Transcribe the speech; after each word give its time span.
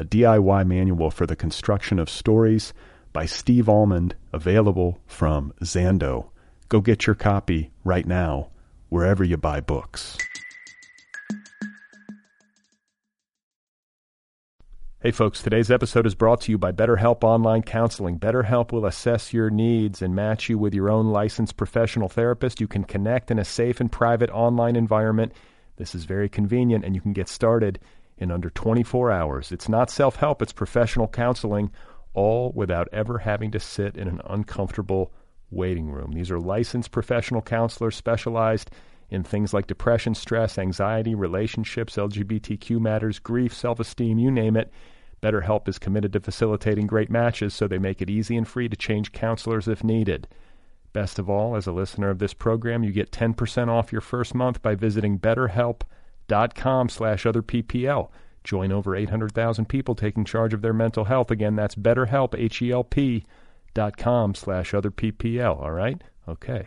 a 0.00 0.04
DIY 0.04 0.66
manual 0.66 1.10
for 1.10 1.26
the 1.26 1.36
construction 1.36 1.98
of 1.98 2.08
stories 2.08 2.72
by 3.12 3.26
Steve 3.26 3.68
Almond, 3.68 4.14
available 4.32 4.98
from 5.06 5.52
Zando. 5.62 6.30
Go 6.70 6.80
get 6.80 7.06
your 7.06 7.14
copy 7.14 7.70
right 7.84 8.06
now, 8.06 8.48
wherever 8.88 9.22
you 9.22 9.36
buy 9.36 9.60
books. 9.60 10.16
Hey 15.02 15.10
folks, 15.10 15.42
today's 15.42 15.70
episode 15.70 16.06
is 16.06 16.14
brought 16.14 16.40
to 16.42 16.52
you 16.52 16.56
by 16.56 16.72
BetterHelp 16.72 17.22
Online 17.22 17.62
Counseling. 17.62 18.18
BetterHelp 18.18 18.72
will 18.72 18.86
assess 18.86 19.34
your 19.34 19.50
needs 19.50 20.00
and 20.00 20.14
match 20.14 20.48
you 20.48 20.56
with 20.56 20.72
your 20.72 20.88
own 20.88 21.08
licensed 21.08 21.58
professional 21.58 22.08
therapist. 22.08 22.58
You 22.58 22.68
can 22.68 22.84
connect 22.84 23.30
in 23.30 23.38
a 23.38 23.44
safe 23.44 23.80
and 23.80 23.92
private 23.92 24.30
online 24.30 24.76
environment. 24.76 25.32
This 25.76 25.94
is 25.94 26.06
very 26.06 26.30
convenient 26.30 26.86
and 26.86 26.94
you 26.94 27.02
can 27.02 27.12
get 27.12 27.28
started 27.28 27.80
in 28.20 28.30
under 28.30 28.50
24 28.50 29.10
hours. 29.10 29.50
It's 29.50 29.68
not 29.68 29.90
self 29.90 30.16
help, 30.16 30.42
it's 30.42 30.52
professional 30.52 31.08
counseling, 31.08 31.72
all 32.12 32.52
without 32.54 32.88
ever 32.92 33.18
having 33.18 33.50
to 33.52 33.58
sit 33.58 33.96
in 33.96 34.06
an 34.06 34.20
uncomfortable 34.26 35.12
waiting 35.50 35.90
room. 35.90 36.12
These 36.12 36.30
are 36.30 36.38
licensed 36.38 36.92
professional 36.92 37.42
counselors 37.42 37.96
specialized 37.96 38.70
in 39.08 39.24
things 39.24 39.52
like 39.52 39.66
depression, 39.66 40.14
stress, 40.14 40.58
anxiety, 40.58 41.14
relationships, 41.14 41.96
LGBTQ 41.96 42.78
matters, 42.78 43.18
grief, 43.18 43.54
self 43.54 43.80
esteem, 43.80 44.18
you 44.18 44.30
name 44.30 44.56
it. 44.56 44.70
BetterHelp 45.22 45.68
is 45.68 45.78
committed 45.78 46.12
to 46.12 46.20
facilitating 46.20 46.86
great 46.86 47.10
matches, 47.10 47.52
so 47.52 47.66
they 47.66 47.78
make 47.78 48.00
it 48.00 48.08
easy 48.08 48.36
and 48.36 48.46
free 48.46 48.68
to 48.68 48.76
change 48.76 49.12
counselors 49.12 49.66
if 49.66 49.82
needed. 49.82 50.28
Best 50.92 51.18
of 51.18 51.28
all, 51.28 51.56
as 51.56 51.66
a 51.66 51.72
listener 51.72 52.10
of 52.10 52.18
this 52.18 52.34
program, 52.34 52.82
you 52.82 52.90
get 52.90 53.12
10% 53.12 53.68
off 53.68 53.92
your 53.92 54.00
first 54.00 54.34
month 54.34 54.60
by 54.62 54.74
visiting 54.74 55.18
BetterHelp.com 55.18 55.88
dot 56.30 56.54
com 56.54 56.88
slash 56.88 57.26
other 57.26 57.42
PPL. 57.42 58.08
Join 58.44 58.70
over 58.70 58.94
800,000 58.94 59.68
people 59.68 59.96
taking 59.96 60.24
charge 60.24 60.54
of 60.54 60.62
their 60.62 60.72
mental 60.72 61.06
health. 61.06 61.32
Again, 61.32 61.56
that's 61.56 61.74
BetterHelp, 61.74 62.38
H-E-L-P 62.38 63.26
dot 63.74 63.96
com 63.96 64.36
slash 64.36 64.72
other 64.72 64.92
PPL. 64.92 65.60
All 65.60 65.72
right? 65.72 66.00
Okay. 66.28 66.64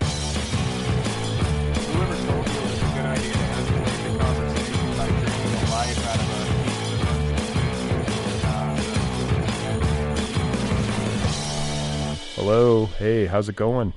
Hello. 12.36 12.88
Hey, 13.00 13.28
how's 13.28 13.48
it 13.48 13.56
going? 13.56 13.94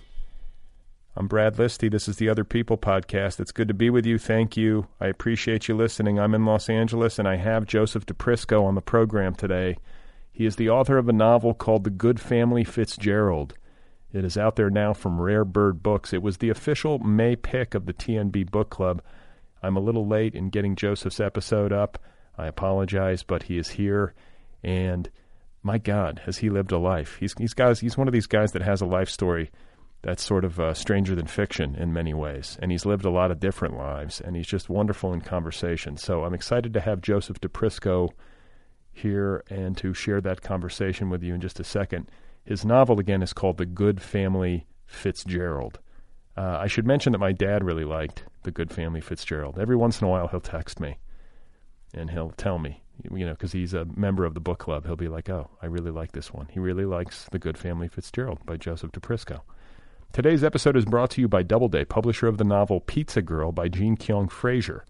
I'm 1.19 1.29
Brad 1.29 1.57
Listi. 1.57 1.91
This 1.91 2.09
is 2.09 2.17
the 2.17 2.29
Other 2.29 2.45
People 2.45 2.77
podcast. 2.77 3.41
It's 3.41 3.51
good 3.51 3.69
to 3.69 3.75
be 3.75 3.89
with 3.89 4.05
you. 4.05 4.19
Thank 4.19 4.55
you. 4.55 4.89
I 5.01 5.07
appreciate 5.07 5.67
you 5.67 5.75
listening. 5.75 6.21
I'm 6.21 6.35
in 6.35 6.45
Los 6.45 6.69
Angeles 6.69 7.19
and 7.19 7.27
I 7.27 7.37
have 7.37 7.65
Joseph 7.65 8.05
Di 8.05 8.13
Prisco 8.13 8.63
on 8.63 8.75
the 8.75 8.83
program 8.83 9.35
today. 9.35 9.79
He 10.31 10.45
is 10.45 10.57
the 10.57 10.69
author 10.69 10.99
of 10.99 11.09
a 11.09 11.15
novel 11.15 11.55
called 11.55 11.85
The 11.85 11.91
Good 11.91 12.21
Family 12.21 12.65
Fitzgerald. 12.65 13.55
It 14.13 14.27
is 14.27 14.37
out 14.37 14.57
there 14.57 14.69
now 14.69 14.93
from 14.93 15.19
Rare 15.19 15.47
Bird 15.47 15.83
Books. 15.83 16.13
It 16.13 16.23
was 16.23 16.37
the 16.37 16.51
official 16.51 16.99
May 16.99 17.35
pick 17.35 17.75
of 17.75 17.87
the 17.87 17.95
TNB 17.95 18.51
Book 18.51 18.69
Club. 18.69 19.01
I'm 19.63 19.79
a 19.79 19.81
little 19.81 20.07
late 20.07 20.35
in 20.35 20.51
getting 20.51 20.77
Joseph's 20.77 21.19
episode 21.19 21.73
up. 21.73 21.99
I 22.37 22.47
apologize, 22.47 23.23
but 23.23 23.45
he 23.45 23.57
is 23.57 23.71
here 23.71 24.13
and 24.63 25.09
my 25.63 25.79
God, 25.79 26.21
has 26.27 26.37
he 26.39 26.51
lived 26.51 26.73
a 26.73 26.79
life? 26.79 27.17
He's 27.19 27.33
he's 27.39 27.55
guys 27.55 27.81
he's 27.81 27.97
one 27.97 28.07
of 28.07 28.13
these 28.13 28.27
guys 28.27 28.53
that 28.53 28.61
has 28.61 28.83
a 28.83 28.87
life 28.87 29.09
story 29.09 29.51
that's 30.03 30.25
sort 30.25 30.45
of 30.45 30.61
uh, 30.61 30.75
stranger 30.75 31.15
than 31.15 31.27
fiction 31.27 31.75
in 31.75 31.93
many 31.93 32.15
ways. 32.15 32.59
And 32.63 32.71
he's 32.71 32.87
lived 32.87 33.05
a 33.05 33.11
lot 33.11 33.31
of 33.31 33.41
different 33.41 33.77
lives, 33.77 34.21
and 34.21 34.37
he's 34.37 34.47
just 34.47 34.69
wonderful 34.69 35.13
in 35.13 35.21
conversation. 35.21 35.97
So 35.97 36.25
I'm 36.25 36.35
excited 36.35 36.73
to 36.75 36.81
have 36.81 37.01
Joseph 37.01 37.41
Di 37.41 37.49
Prisco 37.49 38.11
here 38.93 39.43
and 39.51 39.77
to 39.77 39.93
share 39.93 40.21
that 40.21 40.43
conversation 40.43 41.11
with 41.11 41.23
you 41.23 41.35
in 41.35 41.41
just 41.41 41.61
a 41.61 41.65
second. 41.65 42.11
His 42.45 42.65
novel, 42.65 43.01
again, 43.01 43.23
is 43.23 43.33
called 43.33 43.59
The 43.59 43.67
Good 43.67 44.01
Family 44.01 44.67
Fitzgerald. 44.87 45.81
Uh, 46.37 46.59
I 46.61 46.67
should 46.67 46.87
mention 46.87 47.13
that 47.13 47.19
my 47.19 47.33
dad 47.33 47.65
really 47.65 47.85
liked 47.85 48.25
The 48.45 48.51
Good 48.51 48.71
Family 48.71 49.01
Fitzgerald. 49.01 49.59
Every 49.59 49.77
once 49.77 50.01
in 50.01 50.07
a 50.07 50.11
while, 50.11 50.29
he'll 50.29 50.41
text 50.41 50.79
me 50.81 50.99
and 51.95 52.11
he'll 52.11 52.31
tell 52.31 52.59
me, 52.59 52.83
you 53.11 53.27
know, 53.27 53.33
because 53.33 53.53
he's 53.53 53.75
a 53.75 53.87
member 53.97 54.25
of 54.25 54.35
the 54.35 54.41
book 54.41 54.59
club. 54.59 54.87
He'll 54.87 54.97
be 54.97 55.09
like, 55.09 55.29
oh, 55.29 55.51
I 55.63 55.67
really 55.67 55.91
like 55.91 56.13
this 56.13 56.33
one. 56.33 56.49
He 56.51 56.61
really 56.61 56.85
likes 56.85 57.27
The 57.33 57.39
Good 57.39 57.59
Family 57.59 57.89
Fitzgerald 57.89 58.45
by 58.47 58.57
Joseph 58.57 58.93
Di 58.93 59.01
Prisco. 59.01 59.41
Today's 60.17 60.43
episode 60.43 60.79
is 60.79 60.87
brought 60.87 61.11
to 61.11 61.21
you 61.21 61.29
by 61.29 61.43
Doubleday, 61.43 61.85
publisher 61.85 62.27
of 62.27 62.39
the 62.39 62.45
novel 62.45 62.81
Pizza 62.81 63.21
Girl 63.21 63.53
by 63.53 63.69
Jean 63.69 63.99
Kyoung 63.99 64.31
Frazier. 64.31 64.87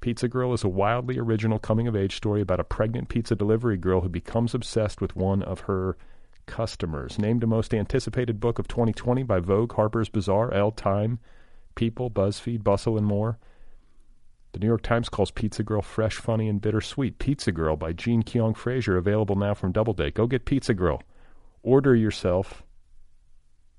Pizza 0.00 0.28
Girl 0.28 0.54
is 0.54 0.64
a 0.64 0.68
wildly 0.70 1.18
original 1.18 1.58
coming 1.58 1.86
of 1.86 1.94
age 1.94 2.16
story 2.16 2.40
about 2.40 2.58
a 2.58 2.64
pregnant 2.64 3.10
pizza 3.10 3.36
delivery 3.36 3.76
girl 3.76 4.00
who 4.00 4.08
becomes 4.08 4.54
obsessed 4.54 5.02
with 5.02 5.14
one 5.14 5.42
of 5.42 5.60
her 5.68 5.98
customers. 6.46 7.18
Named 7.18 7.44
a 7.44 7.46
most 7.46 7.74
anticipated 7.74 8.40
book 8.40 8.58
of 8.58 8.66
2020 8.66 9.24
by 9.24 9.40
Vogue, 9.40 9.74
Harper's 9.74 10.08
Bazaar, 10.08 10.50
Elle, 10.54 10.72
Time, 10.72 11.18
People, 11.74 12.10
BuzzFeed, 12.10 12.64
Bustle, 12.64 12.96
and 12.96 13.06
more. 13.06 13.38
The 14.52 14.60
New 14.60 14.68
York 14.68 14.80
Times 14.80 15.10
calls 15.10 15.30
Pizza 15.30 15.64
Girl 15.64 15.82
fresh, 15.82 16.14
funny, 16.14 16.48
and 16.48 16.62
bittersweet. 16.62 17.18
Pizza 17.18 17.52
Girl 17.52 17.76
by 17.76 17.92
Jean 17.92 18.22
Kyoung 18.22 18.56
Frazier, 18.56 18.96
available 18.96 19.36
now 19.36 19.52
from 19.52 19.72
Doubleday. 19.72 20.10
Go 20.10 20.26
get 20.26 20.46
Pizza 20.46 20.72
Girl. 20.72 21.02
Order 21.62 21.94
yourself 21.94 22.62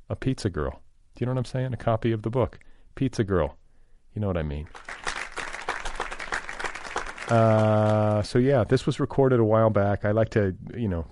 a 0.09 0.15
pizza 0.15 0.49
girl. 0.49 0.81
Do 1.15 1.23
you 1.23 1.25
know 1.25 1.33
what 1.33 1.39
I'm 1.39 1.45
saying? 1.45 1.73
A 1.73 1.77
copy 1.77 2.11
of 2.11 2.21
the 2.21 2.29
book, 2.29 2.59
Pizza 2.93 3.23
Girl. 3.23 3.57
You 4.13 4.21
know 4.21 4.27
what 4.27 4.37
I 4.37 4.43
mean. 4.43 4.67
Uh, 7.27 8.21
so 8.21 8.39
yeah, 8.39 8.63
this 8.63 8.85
was 8.85 8.99
recorded 8.99 9.39
a 9.39 9.43
while 9.43 9.69
back. 9.69 10.05
I 10.05 10.11
like 10.11 10.29
to, 10.29 10.55
you 10.75 10.87
know, 10.87 11.05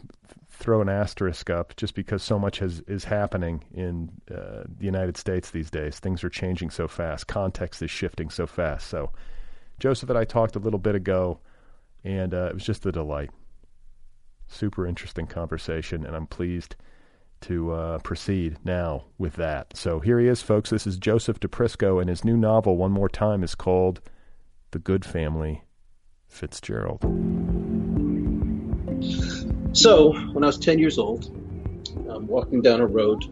throw 0.50 0.82
an 0.82 0.90
asterisk 0.90 1.50
up 1.50 1.76
just 1.76 1.94
because 1.96 2.24
so 2.24 2.40
much 2.40 2.60
has 2.60 2.82
is 2.88 3.04
happening 3.04 3.64
in 3.74 4.10
uh, 4.32 4.64
the 4.68 4.86
United 4.86 5.18
States 5.18 5.52
these 5.52 5.70
days. 5.70 6.00
Things 6.00 6.24
are 6.24 6.30
changing 6.30 6.70
so 6.70 6.88
fast. 6.88 7.28
Context 7.28 7.82
is 7.82 7.92
shifting 7.92 8.30
so 8.30 8.48
fast. 8.48 8.88
So, 8.88 9.12
Joseph 9.80 10.10
and 10.10 10.18
I 10.18 10.24
talked 10.24 10.56
a 10.56 10.60
little 10.60 10.80
bit 10.80 10.96
ago, 10.96 11.40
and 12.04 12.34
uh, 12.34 12.48
it 12.50 12.54
was 12.54 12.64
just 12.64 12.86
a 12.86 12.92
delight. 12.92 13.32
Super 14.48 14.88
interesting 14.88 15.28
conversation, 15.28 16.06
and 16.06 16.16
I'm 16.16 16.28
pleased 16.28 16.76
to 17.42 17.72
uh, 17.72 18.00
proceed 18.00 18.58
now 18.64 19.06
with 19.18 19.36
that. 19.36 19.76
So 19.76 20.00
here 20.00 20.20
he 20.20 20.28
is, 20.28 20.42
folks. 20.42 20.70
This 20.70 20.88
is 20.88 20.98
Joseph 20.98 21.40
Di 21.40 21.48
Prisco, 21.48 22.00
and 22.00 22.10
his 22.10 22.26
new 22.26 22.38
novel, 22.38 22.78
one 22.78 22.92
more 22.92 23.10
time, 23.10 23.44
is 23.44 23.56
called 23.56 24.02
The 24.72 24.80
Good 24.80 25.06
Family 25.06 25.64
Fitzgerald. 26.28 27.02
So, 29.74 30.14
when 30.32 30.44
I 30.44 30.48
was 30.48 30.58
10 30.58 30.80
years 30.80 30.98
old, 30.98 31.26
I'm 32.10 32.28
walking 32.28 32.62
down 32.62 32.80
a 32.80 32.88
road 32.88 33.26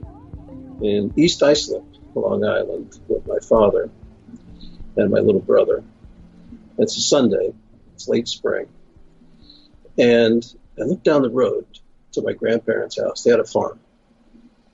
in 0.82 1.14
East 1.16 1.42
Islip, 1.42 1.86
Long 2.16 2.44
Island, 2.44 3.00
with 3.08 3.26
my 3.26 3.40
father 3.40 3.90
and 4.96 5.10
my 5.10 5.20
little 5.20 5.42
brother. 5.42 5.84
It's 6.78 6.98
a 6.98 7.02
Sunday, 7.02 7.54
it's 7.94 8.08
late 8.08 8.28
spring. 8.28 8.68
And 9.98 10.46
I 10.80 10.84
look 10.84 11.04
down 11.04 11.22
the 11.22 11.30
road 11.30 11.66
to 12.14 12.22
my 12.22 12.34
grandparents' 12.34 13.00
house. 13.00 13.24
They 13.24 13.32
had 13.32 13.40
a 13.40 13.46
farm 13.46 13.80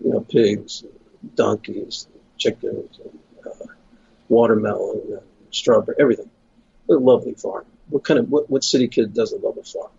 you 0.03 0.11
know, 0.11 0.21
pigs, 0.21 0.83
donkeys, 1.35 2.07
chickens, 2.37 2.99
and, 2.99 3.19
uh, 3.45 3.65
watermelon, 4.27 5.01
and 5.09 5.21
strawberry, 5.51 5.97
everything. 5.99 6.29
A 6.89 6.93
lovely 6.93 7.33
farm. 7.33 7.65
What 7.89 8.03
kind 8.03 8.19
of 8.19 8.29
what, 8.29 8.49
what 8.49 8.63
city 8.63 8.87
kid 8.87 9.13
doesn't 9.13 9.43
love 9.43 9.57
a 9.57 9.63
farm? 9.63 9.91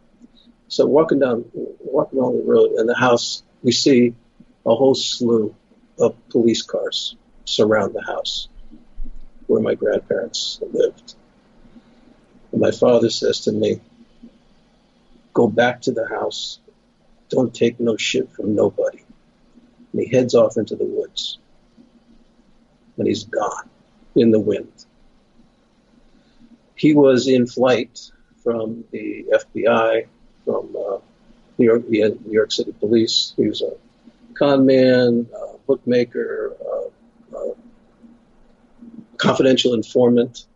So 0.68 0.86
walking 0.86 1.18
down 1.18 1.44
walking 1.80 2.18
along 2.18 2.38
the 2.38 2.44
road 2.44 2.72
and 2.72 2.88
the 2.88 2.94
house, 2.94 3.42
we 3.62 3.72
see 3.72 4.14
a 4.66 4.74
whole 4.74 4.94
slew 4.94 5.54
of 5.98 6.16
police 6.30 6.62
cars 6.62 7.16
surround 7.44 7.94
the 7.94 8.02
house 8.02 8.48
where 9.46 9.60
my 9.60 9.74
grandparents 9.74 10.60
lived. 10.72 11.14
And 12.52 12.60
my 12.60 12.70
father 12.70 13.10
says 13.10 13.40
to 13.40 13.52
me, 13.52 13.80
Go 15.32 15.46
back 15.46 15.82
to 15.82 15.92
the 15.92 16.08
house. 16.08 16.58
Don't 17.28 17.54
take 17.54 17.78
no 17.78 17.96
shit 17.96 18.32
from 18.32 18.54
nobody. 18.54 19.02
And 19.92 20.02
he 20.02 20.08
heads 20.08 20.34
off 20.34 20.56
into 20.56 20.76
the 20.76 20.84
woods. 20.84 21.38
And 22.96 23.06
he's 23.06 23.24
gone 23.24 23.68
in 24.14 24.30
the 24.30 24.40
wind. 24.40 24.86
He 26.74 26.94
was 26.94 27.28
in 27.28 27.46
flight 27.46 28.10
from 28.42 28.84
the 28.90 29.26
FBI, 29.32 30.06
from 30.44 30.76
uh, 30.76 30.98
New 31.58 31.66
York, 31.66 31.88
New 31.88 32.18
York 32.30 32.52
City 32.52 32.72
Police. 32.72 33.34
He 33.36 33.46
was 33.46 33.62
a 33.62 33.72
con 34.34 34.64
man, 34.64 35.26
uh, 35.34 35.56
bookmaker, 35.66 36.56
uh, 36.64 37.36
uh, 37.36 37.54
confidential 39.18 39.74
informant, 39.74 40.46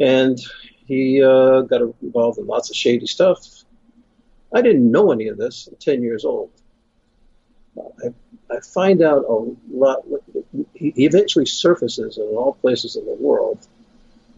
and 0.00 0.38
he 0.86 1.22
uh, 1.22 1.60
got 1.62 1.82
involved 2.02 2.38
in 2.38 2.46
lots 2.46 2.70
of 2.70 2.76
shady 2.76 3.06
stuff. 3.06 3.64
I 4.54 4.62
didn't 4.62 4.90
know 4.90 5.12
any 5.12 5.28
of 5.28 5.36
this. 5.36 5.68
I'm 5.68 5.76
10 5.76 6.02
years 6.02 6.24
old. 6.24 6.50
I, 8.04 8.54
I 8.54 8.60
find 8.60 9.02
out 9.02 9.24
a 9.24 9.56
lot. 9.70 10.04
He 10.74 10.92
eventually 10.96 11.46
surfaces 11.46 12.18
in 12.18 12.24
all 12.24 12.54
places 12.54 12.96
in 12.96 13.04
the 13.04 13.14
world 13.14 13.66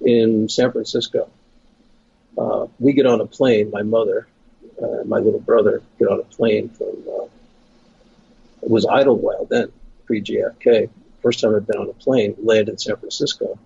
in 0.01 0.49
San 0.49 0.73
Francisco. 0.73 1.31
Uh, 2.37 2.67
we 2.79 2.93
get 2.93 3.07
on 3.07 3.21
a 3.21 3.27
plane, 3.27 3.71
my 3.71 3.83
mother, 3.83 4.27
uh, 4.83 5.05
my 5.05 5.19
little 5.19 5.41
brother 5.41 5.83
get 5.99 6.09
on 6.09 6.21
a 6.21 6.25
plane 6.25 6.69
from, 6.71 6.87
uh, 6.87 7.25
it 8.63 8.71
was 8.71 8.87
Idlewild 8.87 9.49
then, 9.51 9.73
pre 10.07 10.23
JFK. 10.23 10.89
First 11.23 11.41
time 11.41 11.55
I'd 11.55 11.67
been 11.67 11.79
on 11.79 11.91
a 11.91 11.95
plane, 11.95 12.35
landed 12.43 12.71
in 12.71 12.79
San 12.79 12.97
Francisco. 12.97 13.59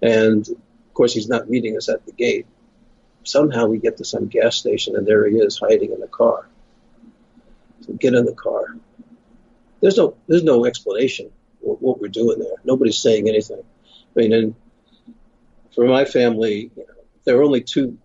And 0.00 0.48
of 0.48 0.94
course, 0.94 1.12
he's 1.12 1.28
not 1.28 1.48
meeting 1.48 1.76
us 1.76 1.88
at 1.88 2.06
the 2.06 2.12
gate. 2.12 2.46
Somehow 3.24 3.66
we 3.66 3.78
get 3.78 3.96
to 3.96 4.04
some 4.04 4.26
gas 4.26 4.56
station 4.56 4.94
and 4.94 5.06
there 5.06 5.26
he 5.28 5.36
is 5.36 5.58
hiding 5.58 5.92
in 5.92 6.00
the 6.00 6.06
car. 6.06 6.46
Get 7.98 8.14
in 8.14 8.24
the 8.24 8.34
car. 8.34 8.76
There's 9.80 9.96
no, 9.96 10.16
there's 10.26 10.42
no 10.42 10.64
explanation 10.64 11.30
what, 11.60 11.82
what 11.82 12.00
we're 12.00 12.08
doing 12.08 12.38
there. 12.38 12.56
Nobody's 12.64 12.98
saying 12.98 13.28
anything. 13.28 13.62
I 13.62 14.20
mean, 14.20 14.32
and 14.32 14.54
for 15.74 15.86
my 15.86 16.04
family, 16.04 16.70
you 16.76 16.82
know, 16.86 16.94
there 17.24 17.38
are 17.38 17.42
only 17.42 17.60
two 17.60 17.98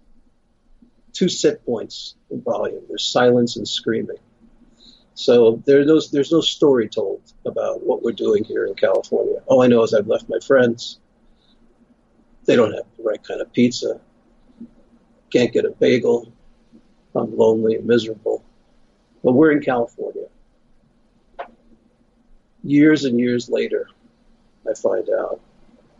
two 1.13 1.29
set 1.29 1.65
points 1.65 2.15
in 2.29 2.41
volume. 2.41 2.83
There's 2.87 3.05
silence 3.05 3.57
and 3.57 3.67
screaming. 3.67 4.17
So 5.13 5.61
there's 5.65 5.85
no, 5.85 5.99
there's 6.11 6.31
no 6.31 6.41
story 6.41 6.87
told 6.87 7.21
about 7.45 7.83
what 7.85 8.01
we're 8.01 8.13
doing 8.13 8.43
here 8.43 8.65
in 8.65 8.75
California. 8.75 9.41
All 9.45 9.61
I 9.61 9.67
know 9.67 9.83
is 9.83 9.93
I've 9.93 10.07
left 10.07 10.29
my 10.29 10.39
friends. 10.39 10.99
They 12.45 12.55
don't 12.55 12.73
have 12.73 12.85
the 12.97 13.03
right 13.03 13.21
kind 13.21 13.41
of 13.41 13.51
pizza. 13.51 13.99
Can't 15.29 15.53
get 15.53 15.65
a 15.65 15.71
bagel. 15.71 16.31
I'm 17.13 17.37
lonely 17.37 17.75
and 17.75 17.85
miserable. 17.85 18.43
But 19.23 19.33
we're 19.33 19.51
in 19.51 19.61
California. 19.61 20.25
Years 22.63 23.05
and 23.05 23.19
years 23.19 23.49
later, 23.49 23.87
I 24.69 24.73
find 24.73 25.09
out. 25.09 25.39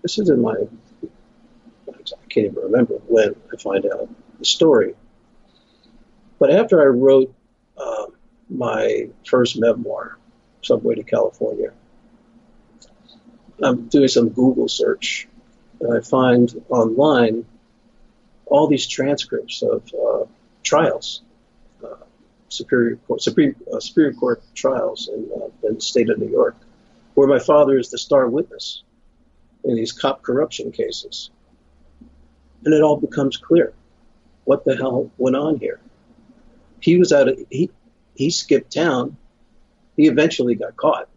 This 0.02 0.18
is 0.18 0.30
in 0.30 0.42
my, 0.42 0.56
I 0.56 1.94
can't 2.30 2.48
even 2.48 2.56
remember 2.56 2.96
when 3.08 3.36
I 3.54 3.58
find 3.58 3.86
out 3.86 4.10
the 4.40 4.46
story. 4.46 4.96
But 6.40 6.52
after 6.52 6.82
I 6.82 6.86
wrote 6.86 7.34
uh, 7.78 8.06
my 8.50 9.10
first 9.28 9.60
memoir, 9.60 10.18
Subway 10.64 10.96
to 10.96 11.04
California, 11.04 11.72
I'm 13.64 13.88
doing 13.88 14.08
some 14.08 14.30
Google 14.30 14.68
search, 14.68 15.28
and 15.80 15.96
I 15.96 16.02
find 16.02 16.64
online 16.70 17.46
all 18.48 18.68
these 18.68 18.88
transcripts 18.88 19.62
of 19.62 19.84
uh, 19.94 20.26
trials, 20.64 21.22
Superior 22.52 22.98
Court, 23.08 23.22
Supreme, 23.22 23.56
uh, 23.74 23.80
Superior 23.80 24.14
Court 24.14 24.44
trials 24.56 25.10
in, 25.14 25.30
uh, 25.36 25.68
in 25.68 25.76
the 25.76 25.82
state 25.82 26.10
of 26.10 26.20
New 26.20 26.30
York, 26.30 26.56
where 27.14 27.28
my 27.28 27.40
father 27.40 27.78
is 27.78 27.90
the 27.90 27.98
star 27.98 28.28
witness 28.28 28.84
in 29.64 29.76
these 29.76 29.92
cop 29.92 30.22
corruption 30.22 30.72
cases. 30.72 31.30
And 32.64 32.74
it 32.74 32.82
all 32.82 32.98
becomes 32.98 33.38
clear 33.38 33.74
what 34.46 34.66
the 34.66 34.76
hell 34.76 35.12
went 35.18 35.36
on 35.36 35.58
here 35.60 35.80
he 36.82 36.98
was 36.98 37.14
out 37.14 37.30
of 37.30 37.40
he 37.50 37.70
he 38.16 38.30
skipped 38.30 38.74
town. 38.74 39.16
He 39.96 40.08
eventually 40.08 40.56
got 40.56 40.76
caught, 40.76 41.08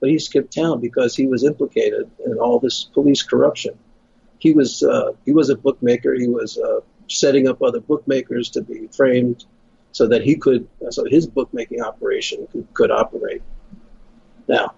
but 0.00 0.08
he 0.08 0.18
skipped 0.18 0.54
town 0.54 0.80
because 0.80 1.14
he 1.14 1.26
was 1.26 1.44
implicated 1.44 2.10
in 2.24 2.38
all 2.38 2.58
this 2.58 2.84
police 2.84 3.22
corruption. 3.22 3.78
He 4.38 4.52
was 4.52 4.82
uh, 4.82 5.12
he 5.26 5.32
was 5.32 5.50
a 5.50 5.56
bookmaker. 5.56 6.14
He 6.14 6.28
was 6.28 6.56
uh, 6.56 6.80
setting 7.08 7.48
up 7.48 7.62
other 7.62 7.80
bookmakers 7.80 8.50
to 8.50 8.62
be 8.62 8.88
framed 8.96 9.44
so 9.92 10.08
that 10.08 10.22
he 10.22 10.36
could 10.36 10.68
so 10.90 11.04
his 11.04 11.26
bookmaking 11.26 11.82
operation 11.82 12.46
could, 12.50 12.66
could 12.74 12.90
operate. 12.90 13.42
Now, 14.48 14.74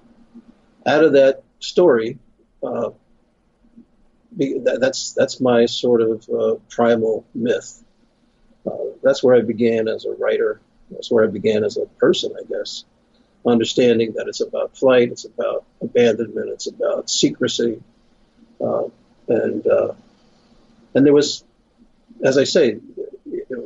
out 0.87 1.05
of 1.05 1.13
that 1.13 1.43
story, 1.61 2.19
uh, 2.63 2.91
that's 4.37 5.13
that's 5.13 5.41
my 5.41 5.67
sort 5.67 6.03
of 6.03 6.29
uh, 6.29 6.55
primal 6.69 7.25
myth 7.35 7.85
uh, 8.67 8.71
that's 9.03 9.23
where 9.23 9.37
I 9.37 9.43
began 9.43 9.89
as 9.89 10.05
a 10.05 10.13
writer. 10.13 10.61
That's 10.91 11.11
where 11.11 11.25
I 11.25 11.29
began 11.29 11.65
as 11.65 11.77
a 11.77 11.87
person, 11.99 12.35
I 12.39 12.45
guess. 12.45 12.85
Understanding 13.47 14.15
that 14.15 14.27
it's 14.27 14.41
about 14.41 14.77
flight, 14.77 15.11
it's 15.11 15.27
about 15.27 15.65
abandonment, 15.83 16.49
it's 16.51 16.67
about 16.67 17.11
secrecy, 17.11 17.83
uh, 18.59 18.85
and 19.29 19.67
uh, 19.67 19.93
and 20.95 21.05
there 21.05 21.13
was, 21.13 21.45
as 22.25 22.39
I 22.39 22.45
say, 22.45 22.79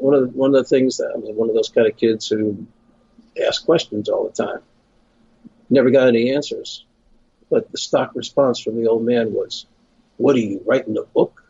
one 0.01 0.15
of 0.15 0.21
the, 0.23 0.39
one 0.39 0.55
of 0.55 0.63
the 0.63 0.69
things 0.69 0.99
that 0.99 1.13
I 1.15 1.19
was 1.19 1.31
one 1.35 1.49
of 1.49 1.55
those 1.55 1.69
kind 1.69 1.87
of 1.87 1.97
kids 1.97 2.29
who 2.29 2.67
asked 3.47 3.65
questions 3.65 4.09
all 4.09 4.29
the 4.29 4.43
time. 4.43 4.61
Never 5.71 5.91
got 5.91 6.09
any 6.09 6.35
answers, 6.35 6.85
but 7.51 7.71
the 7.71 7.79
stock 7.79 8.13
response 8.15 8.61
from 8.61 8.77
the 8.77 8.89
old 8.89 9.05
man 9.05 9.33
was, 9.33 9.67
"What 10.17 10.35
are 10.37 10.41
you 10.41 10.63
writing 10.65 10.97
a 10.97 11.03
book?" 11.03 11.43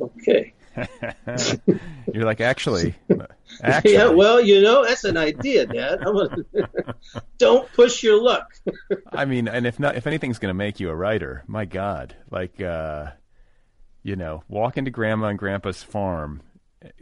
Okay, 0.00 0.54
You're 2.12 2.24
like, 2.24 2.40
actually, 2.40 2.94
actually. 3.62 3.92
Yeah, 3.92 4.08
well, 4.08 4.40
you 4.40 4.60
know, 4.60 4.84
that's 4.84 5.04
an 5.04 5.16
idea, 5.16 5.66
Dad. 5.66 6.00
don't 7.38 7.72
push 7.72 8.02
your 8.02 8.20
luck. 8.20 8.54
I 9.12 9.24
mean, 9.24 9.48
and 9.48 9.66
if 9.66 9.78
not, 9.78 9.96
if 9.96 10.06
anything's 10.06 10.38
going 10.38 10.50
to 10.50 10.54
make 10.54 10.80
you 10.80 10.90
a 10.90 10.96
writer, 10.96 11.44
my 11.46 11.64
God, 11.64 12.16
like, 12.30 12.60
uh, 12.60 13.10
you 14.02 14.16
know, 14.16 14.42
walk 14.48 14.76
into 14.76 14.90
Grandma 14.90 15.28
and 15.28 15.38
Grandpa's 15.38 15.82
farm, 15.82 16.42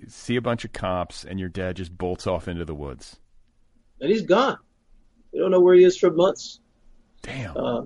see 0.06 0.36
a 0.36 0.40
bunch 0.40 0.64
of 0.64 0.72
cops, 0.72 1.24
and 1.24 1.38
your 1.40 1.48
dad 1.48 1.76
just 1.76 1.96
bolts 1.96 2.26
off 2.26 2.48
into 2.48 2.64
the 2.64 2.74
woods. 2.74 3.16
And 4.00 4.10
he's 4.10 4.22
gone. 4.22 4.58
We 5.32 5.38
don't 5.38 5.50
know 5.50 5.60
where 5.60 5.74
he 5.74 5.84
is 5.84 5.96
for 5.96 6.10
months. 6.10 6.60
Damn. 7.22 7.56
Uh, 7.56 7.82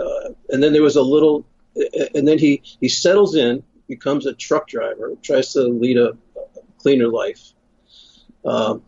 uh, 0.00 0.30
and 0.48 0.62
then 0.62 0.72
there 0.72 0.82
was 0.82 0.96
a 0.96 1.02
little, 1.02 1.46
and 2.14 2.26
then 2.26 2.38
he 2.38 2.62
he 2.80 2.88
settles 2.88 3.34
in 3.34 3.62
becomes 3.88 4.26
a 4.26 4.34
truck 4.34 4.68
driver, 4.68 5.14
tries 5.22 5.54
to 5.54 5.62
lead 5.62 5.96
a, 5.96 6.10
a 6.10 6.16
cleaner 6.78 7.08
life. 7.08 7.52
Um, 8.44 8.82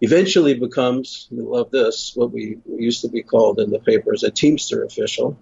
eventually 0.00 0.54
becomes, 0.54 1.28
we 1.30 1.42
love 1.42 1.70
this, 1.70 2.12
what 2.14 2.30
we, 2.30 2.58
used 2.66 3.02
to 3.02 3.08
be 3.08 3.22
called 3.22 3.58
in 3.58 3.70
the 3.70 3.80
papers 3.80 4.22
a 4.22 4.30
Teamster 4.30 4.84
official. 4.84 5.38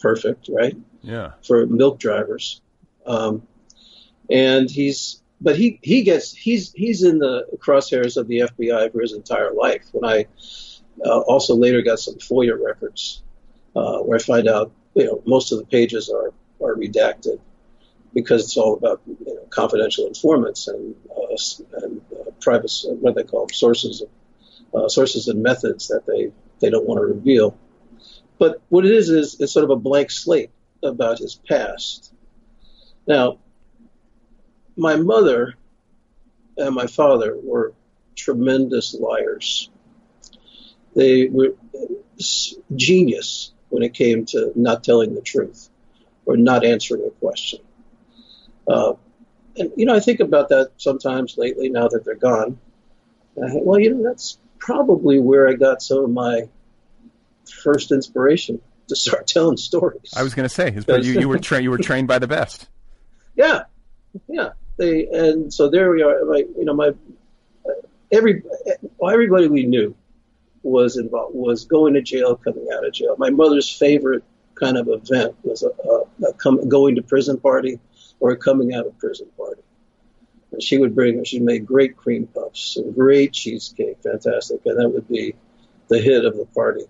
Perfect, 0.00 0.48
right? 0.52 0.76
Yeah. 1.02 1.32
For 1.46 1.66
milk 1.66 1.98
drivers. 1.98 2.60
Um, 3.06 3.46
and 4.30 4.70
he's, 4.70 5.22
but 5.40 5.56
he, 5.56 5.78
he 5.82 6.02
gets, 6.02 6.32
he's, 6.34 6.72
he's 6.72 7.02
in 7.02 7.18
the 7.18 7.46
crosshairs 7.58 8.16
of 8.16 8.28
the 8.28 8.40
FBI 8.40 8.92
for 8.92 9.00
his 9.00 9.12
entire 9.12 9.52
life. 9.52 9.86
When 9.92 10.10
I 10.10 10.26
uh, 11.04 11.20
also 11.20 11.54
later 11.56 11.82
got 11.82 11.98
some 11.98 12.16
FOIA 12.16 12.62
records, 12.62 13.22
uh, 13.74 13.98
where 13.98 14.18
I 14.18 14.22
find 14.22 14.48
out, 14.48 14.72
you 14.94 15.04
know, 15.04 15.22
most 15.24 15.52
of 15.52 15.58
the 15.58 15.64
pages 15.64 16.10
are 16.10 16.32
are 16.62 16.74
redacted 16.74 17.40
because 18.12 18.44
it's 18.44 18.56
all 18.56 18.74
about 18.74 19.00
you 19.06 19.34
know, 19.34 19.46
confidential 19.50 20.06
informants 20.06 20.68
and, 20.68 20.94
uh, 21.10 21.36
and 21.82 22.00
uh, 22.12 22.30
private, 22.40 22.72
what 23.00 23.14
they 23.14 23.22
call 23.22 23.48
sources, 23.52 24.02
uh, 24.74 24.88
sources 24.88 25.28
and 25.28 25.42
methods 25.42 25.88
that 25.88 26.06
they, 26.06 26.32
they 26.60 26.70
don't 26.70 26.86
want 26.86 26.98
to 26.98 27.04
reveal. 27.04 27.56
But 28.38 28.60
what 28.68 28.84
it 28.84 28.92
is 28.92 29.10
is 29.10 29.40
it's 29.40 29.52
sort 29.52 29.64
of 29.64 29.70
a 29.70 29.76
blank 29.76 30.10
slate 30.10 30.50
about 30.82 31.18
his 31.18 31.36
past. 31.48 32.12
Now, 33.06 33.38
my 34.80 34.96
mother 34.96 35.54
and 36.56 36.74
my 36.74 36.86
father 36.86 37.36
were 37.40 37.74
tremendous 38.16 38.94
liars. 38.94 39.70
They 40.96 41.28
were 41.28 41.54
genius 42.74 43.52
when 43.68 43.82
it 43.82 43.94
came 43.94 44.24
to 44.26 44.52
not 44.56 44.82
telling 44.82 45.14
the 45.14 45.20
truth 45.20 45.68
or 46.24 46.36
not 46.36 46.64
answering 46.64 47.06
a 47.06 47.10
question. 47.10 47.60
Uh, 48.66 48.94
and, 49.56 49.72
you 49.76 49.84
know, 49.84 49.94
I 49.94 50.00
think 50.00 50.20
about 50.20 50.48
that 50.48 50.70
sometimes 50.78 51.36
lately 51.36 51.68
now 51.68 51.88
that 51.88 52.04
they're 52.04 52.14
gone. 52.14 52.58
well, 53.36 53.78
you 53.78 53.94
know, 53.94 54.02
that's 54.02 54.38
probably 54.58 55.20
where 55.20 55.48
I 55.48 55.54
got 55.54 55.82
some 55.82 56.04
of 56.04 56.10
my 56.10 56.48
first 57.62 57.92
inspiration 57.92 58.60
to 58.88 58.96
start 58.96 59.26
telling 59.26 59.58
stories. 59.58 60.12
I 60.16 60.22
was 60.22 60.34
going 60.34 60.48
to 60.48 60.54
say, 60.54 60.72
you, 60.72 61.20
you 61.20 61.28
were 61.28 61.38
tra- 61.38 61.60
you 61.60 61.70
were 61.70 61.78
trained 61.78 62.08
by 62.08 62.18
the 62.18 62.28
best. 62.28 62.66
Yeah, 63.36 63.62
yeah. 64.28 64.50
They 64.80 65.06
and 65.08 65.52
so 65.52 65.68
there 65.68 65.90
we 65.90 66.02
are. 66.02 66.24
Like 66.24 66.48
you 66.56 66.64
know, 66.64 66.74
my 66.74 66.92
every 68.10 68.42
everybody 69.06 69.46
we 69.46 69.66
knew 69.66 69.94
was 70.62 70.96
involved 70.96 71.34
was 71.34 71.66
going 71.66 71.92
to 71.94 72.02
jail, 72.02 72.34
coming 72.34 72.66
out 72.74 72.86
of 72.86 72.92
jail. 72.94 73.14
My 73.18 73.28
mother's 73.28 73.68
favorite 73.68 74.24
kind 74.54 74.78
of 74.78 74.88
event 74.88 75.36
was 75.42 75.62
a, 75.62 75.68
a, 75.68 76.28
a 76.28 76.32
come, 76.34 76.66
going 76.66 76.96
to 76.96 77.02
prison 77.02 77.38
party 77.38 77.78
or 78.20 78.30
a 78.30 78.36
coming 78.36 78.72
out 78.72 78.86
of 78.86 78.98
prison 78.98 79.28
party. 79.36 79.62
And 80.52 80.62
she 80.62 80.78
would 80.78 80.94
bring, 80.94 81.24
she 81.24 81.38
made 81.38 81.66
great 81.66 81.96
cream 81.96 82.26
puffs 82.26 82.76
and 82.76 82.94
great 82.94 83.32
cheesecake, 83.32 83.98
fantastic, 84.02 84.60
and 84.64 84.78
that 84.78 84.88
would 84.88 85.08
be 85.08 85.34
the 85.88 85.98
hit 85.98 86.24
of 86.24 86.36
the 86.36 86.46
party. 86.46 86.84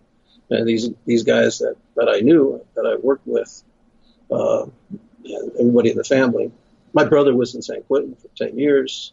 And 0.49 0.67
these 0.67 0.91
these 1.07 1.23
guys 1.23 1.59
that, 1.59 1.77
that 1.97 2.09
I 2.09 2.21
knew, 2.21 2.65
that 2.75 2.87
I 2.87 2.97
worked 2.97 3.27
with, 3.27 3.63
uh, 4.31 4.67
everybody 5.59 5.91
in 5.91 5.97
the 5.97 6.05
family. 6.05 6.51
My 6.93 7.05
brother 7.05 7.35
was 7.35 7.55
in 7.55 7.63
San 7.63 7.83
Quentin 7.83 8.17
for 8.17 8.29
10 8.37 8.59
years. 8.59 9.13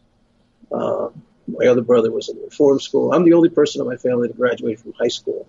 Uh, 0.72 1.08
my 1.46 1.66
other 1.66 1.82
brother 1.82 2.10
was 2.10 2.28
in 2.28 2.36
reform 2.42 2.80
school. 2.80 3.12
I'm 3.12 3.24
the 3.24 3.32
only 3.34 3.48
person 3.48 3.80
in 3.80 3.86
my 3.86 3.96
family 3.96 4.28
to 4.28 4.34
graduate 4.34 4.80
from 4.80 4.92
high 4.92 5.08
school. 5.08 5.46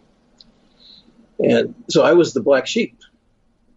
And 1.40 1.76
so 1.90 2.04
I 2.04 2.14
was 2.14 2.34
the 2.34 2.42
black 2.42 2.68
sheep 2.68 2.98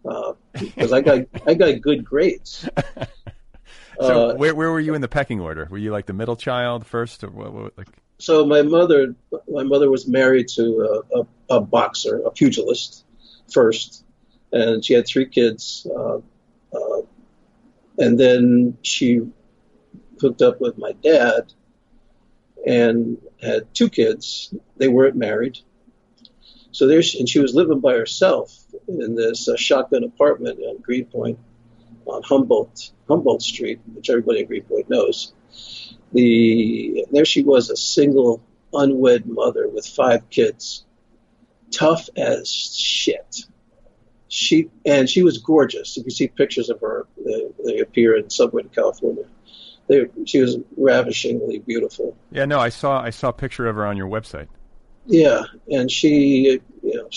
because 0.03 0.91
uh, 0.91 0.95
I 0.95 1.01
got 1.01 1.19
I 1.47 1.53
got 1.53 1.81
good 1.81 2.03
grades. 2.03 2.67
so 3.99 4.31
uh, 4.31 4.35
where 4.35 4.53
where 4.53 4.71
were 4.71 4.79
you 4.79 4.93
in 4.93 5.01
the 5.01 5.07
pecking 5.07 5.39
order? 5.39 5.67
Were 5.69 5.77
you 5.77 5.91
like 5.91 6.05
the 6.05 6.13
middle 6.13 6.35
child 6.35 6.85
first, 6.85 7.23
or 7.23 7.29
what? 7.29 7.53
what 7.53 7.77
like? 7.77 7.87
So 8.17 8.45
my 8.45 8.61
mother 8.61 9.15
my 9.47 9.63
mother 9.63 9.89
was 9.89 10.07
married 10.07 10.49
to 10.49 11.03
a, 11.13 11.19
a, 11.19 11.57
a 11.57 11.61
boxer, 11.61 12.21
a 12.25 12.31
pugilist, 12.31 13.05
first, 13.51 14.03
and 14.51 14.83
she 14.83 14.93
had 14.93 15.07
three 15.07 15.25
kids. 15.25 15.87
Uh, 15.87 16.19
and 17.97 18.19
then 18.19 18.77
she 18.81 19.21
hooked 20.19 20.41
up 20.41 20.59
with 20.61 20.77
my 20.77 20.93
dad 21.03 21.53
and 22.65 23.17
had 23.41 23.73
two 23.73 23.89
kids. 23.89 24.53
They 24.77 24.87
weren't 24.87 25.15
married. 25.15 25.59
So 26.71 26.87
there's, 26.87 27.15
and 27.15 27.29
she 27.29 27.39
was 27.39 27.53
living 27.53 27.81
by 27.81 27.93
herself 27.93 28.57
in 28.87 29.15
this 29.15 29.47
uh, 29.47 29.55
shotgun 29.57 30.03
apartment 30.03 30.59
in 30.59 30.77
Greenpoint 30.81 31.39
on 32.05 32.23
Humboldt, 32.23 32.91
Humboldt 33.07 33.41
Street, 33.41 33.79
which 33.93 34.09
everybody 34.09 34.41
in 34.41 34.47
Greenpoint 34.47 34.89
knows. 34.89 35.33
The 36.13 37.05
there 37.11 37.25
she 37.25 37.43
was, 37.43 37.69
a 37.69 37.75
single, 37.75 38.41
unwed 38.73 39.25
mother 39.25 39.67
with 39.67 39.85
five 39.85 40.29
kids, 40.29 40.85
tough 41.71 42.09
as 42.15 42.49
shit. 42.49 43.45
She 44.33 44.71
and 44.83 45.07
she 45.07 45.21
was 45.21 45.37
gorgeous. 45.37 45.95
If 45.95 46.05
you 46.05 46.11
see 46.11 46.27
pictures 46.27 46.71
of 46.71 46.81
her, 46.81 47.05
they, 47.23 47.47
they 47.63 47.79
appear 47.79 48.17
in 48.17 48.31
Subway 48.31 48.63
in 48.63 48.69
California. 48.69 49.25
They, 49.87 50.07
she 50.25 50.39
was 50.39 50.57
ravishingly 50.75 51.59
beautiful. 51.59 52.17
Yeah, 52.31 52.45
no, 52.45 52.59
I 52.59 52.69
saw 52.69 52.99
I 52.99 53.11
saw 53.11 53.29
a 53.29 53.33
picture 53.33 53.67
of 53.67 53.75
her 53.75 53.85
on 53.85 53.95
your 53.95 54.07
website. 54.07 54.47
Yeah, 55.05 55.43
and 55.69 55.91
she, 55.91 56.61
you 56.81 56.95
know, 56.95 57.09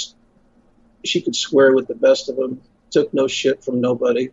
she 1.04 1.22
could 1.22 1.34
swear 1.34 1.74
with 1.74 1.88
the 1.88 1.94
best 1.94 2.28
of 2.28 2.36
them. 2.36 2.60
Took 2.90 3.14
no 3.14 3.28
shit 3.28 3.64
from 3.64 3.80
nobody. 3.80 4.28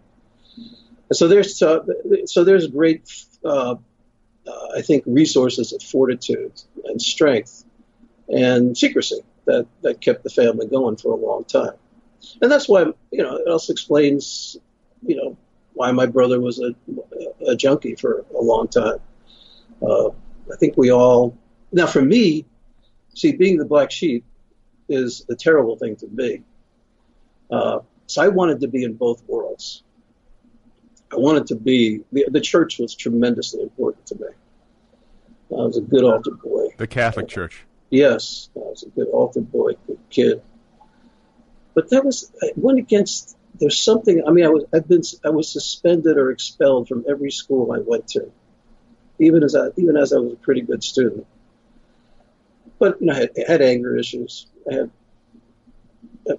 And 0.57 1.15
so 1.15 1.29
there's 1.29 1.61
uh, 1.61 1.85
so 2.25 2.43
there's 2.43 2.67
great, 2.67 3.09
uh, 3.45 3.75
uh, 4.45 4.67
I 4.75 4.81
think, 4.81 5.05
resources 5.07 5.71
of 5.71 5.81
fortitude 5.81 6.61
and 6.83 7.01
strength 7.01 7.63
and 8.27 8.77
secrecy 8.77 9.21
that 9.45 9.67
that 9.83 10.01
kept 10.01 10.23
the 10.25 10.29
family 10.29 10.67
going 10.67 10.97
for 10.97 11.13
a 11.13 11.15
long 11.15 11.45
time. 11.45 11.75
And 12.41 12.51
that's 12.51 12.67
why 12.67 12.85
you 13.11 13.23
know 13.23 13.35
it 13.35 13.47
also 13.47 13.73
explains 13.73 14.57
you 15.05 15.15
know 15.15 15.37
why 15.73 15.91
my 15.91 16.05
brother 16.05 16.39
was 16.39 16.59
a, 16.59 16.75
a 17.47 17.55
junkie 17.55 17.95
for 17.95 18.25
a 18.35 18.41
long 18.41 18.67
time. 18.67 18.99
Uh, 19.81 20.09
I 20.09 20.55
think 20.59 20.77
we 20.77 20.91
all 20.91 21.37
now 21.71 21.87
for 21.87 22.01
me 22.01 22.45
see, 23.13 23.31
being 23.31 23.57
the 23.57 23.65
black 23.65 23.91
sheep 23.91 24.25
is 24.89 25.25
a 25.29 25.35
terrible 25.35 25.77
thing 25.77 25.95
to 25.97 26.07
be. 26.07 26.43
Uh, 27.49 27.79
so 28.07 28.21
I 28.21 28.27
wanted 28.27 28.59
to 28.61 28.67
be 28.67 28.83
in 28.83 28.93
both 28.93 29.23
worlds. 29.27 29.83
I 31.11 31.17
wanted 31.17 31.47
to 31.47 31.55
be, 31.55 32.01
the, 32.11 32.25
the 32.29 32.41
church 32.41 32.79
was 32.79 32.95
tremendously 32.95 33.61
important 33.61 34.05
to 34.07 34.15
me. 34.15 34.27
I 35.51 35.65
was 35.65 35.77
a 35.77 35.81
good 35.81 36.03
altar 36.03 36.31
boy. 36.31 36.69
The 36.77 36.87
Catholic 36.87 37.27
Church. 37.27 37.63
Yes, 37.91 38.49
I 38.55 38.59
was 38.59 38.83
a 38.83 38.89
good 38.89 39.07
altar 39.09 39.41
boy, 39.41 39.73
good 39.85 39.99
kid. 40.09 40.41
But 41.73 41.89
that 41.89 42.05
was, 42.05 42.31
I 42.41 42.51
went 42.55 42.79
against, 42.79 43.37
there's 43.59 43.79
something, 43.79 44.23
I 44.27 44.31
mean, 44.31 44.45
I 44.45 44.49
was, 44.49 44.65
I've 44.73 44.87
been, 44.87 45.01
I 45.25 45.29
was 45.29 45.51
suspended 45.51 46.17
or 46.17 46.31
expelled 46.31 46.87
from 46.87 47.05
every 47.09 47.31
school 47.31 47.71
I 47.71 47.79
went 47.79 48.07
to, 48.09 48.31
even 49.19 49.43
as 49.43 49.55
I, 49.55 49.67
even 49.77 49.97
as 49.97 50.13
I 50.13 50.17
was 50.17 50.33
a 50.33 50.37
pretty 50.37 50.61
good 50.61 50.83
student. 50.83 51.25
But 52.79 52.99
you 52.99 53.07
know, 53.07 53.13
I 53.13 53.17
had, 53.17 53.31
I 53.37 53.51
had 53.51 53.61
anger 53.61 53.97
issues. 53.97 54.47
I 54.69 54.73
had 54.75 54.91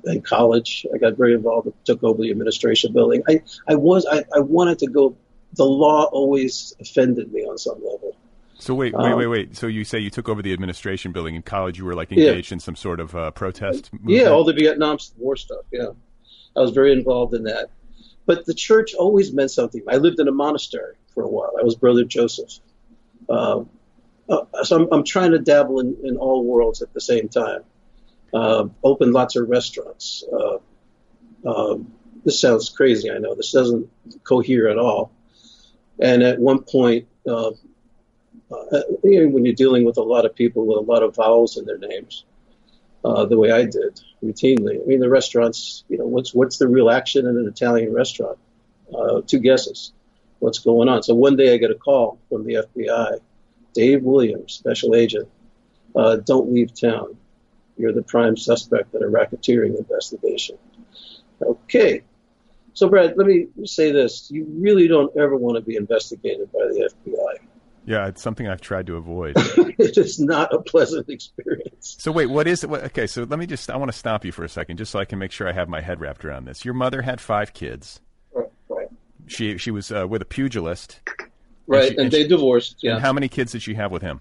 in 0.05 0.23
college. 0.23 0.87
I 0.95 0.99
got 0.99 1.17
very 1.17 1.35
involved. 1.35 1.67
And 1.67 1.85
took 1.85 2.03
over 2.03 2.23
the 2.23 2.31
administration 2.31 2.93
building. 2.93 3.23
I, 3.29 3.43
I 3.69 3.75
was 3.77 4.07
I, 4.07 4.25
I 4.35 4.41
wanted 4.41 4.81
to 4.81 4.87
go. 4.89 5.17
The 5.55 5.65
law 5.65 6.05
always 6.05 6.75
offended 6.81 7.33
me 7.33 7.43
on 7.43 7.59
some 7.59 7.77
level. 7.77 8.17
So 8.59 8.75
wait, 8.75 8.95
wait, 8.95 9.13
um, 9.13 9.19
wait, 9.19 9.27
wait. 9.27 9.57
So 9.57 9.67
you 9.67 9.85
say 9.85 9.99
you 9.99 10.11
took 10.11 10.29
over 10.29 10.41
the 10.41 10.53
administration 10.53 11.13
building 11.13 11.35
in 11.35 11.43
college? 11.43 11.79
You 11.79 11.85
were 11.85 11.95
like 11.95 12.13
engaged 12.13 12.51
yeah. 12.51 12.57
in 12.57 12.61
some 12.61 12.77
sort 12.77 13.01
of 13.01 13.15
uh, 13.15 13.31
protest? 13.33 13.93
Movement? 13.93 14.17
Yeah, 14.17 14.29
all 14.29 14.45
the 14.45 14.53
Vietnam 14.53 14.99
War 15.19 15.37
stuff. 15.37 15.65
Yeah, 15.73 15.89
I 16.57 16.61
was 16.61 16.71
very 16.71 16.93
involved 16.93 17.35
in 17.35 17.45
that. 17.45 17.71
But 18.27 18.47
the 18.47 18.55
church 18.55 18.95
always 18.95 19.33
meant 19.33 19.51
something. 19.51 19.83
I 19.89 19.97
lived 19.97 20.19
in 20.21 20.29
a 20.29 20.33
monastery 20.33 20.95
for 21.13 21.25
a 21.25 21.29
while. 21.29 21.53
I 21.59 21.63
was 21.63 21.75
Brother 21.75 22.05
Joseph. 22.05 22.59
Um, 23.29 23.69
uh, 24.29 24.45
so 24.63 24.77
I'm, 24.77 24.89
I'm, 24.93 25.05
trying 25.05 25.33
to 25.33 25.39
dabble 25.39 25.81
in, 25.81 25.97
in, 26.03 26.17
all 26.17 26.45
worlds 26.45 26.81
at 26.81 26.93
the 26.95 27.01
same 27.01 27.29
time. 27.29 27.63
Uh, 28.33 28.69
open 28.83 29.13
lots 29.13 29.37
of 29.37 29.49
restaurants. 29.49 30.25
Uh, 30.33 30.59
um, 31.47 31.93
this 32.25 32.41
sounds 32.41 32.71
crazy, 32.71 33.11
I 33.11 33.19
know. 33.19 33.35
This 33.35 33.53
doesn't 33.53 33.91
cohere 34.25 34.69
at 34.69 34.79
all. 34.79 35.11
And 35.99 36.23
at 36.23 36.39
one 36.39 36.63
point, 36.63 37.07
uh, 37.29 37.53
uh, 38.73 38.83
you 39.03 39.23
know, 39.23 39.29
when 39.29 39.45
you're 39.45 39.55
dealing 39.55 39.85
with 39.85 39.97
a 39.97 40.03
lot 40.03 40.25
of 40.25 40.35
people 40.35 40.67
with 40.67 40.79
a 40.79 40.93
lot 40.93 41.03
of 41.03 41.15
vowels 41.15 41.57
in 41.57 41.65
their 41.65 41.79
names, 41.79 42.25
uh, 43.05 43.25
the 43.27 43.39
way 43.39 43.51
I 43.51 43.65
did 43.65 44.01
routinely. 44.23 44.83
I 44.83 44.87
mean, 44.87 45.01
the 45.01 45.11
restaurants, 45.11 45.85
you 45.89 45.99
know, 45.99 46.07
what's 46.07 46.35
what's 46.35 46.59
the 46.59 46.69
real 46.69 46.91
action 46.91 47.27
in 47.27 47.37
an 47.37 47.47
Italian 47.47 47.93
restaurant? 47.93 48.39
two 49.27 49.39
guesses. 49.39 49.93
What's 50.39 50.59
going 50.59 50.89
on? 50.89 51.03
So 51.03 51.15
one 51.15 51.37
day 51.37 51.55
I 51.55 51.57
get 51.57 51.71
a 51.71 51.75
call 51.75 52.19
from 52.29 52.45
the 52.45 52.67
FBI 52.67 53.21
Dave 53.75 54.03
Williams, 54.03 54.55
special 54.55 54.95
agent, 54.95 55.29
uh, 55.95 56.17
don't 56.17 56.53
leave 56.53 56.79
town. 56.79 57.17
You're 57.77 57.93
the 57.93 58.03
prime 58.03 58.37
suspect 58.37 58.95
in 58.95 59.03
a 59.03 59.07
racketeering 59.07 59.77
investigation. 59.77 60.57
Okay. 61.43 62.03
So, 62.73 62.89
Brad, 62.89 63.17
let 63.17 63.27
me 63.27 63.49
say 63.65 63.93
this. 63.93 64.31
You 64.31 64.47
really 64.49 64.89
don't 64.89 65.17
ever 65.17 65.37
want 65.37 65.57
to 65.57 65.61
be 65.61 65.77
investigated 65.77 66.51
by 66.53 66.61
the 66.61 66.91
FBI. 67.07 67.47
Yeah, 67.87 68.07
it's 68.07 68.23
something 68.23 68.49
I've 68.49 68.61
tried 68.61 68.87
to 68.87 68.97
avoid. 68.97 69.35
it 69.37 69.99
is 69.99 70.19
not 70.19 70.55
a 70.55 70.61
pleasant 70.61 71.09
experience. 71.09 71.97
So 71.99 72.11
wait, 72.13 72.27
what 72.27 72.47
is 72.47 72.65
it? 72.65 72.71
What, 72.71 72.85
okay, 72.85 73.07
so 73.07 73.25
let 73.25 73.39
me 73.39 73.47
just, 73.47 73.71
I 73.71 73.77
want 73.77 73.93
to 73.93 73.97
stop 73.97 74.25
you 74.25 74.33
for 74.33 74.45
a 74.45 74.49
second 74.49 74.79
just 74.79 74.91
so 74.93 74.99
I 74.99 75.05
can 75.05 75.19
make 75.19 75.33
sure 75.33 75.49
I 75.49 75.53
have 75.53 75.69
my 75.69 75.81
head 75.81 76.01
wrapped 76.01 76.25
around 76.25 76.47
this. 76.47 76.65
Your 76.65 76.75
mother 76.75 77.03
had 77.03 77.21
five 77.21 77.53
kids. 77.53 78.01
Right. 78.33 78.49
right. 78.69 78.89
She, 79.27 79.59
she 79.59 79.71
was 79.71 79.93
uh, 79.93 80.07
with 80.09 80.23
a 80.23 80.27
pugilist. 80.27 81.01
Right, 81.67 81.83
and, 81.83 81.85
she, 81.85 81.91
and, 81.91 82.01
and 82.01 82.11
they 82.11 82.23
she, 82.23 82.29
divorced. 82.29 82.77
Yeah. 82.83 82.95
And 82.95 83.03
how 83.03 83.13
many 83.13 83.29
kids 83.29 83.53
did 83.53 83.63
she 83.63 83.75
have 83.75 83.91
with 83.91 84.03
him? 84.03 84.21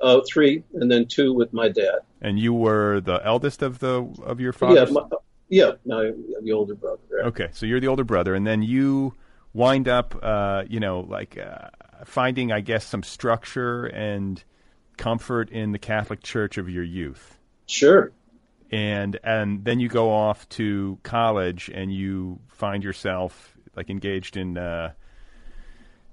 Uh, 0.00 0.20
three, 0.28 0.62
and 0.74 0.90
then 0.90 1.06
two 1.06 1.32
with 1.32 1.52
my 1.52 1.68
dad. 1.68 2.00
And 2.20 2.38
you 2.38 2.52
were 2.52 3.00
the 3.00 3.20
eldest 3.24 3.62
of 3.62 3.78
the 3.78 4.04
of 4.24 4.40
your 4.40 4.52
father. 4.52 4.84
Yeah, 4.84 4.90
my, 4.90 5.02
yeah. 5.48 5.70
No, 5.84 6.00
I'm 6.00 6.44
the 6.44 6.52
older 6.52 6.74
brother. 6.74 7.00
Right? 7.10 7.26
Okay, 7.26 7.48
so 7.52 7.64
you're 7.64 7.80
the 7.80 7.88
older 7.88 8.04
brother, 8.04 8.34
and 8.34 8.46
then 8.46 8.62
you 8.62 9.14
wind 9.54 9.88
up, 9.88 10.14
uh, 10.22 10.64
you 10.68 10.80
know, 10.80 11.00
like 11.00 11.38
uh, 11.38 11.68
finding, 12.04 12.52
I 12.52 12.60
guess, 12.60 12.84
some 12.84 13.02
structure 13.02 13.86
and 13.86 14.42
comfort 14.98 15.50
in 15.50 15.72
the 15.72 15.78
Catholic 15.78 16.22
Church 16.22 16.58
of 16.58 16.68
your 16.68 16.84
youth. 16.84 17.38
Sure. 17.66 18.12
And 18.70 19.18
and 19.22 19.64
then 19.64 19.80
you 19.80 19.88
go 19.88 20.12
off 20.12 20.48
to 20.50 20.98
college, 21.04 21.70
and 21.72 21.94
you 21.94 22.40
find 22.48 22.82
yourself 22.82 23.56
like 23.76 23.88
engaged 23.88 24.36
in 24.36 24.58
uh, 24.58 24.92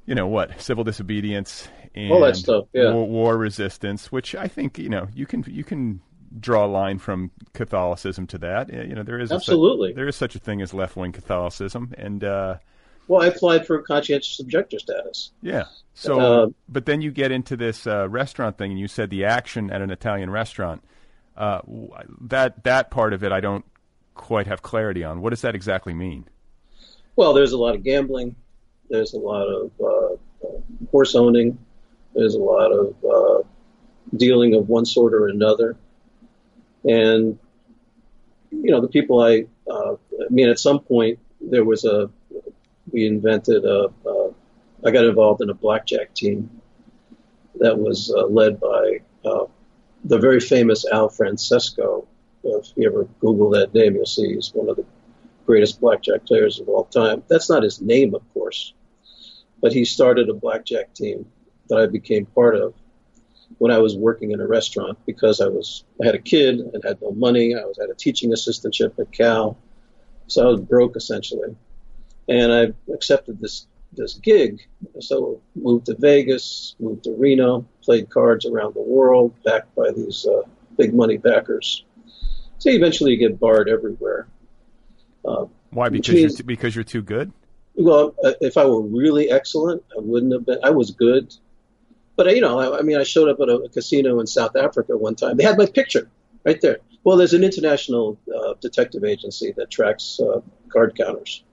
you 0.06 0.14
know 0.14 0.28
what 0.28 0.62
civil 0.62 0.84
disobedience 0.84 1.68
and 1.96 2.12
all 2.12 2.22
that 2.22 2.36
stuff, 2.36 2.66
yeah. 2.74 2.94
war, 2.94 3.08
war, 3.08 3.38
resistance, 3.38 4.12
which 4.12 4.36
I 4.36 4.48
think 4.48 4.78
you 4.78 4.90
know 4.90 5.08
you 5.14 5.26
can 5.26 5.44
you 5.48 5.64
can 5.64 6.02
draw 6.40 6.66
a 6.66 6.68
line 6.68 7.00
from 7.00 7.32
Catholicism 7.54 8.28
to 8.28 8.38
that. 8.40 8.72
You 8.72 8.94
know 8.94 9.04
there 9.04 9.20
is 9.20 9.32
absolutely 9.32 9.92
a, 9.92 9.96
there 9.96 10.08
is 10.08 10.16
such 10.16 10.36
a 10.36 10.40
thing 10.40 10.62
as 10.62 10.74
left 10.74 10.96
wing 10.96 11.14
Catholicism, 11.14 11.94
and 11.98 12.24
uh, 12.24 12.58
Well, 13.12 13.24
I 13.24 13.26
applied 13.26 13.68
for 13.68 13.82
conscientious 13.82 14.40
objector 14.40 14.80
status. 14.80 15.32
Yeah. 15.42 15.66
So, 15.96 16.20
uh, 16.22 16.48
but 16.70 16.86
then 16.86 17.02
you 17.02 17.12
get 17.12 17.30
into 17.30 17.58
this 17.58 17.86
uh, 17.86 18.08
restaurant 18.08 18.58
thing, 18.58 18.72
and 18.72 18.80
you 18.80 18.88
said 18.88 19.10
the 19.10 19.26
action 19.26 19.70
at 19.70 19.82
an 19.82 19.92
Italian 19.92 20.30
restaurant. 20.30 20.82
Uh, 21.36 21.60
that 22.22 22.64
that 22.64 22.90
part 22.90 23.12
of 23.12 23.22
it, 23.22 23.34
I 23.34 23.42
don't 23.42 23.66
quite 24.14 24.48
have 24.48 24.62
clarity 24.62 25.04
on. 25.04 25.20
What 25.20 25.32
does 25.32 25.42
that 25.42 25.56
exactly 25.56 25.94
mean? 25.94 26.24
Well, 27.18 27.34
there's 27.34 27.52
a 27.52 27.58
lot 27.58 27.76
of 27.76 27.84
gambling. 27.84 28.38
There's 28.90 29.14
a 29.14 29.20
lot 29.20 29.44
of 29.44 29.72
uh, 29.84 30.48
horse 30.90 31.14
owning. 31.14 31.58
There's 32.16 32.36
a 32.36 32.40
lot 32.40 32.72
of 32.72 32.96
uh, 33.04 33.44
dealing 34.16 34.56
of 34.56 34.70
one 34.70 34.86
sort 34.86 35.14
or 35.14 35.28
another. 35.28 35.76
And 36.86 37.38
you 38.52 38.72
know, 38.72 38.80
the 38.80 38.88
people 38.88 39.20
I, 39.22 39.48
uh, 39.70 39.96
I 39.96 40.30
mean, 40.30 40.48
at 40.48 40.60
some 40.60 40.80
point 40.80 41.20
there 41.42 41.66
was 41.66 41.84
a, 41.84 42.10
we 42.92 43.06
invented 43.06 43.66
a, 43.66 43.90
a 44.06 44.32
I 44.86 44.92
got 44.92 45.06
involved 45.06 45.42
in 45.42 45.50
a 45.50 45.54
blackjack 45.54 46.14
team 46.14 46.62
that 47.56 47.78
was 47.78 48.12
uh, 48.16 48.26
led 48.26 48.60
by 48.60 49.02
uh, 49.24 49.46
the 50.04 50.18
very 50.18 50.40
famous 50.40 50.86
Al 50.92 51.10
Francesco. 51.10 52.08
If 52.44 52.72
you 52.76 52.88
ever 52.88 53.08
Google 53.20 53.52
that 53.52 53.74
name, 53.74 53.96
you'll 53.96 54.06
see 54.08 54.34
he's 54.34 54.52
one 54.54 54.70
of 54.70 54.78
the 54.78 54.86
greatest 55.46 55.80
blackjack 55.80 56.26
players 56.26 56.60
of 56.60 56.70
all 56.70 56.86
time. 56.86 57.24
That's 57.28 57.50
not 57.50 57.62
his 57.62 57.82
name, 57.82 58.16
of 58.16 58.22
course, 58.34 58.74
but 59.62 59.74
he 59.74 59.86
started 59.86 60.30
a 60.30 60.34
blackjack 60.34 60.94
team 60.96 61.28
that 61.70 61.78
I 61.78 61.86
became 61.86 62.26
part 62.26 62.56
of 62.56 62.74
when 63.60 63.72
I 63.72 63.78
was 63.78 63.96
working 63.96 64.32
in 64.32 64.40
a 64.40 64.48
restaurant 64.48 64.98
because 65.06 65.42
I 65.42 65.48
was 65.48 65.84
I 66.02 66.06
had 66.06 66.16
a 66.16 66.20
kid 66.20 66.60
and 66.60 66.84
had 66.84 67.02
no 67.02 67.12
money. 67.12 67.56
I 67.56 67.66
was 67.66 67.78
at 67.78 67.90
a 67.90 67.94
teaching 67.94 68.32
assistantship 68.32 68.98
at 68.98 69.12
Cal, 69.12 69.58
so 70.28 70.44
I 70.44 70.52
was 70.52 70.62
broke 70.62 70.96
essentially, 70.96 71.56
and 72.32 72.52
I 72.54 72.94
accepted 72.94 73.40
this 73.40 73.68
this 73.94 74.14
gig. 74.14 74.62
So 75.00 75.42
moved 75.56 75.88
to 75.88 75.96
Vegas, 76.00 76.76
moved 76.80 77.04
to 77.04 77.12
Reno, 77.12 77.66
played 77.84 78.10
cards 78.10 78.46
around 78.46 78.74
the 78.74 78.82
world, 78.82 79.34
backed 79.44 79.76
by 79.76 79.92
these 79.92 80.26
uh, 80.26 80.44
big 80.78 80.94
money 80.94 81.18
backers. 81.18 81.84
So 82.60 82.70
eventually 82.70 83.12
you 83.12 83.18
get 83.18 83.40
barred 83.40 83.68
everywhere. 83.68 84.28
Uh, 85.26 85.46
Why? 85.72 85.90
Because 85.90 86.14
means, 86.14 86.40
you're 86.40 86.46
because 86.46 86.76
you're 86.76 86.84
too 86.84 87.02
good. 87.02 87.32
Well, 87.76 88.16
uh, 88.24 88.34
if 88.40 88.58
I 88.58 88.66
were 88.66 88.82
really 88.82 89.30
excellent, 89.30 89.84
I 89.96 90.00
wouldn't 90.00 90.34
have 90.34 90.46
been. 90.46 90.60
I 90.64 90.70
was 90.70 90.92
good, 90.92 91.34
but 92.16 92.34
you 92.34 92.42
know, 92.42 92.60
I, 92.60 92.80
I 92.80 92.82
mean, 92.82 92.98
I 92.98 93.04
showed 93.04 93.30
up 93.30 93.40
at 93.42 93.50
a, 93.50 93.56
a, 93.56 93.70
casino 93.70 94.20
in 94.20 94.28
South 94.28 94.56
Africa 94.56 94.96
one 94.98 95.16
time. 95.16 95.38
They 95.38 95.44
had 95.44 95.58
my 95.58 95.66
picture 95.66 96.10
right 96.46 96.60
there. 96.62 96.80
Well, 97.04 97.18
there's 97.18 97.34
an 97.34 97.44
international 97.44 98.18
uh, 98.34 98.54
detective 98.62 99.04
agency 99.04 99.54
that 99.58 99.70
tracks 99.70 100.20
uh, 100.20 100.42
card 100.72 100.96
counters, 100.96 101.44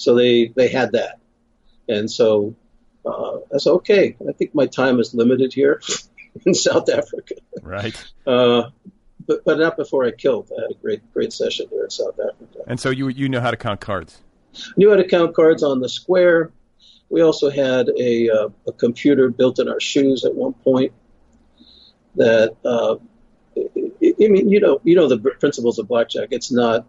so 0.00 0.14
they 0.14 0.48
they 0.56 0.68
had 0.68 0.92
that, 0.92 1.18
and 1.88 2.10
so 2.10 2.54
uh, 3.04 3.38
I 3.54 3.58
said, 3.58 3.72
okay, 3.72 4.16
I 4.26 4.32
think 4.32 4.54
my 4.54 4.66
time 4.66 4.98
is 4.98 5.14
limited 5.14 5.52
here 5.52 5.82
in 6.46 6.54
South 6.54 6.88
Africa. 6.88 7.34
Right. 7.62 7.94
Uh, 8.26 8.70
but 9.26 9.44
but 9.44 9.58
not 9.58 9.76
before 9.76 10.04
I 10.06 10.10
killed. 10.12 10.50
I 10.56 10.62
had 10.62 10.70
a 10.70 10.80
great 10.80 11.12
great 11.12 11.32
session 11.32 11.66
here 11.70 11.84
in 11.84 11.90
South 11.90 12.18
Africa. 12.18 12.60
And 12.66 12.80
so 12.80 12.88
you 12.90 13.08
you 13.08 13.28
know 13.28 13.40
how 13.40 13.50
to 13.50 13.56
count 13.56 13.80
cards. 13.80 14.22
Knew 14.76 14.90
how 14.90 14.96
to 14.96 15.06
count 15.06 15.36
cards 15.36 15.62
on 15.62 15.80
the 15.80 15.88
square. 15.88 16.50
We 17.08 17.22
also 17.22 17.50
had 17.50 17.88
a, 17.98 18.30
uh, 18.30 18.48
a 18.68 18.72
computer 18.72 19.28
built 19.28 19.58
in 19.58 19.68
our 19.68 19.80
shoes 19.80 20.24
at 20.24 20.34
one 20.34 20.54
point. 20.54 20.92
That 22.16 22.56
uh, 22.64 22.96
I 23.56 24.28
mean, 24.28 24.48
you 24.48 24.60
know, 24.60 24.80
you 24.82 24.96
know 24.96 25.08
the 25.08 25.18
principles 25.18 25.78
of 25.78 25.88
blackjack. 25.88 26.28
It's 26.30 26.50
not, 26.50 26.86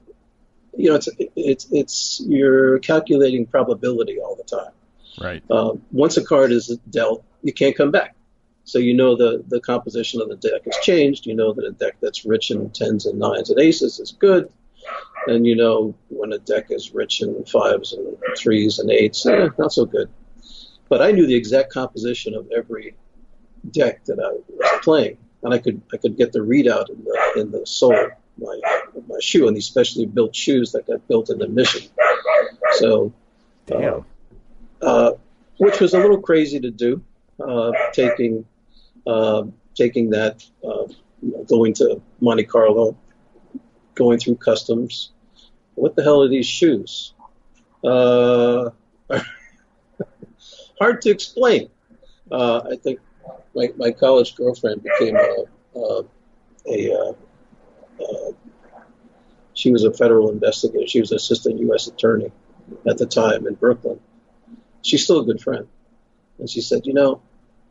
you 0.78 0.90
know, 0.90 0.96
it's 0.96 1.10
it's 1.36 1.68
it's 1.72 2.22
you're 2.26 2.80
calculating 2.80 3.46
probability 3.46 4.20
all 4.20 4.36
the 4.36 4.44
time. 4.44 4.72
Right. 5.20 5.44
Um, 5.52 5.82
once 5.92 6.18
a 6.18 6.24
card 6.24 6.52
is 6.52 6.68
dealt, 6.90 7.24
you 7.44 7.54
can't 7.54 7.76
come 7.76 7.92
back. 7.92 8.16
So 8.64 8.80
you 8.80 8.94
know 8.94 9.18
the, 9.18 9.44
the 9.48 9.60
composition 9.60 10.22
of 10.22 10.30
the 10.30 10.36
deck 10.36 10.62
has 10.66 10.78
changed. 10.82 11.26
You 11.26 11.36
know 11.36 11.54
that 11.54 11.66
a 11.66 11.72
deck 11.72 11.98
that's 12.02 12.26
rich 12.26 12.52
in 12.52 12.70
tens 12.70 13.06
and 13.06 13.20
nines 13.20 13.50
and 13.50 13.60
aces 13.60 14.00
is 14.00 14.12
good. 14.12 14.52
And 15.28 15.46
you 15.46 15.56
know 15.56 15.94
when 16.10 16.32
a 16.34 16.40
deck 16.40 16.68
is 16.70 16.94
rich 16.94 17.22
in 17.22 17.44
fives 17.46 17.94
and 17.94 18.16
threes 18.38 18.80
and 18.80 18.90
eights, 18.90 19.26
eh, 19.26 19.50
not 19.58 19.74
so 19.74 19.86
good. 19.86 20.10
But 20.90 21.02
I 21.02 21.12
knew 21.12 21.28
the 21.28 21.36
exact 21.36 21.72
composition 21.72 22.34
of 22.34 22.50
every 22.56 22.96
deck 23.72 24.04
that 24.06 24.20
I 24.20 24.32
was 24.32 24.80
playing, 24.84 25.18
and 25.44 25.54
I 25.54 25.58
could 25.58 25.82
I 25.94 25.98
could 25.98 26.18
get 26.18 26.32
the 26.32 26.40
readout 26.40 26.90
in 26.90 27.04
the 27.04 27.42
in 27.42 27.52
the 27.52 27.66
sole, 27.66 28.08
my 28.38 28.60
my 29.08 29.18
shoe 29.20 29.48
and 29.48 29.56
these 29.56 29.66
specially 29.66 30.06
built 30.06 30.36
shoes 30.36 30.72
that 30.72 30.88
got 30.88 31.08
built 31.08 31.30
in 31.30 31.38
the 31.38 31.48
mission. 31.48 31.90
So, 32.74 33.14
uh, 33.72 34.02
uh, 34.82 35.12
which 35.58 35.80
was 35.80 35.94
a 35.94 36.00
little 36.00 36.22
crazy 36.22 36.60
to 36.60 36.72
do, 36.72 37.04
uh, 37.40 37.72
taking 37.94 38.46
uh, 39.08 39.44
taking 39.76 40.10
that, 40.12 40.46
uh, 40.68 40.88
going 41.48 41.74
to 41.74 42.02
Monte 42.20 42.44
Carlo, 42.44 42.98
going 43.96 44.20
through 44.20 44.36
customs. 44.36 45.12
What 45.76 45.96
the 45.96 46.04
hell 46.04 46.22
are 46.22 46.28
these 46.28 46.46
shoes? 46.46 47.14
Uh, 47.84 48.70
hard 50.80 51.02
to 51.02 51.10
explain. 51.10 51.70
Uh, 52.32 52.62
I 52.72 52.76
think 52.76 53.00
my, 53.56 53.70
my 53.78 53.92
college 53.92 54.36
girlfriend 54.36 54.84
became 54.84 55.16
a, 55.16 55.46
a, 55.76 56.04
a, 56.68 56.90
a 57.00 57.16
uh, 58.02 58.32
she 59.62 59.72
was 59.72 59.84
a 59.84 59.94
federal 59.94 60.32
investigator. 60.32 60.88
She 60.88 61.00
was 61.00 61.12
an 61.12 61.18
assistant 61.18 61.60
U.S. 61.60 61.86
attorney 61.86 62.32
at 62.88 62.98
the 62.98 63.06
time 63.06 63.46
in 63.46 63.54
Brooklyn. 63.54 64.00
She's 64.82 65.04
still 65.04 65.20
a 65.20 65.24
good 65.24 65.40
friend. 65.40 65.68
And 66.40 66.50
she 66.50 66.62
said, 66.62 66.88
you 66.88 66.94
know, 66.94 67.22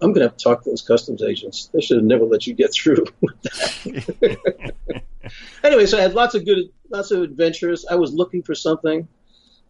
I'm 0.00 0.12
going 0.12 0.20
to 0.20 0.28
have 0.28 0.36
to 0.36 0.44
talk 0.44 0.62
to 0.62 0.70
those 0.70 0.82
customs 0.82 1.20
agents. 1.20 1.68
They 1.74 1.80
should 1.80 1.96
have 1.96 2.06
never 2.06 2.24
let 2.24 2.46
you 2.46 2.54
get 2.54 2.72
through 2.72 3.06
with 3.20 3.42
that. 3.42 5.02
anyway, 5.64 5.86
so 5.86 5.98
I 5.98 6.02
had 6.02 6.14
lots 6.14 6.36
of 6.36 6.44
good, 6.44 6.70
lots 6.88 7.10
of 7.10 7.22
adventures. 7.22 7.84
I 7.90 7.96
was 7.96 8.12
looking 8.12 8.44
for 8.44 8.54
something. 8.54 9.08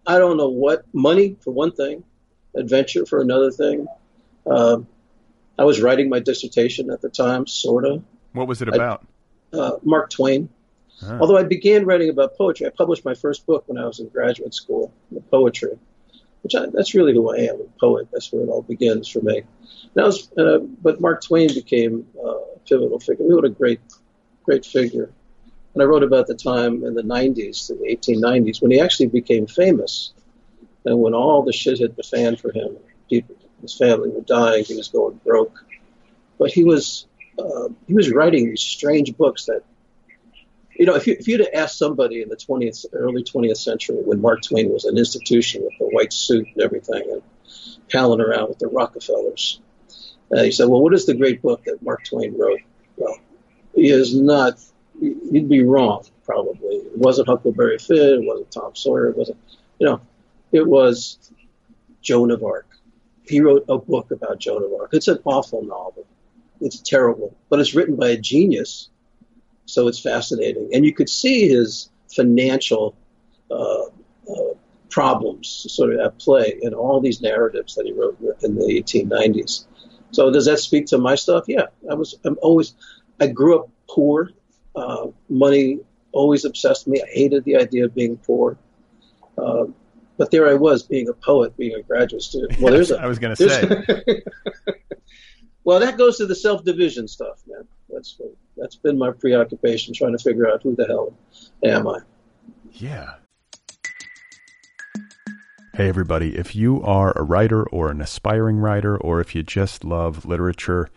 I 0.07 0.19
don't 0.19 0.37
know 0.37 0.51
what. 0.51 0.85
Money 0.93 1.39
for 1.43 1.53
one 1.53 1.73
thing, 1.73 2.05
adventure 2.55 3.07
for 3.07 3.23
another 3.23 3.51
thing. 3.51 3.87
Um, 4.47 4.87
I 5.59 5.65
was 5.65 5.81
writing 5.81 6.11
my 6.11 6.21
dissertation 6.21 6.91
at 6.91 7.01
the 7.01 7.09
time, 7.09 7.47
sorta. 7.47 8.03
What 8.35 8.47
was 8.47 8.61
it 8.61 8.69
about? 8.69 9.07
I, 9.55 9.57
uh, 9.57 9.79
Mark 9.83 10.11
Twain. 10.11 10.51
Ah. 11.07 11.19
Although 11.21 11.39
I 11.39 11.45
began 11.45 11.85
writing 11.87 12.11
about 12.11 12.37
poetry, 12.37 12.67
I 12.67 12.71
published 12.71 13.05
my 13.05 13.15
first 13.15 13.47
book 13.47 13.65
when 13.67 13.79
I 13.79 13.87
was 13.87 14.01
in 14.01 14.09
graduate 14.09 14.55
school, 14.55 14.93
poetry 15.31 15.79
which 16.43 16.55
I, 16.55 16.67
that's 16.73 16.95
really 16.95 17.13
who 17.13 17.33
I 17.33 17.39
am, 17.41 17.61
a 17.61 17.79
poet. 17.79 18.09
That's 18.13 18.33
where 18.33 18.43
it 18.43 18.49
all 18.49 18.63
begins 18.63 19.09
for 19.09 19.21
me. 19.21 19.43
That 19.95 20.05
was, 20.05 20.31
uh, 20.39 20.59
but 20.59 21.01
Mark 21.01 21.23
Twain 21.23 21.53
became 21.53 22.07
uh, 22.19 22.29
a 22.29 22.59
pivotal 22.67 22.99
figure. 22.99 23.27
He 23.27 23.33
was 23.33 23.45
a 23.45 23.55
great, 23.55 23.81
great 24.45 24.65
figure. 24.65 25.11
And 25.75 25.83
I 25.83 25.87
wrote 25.87 26.03
about 26.03 26.27
the 26.27 26.35
time 26.35 26.85
in 26.85 26.95
the 26.95 27.03
90s, 27.03 27.69
the 27.69 27.75
1890s, 27.75 28.61
when 28.61 28.71
he 28.71 28.81
actually 28.81 29.07
became 29.07 29.47
famous, 29.47 30.13
and 30.85 30.99
when 30.99 31.15
all 31.15 31.43
the 31.43 31.53
shit 31.53 31.79
hit 31.79 31.97
the 31.97 32.03
fan 32.03 32.37
for 32.37 32.53
him. 32.53 32.77
People, 33.09 33.37
his 33.61 33.77
family 33.77 34.09
were 34.09 34.23
dying. 34.23 34.65
He 34.65 34.77
was 34.77 34.89
going 34.89 35.21
broke, 35.25 35.65
but 36.39 36.51
he 36.51 36.65
was 36.65 37.07
uh, 37.39 37.69
he 37.87 37.95
was 37.95 38.11
writing 38.11 38.49
these 38.49 38.61
strange 38.61 39.17
books 39.17 39.47
that 39.47 39.63
you 40.81 40.87
know, 40.87 40.95
if, 40.95 41.07
you, 41.07 41.15
if 41.19 41.29
you'd 41.29 41.41
have 41.41 41.51
asked 41.53 41.77
somebody 41.77 42.23
in 42.23 42.31
the 42.31 42.37
20th, 42.37 42.87
early 42.95 43.23
20th 43.23 43.59
century 43.59 43.99
when 44.03 44.19
Mark 44.19 44.41
Twain 44.41 44.73
was 44.73 44.87
an 44.87 44.97
institution 44.97 45.63
with 45.63 45.75
the 45.79 45.85
white 45.85 46.11
suit 46.11 46.49
and 46.55 46.65
everything 46.65 47.03
and 47.13 47.23
palling 47.93 48.23
around 48.23 48.49
with 48.49 48.61
the 48.61 48.67
Rockefellers, 48.67 49.61
uh, 50.35 50.41
you 50.41 50.51
said, 50.51 50.71
well, 50.71 50.81
what 50.81 50.95
is 50.95 51.05
the 51.05 51.13
great 51.13 51.43
book 51.43 51.65
that 51.65 51.83
Mark 51.83 52.07
Twain 52.07 52.35
wrote? 52.39 52.61
Well, 52.97 53.15
he 53.75 53.91
is 53.91 54.19
not, 54.19 54.59
you'd 54.99 55.51
be 55.51 55.63
wrong, 55.63 56.07
probably. 56.25 56.77
It 56.77 56.97
wasn't 56.97 57.29
Huckleberry 57.29 57.77
Finn, 57.77 58.23
it 58.23 58.27
wasn't 58.27 58.51
Tom 58.51 58.75
Sawyer, 58.75 59.11
it 59.11 59.19
wasn't, 59.19 59.37
you 59.79 59.87
know, 59.87 60.01
it 60.51 60.67
was 60.67 61.19
Joan 62.01 62.31
of 62.31 62.43
Arc. 62.43 62.69
He 63.25 63.43
wrote 63.43 63.67
a 63.69 63.77
book 63.77 64.13
about 64.13 64.39
Joan 64.39 64.65
of 64.65 64.73
Arc. 64.81 64.95
It's 64.95 65.09
an 65.09 65.19
awful 65.27 65.63
novel. 65.63 66.07
It's 66.59 66.81
terrible, 66.81 67.37
but 67.51 67.61
it's 67.61 67.75
written 67.75 67.97
by 67.97 68.09
a 68.09 68.17
genius 68.17 68.89
so 69.71 69.89
it's 69.89 70.01
fascinating. 70.01 70.71
And 70.73 70.85
you 70.85 70.93
could 70.93 71.09
see 71.09 71.49
his 71.49 71.91
financial 72.15 72.97
uh, 73.51 73.85
uh, 73.85 74.55
problems 74.91 75.67
sort 75.69 75.95
of 75.95 76.01
at 76.01 76.19
play 76.19 76.59
in 76.61 76.75
all 76.75 77.01
these 77.01 77.21
narratives 77.21 77.75
that 77.77 77.87
he 77.87 77.93
wrote 77.93 78.19
in 78.43 78.57
the 78.57 78.65
1890s. 78.65 79.67
So 80.13 80.31
does 80.31 80.47
that 80.47 80.59
speak 80.59 80.87
to 80.87 80.99
my 80.99 81.15
stuff? 81.15 81.45
Yeah, 81.47 81.67
I 81.89 81.95
was. 81.95 82.17
I'm 82.25 82.37
always. 82.43 82.75
I 83.21 83.29
grew 83.29 83.61
up 83.61 83.69
poor. 83.89 84.31
Uh, 84.75 85.09
money 85.29 85.79
always 86.13 86.45
obsessed 86.45 86.89
me. 86.89 87.01
I 87.01 87.07
hated 87.07 87.45
the 87.45 87.57
idea 87.57 87.85
of 87.85 87.95
being 87.95 88.17
poor. 88.17 88.59
Uh, 89.39 89.67
but 90.17 90.31
there 90.31 90.49
I 90.49 90.55
was, 90.55 90.83
being 90.83 91.09
a 91.09 91.15
poet, 91.15 91.57
being 91.57 91.75
a 91.77 91.83
graduate 91.83 92.23
student. 92.23 92.61
Well, 92.61 92.73
there's 92.73 92.91
a, 92.91 93.01
I 93.03 93.07
was 93.07 93.19
going 93.19 93.35
to 93.37 93.49
say. 93.49 94.23
well, 95.65 95.81
that 95.81 95.97
goes 95.97 96.19
to 96.19 96.27
the 96.27 96.35
self 96.35 96.65
division 96.65 97.09
stuff, 97.09 97.41
man. 97.47 97.67
That's 97.89 98.21
that's 98.61 98.77
been 98.77 98.99
my 98.99 99.11
preoccupation, 99.11 99.95
trying 99.95 100.17
to 100.17 100.23
figure 100.23 100.49
out 100.49 100.63
who 100.63 100.77
the 100.77 100.87
hell 100.87 101.15
am 101.65 101.89
I. 101.89 101.99
Yeah. 102.73 103.15
Hey, 105.75 105.89
everybody. 105.89 106.37
If 106.37 106.55
you 106.55 106.83
are 106.83 107.17
a 107.17 107.23
writer 107.23 107.63
or 107.71 107.91
an 107.91 108.01
aspiring 108.01 108.59
writer, 108.59 108.99
or 108.99 109.21
if 109.21 109.35
you 109.35 109.43
just 109.43 109.83
love 109.83 110.27
literature, 110.27 110.91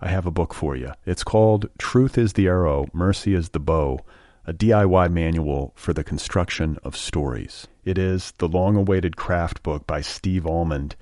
I 0.00 0.08
have 0.08 0.26
a 0.26 0.30
book 0.30 0.52
for 0.52 0.76
you. 0.76 0.92
It's 1.06 1.24
called 1.24 1.70
Truth 1.78 2.18
is 2.18 2.34
the 2.34 2.48
Arrow, 2.48 2.86
Mercy 2.92 3.34
is 3.34 3.48
the 3.48 3.60
Bow, 3.60 4.00
a 4.46 4.52
DIY 4.52 5.10
manual 5.10 5.72
for 5.74 5.92
the 5.94 6.04
construction 6.04 6.78
of 6.84 6.96
stories. 6.96 7.66
It 7.84 7.96
is 7.96 8.32
the 8.38 8.48
long 8.48 8.76
awaited 8.76 9.16
craft 9.16 9.62
book 9.62 9.86
by 9.86 10.02
Steve 10.02 10.46
Almond, 10.46 10.96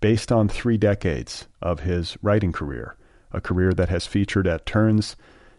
based 0.00 0.32
on 0.32 0.48
three 0.48 0.76
decades 0.76 1.46
of 1.62 1.80
his 1.80 2.16
writing 2.22 2.50
career, 2.50 2.96
a 3.30 3.40
career 3.40 3.72
that 3.72 3.88
has 3.88 4.06
featured 4.06 4.48
at 4.48 4.66
turns 4.66 5.16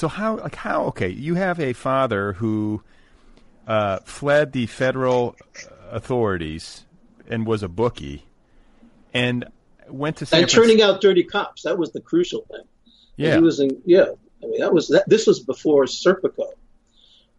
So 0.00 0.08
how 0.08 0.38
like 0.38 0.54
how 0.54 0.84
okay, 0.84 1.10
you 1.10 1.34
have 1.34 1.60
a 1.60 1.74
father 1.74 2.32
who 2.32 2.82
uh, 3.66 3.98
fled 3.98 4.52
the 4.52 4.64
federal 4.64 5.36
authorities 5.90 6.86
and 7.28 7.46
was 7.46 7.62
a 7.62 7.68
bookie 7.68 8.24
and 9.12 9.44
went 9.90 10.16
to 10.16 10.24
San 10.24 10.40
and 10.40 10.48
turning 10.48 10.80
out 10.80 11.02
dirty 11.02 11.22
cops. 11.22 11.64
That 11.64 11.76
was 11.76 11.92
the 11.92 12.00
crucial 12.00 12.46
thing. 12.50 12.64
Yeah. 13.16 13.34
He 13.34 13.42
was 13.42 13.60
in 13.60 13.82
yeah. 13.84 14.06
I 14.42 14.46
mean 14.46 14.60
that 14.60 14.72
was 14.72 14.88
that 14.88 15.06
this 15.06 15.26
was 15.26 15.40
before 15.40 15.84
Serpico. 15.84 16.50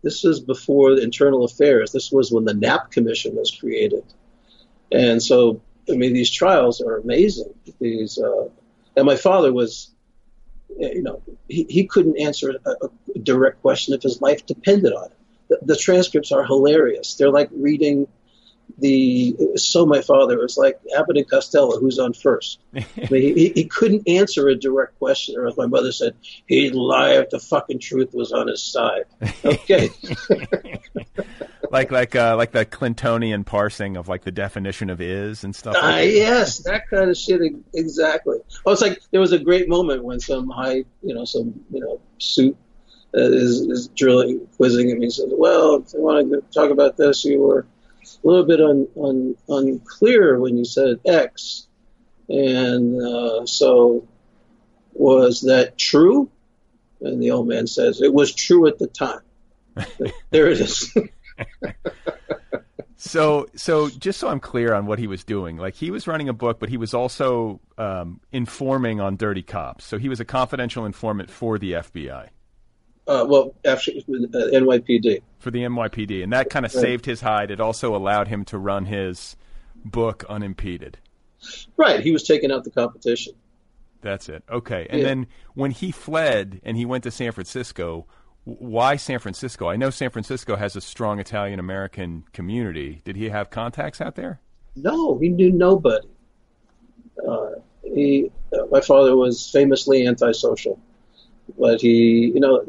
This 0.04 0.24
was 0.24 0.39
before 0.39 0.93
the 0.93 1.02
internal 1.02 1.43
affairs. 1.43 1.91
This 1.91 2.12
was 2.12 2.32
when 2.32 2.45
the 2.45 2.54
Knapp 2.54 2.91
commission 2.91 3.36
was 3.36 3.50
created. 3.50 4.04
And 4.91 5.19
so 5.19 5.62
I 5.89 5.93
mean 5.93 6.13
these 6.13 6.30
trials 6.30 6.80
are 6.80 6.97
amazing. 6.97 7.56
These 7.80 8.19
uh, 8.19 8.50
and 8.95 9.08
my 9.08 9.15
father 9.15 9.52
was 9.52 9.89
Uh, 10.81 10.88
you 10.88 11.01
know, 11.01 11.21
he, 11.47 11.65
he 11.69 11.86
couldn't 11.86 12.19
answer 12.19 12.55
a, 12.65 12.71
a, 12.71 13.19
direct 13.19 13.62
question 13.62 13.93
if 13.93 14.01
his 14.01 14.21
life 14.21 14.45
depended 14.45 14.93
on 14.93 15.05
it. 15.05 15.17
The, 15.49 15.60
the, 15.62 15.75
transcripts 15.75 16.31
are 16.31 16.43
hilarious. 16.43 17.15
They're 17.15 17.31
like 17.31 17.49
reading 17.51 18.07
the. 18.77 19.36
So 19.55 19.86
my 19.86 20.01
father. 20.01 20.39
It 20.39 20.41
was 20.41 20.57
like 20.57 20.79
Abbott 20.97 21.17
and 21.17 21.29
Costello, 21.29 21.79
who's 21.79 21.99
on 21.99 22.13
first. 22.13 22.60
I 22.75 22.86
mean, 23.10 23.38
he, 23.38 23.49
he 23.49 23.65
couldn't 23.65 24.07
answer 24.07 24.47
a 24.47 24.55
direct 24.55 24.97
question, 24.99 25.38
or 25.38 25.47
as 25.47 25.57
my 25.57 25.67
mother 25.67 25.91
said, 25.91 26.15
he'd 26.47 26.73
lie 26.73 27.13
if 27.13 27.29
the 27.29 27.39
fucking 27.39 27.79
truth 27.79 28.13
was 28.13 28.31
on 28.31 28.47
his 28.47 28.62
side. 28.62 29.03
Okay. 29.43 29.89
like 31.71 31.91
like 31.91 32.15
uh, 32.15 32.36
like 32.36 32.51
the 32.51 32.65
Clintonian 32.65 33.45
parsing 33.45 33.97
of 33.97 34.07
like 34.07 34.23
the 34.23 34.31
definition 34.31 34.89
of 34.89 35.01
is 35.01 35.43
and 35.43 35.55
stuff. 35.55 35.75
Like 35.75 35.84
uh, 35.84 35.97
yes, 36.01 36.60
that 36.60 36.89
kind 36.89 37.10
of 37.10 37.17
shit. 37.17 37.41
Exactly. 37.73 38.39
Oh, 38.65 38.71
it's 38.71 38.81
like 38.81 39.01
there 39.12 39.21
was 39.21 39.31
a 39.31 39.39
great 39.39 39.69
moment 39.69 40.03
when 40.03 40.19
some 40.19 40.49
high, 40.49 40.84
you 41.01 41.13
know, 41.15 41.25
some 41.25 41.63
you 41.71 41.79
know 41.79 41.99
suit 42.17 42.57
uh, 43.15 43.21
is, 43.21 43.62
is 43.62 43.88
drilling, 43.89 44.47
quizzing 44.57 44.89
him. 44.89 45.01
He 45.01 45.10
says, 45.10 45.29
"Well, 45.31 45.75
if 45.75 45.93
you 45.93 46.01
want 46.01 46.31
to 46.31 46.41
talk 46.53 46.71
about 46.71 46.97
this, 46.97 47.25
you 47.25 47.39
were 47.39 47.65
a 48.23 48.27
little 48.27 48.45
bit 48.45 48.62
un, 48.62 48.88
un, 49.01 49.36
unclear 49.49 50.39
when 50.39 50.57
you 50.57 50.65
said 50.65 50.99
X, 51.05 51.67
and 52.29 53.01
uh, 53.01 53.45
so 53.45 54.07
was 54.93 55.41
that 55.41 55.77
true?" 55.77 56.29
And 57.01 57.21
the 57.21 57.31
old 57.31 57.47
man 57.47 57.67
says, 57.67 58.01
"It 58.01 58.13
was 58.13 58.34
true 58.34 58.67
at 58.67 58.79
the 58.79 58.88
time." 58.88 59.21
there 60.29 60.47
it 60.47 60.60
is. 60.60 60.95
so, 62.95 63.47
so 63.55 63.89
just 63.89 64.19
so 64.19 64.27
I'm 64.27 64.39
clear 64.39 64.73
on 64.73 64.86
what 64.86 64.99
he 64.99 65.07
was 65.07 65.23
doing, 65.23 65.57
like 65.57 65.75
he 65.75 65.91
was 65.91 66.07
running 66.07 66.29
a 66.29 66.34
book, 66.34 66.60
but 66.60 66.69
he 66.69 66.77
was 66.77 66.93
also 66.93 67.60
um, 67.77 68.19
informing 68.31 69.01
on 69.01 69.15
dirty 69.15 69.43
cops. 69.43 69.86
So 69.86 69.97
he 69.97 70.10
was 70.10 70.19
a 70.19 70.25
confidential 70.25 70.86
informant 70.86 71.29
for 71.29 71.57
the 71.57 71.73
FBI. 71.73 72.29
Uh, 73.07 73.25
well, 73.27 73.55
actually, 73.65 73.99
uh, 73.99 74.37
NYPD. 74.53 75.21
For 75.39 75.51
the 75.51 75.59
NYPD, 75.63 76.23
and 76.23 76.31
that 76.33 76.49
kind 76.49 76.65
of 76.65 76.73
right. 76.75 76.81
saved 76.81 77.05
his 77.05 77.21
hide. 77.21 77.51
It 77.51 77.59
also 77.59 77.95
allowed 77.95 78.27
him 78.27 78.45
to 78.45 78.57
run 78.57 78.85
his 78.85 79.35
book 79.83 80.23
unimpeded. 80.29 80.97
Right, 81.77 82.01
he 82.01 82.11
was 82.11 82.23
taking 82.23 82.51
out 82.51 82.63
the 82.63 82.69
competition. 82.69 83.33
That's 84.01 84.29
it. 84.29 84.43
Okay, 84.49 84.87
and 84.89 85.01
yeah. 85.01 85.07
then 85.07 85.27
when 85.53 85.71
he 85.71 85.91
fled 85.91 86.61
and 86.63 86.77
he 86.77 86.85
went 86.85 87.03
to 87.03 87.11
San 87.11 87.31
Francisco, 87.31 88.05
why 88.43 88.95
San 88.95 89.19
Francisco? 89.19 89.67
I 89.67 89.75
know 89.75 89.89
San 89.89 90.09
Francisco 90.09 90.55
has 90.55 90.75
a 90.75 90.81
strong 90.81 91.19
Italian 91.19 91.59
American 91.59 92.23
community. 92.33 93.01
Did 93.03 93.15
he 93.15 93.29
have 93.29 93.49
contacts 93.49 94.01
out 94.01 94.15
there? 94.15 94.39
No, 94.75 95.17
he 95.17 95.29
knew 95.29 95.51
nobody. 95.51 96.07
Uh, 97.27 97.49
he, 97.83 98.31
uh, 98.53 98.65
my 98.71 98.81
father 98.81 99.15
was 99.15 99.49
famously 99.49 100.07
antisocial, 100.07 100.79
but 101.57 101.81
he, 101.81 102.31
you 102.33 102.39
know, 102.39 102.65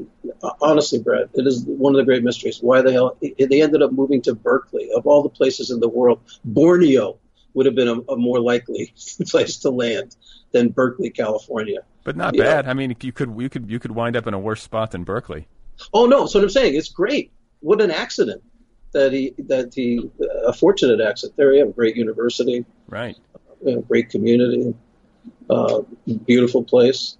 honestly, 0.60 0.98
Brett, 0.98 1.28
it 1.34 1.46
is 1.46 1.64
one 1.64 1.94
of 1.94 1.98
the 1.98 2.04
great 2.04 2.22
mysteries. 2.22 2.58
Why 2.60 2.82
the 2.82 2.92
hell 2.92 3.16
they 3.20 3.62
ended 3.62 3.82
up 3.82 3.92
moving 3.92 4.22
to 4.22 4.34
Berkeley, 4.34 4.90
of 4.94 5.06
all 5.06 5.22
the 5.22 5.28
places 5.28 5.70
in 5.70 5.80
the 5.80 5.88
world? 5.88 6.20
Borneo 6.44 7.18
would 7.54 7.66
have 7.66 7.74
been 7.74 7.88
a, 7.88 8.00
a 8.12 8.16
more 8.16 8.40
likely 8.40 8.92
place 9.28 9.58
to 9.58 9.70
land 9.70 10.16
than 10.52 10.68
Berkeley, 10.70 11.10
California. 11.10 11.80
But 12.04 12.16
not 12.16 12.34
you 12.34 12.42
bad. 12.42 12.64
Know? 12.64 12.70
I 12.70 12.74
mean, 12.74 12.96
you 13.00 13.12
could 13.12 13.34
you 13.40 13.48
could 13.48 13.70
you 13.70 13.78
could 13.78 13.92
wind 13.92 14.16
up 14.16 14.26
in 14.26 14.34
a 14.34 14.38
worse 14.38 14.62
spot 14.62 14.90
than 14.90 15.04
Berkeley. 15.04 15.46
Oh 15.92 16.06
no, 16.06 16.20
that's 16.20 16.34
what 16.34 16.44
I'm 16.44 16.50
saying. 16.50 16.74
It's 16.74 16.88
great. 16.88 17.32
What 17.60 17.80
an 17.80 17.90
accident 17.90 18.42
that 18.92 19.12
he 19.12 19.34
that 19.38 19.74
he 19.74 20.10
a 20.44 20.52
fortunate 20.52 21.00
accident. 21.00 21.36
There 21.36 21.52
you 21.52 21.60
have 21.60 21.68
a 21.68 21.72
great 21.72 21.96
university, 21.96 22.64
right? 22.88 23.16
Great 23.86 24.10
community, 24.10 24.74
uh, 25.48 25.82
beautiful 26.26 26.64
place. 26.64 27.16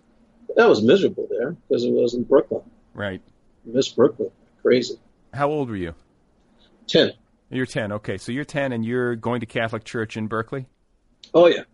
That 0.57 0.69
was 0.69 0.83
miserable 0.83 1.29
there 1.31 1.53
because 1.53 1.85
it 1.85 1.93
was 1.93 2.15
in 2.15 2.25
Brooklyn. 2.25 2.63
Right. 2.95 3.23
Miss 3.65 3.89
Brooklyn, 3.89 4.31
crazy. 4.61 4.99
How 5.33 5.49
old 5.49 5.71
were 5.71 5.77
you? 5.77 5.95
Ten. 6.87 7.13
You're 7.51 7.67
ten. 7.67 7.93
Okay, 7.93 8.19
so 8.19 8.33
you're 8.33 8.45
ten, 8.45 8.73
and 8.73 8.85
you're 8.85 9.17
going 9.17 9.41
to 9.41 9.47
Catholic 9.47 9.85
church 9.85 10.17
in 10.17 10.27
Berkeley. 10.27 10.67
Oh 11.35 11.47
yeah. 11.47 11.65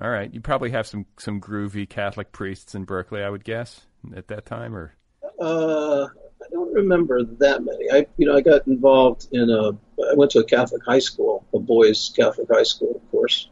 All 0.00 0.10
right. 0.10 0.32
You 0.32 0.40
probably 0.40 0.70
have 0.70 0.86
some 0.86 1.06
some 1.18 1.40
groovy 1.40 1.88
Catholic 1.88 2.32
priests 2.32 2.74
in 2.74 2.84
Berkeley, 2.84 3.22
I 3.22 3.30
would 3.30 3.44
guess, 3.44 3.82
at 4.14 4.28
that 4.28 4.46
time, 4.46 4.74
or 4.74 4.94
uh, 5.40 6.06
I 6.06 6.50
don't 6.50 6.72
remember 6.72 7.24
that 7.24 7.64
many. 7.64 7.90
I, 7.90 8.06
you 8.16 8.26
know, 8.26 8.36
I 8.36 8.40
got 8.40 8.66
involved 8.66 9.28
in 9.32 9.50
a. 9.50 9.70
I 10.10 10.14
went 10.14 10.30
to 10.32 10.40
a 10.40 10.44
Catholic 10.44 10.82
high 10.84 10.98
school, 10.98 11.44
a 11.52 11.58
boys' 11.58 12.12
Catholic 12.14 12.48
high 12.50 12.62
school, 12.62 12.96
of 12.96 13.10
course, 13.10 13.48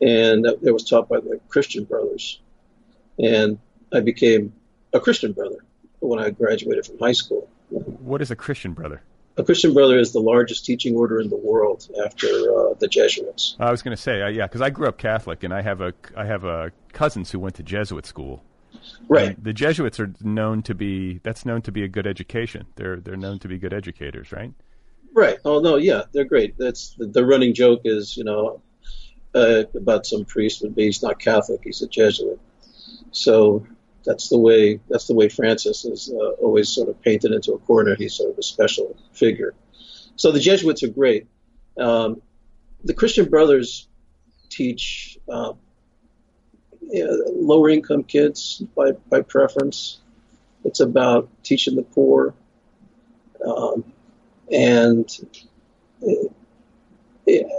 and 0.00 0.46
it 0.46 0.72
was 0.72 0.88
taught 0.88 1.08
by 1.08 1.20
the 1.20 1.40
Christian 1.48 1.84
Brothers, 1.84 2.40
and 3.22 3.58
I 3.92 4.00
became 4.00 4.52
a 4.92 5.00
Christian 5.00 5.32
brother 5.32 5.64
when 6.00 6.18
I 6.18 6.30
graduated 6.30 6.86
from 6.86 6.98
high 6.98 7.12
school. 7.12 7.48
What 7.70 8.20
is 8.22 8.30
a 8.30 8.36
Christian 8.36 8.72
brother? 8.72 9.02
A 9.36 9.44
Christian 9.44 9.72
brother 9.72 9.98
is 9.98 10.12
the 10.12 10.20
largest 10.20 10.66
teaching 10.66 10.96
order 10.96 11.20
in 11.20 11.30
the 11.30 11.36
world 11.36 11.88
after 12.04 12.26
uh, 12.26 12.74
the 12.78 12.88
Jesuits. 12.88 13.56
I 13.60 13.70
was 13.70 13.80
going 13.80 13.96
to 13.96 14.02
say, 14.02 14.20
uh, 14.22 14.28
yeah, 14.28 14.46
because 14.46 14.60
I 14.60 14.70
grew 14.70 14.88
up 14.88 14.98
Catholic, 14.98 15.44
and 15.44 15.54
I 15.54 15.62
have 15.62 15.80
a 15.80 15.94
I 16.16 16.26
have 16.26 16.44
a 16.44 16.72
cousins 16.92 17.30
who 17.30 17.38
went 17.38 17.54
to 17.54 17.62
Jesuit 17.62 18.06
school, 18.06 18.42
Right. 19.08 19.36
And 19.36 19.44
the 19.44 19.52
Jesuits 19.52 19.98
are 20.00 20.12
known 20.20 20.62
to 20.62 20.74
be 20.74 21.18
that's 21.22 21.44
known 21.44 21.62
to 21.62 21.72
be 21.72 21.82
a 21.82 21.88
good 21.88 22.06
education. 22.06 22.66
They're 22.76 22.96
they're 22.96 23.16
known 23.16 23.38
to 23.40 23.48
be 23.48 23.58
good 23.58 23.72
educators, 23.72 24.32
right? 24.32 24.52
Right. 25.12 25.38
Oh 25.44 25.60
no, 25.60 25.76
yeah, 25.76 26.02
they're 26.12 26.24
great. 26.24 26.56
That's 26.58 26.94
the, 26.94 27.06
the 27.06 27.24
running 27.24 27.54
joke 27.54 27.82
is, 27.84 28.16
you 28.16 28.24
know, 28.24 28.62
uh, 29.34 29.64
about 29.74 30.06
some 30.06 30.24
priest 30.24 30.62
would 30.62 30.74
be 30.74 30.84
he's 30.84 31.02
not 31.02 31.18
Catholic, 31.18 31.60
he's 31.64 31.82
a 31.82 31.88
Jesuit. 31.88 32.38
So 33.12 33.66
that's 34.04 34.28
the 34.28 34.38
way 34.38 34.80
that's 34.88 35.06
the 35.06 35.14
way 35.14 35.28
Francis 35.28 35.84
is 35.84 36.12
uh, 36.12 36.30
always 36.42 36.68
sort 36.68 36.88
of 36.88 37.00
painted 37.02 37.32
into 37.32 37.52
a 37.52 37.58
corner. 37.58 37.94
He's 37.94 38.14
sort 38.14 38.32
of 38.32 38.38
a 38.38 38.42
special 38.42 38.96
figure. 39.12 39.54
So 40.16 40.32
the 40.32 40.40
Jesuits 40.40 40.82
are 40.82 40.88
great. 40.88 41.26
Um, 41.78 42.22
the 42.84 42.94
Christian 42.94 43.28
Brothers 43.28 43.88
teach 44.48 45.18
uh, 45.28 45.52
you 46.80 47.04
know, 47.04 47.24
lower 47.34 47.68
income 47.68 48.04
kids 48.04 48.62
by 48.76 48.92
by 49.10 49.22
preference. 49.22 50.00
It's 50.64 50.80
about 50.80 51.28
teaching 51.42 51.76
the 51.76 51.82
poor, 51.82 52.34
um, 53.46 53.84
and 54.50 55.08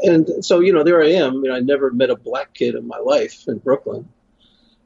and 0.04 0.46
so 0.46 0.60
you 0.60 0.74
know 0.74 0.84
there 0.84 1.02
I 1.02 1.12
am. 1.14 1.36
You 1.36 1.50
know, 1.50 1.56
I 1.56 1.60
never 1.60 1.92
met 1.92 2.10
a 2.10 2.16
black 2.16 2.54
kid 2.54 2.76
in 2.76 2.88
my 2.88 3.00
life 3.00 3.48
in 3.48 3.58
Brooklyn 3.60 4.08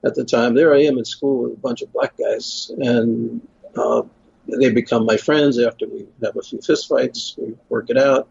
at 0.05 0.15
the 0.15 0.23
time. 0.23 0.53
There 0.53 0.73
I 0.73 0.83
am 0.83 0.97
in 0.97 1.05
school 1.05 1.43
with 1.43 1.53
a 1.53 1.59
bunch 1.59 1.81
of 1.81 1.91
black 1.91 2.15
guys, 2.17 2.71
and 2.77 3.45
uh, 3.75 4.03
they 4.47 4.71
become 4.71 5.05
my 5.05 5.17
friends 5.17 5.59
after 5.59 5.87
we 5.87 6.07
have 6.23 6.37
a 6.37 6.41
few 6.41 6.59
fistfights. 6.59 7.37
We 7.37 7.55
work 7.69 7.89
it 7.89 7.97
out, 7.97 8.29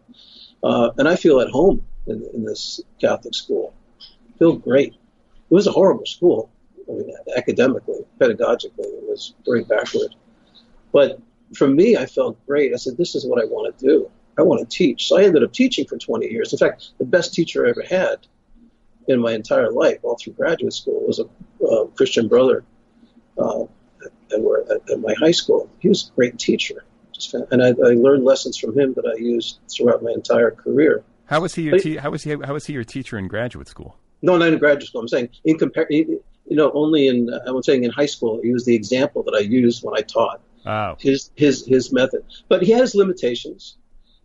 uh, 0.63 0.91
and 0.97 1.09
I 1.09 1.17
feel 1.17 1.41
at 1.41 1.51
home 1.51 1.85
in, 2.07 2.25
in 2.33 2.45
this 2.45 2.81
Catholic 3.01 3.35
school. 3.35 3.75
I 4.01 4.39
feel 4.39 4.57
great. 4.57 4.95
It 4.95 5.55
was 5.55 5.67
a 5.67 5.73
horrible 5.73 6.07
school. 6.07 6.51
I 6.89 6.93
mean, 6.93 7.11
academically, 7.37 8.05
pedagogically, 8.21 8.79
it 8.79 9.09
was 9.09 9.35
very 9.45 9.65
backward. 9.65 10.15
But 10.93 11.19
for 11.55 11.67
me, 11.67 11.97
I 11.97 12.07
felt 12.07 12.39
great. 12.47 12.73
I 12.73 12.77
said, 12.77 12.97
"This 12.97 13.15
is 13.15 13.27
what 13.27 13.43
I 13.43 13.47
want 13.47 13.77
to 13.77 13.87
do. 13.87 14.11
I 14.39 14.43
want 14.43 14.61
to 14.61 14.77
teach." 14.77 15.09
So 15.09 15.19
I 15.19 15.25
ended 15.25 15.43
up 15.43 15.53
teaching 15.53 15.87
for 15.87 15.99
20 15.99 16.31
years. 16.31 16.53
In 16.53 16.59
fact, 16.59 16.91
the 16.99 17.05
best 17.05 17.35
teacher 17.35 17.67
I 17.67 17.71
ever 17.71 17.83
had 17.83 18.19
in 19.09 19.21
my 19.21 19.33
entire 19.33 19.71
life, 19.71 19.99
all 20.03 20.17
through 20.17 20.35
graduate 20.35 20.73
school, 20.73 21.07
was 21.07 21.21
a 21.21 21.65
uh, 21.65 21.87
Christian 21.97 22.29
brother 22.29 22.65
uh, 23.39 23.63
at, 23.63 24.11
at, 24.33 24.91
at, 24.91 25.01
my 25.01 25.15
high 25.19 25.31
school. 25.31 25.71
He 25.79 25.89
was 25.89 26.11
a 26.11 26.15
great 26.15 26.39
teacher, 26.39 26.85
and 27.51 27.63
I, 27.63 27.69
I, 27.69 27.95
learned 27.95 28.25
lessons 28.25 28.57
from 28.57 28.79
him 28.79 28.95
that 28.95 29.07
I 29.07 29.19
used 29.19 29.59
throughout 29.71 30.03
my 30.03 30.13
entire 30.13 30.51
career. 30.51 31.05
How 31.27 31.41
was 31.41 31.55
he 31.55 31.63
your 31.63 31.79
te- 31.79 31.97
how 31.97 32.11
was 32.11 32.23
he 32.23 32.31
how 32.31 32.53
was 32.53 32.67
he 32.67 32.73
your 32.73 32.85
teacher 32.85 33.19
in 33.19 33.29
graduate 33.29 33.69
school? 33.69 33.97
No, 34.23 34.37
not 34.37 34.53
in 34.53 34.59
graduate 34.59 34.89
school. 34.89 35.01
I'm 35.03 35.09
saying 35.09 35.31
in 35.45 35.59
compare, 35.59 35.87
you 35.91 36.21
know, 36.51 36.71
only 36.73 37.09
in 37.09 37.31
I'm 37.47 37.63
saying 37.63 37.85
in 37.85 37.91
high 37.91 38.07
school. 38.07 38.41
He 38.43 38.53
was 38.53 38.65
the 38.65 38.75
example 38.75 39.23
that 39.25 39.35
I 39.35 39.41
used 39.41 39.83
when 39.83 39.97
I 39.97 40.03
taught. 40.03 40.41
Oh. 40.67 40.97
His 40.99 41.31
his 41.35 41.67
his 41.67 41.93
method, 41.93 42.25
but 42.49 42.63
he 42.63 42.73
has 42.73 42.95
limitations. 42.95 43.77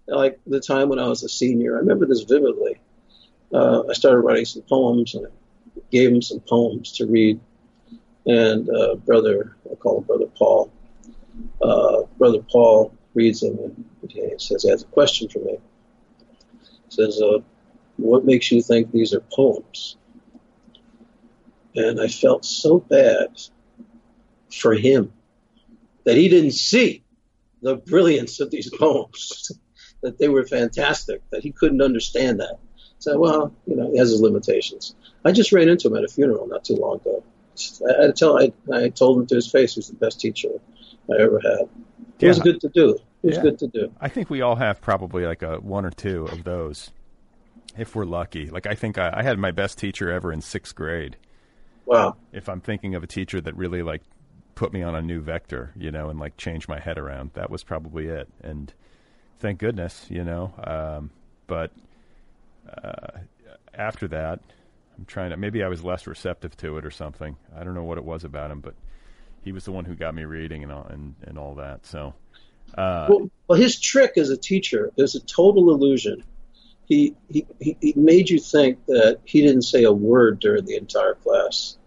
Like 0.07 0.39
the 0.47 0.59
time 0.59 0.89
when 0.89 0.99
I 0.99 1.07
was 1.07 1.23
a 1.23 1.29
senior, 1.29 1.75
I 1.75 1.79
remember 1.79 2.05
this 2.05 2.21
vividly 2.21 2.79
uh, 3.53 3.83
I 3.89 3.93
started 3.93 4.19
writing 4.19 4.45
some 4.45 4.62
poems 4.63 5.15
and 5.15 5.27
I 5.27 5.29
gave 5.91 6.12
him 6.12 6.21
some 6.21 6.39
poems 6.41 6.91
to 6.93 7.07
read. 7.07 7.39
And 8.25 8.69
uh, 8.69 8.95
brother, 8.95 9.55
I 9.71 9.75
call 9.75 9.99
him 9.99 10.03
brother 10.03 10.27
Paul. 10.38 10.71
Uh, 11.62 12.03
brother 12.17 12.43
Paul 12.51 12.93
reads 13.13 13.41
them 13.41 13.57
and 13.59 14.12
he 14.12 14.33
says 14.38 14.63
he 14.63 14.69
has 14.69 14.83
a 14.83 14.88
question 14.88 15.29
for 15.29 15.39
me. 15.39 15.57
He 16.62 16.67
says, 16.89 17.21
uh, 17.21 17.39
"What 17.97 18.25
makes 18.25 18.51
you 18.51 18.62
think 18.62 18.91
these 18.91 19.13
are 19.13 19.21
poems?" 19.33 19.97
And 21.75 21.99
I 21.99 22.07
felt 22.07 22.45
so 22.45 22.79
bad 22.79 23.39
for 24.51 24.73
him 24.73 25.13
that 26.03 26.17
he 26.17 26.27
didn't 26.27 26.51
see 26.51 27.03
the 27.62 27.75
brilliance 27.75 28.39
of 28.39 28.51
these 28.51 28.69
poems, 28.79 29.51
that 30.01 30.17
they 30.17 30.27
were 30.27 30.45
fantastic, 30.45 31.21
that 31.31 31.43
he 31.43 31.51
couldn't 31.51 31.81
understand 31.81 32.39
that. 32.39 32.59
So, 32.99 33.17
well, 33.17 33.53
you 33.65 33.75
know, 33.75 33.91
he 33.91 33.97
has 33.97 34.12
his 34.12 34.21
limitations. 34.21 34.93
I 35.25 35.31
just 35.31 35.51
ran 35.51 35.69
into 35.69 35.88
him 35.88 35.95
at 35.95 36.03
a 36.03 36.07
funeral 36.07 36.47
not 36.47 36.63
too 36.63 36.75
long 36.75 36.97
ago. 36.97 37.23
I, 37.88 38.07
I 38.07 38.12
tell, 38.12 38.38
I, 38.38 38.51
I 38.73 38.89
told 38.89 39.19
him 39.19 39.27
to 39.27 39.35
his 39.35 39.49
face, 39.51 39.75
he 39.75 39.79
was 39.79 39.88
the 39.88 39.95
best 39.95 40.19
teacher 40.19 40.49
I 41.09 41.21
ever 41.21 41.39
had. 41.39 41.62
It 41.62 41.69
yeah. 42.19 42.27
was 42.29 42.39
good 42.39 42.62
to 42.62 42.69
do. 42.69 42.99
It 43.23 43.27
was 43.27 43.35
yeah. 43.38 43.41
good 43.41 43.59
to 43.59 43.67
do. 43.67 43.91
I 43.99 44.09
think 44.09 44.29
we 44.29 44.41
all 44.41 44.55
have 44.55 44.81
probably 44.81 45.25
like 45.25 45.41
a 45.41 45.57
one 45.57 45.85
or 45.85 45.91
two 45.91 46.25
of 46.25 46.43
those, 46.43 46.91
if 47.77 47.95
we're 47.95 48.05
lucky. 48.05 48.49
Like 48.49 48.67
I 48.67 48.75
think 48.75 48.97
I, 48.97 49.13
I 49.17 49.23
had 49.23 49.39
my 49.39 49.51
best 49.51 49.77
teacher 49.77 50.12
ever 50.12 50.31
in 50.31 50.41
sixth 50.41 50.75
grade. 50.75 51.17
Wow. 51.85 52.17
If 52.31 52.47
I'm 52.47 52.62
thinking 52.62 52.95
of 52.95 53.03
a 53.03 53.07
teacher 53.07 53.41
that 53.41 53.55
really 53.55 53.81
like 53.81 54.03
put 54.55 54.71
me 54.73 54.83
on 54.83 54.93
a 54.93 55.01
new 55.01 55.21
vector, 55.21 55.71
you 55.75 55.89
know, 55.89 56.09
and 56.09 56.19
like 56.19 56.38
changed 56.38 56.67
my 56.67 56.79
head 56.79 56.97
around, 56.97 57.31
that 57.33 57.49
was 57.49 57.63
probably 57.63 58.07
it. 58.07 58.27
And 58.41 58.73
thank 59.39 59.59
goodness, 59.59 60.05
you 60.09 60.23
know. 60.23 60.53
Um, 60.63 61.12
but 61.47 61.71
uh, 62.84 63.19
after 63.73 64.08
that, 64.10 64.39
I'm 64.97 65.05
trying 65.05 65.29
to. 65.32 65.38
Maybe 65.38 65.63
I 65.63 65.67
was 65.67 65.84
less 65.84 66.08
receptive 66.08 66.55
to 66.58 66.77
it 66.77 66.86
or 66.86 66.91
something. 66.91 67.38
I 67.55 67.63
don't 67.63 67.73
know 67.73 67.84
what 67.84 67.97
it 67.97 68.03
was 68.03 68.23
about 68.23 68.51
him, 68.51 68.60
but 68.60 68.75
he 69.43 69.51
was 69.51 69.65
the 69.65 69.71
one 69.71 69.86
who 69.86 69.95
got 69.95 70.13
me 70.13 70.25
reading 70.25 70.63
and 70.63 70.71
all, 70.71 70.86
and, 70.89 71.15
and 71.23 71.38
all 71.39 71.55
that. 71.55 71.86
So, 71.86 72.13
uh, 72.77 73.08
well, 73.10 73.29
well, 73.47 73.58
his 73.60 73.79
trick 73.79 74.17
as 74.17 74.29
a 74.29 74.38
teacher 74.38 74.91
is 74.97 75.15
a 75.15 75.21
total 75.21 75.73
illusion. 75.73 76.23
He, 76.86 77.15
he 77.29 77.45
he 77.60 77.93
made 77.95 78.29
you 78.29 78.39
think 78.39 78.84
that 78.88 79.19
he 79.23 79.41
didn't 79.41 79.62
say 79.62 79.84
a 79.84 79.91
word 79.91 80.39
during 80.39 80.65
the 80.65 80.75
entire 80.75 81.13
class, 81.13 81.77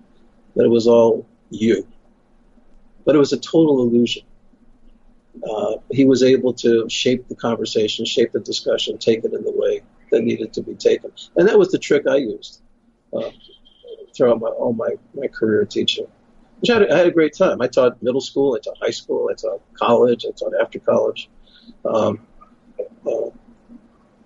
that 0.55 0.65
it 0.65 0.71
was 0.71 0.87
all 0.87 1.27
you. 1.51 1.87
But 3.05 3.17
it 3.17 3.19
was 3.19 3.33
a 3.33 3.39
total 3.39 3.83
illusion. 3.83 4.23
Uh, 5.43 5.79
he 5.91 6.05
was 6.05 6.23
able 6.23 6.55
to 6.55 6.89
shape 6.89 7.27
the 7.27 7.35
conversation, 7.35 8.05
shape 8.05 8.33
the 8.33 8.41
discussion, 8.41 8.97
take 8.99 9.25
it 9.25 9.33
in 9.33 9.43
the 9.43 9.51
way 9.51 9.83
that 10.13 10.23
needed 10.23 10.53
to 10.53 10.63
be 10.63 10.75
taken. 10.75 11.11
And 11.37 11.49
that 11.49 11.59
was 11.59 11.71
the 11.71 11.79
trick 11.79 12.07
I 12.07 12.17
used 12.17 12.63
uh, 13.13 13.31
throughout 14.15 14.41
my, 14.41 14.49
all 14.49 14.73
my, 14.73 14.91
my 15.15 15.27
career 15.27 15.65
teaching. 15.65 16.07
Which 16.61 16.71
I 16.71 16.75
had, 16.75 16.93
I 16.93 16.99
had, 16.99 17.07
a 17.09 17.11
great 17.11 17.35
time. 17.37 17.61
I 17.61 17.67
taught 17.67 18.01
middle 18.03 18.21
school, 18.21 18.55
I 18.55 18.61
taught 18.61 18.79
high 18.81 18.93
school, 18.93 19.29
I 19.31 19.35
taught 19.35 19.61
college, 19.75 20.25
I 20.25 20.31
taught 20.31 20.53
after 20.61 20.79
college. 20.79 21.29
Um, 21.85 22.21
uh, 23.05 23.31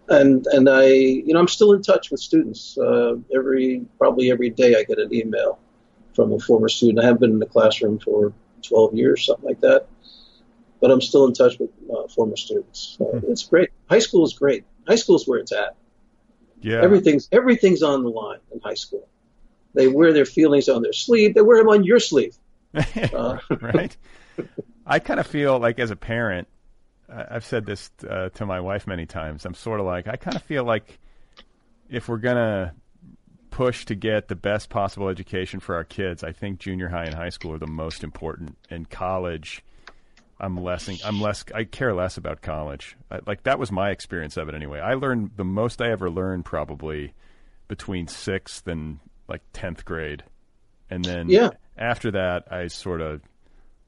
and 0.09 0.47
and 0.49 0.69
I, 0.69 0.87
you 0.89 1.33
know, 1.33 1.41
I'm 1.41 1.49
still 1.49 1.73
in 1.73 1.83
touch 1.83 2.11
with 2.11 2.21
students. 2.21 2.77
Uh, 2.77 3.17
every 3.35 3.87
probably 3.99 4.31
every 4.31 4.51
day 4.51 4.77
I 4.77 4.85
get 4.85 4.99
an 4.99 5.13
email 5.15 5.59
from 6.15 6.33
a 6.33 6.39
former 6.39 6.69
student. 6.69 7.01
I 7.01 7.05
haven't 7.05 7.21
been 7.21 7.31
in 7.33 7.39
the 7.39 7.47
classroom 7.47 7.99
for 7.99 8.33
12 8.63 8.95
years, 8.95 9.27
something 9.27 9.45
like 9.45 9.61
that. 9.63 9.87
But 10.81 10.91
I'm 10.91 11.01
still 11.01 11.25
in 11.27 11.33
touch 11.33 11.59
with 11.59 11.71
uh, 11.91 12.07
former 12.09 12.37
students. 12.37 12.99
Uh, 13.01 13.21
It's 13.29 13.45
great. 13.45 13.71
High 13.89 13.99
school 13.99 14.25
is 14.25 14.35
great. 14.35 14.65
High 14.87 14.97
school 14.97 15.17
is 15.17 15.27
where 15.27 15.39
it's 15.39 15.53
at. 15.53 15.77
Yeah. 16.61 16.83
Everything's 16.83 17.29
everything's 17.33 17.83
on 17.83 18.03
the 18.03 18.11
line 18.11 18.41
in 18.53 18.61
high 18.61 18.75
school. 18.75 19.09
They 19.75 19.89
wear 19.89 20.13
their 20.13 20.25
feelings 20.25 20.69
on 20.69 20.83
their 20.83 20.93
sleeve. 20.93 21.35
They 21.35 21.43
wear 21.43 21.59
them 21.59 21.69
on 21.69 21.85
your 21.85 22.01
sleeve. 22.01 22.37
Uh, 23.15 23.39
right. 23.63 23.97
I 24.87 24.99
kind 24.99 25.19
of 25.19 25.27
feel 25.27 25.59
like 25.59 25.79
as 25.79 25.91
a 25.91 25.97
parent, 25.97 26.47
I've 27.09 27.45
said 27.45 27.65
this 27.65 27.91
uh, 28.09 28.29
to 28.31 28.45
my 28.45 28.61
wife 28.61 28.87
many 28.87 29.07
times. 29.07 29.47
I'm 29.47 29.55
sort 29.55 29.81
of 29.81 29.87
like 29.87 30.07
I 30.07 30.17
kind 30.17 30.37
of 30.37 30.43
feel 30.43 30.65
like 30.65 30.99
if 31.89 32.09
we're 32.09 32.19
gonna 32.19 32.75
push 33.51 33.87
to 33.87 33.95
get 33.95 34.29
the 34.29 34.37
best 34.37 34.69
possible 34.69 35.09
education 35.09 35.61
for 35.61 35.75
our 35.75 35.85
kids, 35.85 36.23
I 36.23 36.33
think 36.33 36.59
junior 36.59 36.89
high 36.89 37.05
and 37.05 37.15
high 37.15 37.31
school 37.31 37.53
are 37.53 37.59
the 37.59 37.67
most 37.67 38.05
important, 38.05 38.59
and 38.69 38.91
college 38.91 39.65
I'm 40.39 40.63
less. 40.63 40.89
I'm 41.05 41.21
less. 41.21 41.45
I 41.55 41.65
care 41.65 41.95
less 41.95 42.19
about 42.19 42.43
college. 42.43 42.97
I, 43.11 43.21
like 43.27 43.45
that 43.45 43.59
was 43.59 43.73
my 43.73 43.91
experience 43.91 44.37
of 44.37 44.49
it 44.49 44.55
anyway. 44.55 44.81
I 44.81 44.95
learned 44.95 45.33
the 45.37 45.45
most 45.45 45.81
I 45.81 45.91
ever 45.91 46.11
learned 46.11 46.45
probably 46.45 47.15
between 47.69 48.07
sixth 48.07 48.67
and 48.69 48.99
like 49.29 49.43
tenth 49.53 49.85
grade, 49.85 50.25
and 50.91 51.05
then 51.05 51.29
yeah. 51.29 51.51
after 51.77 52.11
that 52.13 52.53
I 52.53 52.67
sort 52.69 53.01
of 53.01 53.23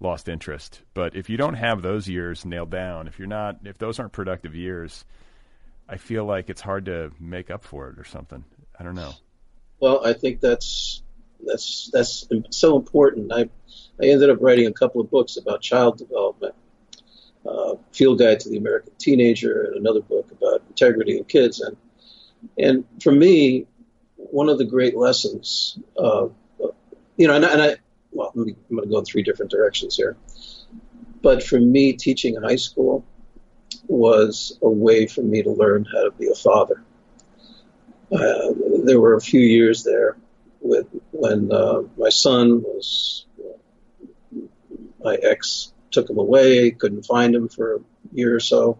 lost 0.00 0.28
interest. 0.28 0.80
But 0.94 1.16
if 1.16 1.28
you 1.28 1.36
don't 1.36 1.54
have 1.54 1.82
those 1.82 2.08
years 2.08 2.46
nailed 2.46 2.70
down, 2.70 3.08
if 3.08 3.18
you're 3.18 3.28
not, 3.28 3.58
if 3.64 3.78
those 3.78 3.98
aren't 3.98 4.12
productive 4.12 4.54
years, 4.54 5.04
I 5.88 5.96
feel 5.96 6.24
like 6.24 6.48
it's 6.48 6.60
hard 6.60 6.86
to 6.86 7.10
make 7.20 7.50
up 7.50 7.64
for 7.64 7.90
it 7.90 7.98
or 7.98 8.04
something. 8.04 8.44
I 8.78 8.84
don't 8.84 8.94
know. 8.94 9.12
Well, 9.80 10.04
I 10.04 10.12
think 10.12 10.40
that's 10.40 11.02
that's 11.44 11.90
that's 11.92 12.26
so 12.50 12.76
important. 12.76 13.32
I 13.32 13.48
I 14.00 14.06
ended 14.06 14.30
up 14.30 14.38
writing 14.40 14.66
a 14.66 14.72
couple 14.72 15.00
of 15.00 15.10
books 15.10 15.36
about 15.36 15.60
child 15.60 15.98
development, 15.98 16.54
uh, 17.46 17.74
Field 17.92 18.18
Guide 18.18 18.40
to 18.40 18.48
the 18.48 18.58
American 18.58 18.92
Teenager, 18.98 19.62
and 19.64 19.76
another 19.76 20.00
book 20.00 20.30
about 20.30 20.62
integrity 20.68 21.18
in 21.18 21.24
kids. 21.24 21.60
And 21.60 21.76
and 22.56 22.84
for 23.02 23.12
me, 23.12 23.66
one 24.16 24.48
of 24.48 24.58
the 24.58 24.64
great 24.64 24.96
lessons, 24.96 25.78
uh, 25.98 26.28
you 27.16 27.26
know, 27.26 27.34
and, 27.34 27.44
and 27.44 27.62
I, 27.62 27.76
well, 28.12 28.32
I'm 28.34 28.44
going 28.44 28.54
to 28.70 28.86
go 28.86 28.98
in 28.98 29.04
three 29.04 29.22
different 29.22 29.50
directions 29.50 29.96
here. 29.96 30.16
But 31.20 31.42
for 31.42 31.58
me, 31.58 31.94
teaching 31.94 32.40
high 32.40 32.56
school 32.56 33.04
was 33.88 34.56
a 34.62 34.68
way 34.68 35.06
for 35.06 35.22
me 35.22 35.42
to 35.42 35.50
learn 35.50 35.84
how 35.84 36.04
to 36.04 36.10
be 36.12 36.28
a 36.28 36.34
father. 36.34 36.82
Uh, 38.12 38.52
there 38.84 39.00
were 39.00 39.14
a 39.14 39.20
few 39.20 39.40
years 39.40 39.82
there 39.82 40.16
with 40.60 40.86
when 41.10 41.52
uh, 41.52 41.82
my 41.96 42.08
son 42.08 42.62
was 42.62 43.26
my 45.02 45.14
ex 45.16 45.72
took 45.90 46.08
him 46.08 46.18
away, 46.18 46.70
couldn't 46.70 47.06
find 47.06 47.34
him 47.34 47.48
for 47.48 47.76
a 47.76 47.80
year 48.12 48.34
or 48.34 48.40
so. 48.40 48.78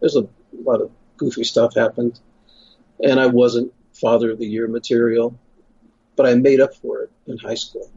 There's 0.00 0.16
a 0.16 0.28
lot 0.52 0.80
of 0.80 0.90
goofy 1.16 1.44
stuff 1.44 1.74
happened, 1.74 2.20
and 3.02 3.20
I 3.20 3.26
wasn't 3.26 3.72
Father 3.94 4.30
of 4.30 4.38
the 4.38 4.46
Year 4.46 4.66
material, 4.68 5.38
but 6.16 6.26
I 6.26 6.34
made 6.34 6.60
up 6.60 6.74
for 6.74 7.02
it 7.02 7.10
in 7.26 7.38
high 7.38 7.54
school. 7.54 7.90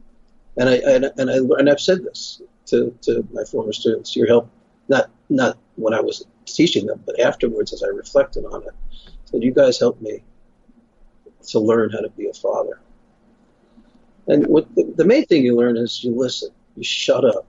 And 0.57 0.69
I 0.69 0.75
and, 0.75 1.05
I 1.05 1.35
and 1.37 1.69
I've 1.69 1.79
said 1.79 2.03
this 2.03 2.41
to, 2.67 2.95
to 3.03 3.27
my 3.33 3.43
former 3.43 3.73
students. 3.73 4.15
Your 4.15 4.27
help, 4.27 4.49
not 4.87 5.09
not 5.29 5.57
when 5.75 5.93
I 5.93 6.01
was 6.01 6.25
teaching 6.45 6.85
them, 6.85 7.01
but 7.05 7.19
afterwards 7.19 7.73
as 7.73 7.83
I 7.83 7.87
reflected 7.87 8.45
on 8.45 8.63
it, 8.63 8.73
said 9.25 9.43
you 9.43 9.51
guys 9.51 9.79
helped 9.79 10.01
me 10.01 10.23
to 11.47 11.59
learn 11.59 11.91
how 11.91 11.99
to 11.99 12.09
be 12.09 12.27
a 12.27 12.33
father. 12.33 12.79
And 14.27 14.47
what 14.47 14.73
the, 14.75 14.93
the 14.95 15.05
main 15.05 15.25
thing 15.25 15.43
you 15.43 15.55
learn 15.55 15.75
is 15.75 16.03
you 16.03 16.15
listen, 16.15 16.49
you 16.75 16.83
shut 16.83 17.25
up, 17.25 17.47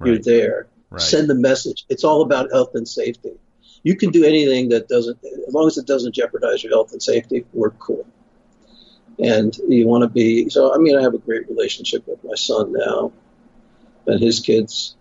right. 0.00 0.08
you're 0.08 0.18
there, 0.18 0.68
right. 0.90 1.00
send 1.00 1.28
the 1.28 1.34
message. 1.34 1.84
It's 1.88 2.04
all 2.04 2.22
about 2.22 2.50
health 2.50 2.74
and 2.74 2.86
safety. 2.88 3.32
You 3.82 3.96
can 3.96 4.10
do 4.10 4.24
anything 4.24 4.68
that 4.70 4.88
doesn't, 4.88 5.18
as 5.46 5.54
long 5.54 5.66
as 5.66 5.78
it 5.78 5.86
doesn't 5.86 6.14
jeopardize 6.14 6.62
your 6.62 6.72
health 6.72 6.92
and 6.92 7.02
safety, 7.02 7.46
we're 7.52 7.70
cool. 7.70 8.06
And 9.18 9.56
you 9.68 9.86
want 9.86 10.02
to 10.02 10.08
be, 10.08 10.48
so 10.48 10.74
I 10.74 10.78
mean, 10.78 10.98
I 10.98 11.02
have 11.02 11.14
a 11.14 11.18
great 11.18 11.48
relationship 11.48 12.06
with 12.06 12.22
my 12.24 12.34
son 12.34 12.72
now 12.72 13.12
and 14.06 14.20
his 14.20 14.40
kids. 14.40 14.96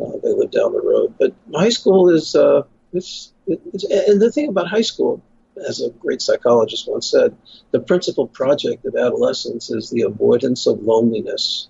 Uh, 0.00 0.12
they 0.22 0.32
live 0.32 0.50
down 0.50 0.72
the 0.72 0.80
road. 0.80 1.14
But 1.18 1.34
high 1.54 1.68
school 1.68 2.08
is, 2.08 2.34
uh, 2.34 2.62
it's, 2.92 3.32
it's, 3.46 3.84
and 3.84 4.20
the 4.20 4.32
thing 4.32 4.48
about 4.48 4.68
high 4.68 4.82
school, 4.82 5.22
as 5.68 5.80
a 5.80 5.90
great 5.90 6.22
psychologist 6.22 6.88
once 6.88 7.10
said, 7.10 7.36
the 7.72 7.80
principal 7.80 8.26
project 8.26 8.84
of 8.86 8.96
adolescence 8.96 9.70
is 9.70 9.90
the 9.90 10.02
avoidance 10.02 10.66
of 10.66 10.82
loneliness. 10.82 11.68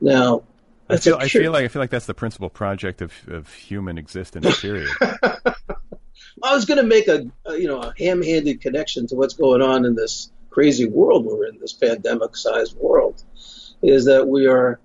Now, 0.00 0.42
I 0.88 0.96
feel, 0.98 1.16
I 1.16 1.28
feel 1.28 1.52
like 1.52 1.64
I 1.64 1.68
feel 1.68 1.80
like 1.80 1.90
that's 1.90 2.06
the 2.06 2.14
principal 2.14 2.50
project 2.50 3.00
of, 3.00 3.12
of 3.28 3.52
human 3.52 3.98
existence. 3.98 4.60
Period. 4.60 4.88
I 5.00 6.54
was 6.54 6.66
going 6.66 6.78
to 6.78 6.86
make 6.86 7.08
a, 7.08 7.26
a, 7.46 7.56
you 7.56 7.68
know 7.68 7.80
a 7.80 7.94
ham-handed 7.96 8.60
connection 8.60 9.06
to 9.08 9.14
what's 9.14 9.34
going 9.34 9.62
on 9.62 9.84
in 9.84 9.94
this 9.94 10.30
crazy 10.50 10.86
world 10.86 11.24
we're 11.24 11.46
in, 11.46 11.58
this 11.58 11.72
pandemic-sized 11.72 12.76
world, 12.76 13.22
is 13.82 14.04
that 14.04 14.28
we 14.28 14.46
are, 14.46 14.78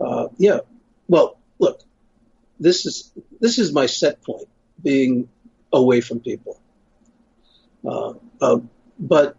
uh, 0.00 0.28
yeah. 0.38 0.60
Well, 1.08 1.38
look, 1.58 1.82
this 2.58 2.86
is 2.86 3.12
this 3.40 3.58
is 3.58 3.72
my 3.72 3.86
set 3.86 4.22
point, 4.22 4.48
being 4.82 5.28
away 5.72 6.00
from 6.00 6.20
people. 6.20 6.58
Uh, 7.86 8.14
uh, 8.40 8.60
but 8.98 9.36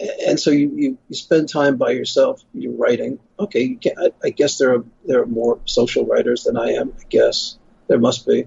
and 0.00 0.38
so 0.38 0.50
you, 0.50 0.70
you, 0.74 0.98
you, 1.08 1.16
spend 1.16 1.48
time 1.48 1.76
by 1.76 1.90
yourself. 1.90 2.42
You're 2.54 2.72
writing. 2.72 3.18
Okay, 3.38 3.78
you 3.82 3.92
I, 3.98 4.10
I, 4.22 4.30
guess 4.30 4.58
there 4.58 4.74
are 4.74 4.84
there 5.04 5.22
are 5.22 5.26
more 5.26 5.58
social 5.64 6.06
writers 6.06 6.44
than 6.44 6.56
I 6.56 6.72
am. 6.72 6.92
I 6.98 7.04
guess 7.08 7.58
there 7.88 7.98
must 7.98 8.26
be. 8.26 8.46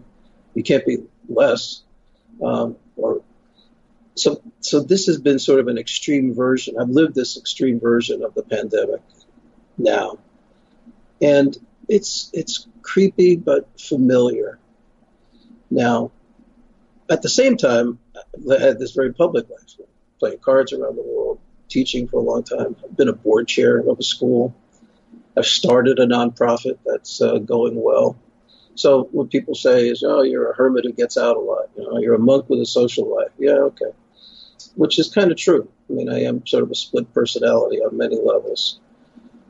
You 0.54 0.64
can't 0.64 0.86
be 0.86 1.00
less. 1.28 1.84
Um, 2.42 2.78
or 2.96 3.22
so 4.16 4.42
so 4.62 4.80
this 4.80 5.08
has 5.08 5.20
been 5.20 5.40
sort 5.40 5.60
of 5.60 5.68
an 5.68 5.78
extreme 5.78 6.34
version. 6.34 6.76
I've 6.80 6.90
lived 6.90 7.16
this 7.16 7.38
extreme 7.38 7.80
version 7.80 8.24
of 8.24 8.34
the 8.34 8.44
pandemic 8.44 9.02
now, 9.78 10.20
and 11.22 11.58
it's 11.90 12.30
it's 12.34 12.68
creepy 12.82 13.36
but 13.36 13.68
familiar. 13.80 14.58
Now, 15.70 16.12
at 17.10 17.22
the 17.22 17.30
same 17.30 17.58
time, 17.58 18.00
I 18.16 18.60
had 18.60 18.80
this 18.80 18.92
very 18.92 19.14
public 19.14 19.50
life, 19.50 19.88
playing 20.22 20.38
cards 20.38 20.72
around 20.72 20.96
the 20.96 21.02
world, 21.02 21.40
teaching 21.68 22.08
for 22.08 22.18
a 22.18 22.24
long 22.24 22.44
time. 22.44 22.76
I've 22.84 22.96
been 22.96 23.10
a 23.10 23.14
board 23.14 23.48
chair 23.48 23.80
of 23.80 24.00
a 24.00 24.04
school. 24.04 24.56
I've 25.36 25.48
started 25.48 25.98
a 25.98 26.06
nonprofit 26.06 26.78
that's 26.86 27.22
uh, 27.22 27.40
going 27.40 27.82
well. 27.82 28.18
So 28.76 29.06
what 29.12 29.32
people 29.32 29.56
say 29.56 29.90
is, 29.90 30.04
oh, 30.04 30.22
you're 30.22 30.52
a 30.52 30.56
hermit 30.56 30.86
who 30.86 30.94
gets 30.94 31.18
out 31.18 31.38
a 31.38 31.40
lot. 31.40 31.70
You 31.76 31.84
know, 31.84 31.98
you're 31.98 32.14
a 32.14 32.20
monk 32.20 32.50
with 32.50 32.62
a 32.62 32.66
social 32.66 33.14
life. 33.14 33.32
Yeah, 33.40 33.72
okay. 33.72 33.92
Which 34.76 35.00
is 35.00 35.10
kind 35.10 35.32
of 35.32 35.38
true. 35.38 35.68
I 35.90 35.94
mean, 35.94 36.08
I 36.08 36.24
am 36.24 36.46
sort 36.46 36.64
of 36.64 36.70
a 36.70 36.76
split 36.76 37.12
personality 37.14 37.78
on 37.78 37.98
many 37.98 38.16
levels. 38.16 38.80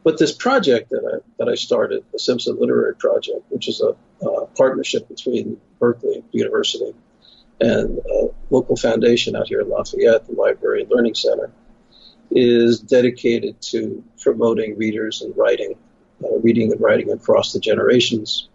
But 0.03 0.17
this 0.17 0.31
project 0.31 0.89
that 0.91 1.03
I 1.05 1.17
that 1.38 1.49
I 1.49 1.55
started, 1.55 2.05
the 2.12 2.17
Simpson 2.17 2.57
Literary 2.60 2.95
Project, 2.95 3.43
which 3.49 3.67
is 3.67 3.81
a, 3.81 3.95
a 4.25 4.47
partnership 4.47 5.07
between 5.07 5.60
Berkeley 5.79 6.23
University 6.31 6.95
and 7.62 8.00
a 8.00 8.28
local 8.50 8.76
foundation 8.76 9.36
out 9.36 9.47
here 9.47 9.62
in 9.62 9.69
Lafayette, 9.69 10.26
the 10.28 10.34
Library 10.34 10.82
and 10.82 10.91
Learning 10.91 11.13
Center, 11.13 11.52
is 12.32 12.80
dedicated 12.80 13.62
to 13.62 14.04
promoting 14.19 14.78
readers 14.78 15.21
and 15.21 15.36
writing, 15.38 15.76
uh, 16.24 16.39
reading 16.39 16.71
and 16.71 16.82
writing 16.82 17.12
across 17.12 17.54
the 17.54 17.60
generations. 17.60 18.50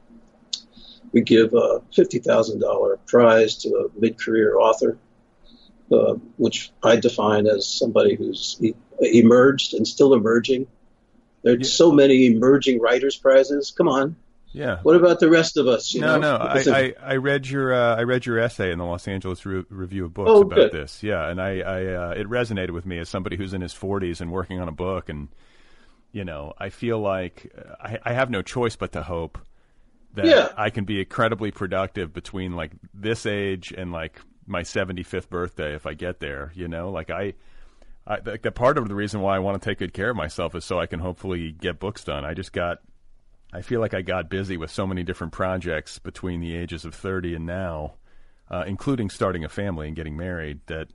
We 1.13 1.21
give 1.21 1.55
a 1.55 1.83
$50,000 1.97 2.99
prize 3.07 3.57
to 3.59 3.69
a 3.69 4.01
mid-career 4.01 4.59
author, 4.59 4.99
uh, 5.93 6.15
which 6.37 6.73
I 6.83 6.97
define 6.97 7.47
as 7.47 7.69
somebody 7.69 8.17
who's 8.17 8.59
e- 8.61 8.75
emerged 9.01 9.75
and 9.75 9.87
still 9.87 10.15
emerging. 10.15 10.67
There's 11.43 11.59
yeah. 11.61 11.65
so 11.77 11.93
many 11.93 12.27
emerging 12.27 12.81
writers 12.81 13.17
prizes. 13.17 13.71
Come 13.71 13.89
on, 13.89 14.17
yeah. 14.57 14.79
What 14.83 14.97
about 14.97 15.21
the 15.21 15.29
rest 15.29 15.59
of 15.59 15.69
us? 15.69 15.95
no, 15.95 16.19
know? 16.19 16.39
no. 16.39 16.45
I, 16.45 16.65
I, 16.67 16.95
I, 17.03 17.17
read 17.17 17.47
your 17.47 17.75
uh, 17.75 17.97
I 17.97 18.05
read 18.05 18.25
your 18.25 18.39
essay 18.39 18.73
in 18.73 18.79
the 18.79 18.87
Los 18.87 19.07
Angeles 19.07 19.45
Re- 19.45 19.67
Review 19.69 20.07
of 20.07 20.15
Books 20.15 20.31
oh, 20.33 20.41
about 20.41 20.57
good. 20.57 20.73
this. 20.73 21.03
Yeah, 21.03 21.29
and 21.29 21.43
I, 21.43 21.59
I 21.59 21.85
uh, 21.85 22.15
it 22.17 22.27
resonated 22.27 22.71
with 22.71 22.87
me 22.87 22.99
as 22.99 23.11
somebody 23.11 23.37
who's 23.37 23.53
in 23.53 23.61
his 23.61 23.75
40s 23.75 24.23
and 24.23 24.33
working 24.33 24.59
on 24.59 24.67
a 24.67 24.73
book, 24.73 25.11
and 25.11 25.29
you 26.11 26.25
know, 26.25 26.55
I 26.59 26.71
feel 26.71 26.99
like 26.99 27.53
uh, 27.57 27.75
I, 27.79 27.99
I 28.03 28.13
have 28.15 28.31
no 28.31 28.41
choice 28.41 28.77
but 28.77 28.93
to 28.93 29.03
hope 29.03 29.39
that 30.15 30.25
yeah. 30.25 30.49
I 30.57 30.71
can 30.71 30.87
be 30.87 31.01
incredibly 31.01 31.51
productive 31.51 32.15
between 32.15 32.57
like 32.57 32.73
this 32.95 33.27
age 33.27 33.75
and 33.77 33.93
like 33.93 34.19
my 34.47 34.63
75th 34.63 35.29
birthday 35.29 35.75
if 35.75 35.85
I 35.85 35.93
get 35.93 36.19
there. 36.19 36.53
You 36.55 36.69
know, 36.69 36.91
like 36.91 37.11
I. 37.11 37.35
I, 38.09 38.21
the, 38.21 38.39
the 38.41 38.53
part 38.53 38.79
of 38.79 38.89
the 38.89 38.95
reason 38.95 39.21
why 39.21 39.35
I 39.35 39.41
want 39.41 39.61
to 39.61 39.69
take 39.69 39.81
good 39.81 39.93
care 39.93 40.11
of 40.11 40.17
myself 40.17 40.55
is 40.55 40.65
so 40.65 40.79
I 40.79 40.87
can 40.87 41.01
hopefully 41.01 41.51
get 41.51 41.81
books 41.81 42.05
done. 42.05 42.25
I 42.25 42.35
just 42.35 42.53
got 42.53 42.79
I 43.53 43.63
feel 43.63 43.81
like 43.81 43.95
I 43.95 44.03
got 44.03 44.29
busy 44.29 44.57
with 44.57 44.71
so 44.71 44.87
many 44.87 45.03
different 45.03 45.33
projects 45.33 45.99
between 45.99 46.41
the 46.41 46.55
ages 46.55 46.85
of 46.85 46.95
30 46.95 47.35
and 47.37 47.47
now, 47.47 47.95
uh, 48.51 48.65
including 48.67 49.09
starting 49.09 49.45
a 49.45 49.49
family 49.49 49.87
and 49.87 49.97
getting 49.97 50.17
married. 50.17 50.61
That 50.67 50.89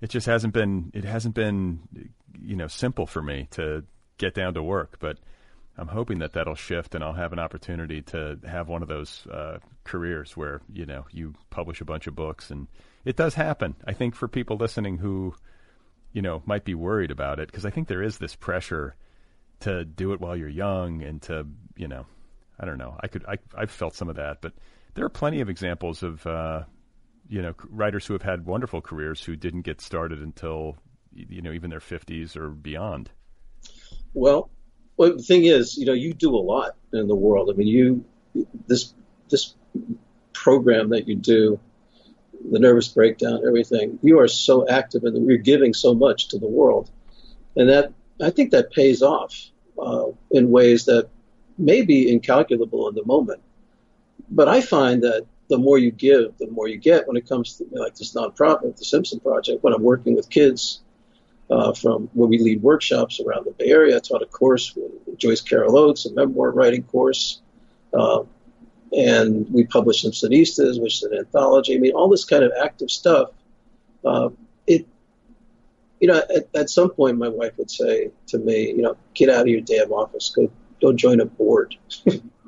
it 0.00 0.10
just 0.10 0.26
hasn't 0.26 0.52
been 0.52 0.90
it 0.94 1.04
hasn't 1.04 1.34
been 1.34 2.10
you 2.40 2.56
know 2.56 2.66
simple 2.66 3.06
for 3.06 3.22
me 3.22 3.48
to 3.52 3.84
get 4.18 4.34
down 4.34 4.54
to 4.54 4.62
work. 4.62 4.98
But 4.98 5.18
I'm 5.76 5.88
hoping 5.88 6.18
that 6.18 6.32
that'll 6.34 6.54
shift 6.54 6.94
and 6.94 7.02
I'll 7.02 7.14
have 7.14 7.32
an 7.32 7.38
opportunity 7.38 8.02
to 8.02 8.38
have 8.46 8.68
one 8.68 8.82
of 8.82 8.88
those 8.88 9.26
uh, 9.26 9.58
careers 9.84 10.36
where 10.36 10.60
you 10.72 10.86
know 10.86 11.06
you 11.10 11.34
publish 11.50 11.80
a 11.80 11.84
bunch 11.84 12.06
of 12.06 12.14
books 12.14 12.50
and 12.50 12.68
it 13.04 13.16
does 13.16 13.34
happen. 13.34 13.76
I 13.86 13.92
think 13.92 14.14
for 14.14 14.28
people 14.28 14.56
listening 14.56 14.98
who 14.98 15.34
you 16.12 16.22
know 16.22 16.42
might 16.44 16.64
be 16.64 16.74
worried 16.74 17.10
about 17.10 17.38
it 17.38 17.48
because 17.48 17.64
I 17.64 17.70
think 17.70 17.88
there 17.88 18.02
is 18.02 18.18
this 18.18 18.34
pressure 18.34 18.96
to 19.64 19.84
do 19.84 20.12
it 20.12 20.20
while 20.20 20.36
you're 20.36 20.48
young 20.48 21.02
and 21.02 21.22
to 21.22 21.46
you 21.76 21.88
know 21.88 22.06
I 22.58 22.66
don't 22.66 22.78
know. 22.78 22.96
I 23.00 23.08
could 23.08 23.24
I 23.26 23.38
I've 23.56 23.70
felt 23.70 23.94
some 23.94 24.08
of 24.08 24.16
that 24.16 24.40
but 24.40 24.52
there 24.94 25.04
are 25.04 25.10
plenty 25.10 25.40
of 25.40 25.48
examples 25.48 26.02
of 26.02 26.26
uh, 26.26 26.64
you 27.28 27.42
know 27.42 27.54
writers 27.68 28.06
who 28.06 28.12
have 28.12 28.22
had 28.22 28.46
wonderful 28.46 28.80
careers 28.80 29.24
who 29.24 29.36
didn't 29.36 29.62
get 29.62 29.80
started 29.80 30.20
until 30.20 30.76
you 31.12 31.42
know 31.42 31.52
even 31.52 31.70
their 31.70 31.80
50s 31.80 32.36
or 32.36 32.50
beyond. 32.50 33.10
Well 34.12 34.50
well 34.96 35.16
the 35.16 35.22
thing 35.22 35.44
is 35.44 35.76
you 35.76 35.86
know 35.86 35.94
you 35.94 36.12
do 36.12 36.34
a 36.34 36.38
lot 36.38 36.76
in 36.92 37.08
the 37.08 37.16
world. 37.16 37.50
I 37.50 37.56
mean 37.56 37.68
you 37.68 38.04
this 38.66 38.94
this 39.30 39.54
program 40.34 40.90
that 40.90 41.08
you 41.08 41.16
do 41.16 41.58
the 42.50 42.58
nervous 42.58 42.88
breakdown 42.88 43.40
everything 43.46 43.98
you 44.02 44.18
are 44.18 44.28
so 44.28 44.68
active 44.68 45.04
and 45.04 45.26
you're 45.26 45.38
giving 45.38 45.72
so 45.72 45.94
much 45.94 46.28
to 46.28 46.38
the 46.38 46.48
world. 46.48 46.90
And 47.56 47.70
that 47.70 47.92
I 48.20 48.30
think 48.30 48.50
that 48.50 48.70
pays 48.70 49.02
off 49.02 49.50
uh, 49.78 50.06
in 50.30 50.50
ways 50.50 50.84
that 50.86 51.08
may 51.58 51.82
be 51.82 52.10
incalculable 52.10 52.88
in 52.88 52.94
the 52.94 53.04
moment. 53.04 53.40
But 54.30 54.48
I 54.48 54.60
find 54.60 55.02
that 55.02 55.26
the 55.48 55.58
more 55.58 55.78
you 55.78 55.90
give, 55.90 56.36
the 56.38 56.48
more 56.48 56.68
you 56.68 56.78
get 56.78 57.06
when 57.06 57.16
it 57.16 57.28
comes 57.28 57.56
to 57.56 57.66
like 57.72 57.94
this 57.94 58.14
nonprofit, 58.14 58.76
the 58.76 58.84
Simpson 58.84 59.20
Project, 59.20 59.62
when 59.62 59.72
I'm 59.72 59.82
working 59.82 60.14
with 60.14 60.30
kids 60.30 60.80
uh, 61.50 61.72
from 61.72 62.08
where 62.14 62.28
we 62.28 62.38
lead 62.38 62.62
workshops 62.62 63.20
around 63.20 63.44
the 63.44 63.52
Bay 63.52 63.66
Area. 63.66 63.96
I 63.96 64.00
taught 64.00 64.22
a 64.22 64.26
course 64.26 64.74
with 64.74 65.18
Joyce 65.18 65.40
Carol 65.40 65.76
Oates, 65.76 66.06
a 66.06 66.12
memoir 66.12 66.50
writing 66.50 66.82
course. 66.84 67.40
Uh, 67.92 68.24
and 68.92 69.50
we 69.52 69.64
published 69.64 70.04
Simpsonistas, 70.04 70.80
which 70.80 70.96
is 70.96 71.02
an 71.04 71.18
anthology. 71.18 71.74
I 71.74 71.78
mean, 71.78 71.92
all 71.92 72.08
this 72.08 72.24
kind 72.24 72.44
of 72.44 72.52
active 72.62 72.90
stuff. 72.90 73.30
Uh, 74.04 74.30
you 76.04 76.08
know, 76.08 76.18
at, 76.18 76.50
at 76.54 76.68
some 76.68 76.90
point, 76.90 77.16
my 77.16 77.30
wife 77.30 77.56
would 77.56 77.70
say 77.70 78.10
to 78.26 78.36
me, 78.36 78.66
you 78.68 78.82
know, 78.82 78.94
get 79.14 79.30
out 79.30 79.40
of 79.40 79.48
your 79.48 79.62
damn 79.62 79.90
office, 79.90 80.28
go 80.36 80.50
go 80.82 80.92
join 80.92 81.18
a 81.18 81.24
board, 81.24 81.76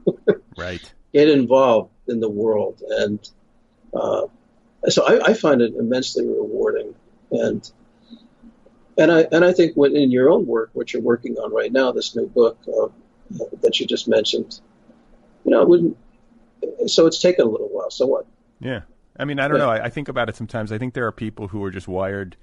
right? 0.59 0.92
Get 1.14 1.30
involved 1.30 1.90
in 2.07 2.20
the 2.20 2.28
world, 2.28 2.82
and 2.86 3.18
uh, 3.94 4.26
so 4.88 5.07
I, 5.07 5.30
I 5.30 5.32
find 5.32 5.62
it 5.62 5.72
immensely 5.74 6.26
rewarding, 6.26 6.94
and 7.30 7.70
and 8.98 9.11
I 9.11 9.26
and 9.32 9.42
I 9.42 9.54
think 9.54 9.74
when 9.74 9.96
in 9.96 10.11
your 10.11 10.28
own 10.28 10.44
work, 10.44 10.68
what 10.74 10.92
you're 10.92 11.00
working 11.00 11.36
on 11.38 11.50
right 11.50 11.72
now, 11.72 11.92
this 11.92 12.14
new 12.14 12.26
book, 12.26 12.59
uh, 12.68 12.88
that 13.62 13.80
you 13.80 13.86
just 13.86 14.07
mentioned. 14.07 14.61
You 15.46 15.52
know, 15.52 15.62
it 15.62 15.68
wouldn't. 15.70 15.96
So 16.88 17.07
it's 17.07 17.22
taken 17.22 17.46
a 17.46 17.48
little 17.48 17.68
while. 17.68 17.90
So 17.90 18.04
what? 18.04 18.26
Yeah. 18.61 18.82
I 19.18 19.24
mean, 19.24 19.40
I 19.40 19.48
don't 19.48 19.57
Yeah. 19.57 19.64
know. 19.64 19.70
I, 19.70 19.84
I 19.84 19.88
think 19.88 20.09
about 20.09 20.28
it 20.28 20.36
sometimes. 20.36 20.72
I 20.72 20.76
think 20.76 20.92
there 20.92 21.07
are 21.07 21.12
people 21.12 21.48
who 21.48 21.64
are 21.64 21.70
just 21.70 21.88
wired 21.88 22.36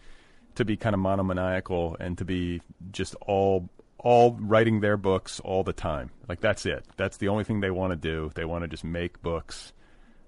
to 0.55 0.65
be 0.65 0.77
kind 0.77 0.93
of 0.93 0.99
monomaniacal 0.99 1.97
and 1.99 2.17
to 2.17 2.25
be 2.25 2.61
just 2.91 3.15
all 3.21 3.69
all 3.97 4.35
writing 4.39 4.81
their 4.81 4.97
books 4.97 5.39
all 5.39 5.63
the 5.63 5.71
time. 5.73 6.11
Like 6.27 6.41
that's 6.41 6.65
it. 6.65 6.85
That's 6.97 7.17
the 7.17 7.29
only 7.29 7.45
thing 7.45 7.61
they 7.61 7.71
want 7.71 7.91
to 7.91 7.95
do. 7.95 8.31
They 8.35 8.43
want 8.45 8.63
to 8.63 8.67
just 8.67 8.83
make 8.83 9.21
books 9.21 9.71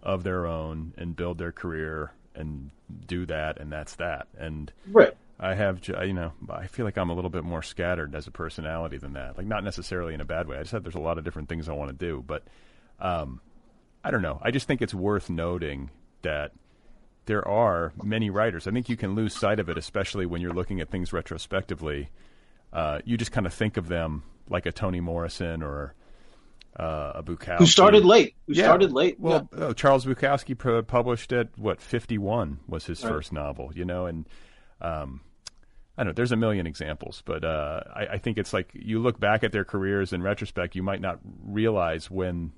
of 0.01 0.23
their 0.23 0.45
own 0.45 0.93
and 0.97 1.15
build 1.15 1.38
their 1.38 1.51
career 1.51 2.11
and 2.34 2.69
do 3.05 3.26
that 3.26 3.59
and 3.59 3.71
that's 3.71 3.95
that. 3.95 4.28
And 4.38 4.71
Right. 4.88 5.13
I 5.38 5.53
have, 5.55 5.86
you 5.86 6.13
know, 6.13 6.32
I 6.49 6.67
feel 6.67 6.86
like 6.86 6.97
I'm 6.97 7.09
a 7.09 7.13
little 7.13 7.30
bit 7.30 7.43
more 7.43 7.61
scattered 7.61 8.15
as 8.15 8.26
a 8.28 8.32
personality 8.32 8.97
than 8.97 9.13
that. 9.13 9.38
Like, 9.38 9.47
not 9.47 9.65
necessarily 9.65 10.13
in 10.13 10.21
a 10.21 10.26
bad 10.26 10.47
way. 10.47 10.55
I 10.55 10.59
just 10.59 10.71
said 10.71 10.86
there's 10.86 10.95
a 10.95 10.99
lot 10.99 11.17
of 11.17 11.26
different 11.26 11.49
things 11.49 11.67
I 11.67 11.73
want 11.73 11.89
to 11.89 12.05
do, 12.05 12.23
but 12.26 12.43
um, 13.01 13.41
I 14.01 14.11
don't 14.11 14.21
know. 14.21 14.39
I 14.41 14.51
just 14.51 14.65
think 14.65 14.82
it's 14.82 14.93
worth 14.93 15.30
noting 15.30 15.89
that 16.21 16.53
there 17.26 17.47
are 17.47 17.93
many 18.03 18.30
writers. 18.30 18.67
I 18.67 18.71
think 18.71 18.89
you 18.89 18.97
can 18.97 19.15
lose 19.15 19.36
sight 19.36 19.59
of 19.59 19.69
it, 19.69 19.78
especially 19.78 20.26
when 20.26 20.41
you're 20.41 20.53
looking 20.53 20.80
at 20.82 20.89
things 20.89 21.11
retrospectively. 21.13 22.09
Uh, 22.73 22.99
you 23.05 23.17
just 23.17 23.32
kind 23.32 23.45
of 23.45 23.53
think 23.53 23.78
of 23.78 23.88
them 23.88 24.23
like 24.49 24.65
a 24.65 24.71
Toni 24.71 24.99
Morrison 24.99 25.63
or 25.63 25.93
uh, 26.80 27.13
a 27.15 27.23
Bukowski. 27.23 27.57
Who 27.59 27.65
started 27.67 28.03
late? 28.05 28.36
Who 28.47 28.53
Yeah. 28.53 28.65
started 28.65 28.91
late? 28.91 29.19
Well, 29.19 29.47
oh, 29.53 29.73
Charles 29.73 30.05
Bukowski 30.05 30.57
pu- 30.57 30.84
published 30.84 31.32
at 31.32 31.57
what 31.57 31.82
51 31.82 32.59
was 32.67 32.86
his 32.86 33.01
Right. 33.03 33.11
first 33.11 33.32
novel, 33.32 33.71
you 33.73 33.86
know, 33.86 34.05
and 34.07 34.28
um, 34.82 35.21
I 35.97 36.03
don't 36.03 36.07
know. 36.07 36.13
There's 36.13 36.34
a 36.34 36.36
million 36.36 36.67
examples, 36.67 37.23
but 37.26 37.45
uh, 37.45 37.82
I, 37.95 38.07
I 38.07 38.17
think 38.17 38.38
it's 38.38 38.51
like 38.51 38.71
you 38.73 38.99
look 38.99 39.19
back 39.19 39.43
at 39.45 39.53
their 39.53 39.63
careers 39.63 40.11
in 40.11 40.21
retrospect, 40.21 40.76
you 40.76 40.84
might 40.84 40.99
not 40.99 41.19
realize 41.45 42.11
when 42.11 42.51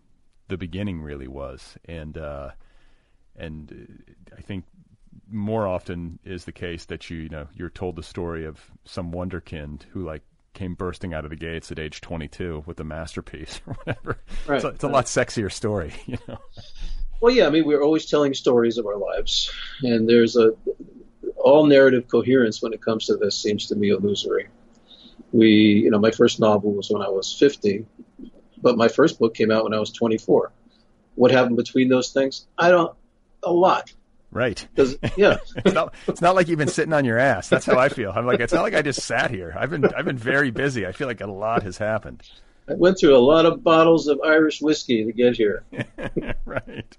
the 0.47 0.57
beginning 0.57 1.01
really 1.03 1.27
was, 1.27 1.77
and 1.85 2.17
uh, 2.17 2.49
and 3.37 3.71
uh, 3.71 4.35
I 4.37 4.41
think 4.41 4.65
more 5.29 5.67
often 5.67 6.19
is 6.23 6.45
the 6.45 6.51
case 6.51 6.85
that 6.85 7.09
you 7.09 7.17
you 7.17 7.29
know 7.29 7.47
you're 7.55 7.69
told 7.69 7.95
the 7.95 8.03
story 8.03 8.45
of 8.45 8.59
some 8.85 9.11
wonderkind 9.11 9.83
who 9.91 10.03
like 10.03 10.23
came 10.53 10.73
bursting 10.73 11.13
out 11.13 11.23
of 11.23 11.29
the 11.29 11.35
gates 11.35 11.71
at 11.71 11.77
age 11.77 12.01
22 12.01 12.63
with 12.65 12.79
a 12.79 12.83
masterpiece 12.83 13.61
or 13.67 13.73
whatever. 13.73 14.17
Right, 14.47 14.55
It's, 14.55 14.65
a, 14.65 14.67
it's 14.69 14.83
a 14.83 14.87
lot 14.87 15.05
sexier 15.05 15.51
story, 15.51 15.93
you 16.07 16.17
know. 16.27 16.39
Well, 17.21 17.33
yeah, 17.33 17.45
I 17.45 17.49
mean, 17.49 17.65
we're 17.65 17.83
always 17.83 18.07
telling 18.07 18.33
stories 18.33 18.77
of 18.77 18.85
our 18.85 18.97
lives, 18.97 19.51
and 19.83 20.07
there's 20.09 20.35
a 20.35 20.51
all 21.37 21.65
narrative 21.65 22.07
coherence 22.07 22.61
when 22.61 22.73
it 22.73 22.81
comes 22.81 23.05
to 23.05 23.15
this 23.15 23.35
seems 23.39 23.67
to 23.67 23.75
me 23.75 23.89
illusory. 23.89 24.47
We, 25.31 25.49
you 25.49 25.91
know, 25.91 25.99
my 25.99 26.11
first 26.11 26.39
novel 26.39 26.73
was 26.73 26.89
when 26.89 27.01
I 27.01 27.09
was 27.09 27.33
50, 27.37 27.85
but 28.61 28.77
my 28.77 28.87
first 28.87 29.19
book 29.19 29.33
came 29.33 29.51
out 29.51 29.63
when 29.63 29.73
I 29.73 29.79
was 29.79 29.91
24. 29.91 30.51
What 31.15 31.31
happened 31.31 31.57
between 31.57 31.89
those 31.89 32.11
things? 32.11 32.47
I 32.57 32.69
don't. 32.69 32.95
A 33.43 33.51
lot. 33.51 33.93
Right. 34.31 34.67
yeah, 35.15 35.37
It's 35.55 35.73
not, 35.73 35.93
it's 36.07 36.21
not 36.21 36.35
like 36.35 36.47
you've 36.47 36.59
been 36.59 36.67
sitting 36.67 36.93
on 36.93 37.05
your 37.05 37.17
ass. 37.17 37.49
That's 37.49 37.65
how 37.65 37.77
I 37.77 37.89
feel. 37.89 38.11
I'm 38.13 38.25
like, 38.25 38.39
it's 38.39 38.53
not 38.53 38.61
like 38.61 38.73
I 38.73 38.81
just 38.81 39.01
sat 39.01 39.31
here. 39.31 39.55
I've 39.57 39.69
been, 39.69 39.85
I've 39.85 40.05
been 40.05 40.17
very 40.17 40.51
busy. 40.51 40.85
I 40.85 40.91
feel 40.91 41.07
like 41.07 41.21
a 41.21 41.27
lot 41.27 41.63
has 41.63 41.77
happened. 41.77 42.23
I 42.69 42.73
went 42.73 42.99
through 42.99 43.15
a 43.15 43.19
lot 43.19 43.45
of 43.45 43.63
bottles 43.63 44.07
of 44.07 44.19
Irish 44.23 44.61
whiskey 44.61 45.05
to 45.05 45.13
get 45.13 45.37
here. 45.37 45.63
right. 46.45 46.97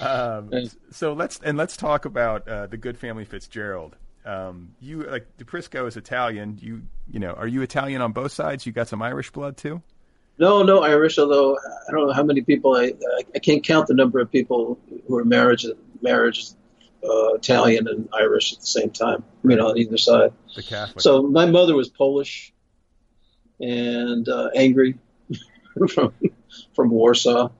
Um, 0.00 0.50
so 0.90 1.12
let's 1.12 1.38
and 1.44 1.56
let's 1.56 1.76
talk 1.76 2.04
about 2.04 2.48
uh, 2.48 2.66
the 2.66 2.76
Good 2.76 2.98
Family 2.98 3.24
Fitzgerald. 3.24 3.96
Um, 4.24 4.74
you 4.80 5.04
like 5.04 5.36
Di 5.36 5.44
Prisco 5.44 5.86
is 5.86 5.96
Italian. 5.96 6.58
You 6.60 6.82
you 7.08 7.20
know, 7.20 7.32
are 7.32 7.46
you 7.46 7.62
Italian 7.62 8.02
on 8.02 8.10
both 8.12 8.32
sides? 8.32 8.66
You 8.66 8.72
got 8.72 8.88
some 8.88 9.02
Irish 9.02 9.30
blood 9.30 9.56
too. 9.56 9.82
No, 10.38 10.62
no 10.62 10.82
Irish. 10.82 11.18
Although 11.18 11.56
I 11.56 11.92
don't 11.92 12.06
know 12.06 12.12
how 12.12 12.24
many 12.24 12.42
people. 12.42 12.76
I 12.76 12.92
I, 13.34 13.38
can't 13.38 13.62
count 13.62 13.86
the 13.86 13.94
number 13.94 14.20
of 14.20 14.30
people 14.30 14.78
who 15.06 15.16
are 15.16 15.24
marriage 15.24 15.66
marriage 16.02 16.50
uh, 17.04 17.34
Italian 17.34 17.86
and 17.88 18.08
Irish 18.12 18.52
at 18.52 18.60
the 18.60 18.66
same 18.66 18.90
time. 18.90 19.24
You 19.44 19.56
know, 19.56 19.68
on 19.68 19.78
either 19.78 19.98
side. 19.98 20.32
The 20.56 20.62
Catholic. 20.62 21.00
So 21.00 21.22
my 21.22 21.46
mother 21.46 21.74
was 21.74 21.88
Polish 21.88 22.52
and 23.60 24.28
uh, 24.28 24.50
angry 24.54 24.98
from 25.92 26.12
from 26.74 26.90
Warsaw. 26.90 27.50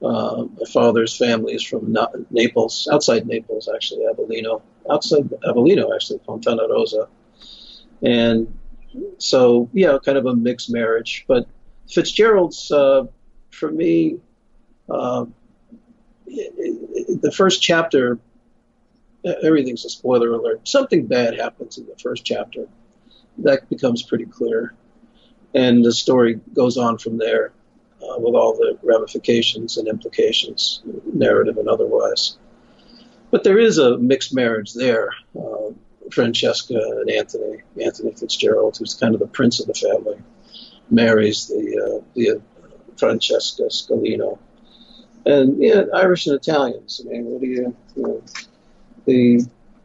Uh, 0.00 0.44
my 0.44 0.66
father's 0.72 1.16
family 1.16 1.54
is 1.54 1.62
from 1.64 1.92
Na- 1.92 2.06
Naples, 2.30 2.88
outside 2.92 3.26
Naples, 3.26 3.68
actually, 3.72 4.04
Avellino, 4.04 4.62
outside 4.88 5.28
Avellino, 5.44 5.92
actually, 5.92 6.20
Fontanarosa. 6.20 7.08
And 8.00 8.56
so, 9.18 9.68
yeah, 9.72 9.98
kind 10.04 10.16
of 10.16 10.26
a 10.26 10.36
mixed 10.36 10.70
marriage. 10.70 11.24
But 11.26 11.48
Fitzgerald's, 11.90 12.70
uh, 12.70 13.06
for 13.50 13.70
me, 13.70 14.18
uh, 14.88 15.26
the 16.26 17.32
first 17.34 17.62
chapter, 17.62 18.18
everything's 19.42 19.84
a 19.84 19.90
spoiler 19.90 20.32
alert. 20.32 20.66
Something 20.68 21.06
bad 21.06 21.38
happens 21.38 21.78
in 21.78 21.86
the 21.86 21.96
first 21.96 22.24
chapter. 22.24 22.66
That 23.38 23.68
becomes 23.68 24.02
pretty 24.02 24.26
clear. 24.26 24.74
And 25.54 25.84
the 25.84 25.92
story 25.92 26.40
goes 26.52 26.76
on 26.76 26.98
from 26.98 27.16
there 27.16 27.52
uh, 28.02 28.18
with 28.18 28.34
all 28.34 28.54
the 28.54 28.78
ramifications 28.82 29.78
and 29.78 29.88
implications, 29.88 30.82
narrative 31.12 31.56
and 31.56 31.68
otherwise. 31.68 32.36
But 33.30 33.44
there 33.44 33.58
is 33.58 33.78
a 33.78 33.98
mixed 33.98 34.34
marriage 34.34 34.74
there. 34.74 35.10
Uh, 35.38 35.70
Francesca 36.10 36.74
and 36.74 37.10
Anthony, 37.10 37.62
Anthony 37.82 38.12
Fitzgerald, 38.12 38.76
who's 38.78 38.94
kind 38.94 39.14
of 39.14 39.20
the 39.20 39.26
prince 39.26 39.60
of 39.60 39.66
the 39.66 39.74
family, 39.74 40.16
marries 40.90 41.46
the 41.48 42.00
uh, 42.00 42.04
the 42.14 42.30
uh, 42.30 42.40
Francesca 42.96 43.64
Scalino, 43.64 44.38
and 45.26 45.62
yeah, 45.62 45.82
Irish 45.94 46.26
and 46.26 46.36
Italians. 46.36 47.00
I 47.04 47.08
mean, 47.10 47.24
what 47.26 47.40
do 47.40 47.46
you, 47.46 47.76
you 47.96 48.02
know, 48.02 48.22
the 49.06 49.44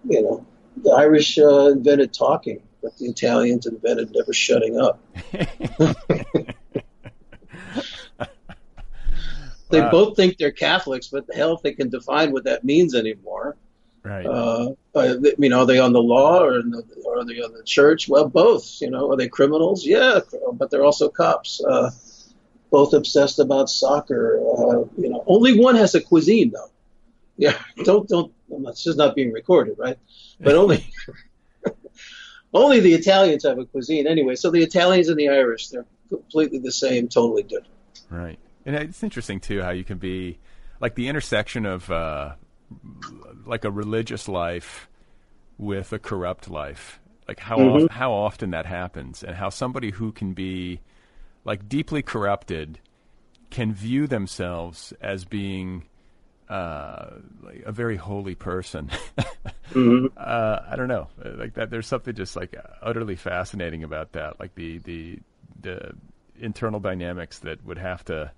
you 0.09 0.21
know 0.21 0.45
the 0.77 0.91
Irish 0.91 1.37
uh, 1.37 1.67
invented 1.67 2.13
talking, 2.13 2.61
but 2.81 2.97
the 2.97 3.05
Italians 3.05 3.65
invented 3.65 4.11
never 4.13 4.33
shutting 4.33 4.79
up. 4.79 4.99
They 9.69 9.81
Wow. 9.81 9.89
both 9.89 10.15
think 10.15 10.37
they're 10.37 10.51
Catholics, 10.51 11.07
but 11.07 11.25
the 11.25 11.33
hell 11.33 11.55
if 11.55 11.63
they 11.63 11.73
can 11.73 11.89
define 11.89 12.31
what 12.31 12.43
that 12.43 12.63
means 12.63 12.93
anymore. 12.93 13.57
Right. 14.03 14.25
Uh, 14.25 14.73
I 14.95 15.15
mean, 15.37 15.53
are 15.53 15.65
they 15.65 15.79
on 15.79 15.93
the 15.93 16.01
law 16.01 16.39
or, 16.39 16.59
in 16.59 16.71
the, 16.71 16.83
or 17.05 17.19
are 17.19 17.25
they 17.25 17.41
on 17.41 17.53
the 17.53 17.63
church? 17.63 18.07
Well, 18.07 18.27
both. 18.27 18.81
You 18.81 18.91
know, 18.91 19.11
are 19.11 19.17
they 19.17 19.27
criminals? 19.27 19.85
Yeah, 19.85 20.19
but 20.53 20.69
they're 20.69 20.83
also 20.83 21.09
cops. 21.09 21.63
Uh, 21.63 21.91
both 22.71 22.93
obsessed 22.93 23.39
about 23.39 23.69
soccer. 23.69 24.39
Uh, 24.39 24.85
you 24.97 25.09
know, 25.09 25.23
only 25.27 25.59
one 25.59 25.75
has 25.75 25.93
a 25.95 26.01
cuisine 26.01 26.51
though. 26.51 26.71
Yeah, 27.37 27.57
don't 27.83 28.07
don't. 28.09 28.31
This 28.49 28.87
is 28.87 28.95
not 28.95 29.15
being 29.15 29.31
recorded, 29.31 29.75
right? 29.77 29.97
But 30.39 30.55
only 30.55 30.85
only 32.53 32.79
the 32.79 32.93
Italians 32.93 33.43
have 33.43 33.59
a 33.59 33.65
cuisine 33.65 34.07
anyway. 34.07 34.35
So 34.35 34.51
the 34.51 34.63
Italians 34.63 35.09
and 35.09 35.17
the 35.17 35.29
Irish, 35.29 35.69
they're 35.69 35.85
completely 36.09 36.59
the 36.59 36.71
same, 36.71 37.07
totally 37.07 37.43
different. 37.43 37.73
Right. 38.09 38.39
And 38.65 38.75
it's 38.75 39.03
interesting 39.03 39.39
too 39.39 39.61
how 39.61 39.71
you 39.71 39.83
can 39.83 39.97
be 39.97 40.39
like 40.79 40.95
the 40.95 41.07
intersection 41.07 41.65
of 41.65 41.89
uh, 41.91 42.33
like 43.45 43.65
a 43.65 43.71
religious 43.71 44.27
life 44.27 44.89
with 45.57 45.93
a 45.93 45.99
corrupt 45.99 46.49
life. 46.49 46.99
Like 47.27 47.39
how 47.39 47.57
Mhm. 47.57 47.85
of, 47.85 47.91
how 47.91 48.11
often 48.11 48.51
that 48.51 48.65
happens, 48.65 49.23
and 49.23 49.35
how 49.35 49.49
somebody 49.49 49.91
who 49.91 50.11
can 50.11 50.33
be 50.33 50.81
like 51.45 51.67
deeply 51.69 52.01
corrupted 52.01 52.79
can 53.49 53.73
view 53.73 54.07
themselves 54.07 54.93
as 55.01 55.25
being 55.25 55.83
uh, 56.49 57.11
like 57.41 57.63
a 57.65 57.71
very 57.71 57.95
holy 57.97 58.35
person. 58.35 58.89
Mhm. 59.71 60.11
uh, 60.17 60.59
I 60.69 60.75
don't 60.75 60.87
know, 60.89 61.07
like 61.23 61.53
that. 61.55 61.69
There's 61.71 61.87
something 61.87 62.13
just 62.13 62.35
like 62.35 62.55
utterly 62.81 63.15
fascinating 63.15 63.83
about 63.83 64.11
that, 64.11 64.39
like 64.39 64.53
the 64.55 64.77
the 64.79 65.19
the 65.61 65.93
internal 66.39 66.79
dynamics 66.79 67.39
that 67.39 67.63
would 67.65 67.77
have 67.79 68.03
to 68.05 68.31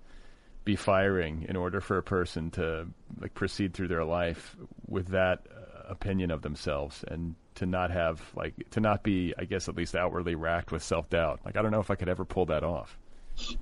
be 0.66 0.76
firing 0.76 1.46
in 1.48 1.56
order 1.56 1.80
for 1.80 1.96
a 1.96 2.02
person 2.02 2.50
to 2.50 2.86
like 3.20 3.32
proceed 3.32 3.72
through 3.72 3.88
their 3.88 4.04
life 4.04 4.54
with 4.86 5.06
that 5.08 5.46
uh, 5.50 5.88
opinion 5.88 6.30
of 6.30 6.42
themselves 6.42 7.04
and 7.08 7.36
to 7.54 7.64
not 7.64 7.90
have 7.90 8.20
like 8.34 8.52
to 8.72 8.80
not 8.80 9.02
be, 9.02 9.32
I 9.38 9.44
guess, 9.46 9.68
at 9.68 9.76
least 9.76 9.94
outwardly 9.94 10.34
racked 10.34 10.72
with 10.72 10.82
self 10.82 11.08
doubt. 11.08 11.40
Like 11.46 11.56
I 11.56 11.62
don't 11.62 11.70
know 11.70 11.80
if 11.80 11.90
I 11.90 11.94
could 11.94 12.10
ever 12.10 12.26
pull 12.26 12.44
that 12.46 12.64
off. 12.64 12.98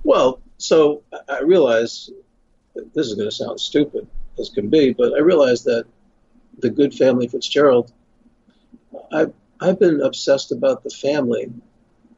Well, 0.03 0.41
so 0.57 1.03
I- 1.29 1.41
realize 1.41 2.09
this 2.93 3.07
is 3.07 3.13
going 3.13 3.29
to 3.29 3.35
sound 3.35 3.59
stupid 3.59 4.07
as 4.37 4.49
can 4.49 4.69
be, 4.69 4.91
but 4.91 5.13
I 5.13 5.19
realize 5.19 5.63
that 5.63 5.85
the 6.59 6.69
good 6.69 6.93
family 6.93 7.27
Fitzgerald, 7.27 7.93
I've, 9.11 9.33
I've 9.61 9.79
been 9.79 10.01
obsessed 10.01 10.51
about 10.51 10.83
the 10.83 10.89
family 10.89 11.51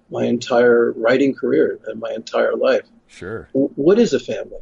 my 0.09 0.23
entire 0.25 0.93
writing 0.93 1.35
career 1.35 1.79
and 1.87 1.99
my 1.99 2.11
entire 2.11 2.55
life. 2.55 2.85
Sure. 3.07 3.49
What 3.53 3.99
is 3.99 4.13
a 4.13 4.19
family? 4.19 4.59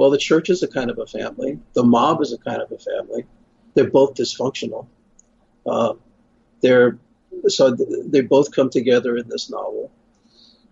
Well, 0.00 0.10
the 0.10 0.16
church 0.16 0.48
is 0.48 0.62
a 0.62 0.68
kind 0.68 0.90
of 0.90 0.98
a 0.98 1.06
family. 1.06 1.60
The 1.74 1.84
mob 1.84 2.22
is 2.22 2.32
a 2.32 2.38
kind 2.38 2.62
of 2.62 2.72
a 2.72 2.78
family. 2.78 3.26
They're 3.74 3.90
both 3.90 4.14
dysfunctional. 4.14 4.88
Uh, 5.66 5.94
they're 6.62 6.98
so 7.48 7.76
th- 7.76 7.88
they 8.06 8.22
both 8.22 8.50
come 8.52 8.70
together 8.70 9.18
in 9.18 9.28
this 9.28 9.50
novel. 9.50 9.92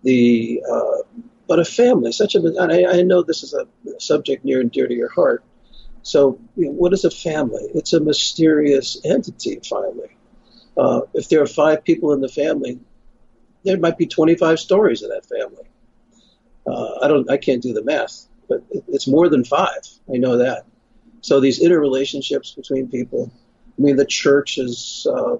the 0.03 0.63
uh, 0.71 1.03
but 1.47 1.59
a 1.59 1.65
family, 1.65 2.11
such 2.11 2.35
a 2.35 2.41
I, 2.59 2.99
I 2.99 3.03
know 3.03 3.23
this 3.23 3.43
is 3.43 3.53
a 3.53 3.67
subject 3.99 4.45
near 4.45 4.61
and 4.61 4.71
dear 4.71 4.87
to 4.87 4.95
your 4.95 5.09
heart. 5.11 5.43
So, 6.03 6.39
you 6.55 6.67
know, 6.67 6.73
what 6.73 6.93
is 6.93 7.05
a 7.05 7.11
family? 7.11 7.65
It's 7.75 7.93
a 7.93 7.99
mysterious 7.99 8.97
entity. 9.05 9.61
Finally, 9.69 10.17
uh, 10.77 11.01
if 11.15 11.29
there 11.29 11.43
are 11.43 11.47
five 11.47 11.83
people 11.83 12.13
in 12.13 12.21
the 12.21 12.29
family, 12.29 12.79
there 13.65 13.79
might 13.79 13.99
be 13.99 14.07
25 14.07 14.59
stories 14.59 15.03
in 15.03 15.09
that 15.09 15.25
family. 15.27 15.67
Uh, 16.67 16.99
I 17.03 17.09
don't, 17.09 17.29
I 17.31 17.37
can't 17.37 17.63
do 17.63 17.73
the 17.73 17.83
math, 17.83 18.28
but 18.49 18.63
it's 18.87 19.07
more 19.07 19.29
than 19.29 19.43
five. 19.45 19.81
I 20.13 20.17
know 20.17 20.37
that. 20.37 20.65
So 21.21 21.39
these 21.39 21.61
interrelationships 21.61 22.55
between 22.55 22.89
people. 22.89 23.31
I 23.77 23.81
mean, 23.81 23.95
the 23.95 24.05
church 24.05 24.57
is 24.57 25.07
uh, 25.09 25.37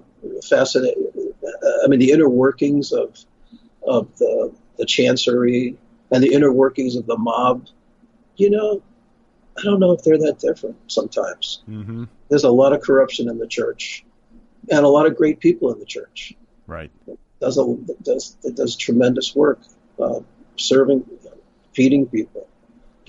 fascinating. 0.48 1.10
I 1.84 1.88
mean, 1.88 2.00
the 2.00 2.12
inner 2.12 2.28
workings 2.28 2.92
of 2.92 3.18
of 3.86 4.16
the 4.18 4.52
the 4.78 4.86
chancery 4.86 5.76
and 6.10 6.22
the 6.22 6.32
inner 6.32 6.52
workings 6.52 6.96
of 6.96 7.06
the 7.06 7.18
mob. 7.18 7.66
You 8.36 8.50
know, 8.50 8.82
I 9.58 9.62
don't 9.62 9.80
know 9.80 9.92
if 9.92 10.02
they're 10.02 10.18
that 10.18 10.38
different. 10.38 10.76
Sometimes 10.86 11.62
Mm-hmm. 11.68 12.04
there's 12.28 12.44
a 12.44 12.50
lot 12.50 12.72
of 12.72 12.80
corruption 12.80 13.28
in 13.28 13.38
the 13.38 13.46
church, 13.46 14.04
and 14.70 14.84
a 14.84 14.88
lot 14.88 15.06
of 15.06 15.16
great 15.16 15.40
people 15.40 15.72
in 15.72 15.78
the 15.78 15.86
church. 15.86 16.34
Right. 16.66 16.90
Does 17.40 17.58
a, 17.58 17.76
does 18.02 18.36
that 18.42 18.54
does 18.54 18.76
tremendous 18.76 19.34
work, 19.34 19.60
uh, 19.98 20.20
serving, 20.56 21.04
feeding 21.74 22.06
people, 22.06 22.46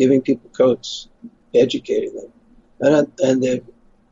giving 0.01 0.21
people 0.21 0.49
coats, 0.49 1.07
educating 1.53 2.15
them, 2.15 2.31
and 2.79 3.11
and 3.19 3.43
they, 3.43 3.61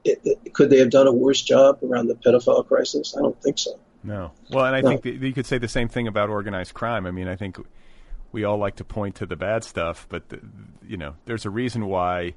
it, 0.04 0.22
it, 0.24 0.54
could 0.54 0.70
they 0.70 0.78
have 0.78 0.92
done 0.92 1.08
a 1.08 1.12
worse 1.12 1.42
job 1.42 1.80
around 1.84 2.06
the 2.08 2.14
pedophile 2.14 2.66
crisis? 2.68 3.16
I 3.18 3.22
don't 3.22 3.42
think 3.42 3.58
so. 3.58 3.72
No. 4.04 4.32
Well, 4.52 4.66
and 4.66 4.76
I 4.76 4.82
No. 4.82 4.90
think 4.90 5.02
that 5.02 5.16
you 5.16 5.34
could 5.34 5.48
say 5.48 5.58
the 5.58 5.68
same 5.68 5.90
thing 5.90 6.08
about 6.08 6.30
organized 6.30 6.76
crime. 6.76 7.08
I 7.08 7.12
mean, 7.12 7.28
I 7.28 7.36
think 7.36 7.58
we 8.32 8.44
all 8.44 8.58
like 8.58 8.76
to 8.76 8.84
point 8.84 9.16
to 9.16 9.26
the 9.26 9.36
bad 9.36 9.64
stuff, 9.64 10.06
but 10.10 10.30
the, 10.30 10.40
you 10.88 10.96
know, 10.98 11.16
there's 11.26 11.46
a 11.46 11.50
reason 11.50 11.88
why 11.88 12.36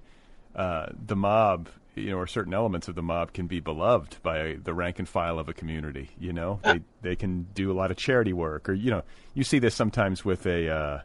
uh, 0.57 0.87
the 1.07 1.15
mob, 1.15 1.69
you 1.95 2.11
know, 2.11 2.17
or 2.17 2.27
certain 2.27 2.55
elements 2.55 2.89
of 2.89 2.95
the 2.95 3.03
mob 3.03 3.35
can 3.35 3.47
be 3.47 3.61
beloved 3.61 4.17
by 4.23 4.57
the 4.63 4.73
rank 4.73 4.99
and 4.99 5.09
file 5.09 5.39
of 5.39 5.49
a 5.49 5.53
community. 5.53 6.09
You 6.19 6.33
know, 6.33 6.59
they 6.63 6.81
they 7.03 7.17
can 7.17 7.47
do 7.53 7.71
a 7.71 7.75
lot 7.75 7.91
of 7.91 7.99
charity 7.99 8.33
work, 8.33 8.69
or 8.69 8.73
you 8.73 8.91
know, 8.91 9.03
you 9.35 9.45
see 9.45 9.59
this 9.59 9.75
sometimes 9.75 10.25
with 10.25 10.47
a 10.47 10.69
uh, 10.69 10.99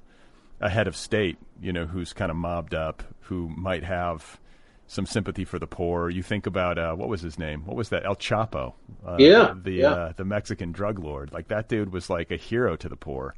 a 0.59 0.69
head 0.69 0.87
of 0.87 0.95
state, 0.95 1.37
you 1.61 1.71
know, 1.71 1.85
who's 1.85 2.13
kind 2.13 2.31
of 2.31 2.37
mobbed 2.37 2.73
up, 2.73 3.03
who 3.21 3.49
might 3.49 3.83
have 3.83 4.39
some 4.87 5.05
sympathy 5.05 5.43
for 5.43 5.59
the 5.59 5.67
poor. 5.67 6.09
You 6.09 6.23
think 6.23 6.47
about 6.47 6.77
uh, 6.77 6.93
what 6.95 7.09
was 7.09 7.21
his 7.21 7.37
name? 7.37 7.65
What 7.65 7.75
was 7.75 7.89
that? 7.89 8.05
El 8.05 8.15
Chapo. 8.15 8.73
Uh, 9.05 9.17
Yeah, 9.19 9.53
the 9.55 9.71
yeah. 9.71 9.91
Uh, 9.91 10.13
the 10.15 10.25
Mexican 10.25 10.71
drug 10.71 10.99
lord. 10.99 11.31
Like 11.33 11.49
that 11.49 11.67
dude 11.67 11.91
was 11.91 12.09
like 12.09 12.31
a 12.31 12.37
hero 12.37 12.75
to 12.77 12.89
the 12.89 12.95
poor, 12.95 13.35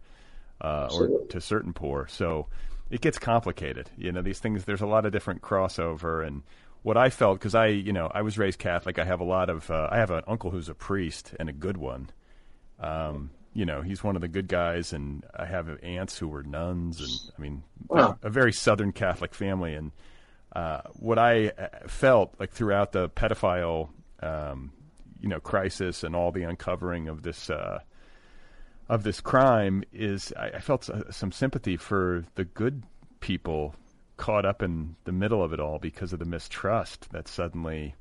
uh, 0.61 0.89
or 0.91 1.25
to 1.29 1.41
certain 1.41 1.73
poor. 1.73 2.07
So 2.07 2.47
it 2.89 3.01
gets 3.01 3.17
complicated. 3.17 3.89
You 3.97 4.11
know, 4.11 4.21
these 4.21 4.39
things. 4.39 4.65
There's 4.65 4.81
a 4.81 4.87
lot 4.87 5.05
of 5.05 5.11
different 5.11 5.41
crossover, 5.41 6.25
and 6.25 6.43
what 6.83 6.97
I 6.97 7.09
felt 7.09 7.39
because 7.39 7.55
I, 7.55 7.67
you 7.67 7.93
know, 7.93 8.11
I 8.13 8.21
was 8.21 8.37
raised 8.37 8.59
Catholic. 8.59 8.99
I 8.99 9.05
have 9.05 9.19
a 9.19 9.25
lot 9.25 9.49
of. 9.49 9.69
Uh, 9.69 9.89
I 9.91 9.97
have 9.97 10.11
an 10.11 10.23
uncle 10.27 10.51
who's 10.51 10.69
a 10.69 10.75
priest 10.75 11.33
and 11.39 11.49
a 11.49 11.53
good 11.53 11.77
one. 11.77 12.11
Um, 12.79 13.31
you 13.53 13.65
know, 13.65 13.81
he's 13.81 14.03
one 14.03 14.15
of 14.15 14.21
the 14.21 14.27
good 14.27 14.47
guys, 14.47 14.93
and 14.93 15.23
I 15.35 15.45
have 15.45 15.67
aunts 15.83 16.17
who 16.17 16.27
were 16.27 16.43
nuns, 16.43 16.99
and 17.01 17.33
I 17.37 17.41
mean, 17.41 17.63
Wow. 17.87 18.17
a 18.21 18.29
very 18.29 18.53
Southern 18.53 18.91
Catholic 18.91 19.33
family. 19.33 19.73
And 19.73 19.91
uh, 20.55 20.81
what 20.93 21.17
I 21.17 21.49
uh, 21.49 21.67
felt 21.87 22.35
like 22.39 22.51
throughout 22.51 22.91
the 22.91 23.09
pedophile, 23.09 23.89
um, 24.21 24.71
you 25.19 25.27
know, 25.29 25.39
crisis 25.39 26.03
and 26.03 26.15
all 26.15 26.31
the 26.31 26.43
uncovering 26.43 27.07
of 27.07 27.23
this 27.23 27.49
uh, 27.49 27.79
of 28.87 29.03
this 29.03 29.21
crime 29.21 29.83
is 29.93 30.33
I, 30.37 30.47
I 30.49 30.59
felt 30.59 30.89
s- 30.89 31.15
some 31.15 31.31
sympathy 31.31 31.77
for 31.77 32.25
the 32.35 32.45
good 32.45 32.83
people 33.19 33.75
caught 34.17 34.45
up 34.45 34.61
in 34.63 34.95
the 35.05 35.11
middle 35.11 35.43
of 35.43 35.53
it 35.53 35.59
all 35.59 35.77
because 35.79 36.11
of 36.13 36.19
the 36.19 36.25
mistrust 36.25 37.07
that 37.11 37.27
suddenly 37.27 37.95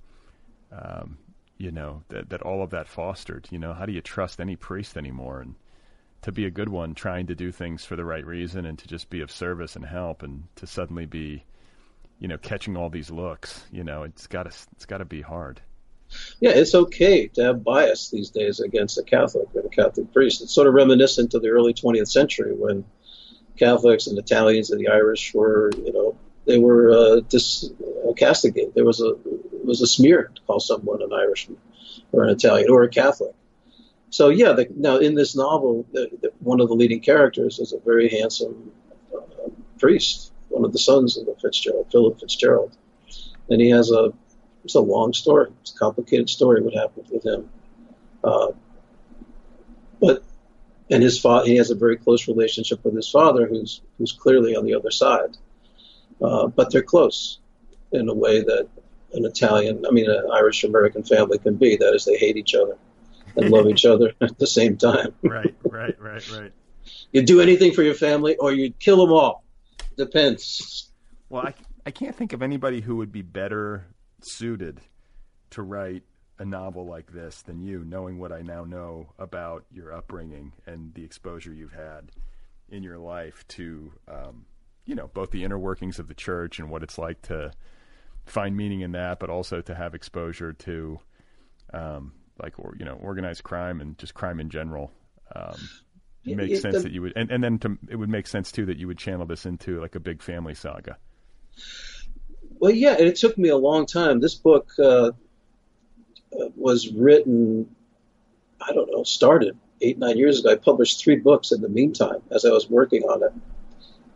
um, 0.72 1.18
you 1.58 1.70
know 1.70 2.02
that 2.08 2.30
that 2.30 2.42
all 2.42 2.62
of 2.62 2.70
that 2.70 2.88
fostered. 2.88 3.48
You 3.50 3.58
know, 3.58 3.74
how 3.74 3.84
do 3.84 3.92
you 3.92 4.00
trust 4.00 4.40
any 4.40 4.56
priest 4.56 4.96
anymore? 4.96 5.40
And 5.40 5.56
to 6.22 6.32
be 6.32 6.46
a 6.46 6.50
good 6.50 6.68
one, 6.68 6.94
trying 6.94 7.26
to 7.26 7.34
do 7.34 7.52
things 7.52 7.84
for 7.84 7.96
the 7.96 8.04
right 8.04 8.24
reason, 8.24 8.64
and 8.64 8.78
to 8.78 8.88
just 8.88 9.10
be 9.10 9.20
of 9.20 9.30
service 9.30 9.76
and 9.76 9.84
help, 9.84 10.22
and 10.22 10.44
to 10.56 10.66
suddenly 10.66 11.06
be, 11.06 11.44
you 12.18 12.28
know, 12.28 12.38
catching 12.38 12.76
all 12.76 12.88
these 12.88 13.10
looks. 13.10 13.64
You 13.70 13.84
know, 13.84 14.04
it's 14.04 14.26
got 14.26 14.44
to 14.44 14.56
it's 14.72 14.86
got 14.86 14.98
to 14.98 15.04
be 15.04 15.20
hard. 15.20 15.60
Yeah, 16.40 16.50
it's 16.50 16.74
okay 16.74 17.26
to 17.28 17.42
have 17.42 17.64
bias 17.64 18.08
these 18.08 18.30
days 18.30 18.60
against 18.60 18.96
a 18.96 19.02
Catholic 19.02 19.48
or 19.54 19.60
a 19.60 19.68
Catholic 19.68 20.12
priest. 20.12 20.40
It's 20.40 20.54
sort 20.54 20.66
of 20.66 20.74
reminiscent 20.74 21.34
of 21.34 21.42
the 21.42 21.50
early 21.50 21.74
20th 21.74 22.08
century 22.08 22.54
when 22.54 22.84
Catholics 23.58 24.06
and 24.06 24.18
Italians 24.18 24.70
and 24.70 24.80
the 24.80 24.88
Irish 24.88 25.34
were, 25.34 25.70
you 25.76 25.92
know, 25.92 26.16
they 26.48 26.58
were 26.58 26.90
uh, 26.90 27.20
dis, 27.28 27.70
uh, 28.08 28.12
castigated. 28.14 28.74
There 28.74 28.84
was 28.84 29.00
a 29.00 29.12
was 29.62 29.82
a 29.82 29.86
smear 29.86 30.32
to 30.34 30.42
call 30.42 30.60
someone 30.60 31.02
an 31.02 31.12
Irishman 31.12 31.58
or 32.10 32.24
an 32.24 32.30
Italian 32.30 32.70
or 32.70 32.82
a 32.82 32.88
Catholic. 32.88 33.34
So 34.10 34.30
yeah, 34.30 34.52
the, 34.52 34.66
now 34.74 34.96
in 34.96 35.14
this 35.14 35.36
novel, 35.36 35.86
the, 35.92 36.08
the, 36.22 36.32
one 36.40 36.60
of 36.60 36.68
the 36.68 36.74
leading 36.74 37.00
characters 37.00 37.58
is 37.58 37.74
a 37.74 37.78
very 37.78 38.08
handsome 38.08 38.72
uh, 39.14 39.50
priest, 39.78 40.32
one 40.48 40.64
of 40.64 40.72
the 40.72 40.78
sons 40.78 41.18
of 41.18 41.26
the 41.26 41.36
Fitzgerald, 41.40 41.92
Philip 41.92 42.18
Fitzgerald, 42.18 42.74
and 43.50 43.60
he 43.60 43.68
has 43.68 43.92
a 43.92 44.12
it's 44.64 44.74
a 44.74 44.80
long 44.80 45.12
story. 45.12 45.50
It's 45.60 45.74
a 45.74 45.78
complicated 45.78 46.30
story 46.30 46.62
what 46.62 46.74
happened 46.74 47.06
with 47.10 47.24
him. 47.24 47.50
Uh, 48.24 48.52
but 50.00 50.24
and 50.90 51.02
his 51.02 51.20
father, 51.20 51.46
he 51.46 51.56
has 51.56 51.70
a 51.70 51.74
very 51.74 51.98
close 51.98 52.26
relationship 52.26 52.82
with 52.84 52.96
his 52.96 53.10
father, 53.10 53.46
who's 53.46 53.82
who's 53.98 54.12
clearly 54.12 54.56
on 54.56 54.64
the 54.64 54.74
other 54.74 54.90
side. 54.90 55.36
Uh, 56.22 56.48
but 56.48 56.70
they're 56.72 56.82
close 56.82 57.38
in 57.92 58.08
a 58.08 58.14
way 58.14 58.40
that 58.40 58.68
an 59.14 59.24
Italian, 59.24 59.84
I 59.86 59.90
mean, 59.90 60.10
an 60.10 60.30
Irish 60.32 60.64
American 60.64 61.02
family 61.02 61.38
can 61.38 61.56
be. 61.56 61.76
That 61.76 61.94
is, 61.94 62.04
they 62.04 62.16
hate 62.16 62.36
each 62.36 62.54
other 62.54 62.76
and 63.36 63.50
love 63.50 63.66
each 63.68 63.84
other 63.84 64.12
at 64.20 64.38
the 64.38 64.46
same 64.46 64.76
time. 64.76 65.14
Right, 65.22 65.54
right, 65.64 66.00
right, 66.00 66.30
right. 66.30 66.52
You 67.12 67.22
do 67.22 67.40
anything 67.40 67.72
for 67.72 67.82
your 67.82 67.94
family, 67.94 68.36
or 68.36 68.52
you 68.52 68.70
kill 68.70 68.96
them 68.98 69.12
all. 69.12 69.44
Depends. 69.96 70.90
Well, 71.28 71.46
I, 71.46 71.54
I 71.86 71.90
can't 71.90 72.14
think 72.14 72.32
of 72.32 72.42
anybody 72.42 72.80
who 72.80 72.96
would 72.96 73.12
be 73.12 73.22
better 73.22 73.86
suited 74.20 74.80
to 75.50 75.62
write 75.62 76.02
a 76.38 76.44
novel 76.44 76.86
like 76.86 77.12
this 77.12 77.42
than 77.42 77.60
you, 77.60 77.84
knowing 77.84 78.18
what 78.18 78.32
I 78.32 78.42
now 78.42 78.64
know 78.64 79.08
about 79.18 79.64
your 79.72 79.92
upbringing 79.92 80.52
and 80.66 80.94
the 80.94 81.04
exposure 81.04 81.52
you've 81.52 81.72
had 81.72 82.10
in 82.70 82.82
your 82.82 82.98
life 82.98 83.44
to, 83.48 83.92
um, 84.06 84.46
you 84.88 84.94
know, 84.94 85.10
both 85.12 85.30
the 85.30 85.44
inner 85.44 85.58
workings 85.58 85.98
of 85.98 86.08
the 86.08 86.14
church 86.14 86.58
and 86.58 86.70
what 86.70 86.82
it's 86.82 86.96
like 86.96 87.20
to 87.20 87.52
find 88.24 88.56
meaning 88.56 88.80
in 88.80 88.92
that, 88.92 89.20
but 89.20 89.28
also 89.28 89.60
to 89.60 89.74
have 89.74 89.94
exposure 89.94 90.54
to, 90.54 90.98
um, 91.74 92.12
like, 92.42 92.58
or, 92.58 92.74
you 92.78 92.86
know, 92.86 92.94
organized 92.94 93.42
crime 93.44 93.82
and 93.82 93.98
just 93.98 94.14
crime 94.14 94.40
in 94.40 94.48
general. 94.48 94.90
Um, 95.36 95.56
it 96.24 96.36
makes 96.36 96.54
yeah, 96.54 96.60
sense 96.60 96.76
the- 96.76 96.82
that 96.84 96.92
you 96.92 97.02
would, 97.02 97.12
and, 97.16 97.30
and 97.30 97.44
then 97.44 97.58
to, 97.58 97.78
it 97.90 97.96
would 97.96 98.08
make 98.08 98.26
sense 98.26 98.50
too 98.50 98.64
that 98.64 98.78
you 98.78 98.86
would 98.86 98.96
channel 98.96 99.26
this 99.26 99.44
into 99.44 99.78
like 99.78 99.94
a 99.94 100.00
big 100.00 100.22
family 100.22 100.54
saga. 100.54 100.96
Well, 102.58 102.70
yeah, 102.70 102.92
and 102.92 103.06
it 103.06 103.16
took 103.16 103.36
me 103.36 103.50
a 103.50 103.58
long 103.58 103.84
time. 103.84 104.20
This 104.20 104.36
book 104.36 104.70
uh, 104.78 105.08
uh, 105.08 105.10
was 106.56 106.88
written, 106.88 107.76
I 108.58 108.72
don't 108.72 108.90
know, 108.90 109.04
started 109.04 109.58
eight, 109.82 109.98
nine 109.98 110.16
years 110.16 110.40
ago. 110.40 110.50
I 110.50 110.56
published 110.56 111.04
three 111.04 111.16
books 111.16 111.52
in 111.52 111.60
the 111.60 111.68
meantime 111.68 112.22
as 112.30 112.46
I 112.46 112.50
was 112.50 112.70
working 112.70 113.02
on 113.02 113.22
it. 113.22 113.32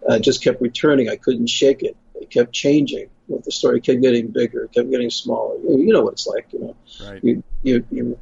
I 0.09 0.19
just 0.19 0.43
kept 0.43 0.61
returning. 0.61 1.09
I 1.09 1.17
couldn't 1.17 1.49
shake 1.49 1.83
it. 1.83 1.97
It 2.15 2.31
kept 2.31 2.53
changing. 2.53 3.09
With 3.29 3.45
the 3.45 3.53
story 3.53 3.81
kept 3.81 4.03
getting 4.03 4.29
bigger, 4.29 4.65
It 4.65 4.73
kept 4.73 4.91
getting 4.91 5.11
smaller. 5.11 5.57
You 5.59 5.93
know 5.93 6.03
what 6.03 6.15
it's 6.15 6.27
like, 6.27 6.53
you 6.53 6.59
know. 6.61 6.77
Right. 7.05 7.23
You, 7.23 7.43
you, 7.63 7.87
you, 7.91 8.19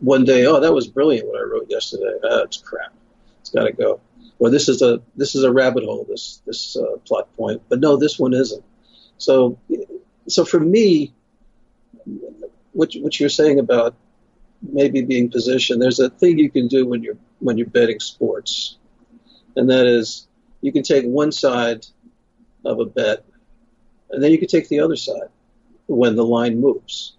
one 0.00 0.24
day, 0.24 0.46
oh, 0.46 0.60
that 0.60 0.72
was 0.72 0.86
brilliant 0.88 1.26
what 1.28 1.38
I 1.38 1.42
wrote 1.42 1.66
yesterday. 1.68 2.18
Ah, 2.24 2.42
it's 2.42 2.56
crap. 2.58 2.92
It's 3.40 3.50
got 3.50 3.64
to 3.64 3.72
go. 3.72 4.00
Well, 4.38 4.52
this 4.52 4.68
is 4.68 4.82
a 4.82 5.00
this 5.16 5.34
is 5.34 5.42
a 5.42 5.52
rabbit 5.52 5.84
hole. 5.84 6.06
This 6.08 6.40
this 6.46 6.76
uh, 6.76 6.98
plot 7.04 7.34
point, 7.36 7.62
but 7.68 7.80
no, 7.80 7.96
this 7.96 8.18
one 8.18 8.34
isn't. 8.34 8.64
So, 9.16 9.58
so 10.28 10.44
for 10.44 10.60
me, 10.60 11.12
what 12.72 12.92
what 12.94 13.18
you're 13.18 13.28
saying 13.28 13.58
about 13.58 13.96
maybe 14.62 15.02
being 15.02 15.30
positioned, 15.30 15.82
there's 15.82 15.98
a 15.98 16.08
thing 16.08 16.38
you 16.38 16.50
can 16.50 16.68
do 16.68 16.86
when 16.86 17.02
you're 17.02 17.16
when 17.40 17.58
you're 17.58 17.66
betting 17.66 17.98
sports, 17.98 18.76
and 19.56 19.70
that 19.70 19.86
is 19.86 20.27
you 20.60 20.72
can 20.72 20.82
take 20.82 21.04
one 21.04 21.32
side 21.32 21.86
of 22.64 22.80
a 22.80 22.84
bet, 22.84 23.24
and 24.10 24.22
then 24.22 24.32
you 24.32 24.38
can 24.38 24.48
take 24.48 24.68
the 24.68 24.80
other 24.80 24.96
side 24.96 25.28
when 25.86 26.16
the 26.16 26.24
line 26.24 26.60
moves. 26.60 27.14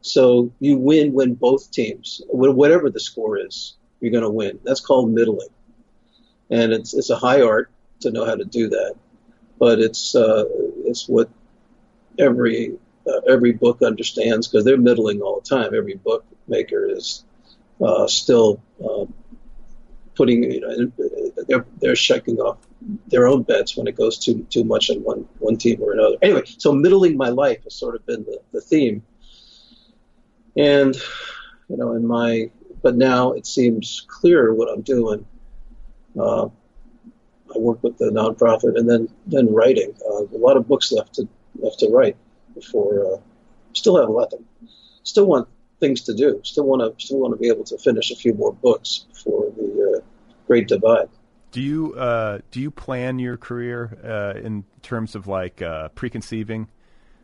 So 0.00 0.52
you 0.58 0.76
win 0.76 1.12
when 1.12 1.34
both 1.34 1.70
teams, 1.70 2.22
whatever 2.28 2.90
the 2.90 3.00
score 3.00 3.38
is, 3.38 3.76
you're 4.00 4.10
going 4.10 4.24
to 4.24 4.30
win. 4.30 4.58
That's 4.64 4.80
called 4.80 5.10
middling, 5.10 5.48
and 6.50 6.72
it's 6.72 6.92
it's 6.92 7.10
a 7.10 7.16
high 7.16 7.42
art 7.42 7.70
to 8.00 8.10
know 8.10 8.24
how 8.24 8.34
to 8.34 8.44
do 8.44 8.68
that, 8.70 8.94
but 9.58 9.78
it's 9.78 10.14
uh, 10.14 10.44
it's 10.84 11.08
what 11.08 11.30
every 12.18 12.76
uh, 13.06 13.20
every 13.28 13.52
book 13.52 13.82
understands 13.82 14.48
because 14.48 14.64
they're 14.64 14.76
middling 14.76 15.22
all 15.22 15.40
the 15.40 15.48
time. 15.48 15.74
Every 15.74 15.94
bookmaker 15.94 16.86
is 16.90 17.24
uh, 17.80 18.06
still 18.08 18.60
uh, 18.84 19.06
putting 20.14 20.42
you 20.44 20.60
know, 20.60 20.92
they're 21.48 21.66
they're 21.80 21.96
shaking 21.96 22.38
off 22.38 22.58
their 23.08 23.26
own 23.26 23.42
bets 23.42 23.76
when 23.76 23.86
it 23.86 23.96
goes 23.96 24.18
too 24.18 24.46
too 24.50 24.64
much 24.64 24.90
on 24.90 25.02
one 25.02 25.28
one 25.38 25.56
team 25.56 25.82
or 25.82 25.92
another. 25.92 26.16
Anyway, 26.22 26.42
so 26.46 26.72
middling 26.72 27.16
my 27.16 27.28
life 27.28 27.62
has 27.64 27.74
sort 27.74 27.94
of 27.94 28.04
been 28.06 28.24
the, 28.24 28.40
the 28.52 28.60
theme, 28.60 29.02
and 30.56 30.94
you 31.68 31.76
know, 31.76 31.92
in 31.92 32.06
my 32.06 32.50
but 32.82 32.96
now 32.96 33.32
it 33.32 33.46
seems 33.46 34.04
clear 34.08 34.52
what 34.52 34.68
I'm 34.68 34.82
doing. 34.82 35.24
Uh, 36.18 36.48
I 37.54 37.58
work 37.58 37.82
with 37.82 37.98
the 37.98 38.06
nonprofit 38.06 38.76
and 38.76 38.88
then 38.88 39.08
then 39.26 39.52
writing. 39.52 39.94
Uh, 40.04 40.24
a 40.24 40.38
lot 40.38 40.56
of 40.56 40.68
books 40.68 40.92
left 40.92 41.14
to 41.14 41.28
left 41.58 41.78
to 41.80 41.88
write 41.90 42.16
before. 42.54 43.14
Uh, 43.14 43.18
still 43.72 43.98
have 43.98 44.08
a 44.08 44.12
lot 44.12 44.30
to. 44.30 44.38
Still 45.04 45.26
want 45.26 45.48
things 45.80 46.02
to 46.02 46.14
do. 46.14 46.40
Still 46.44 46.64
want 46.64 46.80
to 46.82 47.04
still 47.04 47.18
want 47.18 47.32
to 47.34 47.38
be 47.38 47.48
able 47.48 47.64
to 47.64 47.78
finish 47.78 48.10
a 48.10 48.16
few 48.16 48.34
more 48.34 48.52
books 48.52 49.06
before 49.12 49.50
the 49.56 49.71
Great 50.46 50.68
Divide. 50.68 51.08
Do 51.50 51.60
you 51.60 51.94
uh, 51.94 52.38
do 52.50 52.60
you 52.60 52.70
plan 52.70 53.18
your 53.18 53.36
career 53.36 53.98
uh, 54.02 54.38
in 54.38 54.64
terms 54.80 55.14
of 55.14 55.26
like 55.26 55.60
uh, 55.60 55.88
preconceiving? 55.90 56.68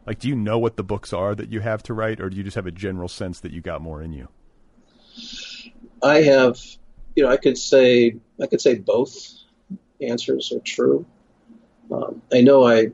Like, 0.06 0.18
do 0.18 0.28
you 0.28 0.36
know 0.36 0.58
what 0.58 0.76
the 0.76 0.82
books 0.82 1.12
are 1.12 1.34
that 1.34 1.50
you 1.50 1.60
have 1.60 1.82
to 1.84 1.94
write, 1.94 2.20
or 2.20 2.30
do 2.30 2.36
you 2.36 2.42
just 2.42 2.54
have 2.54 2.66
a 2.66 2.70
general 2.70 3.08
sense 3.08 3.40
that 3.40 3.52
you 3.52 3.60
got 3.60 3.80
more 3.80 4.02
in 4.02 4.12
you? 4.12 4.28
I 6.02 6.22
have, 6.22 6.58
you 7.16 7.22
know, 7.22 7.30
I 7.30 7.36
could 7.36 7.58
say 7.58 8.16
I 8.40 8.46
could 8.46 8.60
say 8.60 8.74
both 8.76 9.16
answers 10.00 10.52
are 10.52 10.60
true. 10.60 11.06
Um, 11.90 12.22
I 12.32 12.42
know 12.42 12.66
I 12.66 12.88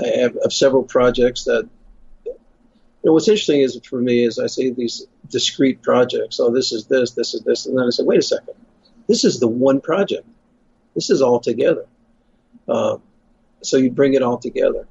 I 0.00 0.06
have, 0.16 0.36
have 0.42 0.52
several 0.52 0.84
projects 0.84 1.44
that. 1.44 1.68
Know, 3.04 3.12
what's 3.12 3.28
interesting 3.28 3.60
is 3.60 3.80
for 3.84 4.00
me 4.00 4.24
is 4.24 4.38
I 4.38 4.46
see 4.46 4.70
these 4.70 5.06
discrete 5.28 5.82
projects. 5.82 6.38
Oh, 6.38 6.50
this 6.50 6.72
is 6.72 6.86
this, 6.86 7.12
this 7.12 7.34
is 7.34 7.42
this, 7.42 7.66
and 7.66 7.76
then 7.76 7.86
I 7.86 7.90
say, 7.90 8.04
wait 8.04 8.20
a 8.20 8.22
second, 8.22 8.54
this 9.08 9.24
is 9.24 9.40
the 9.40 9.48
one 9.48 9.80
project. 9.80 10.26
This 10.94 11.10
is 11.10 11.20
all 11.20 11.40
together. 11.40 11.86
Uh, 12.68 12.98
so 13.62 13.76
you 13.76 13.90
bring 13.90 14.14
it 14.14 14.22
all 14.22 14.38
together. 14.38 14.86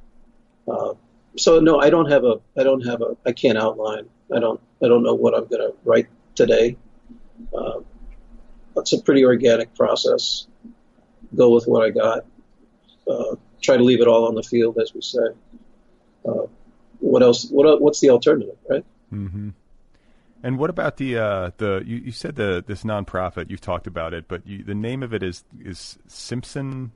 Uh, 0.68 0.94
so 1.38 1.60
no, 1.60 1.80
I 1.80 1.90
don't 1.90 2.10
have 2.12 2.26
a, 2.26 2.42
I 2.58 2.64
don't 2.64 2.82
have 2.82 3.02
a, 3.02 3.16
I 3.26 3.32
can't 3.32 3.58
outline. 3.58 4.10
I 4.34 4.40
don't, 4.40 4.60
I 4.84 4.88
don't 4.88 5.04
know 5.04 5.14
what 5.14 5.34
I'm 5.34 5.46
going 5.46 5.62
to 5.62 5.74
write 5.86 6.08
today. 6.36 6.78
Uh, 7.54 7.80
it's 8.78 8.94
a 8.94 9.02
pretty 9.02 9.24
organic 9.24 9.74
process. 9.76 10.48
Go 11.36 11.50
with 11.50 11.66
what 11.66 11.86
I 11.86 11.90
got. 11.92 12.26
Uh, 13.10 13.36
try 13.62 13.78
to 13.78 13.84
leave 13.84 14.02
it 14.02 14.08
all 14.08 14.28
on 14.28 14.36
the 14.36 14.44
field, 14.44 14.78
as 14.82 14.94
we 14.94 15.02
say. 15.02 15.20
Uh, 17.02 17.08
what 17.08 17.24
else? 17.24 17.50
What 17.50 17.82
what's 17.82 18.00
the 18.00 18.10
alternative, 18.10 18.58
right? 18.70 18.86
Mm-hmm. 19.14 19.50
And 20.44 20.58
what 20.58 20.70
about 20.70 20.98
the 20.98 21.18
uh, 21.18 21.52
the 21.58 21.84
you, 21.86 21.98
you, 21.98 22.12
said 22.12 22.36
the 22.36 22.64
this 22.66 22.84
nonprofit 22.84 23.50
you've 23.50 23.62
talked 23.62 23.88
about 23.88 24.14
it, 24.14 24.28
but 24.28 24.46
you, 24.48 24.64
the 24.64 24.76
name 24.76 25.04
of 25.04 25.14
it 25.14 25.22
is 25.22 25.44
is 25.64 26.00
Simpson. 26.08 26.92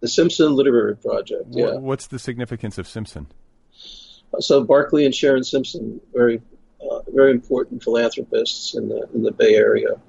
The 0.00 0.08
Simpson 0.08 0.54
Literary 0.54 0.96
Project. 0.96 1.44
Yeah. 1.50 1.74
what's 1.74 2.06
the 2.08 2.18
significance 2.18 2.76
of 2.76 2.88
Simpson? 2.88 3.28
So 4.40 4.64
Barclay 4.64 5.04
and 5.04 5.14
Sharon 5.14 5.44
Simpson, 5.44 6.00
very 6.12 6.42
uh, 6.80 7.00
very 7.08 7.30
important 7.30 7.82
philanthropists 7.82 8.74
in 8.74 8.88
the 8.88 9.08
in 9.14 9.22
the 9.22 9.32
Bay 9.32 9.54
Area. 9.54 10.00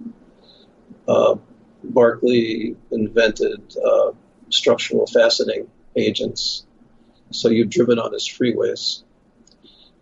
Uh, 1.07 1.35
Barclay 1.83 2.75
invented 2.91 3.75
uh, 3.77 4.11
structural 4.49 5.05
fastening 5.05 5.67
agents, 5.95 6.65
so 7.31 7.49
you've 7.49 7.69
driven 7.69 7.99
on 7.99 8.13
his 8.13 8.27
freeways, 8.27 9.03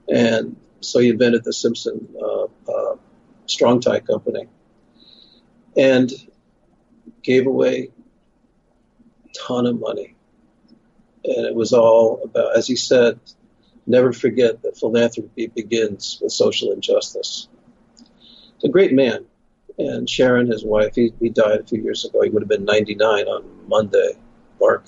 and 0.10 0.56
so 0.82 0.99
he 0.99 1.10
invented 1.10 1.43
the 1.43 1.54
Simpson 1.54 2.08
uh, 2.20 2.45
uh, 2.72 2.95
Strong-Tie 3.45 3.99
company, 4.02 4.47
and 5.78 6.12
gave 7.24 7.47
away 7.47 7.89
a 9.26 9.47
ton 9.47 9.66
of 9.66 9.80
money, 9.80 10.16
and 11.24 11.45
it 11.45 11.56
was 11.56 11.74
all 11.74 12.22
about, 12.24 12.58
as 12.58 12.68
he 12.68 12.76
said, 12.76 13.20
never 13.88 14.12
forget 14.12 14.62
that 14.64 14.78
philanthropy 14.78 15.47
begins 15.47 16.20
with 16.22 16.32
social 16.32 16.72
injustice. 16.72 17.47
A 18.64 18.70
great 18.70 18.93
man. 18.93 19.26
And 19.78 20.08
Sharon, 20.08 20.47
his 20.47 20.64
wife, 20.64 20.95
he, 20.95 21.14
he 21.20 21.30
died 21.30 21.62
a 21.62 21.64
few 21.64 21.82
years 21.82 22.06
ago. 22.06 22.22
He 22.22 22.30
would 22.30 22.43
have 22.43 22.49
been 22.49 22.66
99 22.66 23.26
on 23.26 23.68
Monday, 23.68 24.14
Mark. 24.60 24.86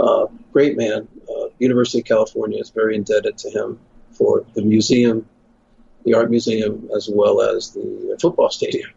Uh, 0.00 0.26
great 0.52 0.76
man. 0.76 1.08
Uh, 1.28 1.48
University 1.58 1.98
of 1.98 2.06
California 2.06 2.58
is 2.60 2.70
very 2.70 2.94
indebted 2.94 3.36
to 3.38 3.50
him 3.50 3.78
for 4.18 4.44
the 4.54 4.62
museum, 4.62 5.26
the 6.04 6.14
art 6.14 6.30
museum, 6.30 6.90
as 6.94 7.08
well 7.08 7.40
as 7.40 7.70
the 7.70 8.18
football 8.20 8.50
stadium, 8.50 8.90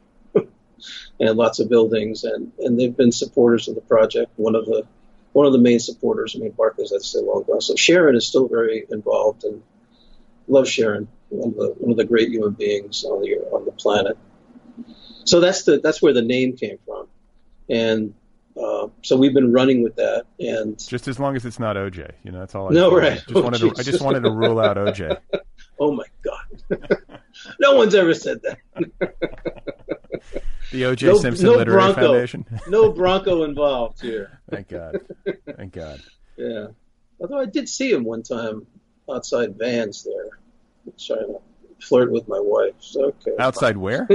and 1.20 1.38
lots 1.38 1.60
of 1.60 1.70
buildings. 1.70 2.24
And, 2.24 2.52
and 2.60 2.78
they've 2.78 2.96
been 2.96 3.12
supporters 3.12 3.68
of 3.68 3.76
the 3.76 3.82
project. 3.82 4.32
One 4.36 4.56
of 4.56 4.66
the 4.66 4.86
one 5.34 5.46
of 5.46 5.54
the 5.54 5.60
main 5.60 5.80
supporters. 5.80 6.36
I 6.36 6.40
mean, 6.40 6.52
Barclays, 6.52 6.92
I'd 6.94 7.04
say 7.04 7.20
long 7.20 7.44
gone. 7.48 7.62
So 7.62 7.76
Sharon 7.76 8.18
is 8.18 8.28
still 8.28 8.48
very 8.48 8.86
involved 8.90 9.46
and 9.46 9.64
love 10.48 10.68
Sharon, 10.68 11.08
one 11.30 11.50
of 11.50 11.56
the 11.56 11.74
one 11.78 11.92
of 11.92 11.98
the 11.98 12.06
great 12.06 12.30
human 12.30 12.52
beings 12.52 13.04
on 13.06 13.22
the 13.22 13.36
on 13.52 13.66
the 13.66 13.72
planet. 13.72 14.18
So 15.24 15.40
that's 15.40 15.64
the 15.64 15.80
that's 15.80 16.02
where 16.02 16.14
the 16.14 16.22
name 16.22 16.58
came 16.58 16.80
from, 16.86 17.08
and 17.70 18.14
uh, 18.58 18.88
so 19.02 19.18
we've 19.18 19.34
been 19.34 19.52
running 19.52 19.84
with 19.84 19.96
that. 19.96 20.26
And 20.40 20.78
just 20.80 21.08
as 21.08 21.20
long 21.20 21.36
as 21.36 21.46
it's 21.46 21.60
not 21.60 21.76
OJ, 21.76 22.12
you 22.24 22.32
know, 22.32 22.40
that's 22.40 22.56
all. 22.56 22.70
I 22.70 22.74
no, 22.74 22.96
right. 22.96 23.16
Just 23.16 23.36
oh, 23.36 23.42
wanted 23.42 23.60
to, 23.60 23.74
I 23.78 23.84
just 23.84 24.02
wanted 24.02 24.22
to 24.24 24.32
rule 24.32 24.60
out 24.60 24.78
OJ. 24.78 25.18
oh 25.80 25.94
my 25.94 26.06
God, 26.24 26.80
no 27.60 27.76
one's 27.76 27.96
ever 27.96 28.14
said 28.14 28.42
that. 28.44 28.60
The 30.72 30.86
O.J. 30.86 31.06
No, 31.06 31.18
Simpson 31.18 31.46
no 31.48 31.56
Literary 31.56 31.82
Bronco, 31.82 32.02
Foundation. 32.14 32.46
no 32.70 32.94
Bronco 32.94 33.44
involved 33.44 34.00
here. 34.00 34.40
Thank 34.50 34.70
God. 34.70 35.02
Thank 35.58 35.74
God. 35.74 36.02
Yeah. 36.38 36.68
Although 37.20 37.40
I 37.40 37.46
did 37.46 37.68
see 37.68 37.92
him 37.92 38.06
one 38.06 38.24
time 38.24 38.66
outside 39.10 39.58
Vons 39.58 40.04
there, 40.04 40.94
trying 40.98 41.28
to 41.28 41.42
flirt 41.82 42.12
with 42.12 42.28
my 42.30 42.40
wife. 42.40 42.76
So, 42.80 43.06
okay. 43.06 43.32
Outside 43.38 43.76
where? 43.76 44.08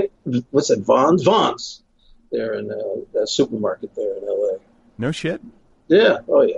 What's 0.51 0.69
that? 0.69 0.81
Vons. 0.81 1.23
Vons. 1.23 1.83
There 2.31 2.55
in 2.55 2.71
uh, 2.71 2.75
that 3.15 3.29
supermarket 3.29 3.95
there 3.95 4.17
in 4.17 4.25
L.A. 4.25 4.59
No 4.99 5.13
shit. 5.13 5.41
Yeah. 5.89 6.19
Oh 6.29 6.43
yeah. 6.43 6.57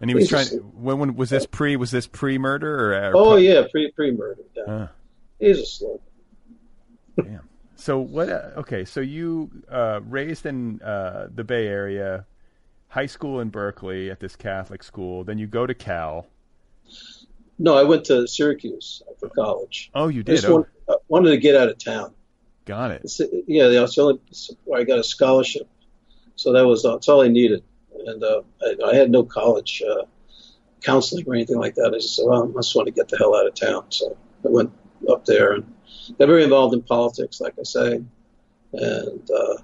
And 0.00 0.10
he 0.10 0.14
was 0.14 0.28
trying. 0.28 0.46
A, 0.48 0.56
when, 0.56 0.98
when 0.98 1.16
was 1.16 1.30
this 1.30 1.46
pre? 1.46 1.76
Was 1.76 1.90
this 1.90 2.06
pre 2.06 2.38
murder 2.38 2.92
or? 2.92 3.10
or 3.10 3.16
oh 3.16 3.36
yeah, 3.36 3.62
pre 3.70 3.90
pre 3.92 4.12
murder. 4.12 4.42
Yeah. 4.54 4.62
Huh. 4.66 4.86
He's 5.38 5.58
a 5.58 5.66
slow. 5.66 6.00
Damn. 7.16 7.48
So 7.76 7.98
what? 7.98 8.28
Uh, 8.28 8.50
okay, 8.58 8.84
so 8.84 9.00
you 9.00 9.50
uh, 9.70 10.00
raised 10.04 10.46
in 10.46 10.82
uh, 10.82 11.28
the 11.32 11.44
Bay 11.44 11.66
Area, 11.66 12.26
high 12.88 13.06
school 13.06 13.40
in 13.40 13.50
Berkeley 13.50 14.10
at 14.10 14.20
this 14.20 14.36
Catholic 14.36 14.82
school. 14.82 15.24
Then 15.24 15.38
you 15.38 15.46
go 15.46 15.66
to 15.66 15.74
Cal. 15.74 16.26
No, 17.58 17.76
I 17.76 17.82
went 17.84 18.04
to 18.06 18.26
Syracuse 18.26 19.02
for 19.18 19.28
college. 19.28 19.90
Oh, 19.94 20.08
you 20.08 20.22
did. 20.22 20.44
I 20.44 20.48
oh. 20.48 20.66
uh, 20.88 20.94
wanted 21.08 21.30
to 21.30 21.38
get 21.38 21.56
out 21.56 21.68
of 21.68 21.78
town. 21.78 22.14
Got 22.68 22.90
it. 22.90 23.10
Yeah, 23.46 23.68
the 23.68 23.94
only 23.98 24.20
I 24.76 24.84
got 24.84 24.98
a 24.98 25.02
scholarship, 25.02 25.66
so 26.36 26.52
that 26.52 26.66
was 26.66 26.82
that's 26.82 27.08
all 27.08 27.22
I 27.22 27.28
needed. 27.28 27.64
And 28.04 28.22
uh, 28.22 28.42
I, 28.62 28.90
I, 28.90 28.94
had 28.94 29.10
no 29.10 29.24
college 29.24 29.82
uh, 29.82 30.02
counseling 30.82 31.24
or 31.26 31.34
anything 31.34 31.58
like 31.58 31.76
that. 31.76 31.92
I 31.94 31.96
just 31.96 32.16
said, 32.16 32.26
well, 32.26 32.44
I 32.46 32.60
just 32.60 32.76
want 32.76 32.84
to 32.86 32.92
get 32.92 33.08
the 33.08 33.16
hell 33.16 33.34
out 33.34 33.46
of 33.46 33.54
town. 33.54 33.86
So 33.88 34.14
I 34.44 34.48
went 34.48 34.70
up 35.10 35.24
there 35.24 35.52
and 35.52 35.74
got 36.18 36.26
very 36.26 36.44
involved 36.44 36.74
in 36.74 36.82
politics, 36.82 37.40
like 37.40 37.54
I 37.58 37.62
say, 37.62 38.04
and 38.74 39.30
uh, 39.30 39.54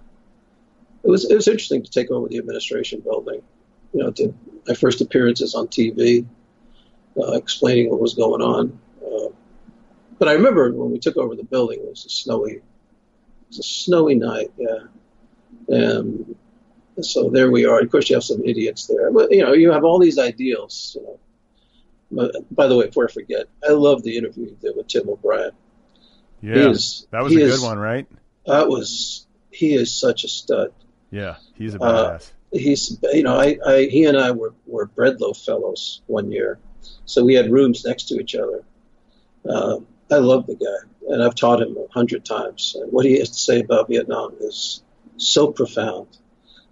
it 1.03 1.11
was 1.11 1.31
it 1.31 1.35
was 1.35 1.47
interesting 1.47 1.83
to 1.83 1.91
take 1.91 2.11
over 2.11 2.27
the 2.27 2.39
administration 2.39 3.01
building. 3.01 3.43
You 3.93 4.03
know, 4.03 4.13
did 4.13 4.35
my 4.67 4.73
first 4.73 5.03
appearances 5.03 5.55
on 5.55 5.69
TV, 5.69 6.27
uh, 7.21 7.33
explaining 7.33 7.91
what 7.91 8.01
was 8.01 8.15
going 8.15 8.41
on. 8.41 8.79
Uh, 9.05 9.29
but 10.19 10.29
I 10.29 10.33
remember 10.33 10.73
when 10.73 10.91
we 10.91 10.99
took 10.99 11.19
over 11.19 11.35
the 11.35 11.45
building, 11.45 11.81
it 11.81 11.91
was 11.91 12.07
a 12.07 12.09
snowy, 12.09 12.63
it 13.55 13.59
was 13.59 13.67
a 13.67 13.69
snowy 13.69 14.15
night, 14.17 14.53
yeah. 14.57 14.79
And 15.69 16.37
so 17.01 17.31
there 17.31 17.51
we 17.51 17.65
are. 17.65 17.81
Of 17.81 17.91
course, 17.91 18.11
you 18.11 18.17
have 18.17 18.25
some 18.25 18.43
idiots 18.45 18.87
there. 18.87 19.11
But, 19.11 19.33
you 19.33 19.43
know, 19.43 19.53
you 19.53 19.73
have 19.73 19.85
all 19.85 19.99
these 19.99 20.19
ideals. 20.19 20.97
You 20.97 21.03
know. 21.03 21.21
By 22.51 22.67
the 22.67 22.77
way, 22.77 22.87
before 22.87 23.09
I 23.09 23.13
forget, 23.13 23.47
I 23.67 23.73
love 23.73 24.03
the 24.03 24.17
interview 24.17 24.47
you 24.47 24.57
did 24.61 24.77
with 24.77 24.89
Tim 24.89 25.09
O'Brien. 25.09 25.53
Yeah, 26.41 26.69
is, 26.71 27.07
that 27.11 27.23
was 27.23 27.35
a 27.35 27.41
is, 27.41 27.59
good 27.59 27.67
one, 27.67 27.79
right? 27.79 28.07
That 28.47 28.69
was. 28.69 29.27
He 29.51 29.75
is 29.75 29.93
such 29.93 30.25
a 30.25 30.29
stud. 30.29 30.73
Yeah, 31.11 31.37
he's 31.55 31.75
a 31.75 31.81
uh, 31.81 32.19
badass. 32.19 32.31
Uh, 32.53 32.59
he's, 32.59 32.99
you 33.13 33.23
know, 33.23 33.39
I, 33.39 33.57
I, 33.67 33.87
he 33.87 34.05
and 34.05 34.19
I 34.19 34.33
were 34.33 34.53
were 34.67 34.87
Bread 34.87 35.21
Loaf 35.21 35.39
fellows 35.39 36.03
one 36.07 36.31
year, 36.31 36.59
so 37.07 37.25
we 37.25 37.35
had 37.35 37.51
rooms 37.51 37.85
next 37.85 38.09
to 38.09 38.21
each 38.21 38.35
other. 38.35 38.63
Um, 39.49 39.87
I 40.11 40.17
love 40.17 40.47
the 40.47 40.57
guy, 40.57 40.89
and 41.09 41.23
I've 41.23 41.35
taught 41.35 41.63
him 41.63 41.77
a 41.77 41.93
hundred 41.93 42.25
times. 42.25 42.77
And 42.79 42.93
what 42.93 43.05
he 43.05 43.19
has 43.19 43.31
to 43.31 43.39
say 43.39 43.61
about 43.61 43.89
Vietnam 43.89 44.35
is 44.41 44.83
so 45.17 45.53
profound. 45.53 46.09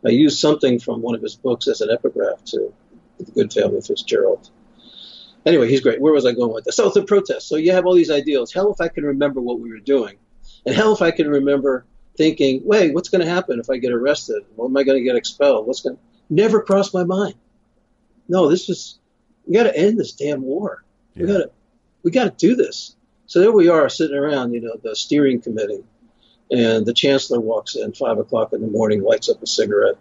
I 0.04 0.10
used 0.10 0.38
something 0.38 0.80
from 0.80 1.00
one 1.02 1.14
of 1.14 1.22
his 1.22 1.36
books 1.36 1.68
as 1.68 1.80
an 1.80 1.90
epigraph 1.90 2.44
to 2.46 2.72
the 3.18 3.30
Good 3.32 3.52
Family 3.52 3.80
Fitzgerald 3.80 4.50
anyway, 5.44 5.68
he's 5.68 5.80
great. 5.80 6.00
Where 6.00 6.12
was 6.12 6.26
I 6.26 6.32
going 6.32 6.52
with 6.52 6.64
this? 6.64 6.76
So 6.76 6.88
a 6.88 7.04
protest. 7.04 7.48
So 7.48 7.56
you 7.56 7.72
have 7.72 7.86
all 7.86 7.94
these 7.94 8.10
ideals. 8.10 8.52
Hell 8.52 8.72
if 8.72 8.80
I 8.80 8.88
can 8.88 9.04
remember 9.04 9.40
what 9.40 9.60
we 9.60 9.70
were 9.70 9.78
doing. 9.78 10.16
And 10.66 10.74
hell 10.74 10.92
if 10.92 11.02
I 11.02 11.10
can 11.10 11.28
remember 11.28 11.84
thinking, 12.16 12.62
wait, 12.64 12.94
what's 12.94 13.08
going 13.08 13.24
to 13.24 13.30
happen 13.30 13.58
if 13.58 13.70
I 13.70 13.78
get 13.78 13.92
arrested? 13.92 14.42
What 14.56 14.66
am 14.66 14.76
I 14.76 14.82
going 14.82 14.98
to 14.98 15.04
get 15.04 15.16
expelled? 15.16 15.66
What's 15.66 15.80
going 15.80 15.96
to 15.96 16.02
never 16.30 16.62
crossed 16.62 16.94
my 16.94 17.04
mind. 17.04 17.34
No, 18.28 18.48
this 18.48 18.68
is 18.68 18.98
we 19.46 19.54
got 19.54 19.64
to 19.64 19.76
end 19.76 19.98
this 19.98 20.12
damn 20.12 20.42
war. 20.42 20.84
Yeah. 21.14 21.22
We 21.22 21.32
got 21.32 21.38
to 21.38 21.50
we 22.02 22.10
got 22.10 22.24
to 22.24 22.46
do 22.46 22.54
this. 22.54 22.96
So 23.32 23.40
there 23.40 23.50
we 23.50 23.70
are 23.70 23.88
sitting 23.88 24.14
around, 24.14 24.52
you 24.52 24.60
know, 24.60 24.76
the 24.82 24.94
steering 24.94 25.40
committee, 25.40 25.82
and 26.50 26.84
the 26.84 26.92
chancellor 26.92 27.40
walks 27.40 27.76
in 27.76 27.94
five 27.94 28.18
o'clock 28.18 28.52
in 28.52 28.60
the 28.60 28.66
morning, 28.66 29.02
lights 29.02 29.30
up 29.30 29.42
a 29.42 29.46
cigarette, 29.46 29.96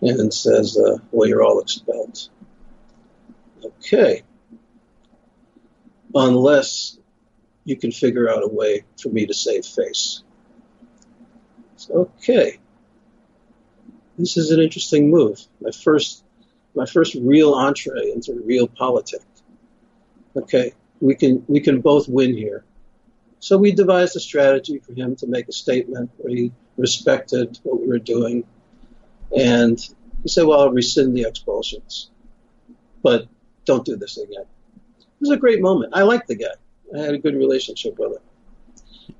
and 0.00 0.34
says, 0.34 0.76
uh, 0.76 0.98
"Well, 1.12 1.28
you're 1.28 1.44
all 1.44 1.60
expelled." 1.60 2.28
Okay, 3.64 4.24
unless 6.12 6.98
you 7.64 7.76
can 7.76 7.92
figure 7.92 8.28
out 8.28 8.42
a 8.42 8.48
way 8.48 8.82
for 9.00 9.10
me 9.10 9.26
to 9.26 9.32
save 9.32 9.64
face. 9.64 10.24
Okay, 11.88 12.58
this 14.18 14.36
is 14.36 14.50
an 14.50 14.58
interesting 14.58 15.08
move. 15.08 15.40
My 15.60 15.70
first, 15.70 16.24
my 16.74 16.84
first 16.84 17.14
real 17.14 17.54
entree 17.54 18.10
into 18.10 18.42
real 18.44 18.66
politics. 18.66 19.24
Okay, 20.34 20.74
we 21.02 21.16
can 21.16 21.44
we 21.48 21.60
can 21.60 21.80
both 21.80 22.08
win 22.08 22.34
here. 22.34 22.64
So 23.40 23.58
we 23.58 23.72
devised 23.72 24.14
a 24.14 24.20
strategy 24.20 24.78
for 24.78 24.94
him 24.94 25.16
to 25.16 25.26
make 25.26 25.48
a 25.48 25.52
statement 25.52 26.10
where 26.16 26.32
he 26.32 26.52
respected 26.76 27.58
what 27.64 27.80
we 27.80 27.88
were 27.88 27.98
doing, 27.98 28.44
and 29.36 29.78
he 30.22 30.28
said, 30.28 30.44
"Well, 30.44 30.60
I'll 30.60 30.70
rescind 30.70 31.16
the 31.16 31.22
expulsions, 31.24 32.10
but 33.02 33.26
don't 33.64 33.84
do 33.84 33.96
this 33.96 34.16
again." 34.16 34.46
It 35.00 35.20
was 35.20 35.30
a 35.30 35.36
great 35.36 35.60
moment. 35.60 35.92
I 35.94 36.02
liked 36.02 36.28
the 36.28 36.36
guy. 36.36 36.54
I 36.96 36.98
had 37.00 37.14
a 37.14 37.18
good 37.18 37.34
relationship 37.34 37.98
with 37.98 38.12
him. 38.12 38.22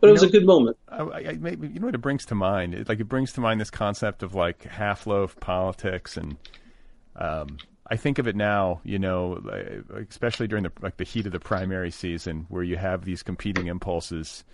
But 0.01 0.09
it 0.09 0.13
was 0.13 0.23
know- 0.23 0.29
a 0.29 0.31
good 0.31 0.47
moment. 0.47 0.77
I, 0.89 1.01
I- 1.03 1.39
maybe 1.41 1.67
you 1.67 1.81
know 1.81 1.87
what 1.87 1.95
it 1.97 2.01
brings 2.01 2.25
to 2.27 2.37
mind? 2.37 2.75
It, 2.75 2.89
like 2.89 3.01
it 3.01 3.09
brings 3.09 3.33
to 3.33 3.41
mind 3.41 3.61
this 3.61 3.71
concept 3.71 4.23
of 4.23 4.37
like 4.37 4.63
half 4.63 5.05
loaf 5.07 5.35
politics, 5.41 6.17
and 6.17 6.37
um, 7.17 7.59
I 7.93 7.97
think 7.97 8.19
of 8.19 8.27
it 8.27 8.35
now. 8.35 8.81
You 8.85 8.99
know, 8.99 9.39
especially 10.09 10.49
during 10.49 10.65
the 10.65 10.73
like 10.81 10.97
the 10.97 11.05
heat 11.05 11.27
of 11.27 11.33
the 11.33 11.39
primary 11.39 11.91
season, 11.91 12.47
where 12.49 12.63
you 12.63 12.79
have 12.79 13.05
these 13.05 13.23
competing 13.23 13.67
impulses 13.67 14.45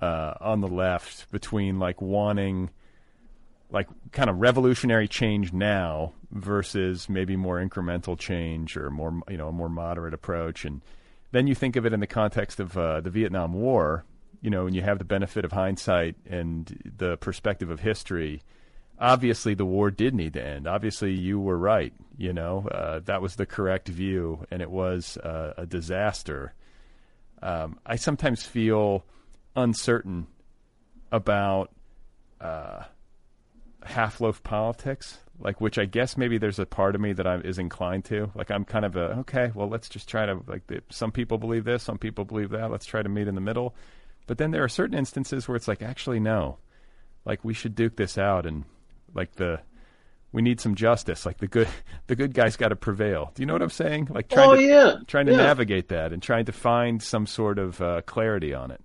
uh, 0.00 0.34
on 0.40 0.60
the 0.60 0.68
left 0.68 1.28
between 1.32 1.80
like 1.80 2.00
wanting 2.00 2.70
like 3.70 3.88
kind 4.12 4.30
of 4.30 4.38
revolutionary 4.38 5.08
change 5.08 5.52
now 5.52 6.12
versus 6.30 7.08
maybe 7.08 7.34
more 7.34 7.58
incremental 7.58 8.16
change 8.16 8.76
or 8.76 8.88
more 8.88 9.20
you 9.28 9.36
know 9.36 9.48
a 9.48 9.52
more 9.52 9.68
moderate 9.68 10.14
approach 10.14 10.64
and 10.64 10.80
then 11.32 11.48
you 11.48 11.56
think 11.56 11.74
of 11.74 11.84
it 11.84 11.92
in 11.92 11.98
the 11.98 12.06
context 12.06 12.60
of 12.60 12.78
uh, 12.78 13.00
the 13.00 13.10
Vietnam 13.10 13.52
War 13.52 14.04
you 14.42 14.50
know 14.50 14.66
and 14.66 14.76
you 14.76 14.82
have 14.82 14.98
the 14.98 15.04
benefit 15.04 15.44
of 15.44 15.50
hindsight 15.50 16.14
and 16.24 16.92
the 16.98 17.16
perspective 17.16 17.68
of 17.68 17.80
history 17.80 18.42
obviously 18.98 19.54
the 19.54 19.66
war 19.66 19.90
did 19.90 20.14
need 20.14 20.32
to 20.32 20.44
end 20.44 20.66
obviously 20.66 21.12
you 21.12 21.38
were 21.38 21.58
right 21.58 21.92
you 22.16 22.32
know 22.32 22.66
uh, 22.68 23.00
that 23.04 23.20
was 23.20 23.36
the 23.36 23.46
correct 23.46 23.88
view 23.88 24.46
and 24.50 24.62
it 24.62 24.70
was 24.70 25.16
uh, 25.18 25.52
a 25.56 25.66
disaster 25.66 26.54
um, 27.42 27.78
I 27.84 27.96
sometimes 27.96 28.44
feel 28.44 29.04
uncertain 29.54 30.26
about 31.12 31.70
uh, 32.40 32.84
half 33.84 34.20
loaf 34.20 34.42
politics, 34.42 35.18
like 35.38 35.60
which 35.60 35.78
I 35.78 35.84
guess 35.84 36.16
maybe 36.16 36.38
there's 36.38 36.58
a 36.58 36.66
part 36.66 36.94
of 36.94 37.00
me 37.00 37.12
that 37.12 37.26
I 37.26 37.36
is 37.36 37.58
inclined 37.58 38.04
to. 38.06 38.30
Like 38.34 38.50
I'm 38.50 38.64
kind 38.64 38.84
of 38.84 38.96
a 38.96 39.18
okay, 39.20 39.52
well 39.54 39.68
let's 39.68 39.88
just 39.88 40.08
try 40.08 40.26
to 40.26 40.40
like 40.46 40.66
the, 40.66 40.82
some 40.90 41.12
people 41.12 41.38
believe 41.38 41.64
this, 41.64 41.82
some 41.82 41.98
people 41.98 42.24
believe 42.24 42.50
that. 42.50 42.70
Let's 42.70 42.86
try 42.86 43.02
to 43.02 43.08
meet 43.08 43.28
in 43.28 43.34
the 43.34 43.40
middle. 43.40 43.74
But 44.26 44.38
then 44.38 44.50
there 44.50 44.64
are 44.64 44.68
certain 44.68 44.98
instances 44.98 45.46
where 45.46 45.56
it's 45.56 45.68
like 45.68 45.82
actually 45.82 46.20
no, 46.20 46.58
like 47.24 47.44
we 47.44 47.54
should 47.54 47.74
duke 47.74 47.96
this 47.96 48.18
out 48.18 48.46
and 48.46 48.64
like 49.16 49.34
the 49.36 49.60
we 50.32 50.42
need 50.42 50.60
some 50.60 50.74
justice. 50.74 51.24
Like 51.24 51.38
the 51.38 51.48
good 51.48 51.68
the 52.06 52.16
good 52.16 52.34
guys 52.34 52.56
got 52.56 52.68
to 52.68 52.76
prevail. 52.76 53.32
Do 53.34 53.42
you 53.42 53.46
know 53.46 53.54
what 53.54 53.62
I'm 53.62 53.70
saying? 53.70 54.08
Like 54.10 54.28
trying 54.28 54.50
Oh 54.50 54.54
to 54.56 54.62
yeah, 54.62 54.96
trying 55.06 55.26
to 55.26 55.32
yeah. 55.32 55.38
navigate 55.38 55.88
that 55.88 56.12
and 56.12 56.22
trying 56.22 56.44
to 56.44 56.52
find 56.52 57.02
some 57.02 57.26
sort 57.26 57.58
of 57.58 57.80
uh, 57.80 58.02
clarity 58.02 58.54
on 58.54 58.70
it. 58.70 58.80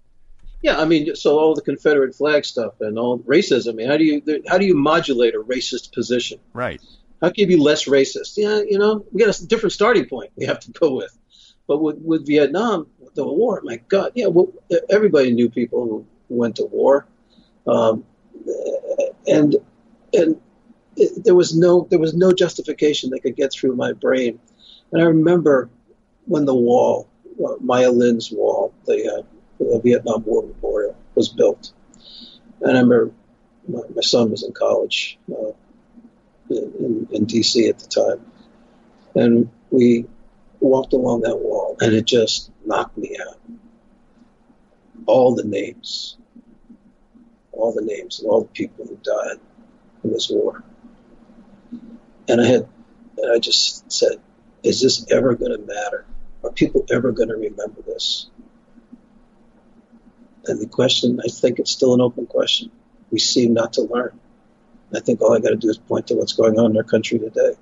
Yeah, 0.62 0.80
I 0.80 0.86
mean, 0.86 1.16
so 1.16 1.40
all 1.40 1.56
the 1.56 1.62
Confederate 1.62 2.14
flag 2.14 2.46
stuff 2.46 2.74
and 2.82 2.98
all 2.98 3.20
racism. 3.20 3.70
I 3.70 3.74
mean, 3.74 3.88
how 3.90 3.98
do 3.98 4.04
you 4.04 4.22
how 4.48 4.58
do 4.58 4.66
you 4.66 4.76
modulate 4.76 5.36
a 5.36 5.40
racist 5.40 5.92
position? 5.92 6.40
Right. 6.54 6.82
How 7.22 7.30
can 7.30 7.42
you 7.42 7.48
be 7.48 7.56
less 7.56 7.86
racist? 7.86 8.38
Yeah, 8.38 8.62
you 8.68 8.80
know, 8.80 9.06
we 9.12 9.24
got 9.24 9.38
a 9.38 9.46
different 9.46 9.74
starting 9.74 10.06
point 10.06 10.32
we 10.36 10.46
have 10.46 10.60
to 10.62 10.72
go 10.72 10.96
with. 10.96 11.16
But 11.68 11.82
with, 11.82 11.98
with 12.00 12.26
Vietnam, 12.26 12.88
the 13.14 13.26
war, 13.26 13.62
my 13.64 13.78
God, 13.88 14.12
yeah, 14.16 14.28
well, 14.28 14.52
everybody 14.90 15.32
knew 15.32 15.50
people 15.50 15.86
who 15.86 16.06
went 16.28 16.56
to 16.56 16.66
war, 16.66 17.08
um, 17.68 18.04
and 19.28 19.56
and 20.14 20.40
it, 20.98 21.24
there 21.24 21.36
was 21.36 21.56
no 21.56 21.88
there 21.90 22.00
was 22.00 22.14
no 22.14 22.32
justification 22.32 23.12
that 23.12 23.22
could 23.22 23.36
get 23.36 23.52
through 23.52 23.76
my 23.76 23.94
brain. 23.94 24.40
And 24.92 25.02
I 25.02 25.06
remember 25.06 25.70
when 26.26 26.46
the 26.46 26.56
wall, 26.56 27.08
uh, 27.44 27.56
Maya 27.60 27.92
Lin's 27.92 28.32
wall, 28.32 28.74
the, 28.86 29.20
uh, 29.20 29.24
the 29.58 29.80
Vietnam 29.84 30.24
War 30.26 30.44
Memorial, 30.44 30.96
was 31.16 31.30
built. 31.30 31.72
And 32.62 32.78
I 32.78 32.82
remember 32.82 33.12
my, 33.68 33.82
my 33.96 34.02
son 34.02 34.32
was 34.32 34.44
in 34.44 34.52
college 34.52 35.18
uh, 35.32 35.52
in, 36.50 37.08
in 37.12 37.26
D.C. 37.26 37.70
at 37.70 37.80
the 37.80 37.88
time, 37.88 38.26
and 39.16 39.50
we 39.70 40.06
walked 40.60 40.94
along 40.94 41.22
that 41.22 41.38
wall, 41.38 41.78
and 41.80 41.94
it 41.94 42.06
just 42.06 42.52
knocked 42.66 42.98
me 42.98 43.18
out. 43.26 43.40
All 45.06 45.34
the 45.34 45.44
names, 45.44 46.18
all 47.54 47.74
the 47.74 47.82
names 47.82 48.20
of 48.20 48.26
all 48.28 48.42
the 48.42 48.48
people 48.50 48.86
who 48.86 48.98
died 49.04 49.40
in 50.04 50.12
this 50.12 50.30
war. 50.30 50.64
And 52.28 52.42
I 52.42 52.46
had, 52.46 52.68
and 53.18 53.32
I 53.32 53.40
just 53.40 53.92
said, 53.92 54.20
is 54.64 54.82
this 54.82 55.12
ever 55.12 55.36
going 55.36 55.52
to 55.52 55.66
matter? 55.66 56.06
Are 56.44 56.52
people 56.52 56.86
ever 56.92 57.12
going 57.12 57.30
to 57.30 57.36
remember 57.36 57.82
this? 57.82 58.28
And 60.46 60.60
the 60.60 60.68
question, 60.68 61.20
I 61.24 61.30
think 61.30 61.60
it's 61.60 61.72
still 61.72 61.94
an 61.94 62.02
open 62.02 62.26
question. 62.26 62.72
We 63.12 63.20
seem 63.20 63.54
not 63.54 63.74
to 63.74 63.82
learn. 63.82 64.20
I 64.94 65.00
think 65.00 65.22
all 65.22 65.34
I 65.36 65.40
got 65.40 65.50
to 65.50 65.56
do 65.56 65.70
is 65.70 65.78
point 65.78 66.08
to 66.08 66.16
what's 66.16 66.34
going 66.34 66.60
on 66.60 66.72
in 66.72 66.78
our 66.78 66.84
country 66.84 67.20
today. 67.20 67.54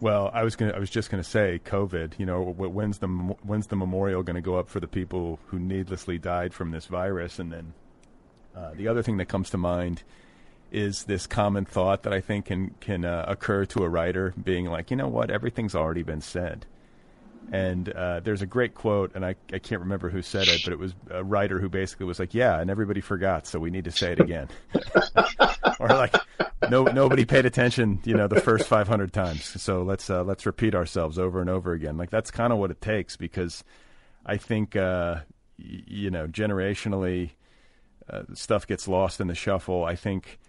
Well, 0.00 0.30
I 0.34 0.42
was 0.42 0.56
gonna, 0.56 0.72
I 0.72 0.78
was 0.78 0.90
just 0.90 1.10
to 1.10 1.22
say 1.22 1.60
COVID. 1.64 2.18
You 2.18 2.26
know, 2.26 2.42
when's 2.42 2.98
the 2.98 3.06
when's 3.08 3.68
the 3.68 3.76
memorial 3.76 4.22
going 4.22 4.34
to 4.34 4.42
go 4.42 4.56
up 4.56 4.68
for 4.68 4.78
the 4.78 4.86
people 4.86 5.38
who 5.46 5.58
needlessly 5.58 6.18
died 6.18 6.52
from 6.52 6.70
this 6.70 6.86
virus? 6.86 7.38
And 7.38 7.50
then 7.50 7.72
uh, 8.54 8.72
the 8.74 8.88
other 8.88 9.02
thing 9.02 9.16
that 9.16 9.26
comes 9.26 9.48
to 9.50 9.56
mind 9.56 10.02
is 10.70 11.04
this 11.04 11.26
common 11.26 11.64
thought 11.64 12.02
that 12.02 12.12
I 12.12 12.20
think 12.20 12.46
can 12.46 12.74
can 12.80 13.04
uh, 13.04 13.24
occur 13.28 13.64
to 13.66 13.84
a 13.84 13.88
writer, 13.88 14.34
being 14.42 14.66
like, 14.66 14.90
you 14.90 14.96
know 14.96 15.08
what, 15.08 15.30
everything's 15.30 15.74
already 15.74 16.02
been 16.02 16.20
said. 16.20 16.66
And 17.52 17.88
uh, 17.90 18.20
there's 18.20 18.42
a 18.42 18.46
great 18.46 18.74
quote, 18.74 19.12
and 19.14 19.24
I, 19.24 19.36
I 19.52 19.60
can't 19.60 19.80
remember 19.80 20.10
who 20.10 20.20
said 20.20 20.48
it, 20.48 20.62
but 20.64 20.72
it 20.72 20.80
was 20.80 20.94
a 21.10 21.22
writer 21.22 21.60
who 21.60 21.68
basically 21.68 22.06
was 22.06 22.18
like, 22.18 22.34
"Yeah, 22.34 22.58
and 22.58 22.68
everybody 22.70 23.00
forgot, 23.00 23.46
so 23.46 23.60
we 23.60 23.70
need 23.70 23.84
to 23.84 23.92
say 23.92 24.10
it 24.10 24.20
again." 24.20 24.48
or 25.78 25.86
like, 25.88 26.16
no, 26.68 26.84
nobody 26.84 27.24
paid 27.24 27.46
attention, 27.46 28.00
you 28.04 28.14
know, 28.16 28.26
the 28.26 28.40
first 28.40 28.66
500 28.66 29.12
times. 29.12 29.44
So 29.62 29.82
let's 29.84 30.10
uh, 30.10 30.24
let's 30.24 30.44
repeat 30.44 30.74
ourselves 30.74 31.20
over 31.20 31.40
and 31.40 31.48
over 31.48 31.72
again. 31.72 31.96
Like 31.96 32.10
that's 32.10 32.32
kind 32.32 32.52
of 32.52 32.58
what 32.58 32.72
it 32.72 32.80
takes 32.80 33.16
because 33.16 33.62
I 34.24 34.38
think 34.38 34.74
uh, 34.74 35.20
y- 35.56 35.82
you 35.86 36.10
know 36.10 36.26
generationally 36.26 37.30
uh, 38.10 38.22
stuff 38.34 38.66
gets 38.66 38.88
lost 38.88 39.20
in 39.20 39.28
the 39.28 39.36
shuffle. 39.36 39.84
I 39.84 39.94
think 39.94 40.40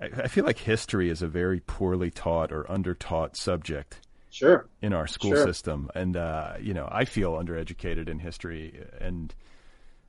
I, 0.00 0.28
feel 0.28 0.44
like 0.44 0.58
history 0.58 1.08
is 1.08 1.22
a 1.22 1.28
very 1.28 1.60
poorly 1.60 2.10
taught 2.10 2.52
or 2.52 2.64
undertaught 2.64 3.36
subject 3.36 4.00
Sure. 4.30 4.66
in 4.82 4.92
our 4.92 5.06
school 5.06 5.30
Sure. 5.30 5.46
system, 5.46 5.90
and 5.94 6.16
uh, 6.16 6.54
you 6.60 6.74
know 6.74 6.88
I 6.90 7.04
feel 7.04 7.34
undereducated 7.34 8.08
in 8.08 8.18
history, 8.18 8.84
and 9.00 9.32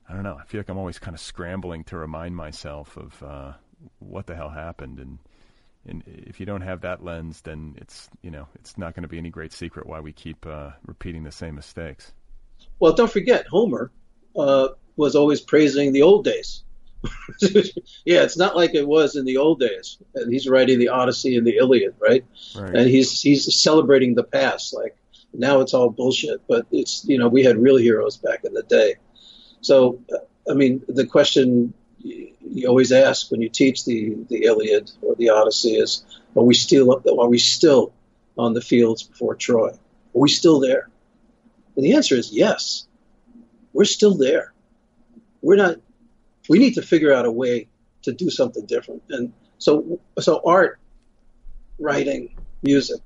I 0.08 0.14
don't 0.14 0.24
know. 0.24 0.36
I 0.40 0.44
feel 0.44 0.58
like 0.60 0.68
I'm 0.68 0.78
always 0.78 0.98
kind 0.98 1.14
of 1.14 1.20
scrambling 1.20 1.84
to 1.84 1.96
remind 1.96 2.34
myself 2.34 2.96
of 2.96 3.22
uh, 3.22 3.52
what 4.00 4.26
the 4.26 4.34
hell 4.34 4.50
happened, 4.50 4.98
and 4.98 5.18
and 5.86 6.02
if 6.06 6.40
you 6.40 6.46
don't 6.46 6.62
have 6.62 6.80
that 6.80 7.04
lens, 7.04 7.40
then 7.42 7.76
it's 7.78 8.08
you 8.22 8.32
know 8.32 8.48
it's 8.56 8.76
not 8.76 8.94
going 8.94 9.02
to 9.02 9.08
be 9.08 9.18
any 9.18 9.30
great 9.30 9.52
secret 9.52 9.86
why 9.86 10.00
we 10.00 10.12
keep 10.12 10.44
uh, 10.44 10.70
repeating 10.84 11.22
the 11.22 11.32
same 11.32 11.54
mistakes. 11.54 12.12
Well, 12.80 12.94
don't 12.94 13.10
forget, 13.10 13.46
Homer 13.46 13.92
uh, 14.34 14.68
was 14.96 15.14
always 15.14 15.40
praising 15.40 15.92
the 15.92 16.02
old 16.02 16.24
days. 16.24 16.64
yeah, 18.04 18.22
it's 18.22 18.36
not 18.36 18.56
like 18.56 18.74
it 18.74 18.86
was 18.86 19.16
in 19.16 19.24
the 19.24 19.36
old 19.38 19.60
days. 19.60 19.98
And 20.14 20.32
he's 20.32 20.48
writing 20.48 20.78
the 20.78 20.88
Odyssey 20.88 21.36
and 21.36 21.46
the 21.46 21.56
Iliad, 21.56 21.94
right? 21.98 22.24
Right. 22.56 22.74
And 22.74 22.88
he's 22.88 23.20
he's 23.20 23.54
celebrating 23.60 24.14
the 24.14 24.24
past. 24.24 24.74
Like 24.74 24.96
now 25.32 25.60
it's 25.60 25.74
all 25.74 25.90
bullshit, 25.90 26.42
but 26.48 26.66
it's 26.70 27.04
you 27.04 27.18
know 27.18 27.28
we 27.28 27.44
had 27.44 27.58
real 27.58 27.76
heroes 27.76 28.16
back 28.16 28.44
in 28.44 28.54
the 28.54 28.62
day. 28.62 28.96
So 29.60 30.00
I 30.48 30.54
mean, 30.54 30.82
the 30.88 31.06
question 31.06 31.74
you 31.98 32.32
you 32.40 32.68
always 32.68 32.92
ask 32.92 33.30
when 33.30 33.42
you 33.42 33.48
teach 33.48 33.84
the 33.84 34.16
the 34.28 34.44
Iliad 34.44 34.90
or 35.02 35.14
the 35.14 35.30
Odyssey 35.30 35.76
is, 35.76 36.04
are 36.36 36.42
we 36.42 36.54
still 36.54 37.02
are 37.18 37.28
we 37.28 37.38
still 37.38 37.92
on 38.38 38.54
the 38.54 38.60
fields 38.60 39.02
before 39.02 39.34
Troy? 39.34 39.70
Are 39.70 39.78
we 40.12 40.28
still 40.28 40.60
there? 40.60 40.88
And 41.76 41.84
the 41.84 41.94
answer 41.94 42.14
is 42.14 42.32
yes. 42.32 42.86
We're 43.72 43.84
still 43.84 44.16
there. 44.16 44.52
We're 45.42 45.56
not. 45.56 45.76
We 46.48 46.58
need 46.58 46.74
to 46.74 46.82
figure 46.82 47.12
out 47.12 47.26
a 47.26 47.30
way 47.30 47.68
to 48.02 48.12
do 48.12 48.30
something 48.30 48.66
different. 48.66 49.02
And 49.10 49.32
so, 49.58 50.00
so 50.18 50.40
art, 50.44 50.78
writing, 51.78 52.36
music. 52.62 53.00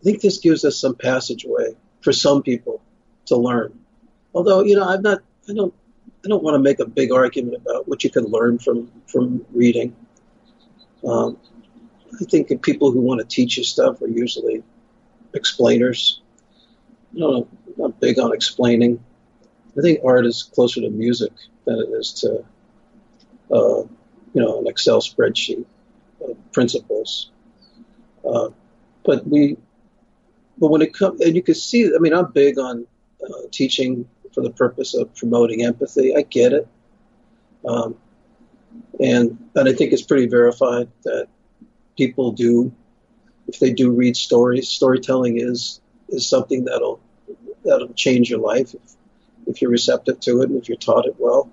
I 0.00 0.04
think 0.04 0.20
this 0.20 0.38
gives 0.38 0.64
us 0.64 0.80
some 0.80 0.94
passageway 0.94 1.76
for 2.00 2.12
some 2.12 2.42
people 2.42 2.80
to 3.26 3.36
learn. 3.36 3.78
Although, 4.34 4.62
you 4.62 4.76
know, 4.76 4.88
I'm 4.88 5.02
not, 5.02 5.20
I 5.48 5.52
don't, 5.54 5.74
I 6.24 6.28
don't 6.28 6.42
want 6.42 6.54
to 6.54 6.58
make 6.58 6.80
a 6.80 6.86
big 6.86 7.12
argument 7.12 7.56
about 7.56 7.88
what 7.88 8.04
you 8.04 8.10
can 8.10 8.24
learn 8.24 8.58
from 8.58 8.90
from 9.06 9.44
reading. 9.52 9.96
Um, 11.06 11.38
I 12.20 12.24
think 12.24 12.62
people 12.62 12.92
who 12.92 13.00
want 13.00 13.20
to 13.20 13.26
teach 13.26 13.56
you 13.56 13.64
stuff 13.64 14.02
are 14.02 14.08
usually 14.08 14.62
explainers. 15.34 16.20
Don't 17.16 17.32
know, 17.32 17.48
I'm 17.66 17.74
not 17.78 18.00
big 18.00 18.18
on 18.18 18.34
explaining. 18.34 19.02
I 19.78 19.82
think 19.82 20.00
art 20.04 20.26
is 20.26 20.42
closer 20.42 20.80
to 20.80 20.90
music 20.90 21.32
than 21.64 21.78
it 21.78 21.88
is 21.90 22.12
to, 22.14 22.44
uh, 23.50 23.82
you 24.34 24.42
know, 24.42 24.60
an 24.60 24.66
Excel 24.66 25.00
spreadsheet 25.00 25.64
of 26.20 26.36
principles. 26.52 27.30
Uh, 28.24 28.48
but 29.04 29.26
we, 29.26 29.56
but 30.58 30.68
when 30.68 30.82
it 30.82 30.92
comes, 30.92 31.20
and 31.20 31.34
you 31.36 31.42
can 31.42 31.54
see, 31.54 31.86
I 31.94 31.98
mean, 31.98 32.12
I'm 32.12 32.32
big 32.32 32.58
on 32.58 32.86
uh, 33.22 33.42
teaching 33.50 34.08
for 34.34 34.42
the 34.42 34.50
purpose 34.50 34.94
of 34.94 35.14
promoting 35.14 35.64
empathy. 35.64 36.14
I 36.14 36.22
get 36.22 36.52
it. 36.52 36.68
Um, 37.66 37.96
and, 39.00 39.38
and 39.54 39.68
I 39.68 39.72
think 39.72 39.92
it's 39.92 40.02
pretty 40.02 40.26
verified 40.26 40.88
that 41.04 41.28
people 41.96 42.32
do, 42.32 42.72
if 43.48 43.58
they 43.58 43.72
do 43.72 43.90
read 43.90 44.16
stories, 44.16 44.68
storytelling 44.68 45.38
is, 45.40 45.80
is 46.08 46.28
something 46.28 46.64
that'll, 46.64 47.00
that'll 47.64 47.92
change 47.94 48.30
your 48.30 48.40
life 48.40 48.74
if, 48.74 48.96
if 49.50 49.60
you're 49.60 49.70
receptive 49.70 50.20
to 50.20 50.42
it 50.42 50.48
and 50.48 50.60
if 50.60 50.68
you're 50.68 50.78
taught 50.78 51.06
it 51.06 51.16
well. 51.18 51.50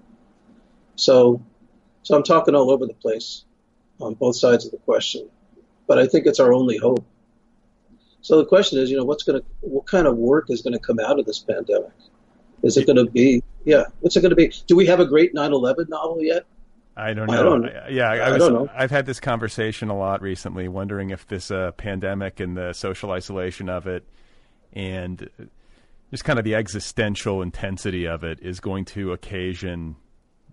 So, 0.95 1.41
so 2.03 2.15
I'm 2.15 2.23
talking 2.23 2.55
all 2.55 2.71
over 2.71 2.85
the 2.85 2.93
place 2.93 3.43
on 3.99 4.13
both 4.13 4.35
sides 4.35 4.65
of 4.65 4.71
the 4.71 4.77
question, 4.77 5.29
but 5.87 5.99
I 5.99 6.07
think 6.07 6.25
it's 6.25 6.39
our 6.39 6.53
only 6.53 6.77
hope. 6.77 7.05
So 8.21 8.37
the 8.37 8.45
question 8.45 8.79
is, 8.79 8.89
you 8.89 8.97
know, 8.97 9.05
what's 9.05 9.23
going 9.23 9.41
to, 9.41 9.47
what 9.61 9.87
kind 9.87 10.07
of 10.07 10.17
work 10.17 10.49
is 10.49 10.61
going 10.61 10.73
to 10.73 10.79
come 10.79 10.99
out 10.99 11.19
of 11.19 11.25
this 11.25 11.39
pandemic? 11.39 11.91
Is 12.63 12.77
it 12.77 12.85
going 12.85 12.97
to 12.97 13.09
be, 13.09 13.43
yeah, 13.65 13.85
what's 13.99 14.15
it 14.15 14.21
going 14.21 14.31
to 14.31 14.35
be? 14.35 14.51
Do 14.65 14.75
we 14.75 14.87
have 14.87 14.99
a 14.99 15.05
great 15.05 15.33
9/11 15.33 15.89
novel 15.89 16.23
yet? 16.23 16.45
I 16.95 17.13
don't 17.13 17.27
know. 17.27 17.33
I 17.33 17.43
don't 17.43 17.93
yeah, 17.93 18.09
I, 18.09 18.17
I 18.17 18.31
was, 18.31 18.39
don't 18.39 18.53
know. 18.53 18.69
I've 18.73 18.89
had 18.89 19.05
this 19.05 19.19
conversation 19.19 19.89
a 19.89 19.97
lot 19.97 20.23
recently, 20.23 20.67
wondering 20.67 21.11
if 21.11 21.27
this 21.27 21.51
uh, 21.51 21.71
pandemic 21.73 22.39
and 22.39 22.57
the 22.57 22.73
social 22.73 23.11
isolation 23.11 23.69
of 23.69 23.85
it, 23.85 24.03
and 24.73 25.29
just 26.11 26.23
kind 26.23 26.39
of 26.39 26.45
the 26.45 26.55
existential 26.55 27.41
intensity 27.41 28.05
of 28.05 28.23
it, 28.23 28.39
is 28.41 28.59
going 28.59 28.85
to 28.85 29.11
occasion 29.11 29.95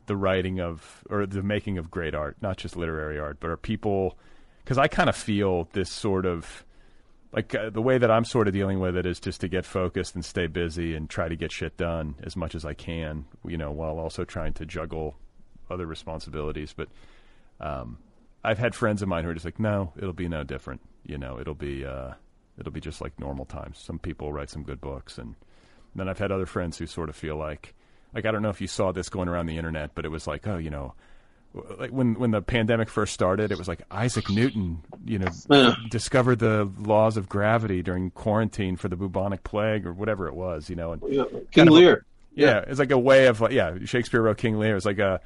the 0.06 0.16
writing 0.16 0.60
of 0.60 1.02
or 1.08 1.26
the 1.26 1.42
making 1.42 1.78
of 1.78 1.90
great 1.90 2.14
art, 2.14 2.36
not 2.40 2.56
just 2.56 2.76
literary 2.76 3.18
art, 3.18 3.38
but 3.40 3.50
are 3.50 3.56
people? 3.56 4.18
Because 4.62 4.78
I 4.78 4.88
kind 4.88 5.08
of 5.08 5.16
feel 5.16 5.68
this 5.72 5.90
sort 5.90 6.26
of 6.26 6.64
like 7.34 7.54
uh, 7.54 7.70
the 7.70 7.82
way 7.82 7.98
that 7.98 8.10
I'm 8.10 8.24
sort 8.24 8.46
of 8.46 8.54
dealing 8.54 8.78
with 8.78 8.96
it 8.96 9.06
is 9.06 9.18
just 9.18 9.40
to 9.40 9.48
get 9.48 9.64
focused 9.64 10.14
and 10.14 10.24
stay 10.24 10.46
busy 10.46 10.94
and 10.94 11.10
try 11.10 11.28
to 11.28 11.36
get 11.36 11.50
shit 11.50 11.76
done 11.76 12.14
as 12.22 12.36
much 12.36 12.54
as 12.54 12.64
I 12.64 12.74
can, 12.74 13.26
you 13.44 13.56
know, 13.56 13.72
while 13.72 13.98
also 13.98 14.24
trying 14.24 14.52
to 14.54 14.64
juggle 14.66 15.16
other 15.68 15.86
responsibilities. 15.86 16.72
But 16.76 16.88
um, 17.60 17.98
I've 18.44 18.58
had 18.58 18.74
friends 18.74 19.02
of 19.02 19.08
mine 19.08 19.24
who 19.24 19.30
are 19.30 19.34
just 19.34 19.44
like, 19.44 19.58
no, 19.58 19.92
it'll 19.96 20.12
be 20.12 20.28
no 20.28 20.44
different. 20.44 20.80
You 21.04 21.18
know, 21.18 21.40
it'll 21.40 21.54
be 21.54 21.84
uh, 21.84 22.12
it'll 22.58 22.72
be 22.72 22.80
just 22.80 23.00
like 23.00 23.18
normal 23.18 23.44
times. 23.44 23.78
Some 23.78 23.98
people 23.98 24.32
write 24.32 24.50
some 24.50 24.62
good 24.62 24.80
books, 24.80 25.18
and 25.18 25.34
then 25.94 26.08
I've 26.08 26.18
had 26.18 26.32
other 26.32 26.46
friends 26.46 26.78
who 26.78 26.86
sort 26.86 27.08
of 27.08 27.16
feel 27.16 27.36
like, 27.36 27.74
like 28.14 28.24
I 28.26 28.30
don't 28.30 28.42
know 28.42 28.50
if 28.50 28.60
you 28.60 28.66
saw 28.66 28.92
this 28.92 29.08
going 29.08 29.28
around 29.28 29.46
the 29.46 29.58
internet, 29.58 29.90
but 29.94 30.04
it 30.04 30.08
was 30.10 30.26
like, 30.26 30.46
oh, 30.46 30.58
you 30.58 30.70
know. 30.70 30.94
Like 31.78 31.90
when 31.92 32.14
when 32.18 32.32
the 32.32 32.42
pandemic 32.42 32.88
first 32.88 33.14
started, 33.14 33.52
it 33.52 33.58
was 33.58 33.68
like 33.68 33.82
Isaac 33.88 34.28
Newton, 34.28 34.82
you 35.04 35.20
know, 35.20 35.28
Yeah. 35.48 35.74
discovered 35.88 36.40
the 36.40 36.68
laws 36.80 37.16
of 37.16 37.28
gravity 37.28 37.80
during 37.80 38.10
quarantine 38.10 38.74
for 38.76 38.88
the 38.88 38.96
bubonic 38.96 39.44
plague 39.44 39.86
or 39.86 39.92
whatever 39.92 40.26
it 40.26 40.34
was, 40.34 40.68
you 40.68 40.74
know. 40.74 40.90
And 40.90 41.02
Yeah. 41.08 41.22
kind 41.30 41.46
King 41.52 41.68
of 41.68 41.74
a- 41.74 41.76
Lear. 41.76 42.04
yeah, 42.34 42.64
it's 42.66 42.80
like 42.80 42.90
a 42.90 42.98
way 42.98 43.28
of 43.28 43.40
like 43.40 43.52
yeah, 43.52 43.76
Shakespeare 43.84 44.20
wrote 44.20 44.36
King 44.36 44.58
Lear. 44.58 44.74
It's 44.76 44.84
like 44.84 44.98
a 44.98 45.20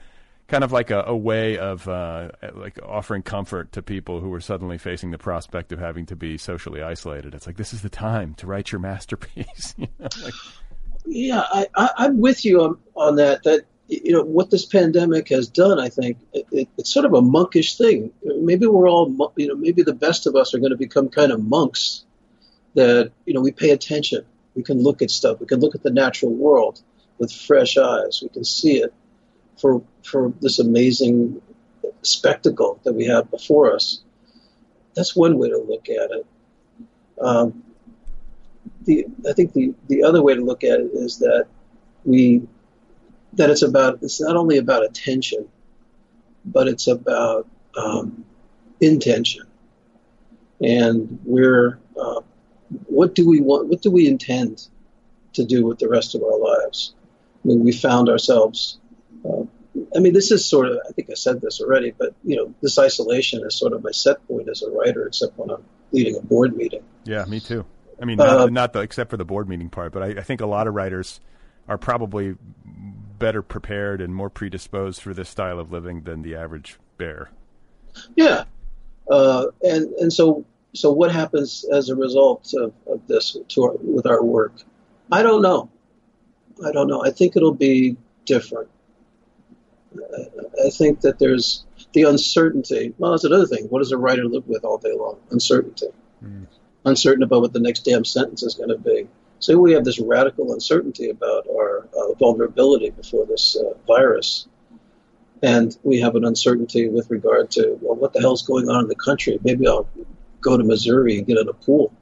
kind 0.49 0.65
of 0.65 0.73
like 0.73 0.91
a, 0.91 1.05
a 1.07 1.17
way 1.17 1.59
of 1.59 1.87
uh, 1.87 2.31
like 2.55 2.79
offering 2.83 3.23
comfort 3.23 3.71
to 3.73 3.83
people 3.83 4.21
who 4.21 4.31
were 4.31 4.41
suddenly 4.41 4.79
facing 4.79 5.11
the 5.11 5.19
prospect 5.19 5.73
of 5.73 5.79
having 5.79 6.07
to 6.07 6.17
be 6.17 6.39
socially 6.39 6.83
isolated. 6.83 7.35
It's 7.35 7.47
like 7.47 7.57
this 7.57 7.75
is 7.75 7.83
the 7.83 7.91
time 7.91 8.35
to 8.35 8.47
write 8.47 8.73
your 8.73 8.81
masterpiece. 8.81 9.75
you 9.77 9.89
know? 9.99 10.09
like, 10.23 10.35
Yeah, 11.05 11.43
I, 11.53 11.69
I'm 11.77 12.19
with 12.19 12.45
you 12.45 12.63
on, 12.63 12.79
on 12.97 13.17
that. 13.17 13.45
That 13.45 13.65
you 13.89 14.13
know 14.13 14.23
what 14.23 14.51
this 14.51 14.65
pandemic 14.65 15.29
has 15.29 15.49
done. 15.49 15.79
I 15.79 15.91
think 15.91 16.19
it, 16.33 16.47
it, 16.51 16.69
it's 16.79 16.93
sort 16.93 17.05
of 17.05 17.15
a 17.15 17.23
monkish 17.23 17.77
thing. 17.77 18.13
Maybe 18.23 18.67
we're 18.67 18.89
all, 18.89 19.33
you 19.37 19.49
know, 19.49 19.55
maybe 19.55 19.83
the 19.83 19.95
best 19.95 20.27
of 20.27 20.35
us 20.35 20.55
are 20.55 20.59
going 20.59 20.73
to 20.73 20.77
become 20.77 21.09
kind 21.09 21.33
of 21.33 21.43
monks. 21.43 22.05
That 22.75 23.13
you 23.27 23.35
know 23.35 23.41
we 23.41 23.53
pay 23.53 23.71
attention. 23.71 24.25
We 24.55 24.63
can 24.63 24.83
look 24.83 25.03
at 25.03 25.11
stuff. 25.11 25.41
We 25.41 25.47
can 25.47 25.61
look 25.61 25.75
at 25.75 25.83
the 25.83 25.91
natural 25.91 26.33
world 26.33 26.81
with 27.19 27.33
fresh 27.33 27.77
eyes. 27.77 28.21
We 28.23 28.29
can 28.29 28.45
see 28.45 28.79
it 28.79 28.93
for 29.61 29.83
for 30.05 30.33
this 30.41 30.59
amazing 30.59 31.41
spectacle 32.03 32.81
that 32.85 32.93
we 32.93 33.07
have 33.07 33.31
before 33.31 33.75
us. 33.75 34.03
That's 34.95 35.15
one 35.15 35.39
way 35.39 35.51
to 35.51 35.59
look 35.59 35.89
at 35.89 36.11
it. 36.11 36.27
Um, 37.21 37.63
the 38.85 39.07
I 39.29 39.33
think 39.33 39.53
the 39.53 39.75
the 39.89 40.03
other 40.03 40.23
way 40.23 40.35
to 40.35 40.45
look 40.45 40.65
at 40.65 40.81
it 40.81 40.91
is 40.95 41.19
that 41.19 41.47
we 42.05 42.43
that 43.35 43.51
it's 43.51 43.63
about 43.63 43.99
it's 44.03 44.21
not 44.21 44.37
only 44.37 44.59
about 44.59 44.85
attention, 44.85 45.49
but 46.45 46.69
it's 46.69 46.87
about 46.87 47.47
um, 47.77 48.25
intention, 48.81 49.45
and 50.61 51.19
we're 51.25 51.79
uh, 52.01 52.21
what 52.87 53.15
do 53.15 53.29
we 53.29 53.41
want? 53.41 53.69
What 53.69 53.83
do 53.83 53.91
we 53.91 54.07
intend 54.07 54.69
to 55.35 55.45
do 55.45 55.67
with 55.67 55.79
the 55.79 55.89
rest 55.89 56.15
of 56.15 56.23
our 56.23 56.39
lives? 56.39 56.95
I 57.45 57.49
mean, 57.49 57.65
we 57.65 57.73
found 57.73 58.09
ourselves. 58.09 58.79
Uh, 59.25 59.45
I 59.95 60.01
mean, 60.01 60.13
this 60.13 60.33
is 60.33 60.45
sort 60.45 60.69
of. 60.69 60.79
I 60.89 60.93
think 60.93 61.11
I 61.11 61.15
said 61.15 61.41
this 61.41 61.61
already, 61.61 61.93
but 61.97 62.15
you 62.25 62.37
know, 62.37 62.55
this 62.61 62.79
isolation 62.79 63.45
is 63.47 63.55
sort 63.59 63.73
of 63.73 63.83
my 63.83 63.93
set 63.93 64.27
point 64.27 64.49
as 64.49 64.63
a 64.63 64.71
writer, 64.71 65.07
except 65.07 65.39
when 65.39 65.51
I'm 65.51 65.65
leading 65.93 66.17
a 66.17 66.21
board 66.21 66.57
meeting. 66.57 66.83
yeah, 67.05 67.25
me 67.25 67.41
too. 67.41 67.65
I 68.01 68.05
mean, 68.05 68.19
not, 68.19 68.29
Uh, 68.29 68.47
not 68.47 68.73
the 68.73 68.81
except 68.81 69.11
for 69.11 69.17
the 69.17 69.25
board 69.25 69.49
meeting 69.49 69.71
part, 69.71 69.93
but 69.93 70.03
I, 70.03 70.07
I 70.09 70.23
think 70.23 70.41
a 70.41 70.47
lot 70.47 70.67
of 70.67 70.75
writers 70.75 71.21
are 71.69 71.79
probably 71.79 72.37
better 73.19 73.43
prepared 73.43 74.01
and 74.01 74.15
more 74.15 74.31
predisposed 74.31 75.03
for 75.03 75.13
this 75.13 75.29
style 75.29 75.59
of 75.59 75.73
living 75.73 76.03
than 76.03 76.23
the 76.23 76.37
average 76.37 76.79
bear. 76.97 77.31
Yeah, 78.17 78.45
uh, 79.11 79.47
and 79.63 79.93
and 79.95 80.13
so 80.13 80.45
so 80.75 80.93
what 80.93 81.11
happens 81.13 81.65
as 81.73 81.89
a 81.89 81.97
result 81.97 82.53
of, 82.55 82.73
of 82.87 83.07
this 83.07 83.37
to 83.49 83.63
our, 83.65 83.73
with 83.81 84.07
our 84.07 84.23
work? 84.23 84.53
I 85.11 85.23
don't 85.23 85.43
know. 85.43 85.71
I 86.65 86.73
don't 86.73 86.89
know. 86.89 87.05
I 87.05 87.11
think 87.11 87.37
it'll 87.37 87.55
be 87.55 87.97
different. 88.27 88.69
I, 90.65 90.71
think 90.71 91.01
that 91.03 91.19
there's 91.19 91.65
the 91.93 92.03
uncertainty. 92.03 92.95
Well, 92.99 93.13
that's 93.13 93.25
another 93.25 93.47
thing. 93.47 93.67
What 93.67 93.81
does 93.81 93.93
a 93.93 93.99
writer 93.99 94.25
live 94.25 94.47
with 94.47 94.65
all 94.65 94.79
day 94.79 94.95
long? 94.97 95.19
Uncertainty. 95.31 95.89
Uncertain 96.85 97.23
about 97.23 97.43
what 97.43 97.53
the 97.53 97.61
next 97.61 97.85
damn 97.85 98.05
sentence 98.05 98.43
is 98.43 98.55
going 98.55 98.71
to 98.71 98.79
be. 98.79 99.09
So 99.41 99.57
we 99.59 99.73
have 99.73 99.85
this 99.85 100.01
radical 100.01 100.53
uncertainty 100.53 101.11
about 101.11 101.47
our 101.49 101.89
uh, 101.97 102.15
vulnerability 102.15 102.91
before 102.91 103.27
this 103.27 103.57
uh, 103.57 103.75
virus 103.87 104.49
and 105.43 105.77
we 105.83 106.01
have 106.01 106.17
an 106.17 106.25
uncertainty 106.25 106.89
with 106.89 107.11
regard 107.11 107.51
to 107.53 107.79
well, 107.81 107.95
what 107.95 108.13
the 108.13 108.21
hell's 108.21 108.43
going 108.43 108.69
on 108.69 108.83
in 108.83 108.89
the 108.89 108.97
country. 108.97 109.39
Maybe 109.43 109.67
I'll 109.67 109.89
go 110.41 110.57
to 110.57 110.65
Missouri 110.65 111.19
and 111.19 111.27
get 111.27 111.39
in 111.39 111.49
a 111.49 111.53
pool 111.53 111.93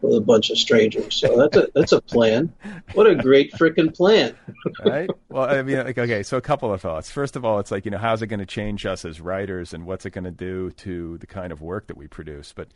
with 0.00 0.16
a 0.16 0.20
bunch 0.20 0.50
of 0.50 0.58
strangers. 0.58 1.16
So 1.16 1.36
that's 1.36 1.56
a 1.56 1.68
that's 1.74 1.92
a 1.92 2.00
plan. 2.00 2.52
What 2.94 3.06
a 3.06 3.14
great 3.14 3.52
freaking 3.52 3.94
plan! 3.94 4.36
right? 4.84 5.10
Well, 5.28 5.48
I 5.48 5.62
mean, 5.62 5.78
like, 5.78 5.98
okay, 5.98 6.22
so 6.22 6.36
a 6.36 6.40
couple 6.40 6.72
of 6.72 6.80
thoughts. 6.80 7.10
First 7.10 7.36
of 7.36 7.44
all, 7.44 7.58
it's 7.58 7.70
like, 7.70 7.84
you 7.84 7.90
know, 7.90 7.98
how's 7.98 8.22
it 8.22 8.28
going 8.28 8.40
to 8.40 8.46
change 8.46 8.86
us 8.86 9.04
as 9.04 9.20
writers 9.20 9.74
and 9.74 9.86
what's 9.86 10.06
it 10.06 10.10
going 10.10 10.24
to 10.24 10.30
do 10.30 10.70
to 10.72 11.18
the 11.18 11.26
kind 11.26 11.52
of 11.52 11.60
work 11.60 11.86
that 11.88 11.96
we 11.96 12.06
produce? 12.06 12.52
But 12.52 12.68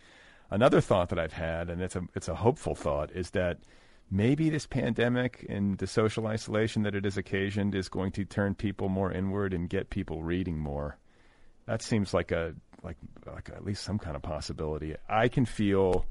another 0.51 0.81
thought 0.81 1.09
that 1.11 1.19
I've 1.19 1.33
had, 1.33 1.71
and 1.71 1.81
it's 1.81 1.97
a, 1.97 2.03
it's 2.15 2.29
a 2.29 2.35
hopeful 2.35 2.75
thought, 2.75 3.11
is 3.13 3.31
that 3.31 3.59
maybe 4.11 4.51
this 4.51 4.67
pandemic 4.67 5.47
and 5.49 5.79
the 5.79 5.87
social 5.87 6.27
isolation 6.27 6.83
that 6.83 6.95
it 6.95 7.05
has 7.05 7.17
occasioned 7.17 7.75
is 7.75 7.89
going 7.89 8.13
to 8.13 8.25
turn 8.25 8.55
people 8.55 8.89
more 8.89 9.11
inward 9.11 9.55
and 9.55 9.69
get 9.69 9.91
people 9.91 10.23
reading 10.23 10.59
more. 10.59 10.99
That 11.67 11.81
seems 11.83 12.13
like 12.13 12.33
a, 12.33 12.55
like, 12.83 12.97
like 13.27 13.49
at 13.49 13.65
least 13.65 13.85
some 13.85 13.99
kind 13.99 14.17
of 14.17 14.23
possibility. 14.23 14.95
I 15.09 15.29
can 15.29 15.47
feel 15.47 16.05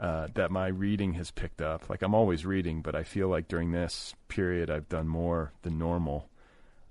uh, 0.00 0.28
that 0.34 0.50
my 0.50 0.66
reading 0.68 1.14
has 1.14 1.30
picked 1.30 1.62
up. 1.62 1.88
Like 1.88 2.02
I'm 2.02 2.14
always 2.14 2.44
reading, 2.44 2.82
but 2.82 2.94
I 2.94 3.04
feel 3.04 3.28
like 3.28 3.48
during 3.48 3.72
this 3.72 4.14
period 4.28 4.70
I've 4.70 4.88
done 4.88 5.08
more 5.08 5.52
than 5.62 5.78
normal. 5.78 6.28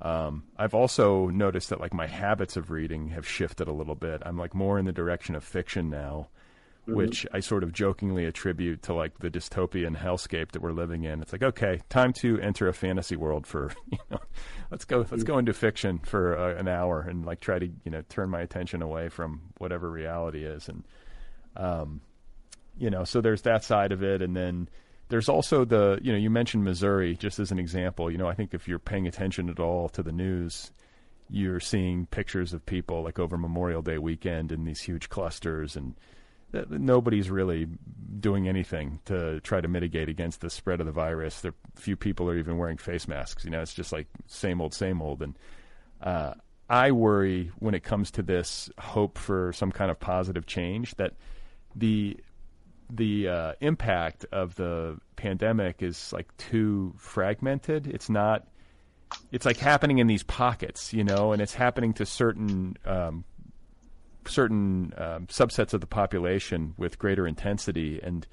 Um, 0.01 0.43
I've 0.57 0.73
also 0.73 1.27
noticed 1.27 1.69
that 1.69 1.79
like 1.79 1.93
my 1.93 2.07
habits 2.07 2.57
of 2.57 2.71
reading 2.71 3.09
have 3.09 3.27
shifted 3.27 3.67
a 3.67 3.73
little 3.73 3.95
bit. 3.95 4.21
I'm 4.25 4.37
like 4.37 4.53
more 4.53 4.79
in 4.79 4.85
the 4.85 4.91
direction 4.91 5.35
of 5.35 5.43
fiction 5.43 5.89
now, 5.89 6.27
mm-hmm. 6.81 6.95
which 6.95 7.25
I 7.33 7.39
sort 7.39 7.63
of 7.63 7.71
jokingly 7.71 8.25
attribute 8.25 8.83
to 8.83 8.93
like 8.93 9.19
the 9.19 9.29
dystopian 9.29 9.97
hellscape 9.97 10.51
that 10.51 10.61
we're 10.61 10.73
living 10.73 11.03
in. 11.03 11.21
It's 11.21 11.31
like, 11.31 11.43
okay, 11.43 11.81
time 11.89 12.11
to 12.13 12.39
enter 12.39 12.67
a 12.67 12.73
fantasy 12.73 13.15
world 13.15 13.47
for, 13.47 13.71
you 13.91 13.97
know, 14.11 14.19
let's 14.71 14.85
go, 14.85 15.05
let's 15.09 15.23
go 15.23 15.37
into 15.37 15.53
fiction 15.53 15.99
for 15.99 16.37
uh, 16.37 16.55
an 16.55 16.67
hour 16.67 17.01
and 17.01 17.25
like 17.25 17.39
try 17.39 17.59
to, 17.59 17.67
you 17.67 17.91
know, 17.91 18.01
turn 18.09 18.29
my 18.29 18.41
attention 18.41 18.81
away 18.81 19.07
from 19.09 19.41
whatever 19.57 19.89
reality 19.89 20.43
is. 20.43 20.67
And, 20.67 20.83
um, 21.55 22.01
you 22.77 22.89
know, 22.89 23.03
so 23.03 23.21
there's 23.21 23.43
that 23.43 23.63
side 23.63 23.91
of 23.91 24.03
it. 24.03 24.21
And 24.21 24.35
then 24.35 24.69
there's 25.09 25.29
also 25.29 25.65
the, 25.65 25.99
you 26.01 26.11
know, 26.11 26.17
you 26.17 26.29
mentioned 26.29 26.63
Missouri 26.63 27.15
just 27.15 27.39
as 27.39 27.51
an 27.51 27.59
example. 27.59 28.11
You 28.11 28.17
know, 28.17 28.27
I 28.27 28.33
think 28.33 28.53
if 28.53 28.67
you're 28.67 28.79
paying 28.79 29.07
attention 29.07 29.49
at 29.49 29.59
all 29.59 29.89
to 29.89 30.03
the 30.03 30.11
news, 30.11 30.71
you're 31.29 31.59
seeing 31.59 32.05
pictures 32.07 32.53
of 32.53 32.65
people 32.65 33.03
like 33.03 33.19
over 33.19 33.37
Memorial 33.37 33.81
Day 33.81 33.97
weekend 33.97 34.51
in 34.51 34.65
these 34.65 34.81
huge 34.81 35.09
clusters 35.09 35.75
and, 35.75 35.95
nobody's 36.69 37.29
really 37.29 37.67
doing 38.19 38.47
anything 38.47 38.99
to 39.05 39.39
try 39.41 39.59
to 39.59 39.67
mitigate 39.67 40.07
against 40.07 40.41
the 40.41 40.49
spread 40.49 40.79
of 40.79 40.85
the 40.85 40.91
virus. 40.91 41.41
There, 41.41 41.53
few 41.75 41.95
people 41.95 42.29
are 42.29 42.37
even 42.37 42.57
wearing 42.57 42.77
face 42.77 43.07
masks. 43.07 43.43
You 43.43 43.51
know, 43.51 43.61
it's 43.61 43.73
just 43.73 43.91
like 43.91 44.07
same 44.27 44.61
old, 44.61 44.73
same 44.73 45.01
old. 45.01 45.21
And 45.21 45.37
uh, 46.01 46.35
I 46.69 46.91
worry 46.91 47.51
when 47.59 47.73
it 47.73 47.83
comes 47.83 48.11
to 48.11 48.21
this 48.21 48.69
hope 48.77 49.17
for 49.17 49.51
some 49.53 49.71
kind 49.71 49.89
of 49.89 49.99
positive 49.99 50.45
change 50.45 50.95
that 50.95 51.13
the 51.75 52.17
the 52.95 53.27
uh, 53.27 53.53
impact 53.61 54.25
of 54.31 54.55
the 54.55 54.97
pandemic 55.15 55.81
is 55.81 56.13
like 56.13 56.35
too 56.37 56.93
fragmented. 56.97 57.87
It's 57.87 58.09
not. 58.09 58.47
It's 59.31 59.45
like 59.45 59.57
happening 59.57 59.99
in 59.99 60.07
these 60.07 60.23
pockets, 60.23 60.91
you 60.91 61.03
know, 61.03 61.33
and 61.33 61.41
it's 61.41 61.53
happening 61.53 61.93
to 61.93 62.05
certain 62.05 62.75
um, 62.85 63.23
certain 64.25 64.93
um, 64.97 65.27
subsets 65.27 65.73
of 65.73 65.81
the 65.81 65.87
population 65.87 66.73
with 66.77 66.97
greater 66.97 67.27
intensity 67.27 67.99
and 68.01 68.25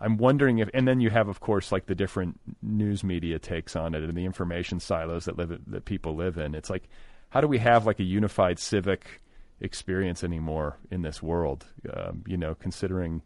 I'm 0.00 0.16
wondering 0.16 0.58
if, 0.58 0.68
and 0.74 0.86
then 0.86 1.00
you 1.00 1.10
have, 1.10 1.28
of 1.28 1.40
course, 1.40 1.72
like 1.72 1.86
the 1.86 1.94
different 1.94 2.38
news 2.62 3.02
media 3.02 3.38
takes 3.38 3.74
on 3.74 3.94
it 3.94 4.02
and 4.02 4.16
the 4.16 4.24
information 4.24 4.80
silos 4.80 5.24
that 5.24 5.36
live 5.36 5.58
that 5.66 5.84
people 5.84 6.14
live 6.14 6.38
in. 6.38 6.54
It's 6.54 6.70
like, 6.70 6.88
how 7.30 7.40
do 7.40 7.48
we 7.48 7.58
have 7.58 7.86
like 7.86 7.98
a 7.98 8.04
unified 8.04 8.58
civic 8.58 9.20
experience 9.60 10.22
anymore 10.22 10.78
in 10.90 11.02
this 11.02 11.22
world? 11.22 11.66
Um, 11.92 12.22
you 12.26 12.36
know, 12.36 12.54
considering 12.54 13.22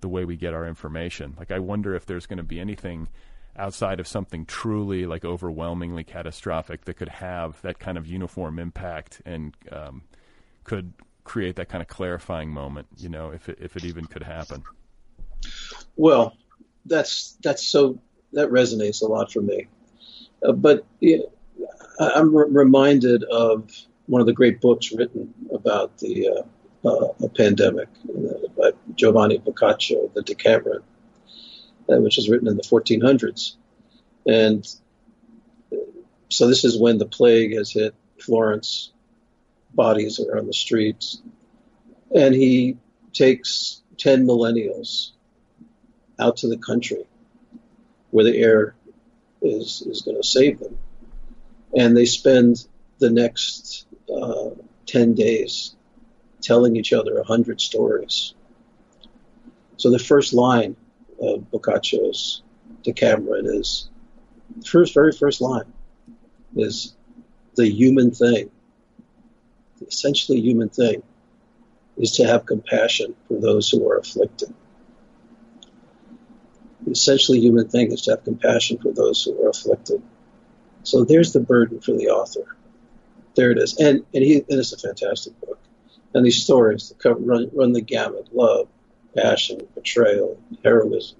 the 0.00 0.08
way 0.08 0.24
we 0.24 0.36
get 0.36 0.54
our 0.54 0.66
information. 0.66 1.34
Like, 1.38 1.50
I 1.50 1.58
wonder 1.58 1.94
if 1.94 2.06
there's 2.06 2.26
going 2.26 2.38
to 2.38 2.42
be 2.42 2.60
anything 2.60 3.08
outside 3.56 4.00
of 4.00 4.06
something 4.06 4.46
truly 4.46 5.06
like 5.06 5.24
overwhelmingly 5.24 6.04
catastrophic 6.04 6.84
that 6.84 6.94
could 6.94 7.08
have 7.08 7.60
that 7.62 7.78
kind 7.78 7.98
of 7.98 8.06
uniform 8.06 8.58
impact 8.58 9.20
and 9.26 9.54
um, 9.72 10.02
could 10.64 10.92
create 11.24 11.56
that 11.56 11.68
kind 11.68 11.82
of 11.82 11.88
clarifying 11.88 12.50
moment, 12.50 12.86
you 12.96 13.08
know, 13.08 13.30
if 13.30 13.48
it, 13.48 13.58
if 13.60 13.76
it 13.76 13.84
even 13.84 14.04
could 14.06 14.22
happen. 14.22 14.62
Well, 15.96 16.36
that's 16.86 17.36
that's 17.42 17.66
so 17.66 18.00
that 18.32 18.48
resonates 18.50 19.02
a 19.02 19.06
lot 19.06 19.32
for 19.32 19.42
me. 19.42 19.66
Uh, 20.42 20.52
but 20.52 20.86
I'm 21.98 22.34
re- 22.34 22.46
reminded 22.48 23.24
of 23.24 23.70
one 24.06 24.20
of 24.20 24.26
the 24.26 24.32
great 24.32 24.60
books 24.60 24.92
written 24.92 25.32
about 25.52 25.98
the 25.98 26.28
uh, 26.28 26.88
uh, 26.88 27.28
pandemic 27.36 27.88
uh, 28.08 28.48
by 28.56 28.70
Giovanni 28.94 29.38
Boccaccio, 29.38 30.10
the 30.14 30.22
Decameron, 30.22 30.82
uh, 31.88 32.00
which 32.00 32.16
was 32.16 32.28
written 32.28 32.48
in 32.48 32.56
the 32.56 32.62
1400s. 32.62 33.56
And 34.26 34.66
uh, 35.72 35.76
so 36.28 36.46
this 36.46 36.64
is 36.64 36.78
when 36.78 36.98
the 36.98 37.06
plague 37.06 37.54
has 37.56 37.70
hit 37.70 37.94
Florence 38.20 38.92
bodies 39.74 40.20
are 40.20 40.38
on 40.38 40.46
the 40.46 40.52
streets. 40.52 41.20
And 42.14 42.34
he 42.34 42.76
takes 43.12 43.82
10 43.98 44.26
millennials 44.26 45.10
out 46.18 46.38
to 46.38 46.48
the 46.48 46.58
country 46.58 47.04
where 48.10 48.24
the 48.24 48.36
air 48.36 48.74
is, 49.42 49.82
is 49.86 50.02
going 50.02 50.16
to 50.16 50.26
save 50.26 50.58
them. 50.58 50.78
And 51.76 51.96
they 51.96 52.06
spend 52.06 52.66
the 52.98 53.10
next 53.10 53.86
uh, 54.12 54.50
10 54.86 55.14
days 55.14 55.74
telling 56.42 56.76
each 56.76 56.92
other 56.92 57.14
100 57.14 57.60
stories. 57.60 58.34
So 59.80 59.90
the 59.90 59.98
first 59.98 60.32
line 60.32 60.76
of 61.20 61.50
Boccaccio's 61.50 62.42
Decameron 62.82 63.46
is, 63.46 63.88
the 64.56 64.66
first, 64.66 64.92
very 64.92 65.12
first 65.12 65.40
line 65.40 65.72
is 66.54 66.94
the 67.56 67.68
human 67.68 68.10
thing 68.10 68.50
the 69.80 69.86
essentially 69.86 70.40
human 70.40 70.68
thing 70.68 71.02
is 71.96 72.12
to 72.12 72.26
have 72.26 72.46
compassion 72.46 73.14
for 73.26 73.40
those 73.40 73.70
who 73.70 73.88
are 73.88 73.98
afflicted. 73.98 74.52
The 76.82 76.92
essentially 76.92 77.40
human 77.40 77.68
thing 77.68 77.92
is 77.92 78.02
to 78.02 78.12
have 78.12 78.24
compassion 78.24 78.78
for 78.78 78.92
those 78.92 79.24
who 79.24 79.42
are 79.42 79.48
afflicted. 79.48 80.02
So 80.82 81.04
there's 81.04 81.32
the 81.32 81.40
burden 81.40 81.80
for 81.80 81.92
the 81.92 82.08
author. 82.08 82.56
There 83.34 83.50
it 83.50 83.58
is. 83.58 83.78
And, 83.78 84.04
and, 84.14 84.22
he, 84.22 84.36
and 84.36 84.46
it's 84.48 84.72
a 84.72 84.78
fantastic 84.78 85.38
book. 85.40 85.58
And 86.14 86.24
these 86.24 86.42
stories 86.42 86.92
cover, 86.98 87.20
run, 87.20 87.50
run 87.54 87.72
the 87.72 87.80
gamut 87.80 88.34
love, 88.34 88.68
passion, 89.14 89.66
betrayal, 89.74 90.38
heroism. 90.64 91.18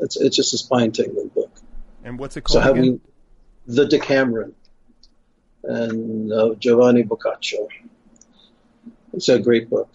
It's, 0.00 0.16
it's 0.20 0.36
just 0.36 0.54
a 0.54 0.58
spine 0.58 0.92
tingling 0.92 1.28
book. 1.28 1.50
And 2.04 2.18
what's 2.18 2.36
it 2.36 2.44
called? 2.44 2.64
So 2.64 2.72
again? 2.72 3.00
the 3.66 3.86
Decameron 3.86 4.54
and 5.64 6.32
uh, 6.32 6.54
Giovanni 6.58 7.02
Boccaccio. 7.02 7.68
It's 9.12 9.28
a 9.28 9.38
great 9.38 9.68
book. 9.70 9.94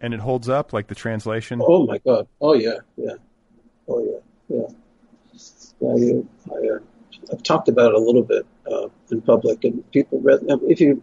And 0.00 0.14
it 0.14 0.20
holds 0.20 0.48
up, 0.48 0.72
like 0.72 0.86
the 0.86 0.94
translation. 0.94 1.60
Oh 1.62 1.86
my 1.86 1.98
God! 1.98 2.28
Oh 2.40 2.54
yeah, 2.54 2.78
yeah, 2.96 3.14
oh 3.88 4.04
yeah, 4.04 4.56
yeah. 4.56 4.66
yeah 5.80 5.96
you, 5.96 6.28
I, 6.50 6.54
uh, 6.54 6.78
I've 7.32 7.42
talked 7.42 7.68
about 7.68 7.90
it 7.90 7.94
a 7.94 7.98
little 7.98 8.22
bit 8.22 8.46
uh, 8.70 8.88
in 9.10 9.20
public, 9.22 9.64
and 9.64 9.90
people 9.90 10.20
read. 10.20 10.38
If 10.68 10.80
you, 10.80 11.02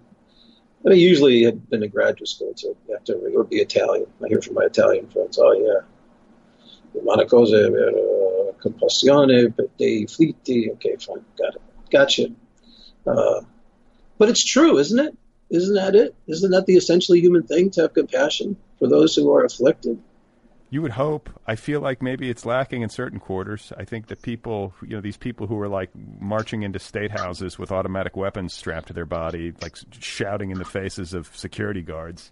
I 0.85 0.89
mean, 0.89 0.99
usually 0.99 1.43
have 1.43 1.69
been 1.69 1.83
in 1.83 1.89
graduate 1.89 2.27
school, 2.27 2.53
so 2.55 2.75
you 2.87 2.93
have 2.93 3.03
to 3.05 3.15
or 3.35 3.43
be 3.43 3.57
Italian. 3.57 4.05
I 4.23 4.27
hear 4.27 4.41
from 4.41 4.53
my 4.53 4.65
Italian 4.65 5.07
friends. 5.07 5.39
Oh 5.41 5.51
yeah, 5.53 7.01
umane 7.01 7.27
cose 7.27 7.53
uh, 7.53 8.51
compassione 8.61 9.53
dei 9.77 10.05
flitti. 10.05 10.71
Okay, 10.73 10.95
fine, 10.99 11.25
got 11.37 11.55
it. 11.55 11.61
Gotcha. 11.89 12.27
Uh, 13.07 13.41
but 14.17 14.29
it's 14.29 14.43
true, 14.43 14.77
isn't 14.77 14.99
it? 14.99 15.17
Isn't 15.49 15.75
that 15.75 15.95
it? 15.95 16.15
Isn't 16.27 16.51
that 16.51 16.65
the 16.65 16.75
essentially 16.75 17.19
human 17.19 17.43
thing 17.43 17.69
to 17.71 17.81
have 17.81 17.93
compassion 17.93 18.55
for 18.79 18.87
those 18.87 19.15
who 19.15 19.33
are 19.33 19.43
afflicted? 19.43 19.99
You 20.75 20.81
would 20.81 20.91
hope. 20.91 21.29
I 21.47 21.55
feel 21.55 21.79
like 21.79 22.01
maybe 22.01 22.29
it's 22.29 22.45
lacking 22.45 22.81
in 22.81 22.89
certain 22.89 23.17
quarters. 23.17 23.71
I 23.77 23.85
think 23.85 24.07
that 24.07 24.21
people, 24.21 24.73
you 24.81 24.89
know, 24.89 24.99
these 24.99 25.15
people 25.15 25.47
who 25.47 25.57
are 25.61 25.69
like 25.69 25.89
marching 26.19 26.63
into 26.63 26.79
state 26.79 27.11
houses 27.11 27.57
with 27.57 27.71
automatic 27.71 28.17
weapons 28.17 28.53
strapped 28.53 28.87
to 28.87 28.93
their 28.93 29.05
body, 29.05 29.53
like 29.61 29.77
shouting 30.01 30.51
in 30.51 30.57
the 30.57 30.65
faces 30.65 31.13
of 31.13 31.33
security 31.33 31.81
guards, 31.81 32.29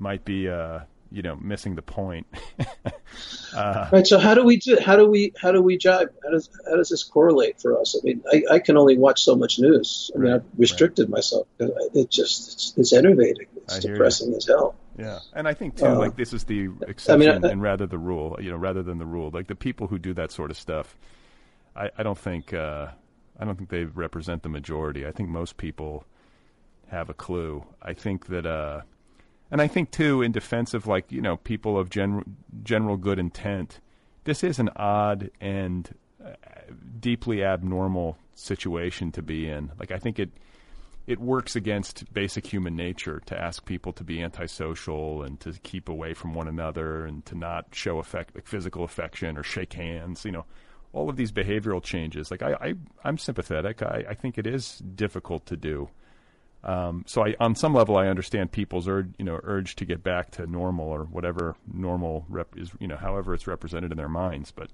might 0.00 0.24
be 0.24 0.48
uh, 0.48 0.80
you 1.12 1.22
know 1.22 1.36
missing 1.36 1.76
the 1.76 1.82
point. 1.82 2.26
uh, 3.54 3.88
right. 3.92 4.04
So 4.04 4.18
how 4.18 4.34
do 4.34 4.42
we 4.42 4.56
do, 4.56 4.76
how 4.84 4.96
do 4.96 5.06
we 5.06 5.32
how 5.40 5.52
do 5.52 5.62
we 5.62 5.78
jive? 5.78 6.08
How 6.24 6.30
does 6.32 6.50
how 6.68 6.74
does 6.74 6.88
this 6.88 7.04
correlate 7.04 7.60
for 7.60 7.80
us? 7.80 7.94
I 7.96 8.04
mean, 8.04 8.24
I, 8.32 8.54
I 8.54 8.58
can 8.58 8.76
only 8.76 8.98
watch 8.98 9.22
so 9.22 9.36
much 9.36 9.60
news. 9.60 10.10
I 10.16 10.18
mean, 10.18 10.32
I've 10.32 10.44
restricted 10.56 11.06
right. 11.10 11.18
myself. 11.18 11.46
It 11.60 12.10
just 12.10 12.54
it's, 12.54 12.72
it's 12.76 12.92
enervating. 12.92 13.46
It's 13.54 13.78
depressing 13.78 14.34
as 14.34 14.46
hell. 14.46 14.74
Yeah, 14.98 15.20
and 15.32 15.46
I 15.46 15.54
think 15.54 15.76
too, 15.76 15.86
uh, 15.86 15.94
like 15.94 16.16
this 16.16 16.32
is 16.32 16.44
the 16.44 16.70
exception 16.86 17.30
I 17.30 17.34
mean, 17.34 17.44
I, 17.44 17.50
and 17.50 17.62
rather 17.62 17.86
the 17.86 17.98
rule. 17.98 18.36
You 18.40 18.50
know, 18.50 18.56
rather 18.56 18.82
than 18.82 18.98
the 18.98 19.06
rule, 19.06 19.30
like 19.32 19.46
the 19.46 19.54
people 19.54 19.86
who 19.86 19.98
do 19.98 20.12
that 20.14 20.32
sort 20.32 20.50
of 20.50 20.56
stuff, 20.56 20.96
I, 21.76 21.90
I 21.96 22.02
don't 22.02 22.18
think 22.18 22.52
uh, 22.52 22.88
I 23.38 23.44
don't 23.44 23.56
think 23.56 23.70
they 23.70 23.84
represent 23.84 24.42
the 24.42 24.48
majority. 24.48 25.06
I 25.06 25.12
think 25.12 25.28
most 25.28 25.56
people 25.56 26.04
have 26.88 27.08
a 27.08 27.14
clue. 27.14 27.64
I 27.80 27.92
think 27.92 28.26
that 28.26 28.44
uh, 28.44 28.80
and 29.50 29.62
I 29.62 29.68
think 29.68 29.92
too, 29.92 30.20
in 30.20 30.32
defense 30.32 30.74
of 30.74 30.86
like 30.86 31.12
you 31.12 31.22
know 31.22 31.36
people 31.36 31.78
of 31.78 31.90
general 31.90 32.24
general 32.64 32.96
good 32.96 33.20
intent, 33.20 33.80
this 34.24 34.42
is 34.42 34.58
an 34.58 34.68
odd 34.74 35.30
and 35.40 35.94
uh, 36.24 36.30
deeply 36.98 37.44
abnormal 37.44 38.18
situation 38.34 39.12
to 39.12 39.22
be 39.22 39.48
in. 39.48 39.70
Like 39.78 39.92
I 39.92 39.98
think 39.98 40.18
it 40.18 40.30
it 41.08 41.18
works 41.18 41.56
against 41.56 42.12
basic 42.12 42.46
human 42.46 42.76
nature 42.76 43.22
to 43.24 43.40
ask 43.40 43.64
people 43.64 43.94
to 43.94 44.04
be 44.04 44.22
antisocial 44.22 45.22
and 45.22 45.40
to 45.40 45.54
keep 45.62 45.88
away 45.88 46.12
from 46.12 46.34
one 46.34 46.46
another 46.46 47.06
and 47.06 47.24
to 47.24 47.34
not 47.34 47.64
show 47.72 47.98
affect 47.98 48.34
like 48.34 48.46
physical 48.46 48.84
affection 48.84 49.38
or 49.38 49.42
shake 49.42 49.72
hands. 49.72 50.26
You 50.26 50.32
know, 50.32 50.44
all 50.92 51.08
of 51.08 51.16
these 51.16 51.32
behavioral 51.32 51.82
changes. 51.82 52.30
Like 52.30 52.42
I, 52.42 52.52
I 52.60 52.74
I'm 53.04 53.16
sympathetic. 53.16 53.82
I, 53.82 54.04
I 54.10 54.14
think 54.14 54.36
it 54.36 54.46
is 54.46 54.80
difficult 54.80 55.46
to 55.46 55.56
do. 55.56 55.88
Um, 56.62 57.04
so 57.06 57.24
I, 57.24 57.34
on 57.40 57.54
some 57.54 57.72
level, 57.72 57.96
I 57.96 58.08
understand 58.08 58.52
people's 58.52 58.86
urge, 58.86 59.08
you 59.18 59.24
know, 59.24 59.40
urge 59.44 59.76
to 59.76 59.86
get 59.86 60.02
back 60.02 60.32
to 60.32 60.46
normal 60.46 60.88
or 60.88 61.04
whatever 61.04 61.56
normal 61.72 62.26
rep 62.28 62.48
is, 62.58 62.70
you 62.80 62.88
know, 62.88 62.96
however 62.96 63.32
it's 63.32 63.46
represented 63.46 63.92
in 63.92 63.96
their 63.96 64.10
minds. 64.10 64.52
But, 64.52 64.70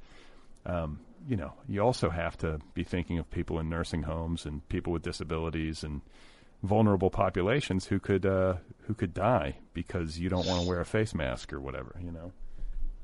um, 0.66 0.98
you 1.28 1.36
know, 1.36 1.52
you 1.68 1.80
also 1.80 2.10
have 2.10 2.36
to 2.38 2.60
be 2.74 2.84
thinking 2.84 3.18
of 3.18 3.30
people 3.30 3.58
in 3.58 3.68
nursing 3.68 4.02
homes 4.02 4.44
and 4.44 4.66
people 4.68 4.92
with 4.92 5.02
disabilities 5.02 5.82
and 5.82 6.02
vulnerable 6.62 7.10
populations 7.10 7.86
who 7.86 7.98
could 7.98 8.26
uh, 8.26 8.54
who 8.86 8.94
could 8.94 9.14
die 9.14 9.56
because 9.72 10.18
you 10.18 10.28
don't 10.28 10.46
want 10.46 10.62
to 10.62 10.68
wear 10.68 10.80
a 10.80 10.84
face 10.84 11.14
mask 11.14 11.52
or 11.52 11.60
whatever, 11.60 11.96
you 12.02 12.10
know. 12.10 12.32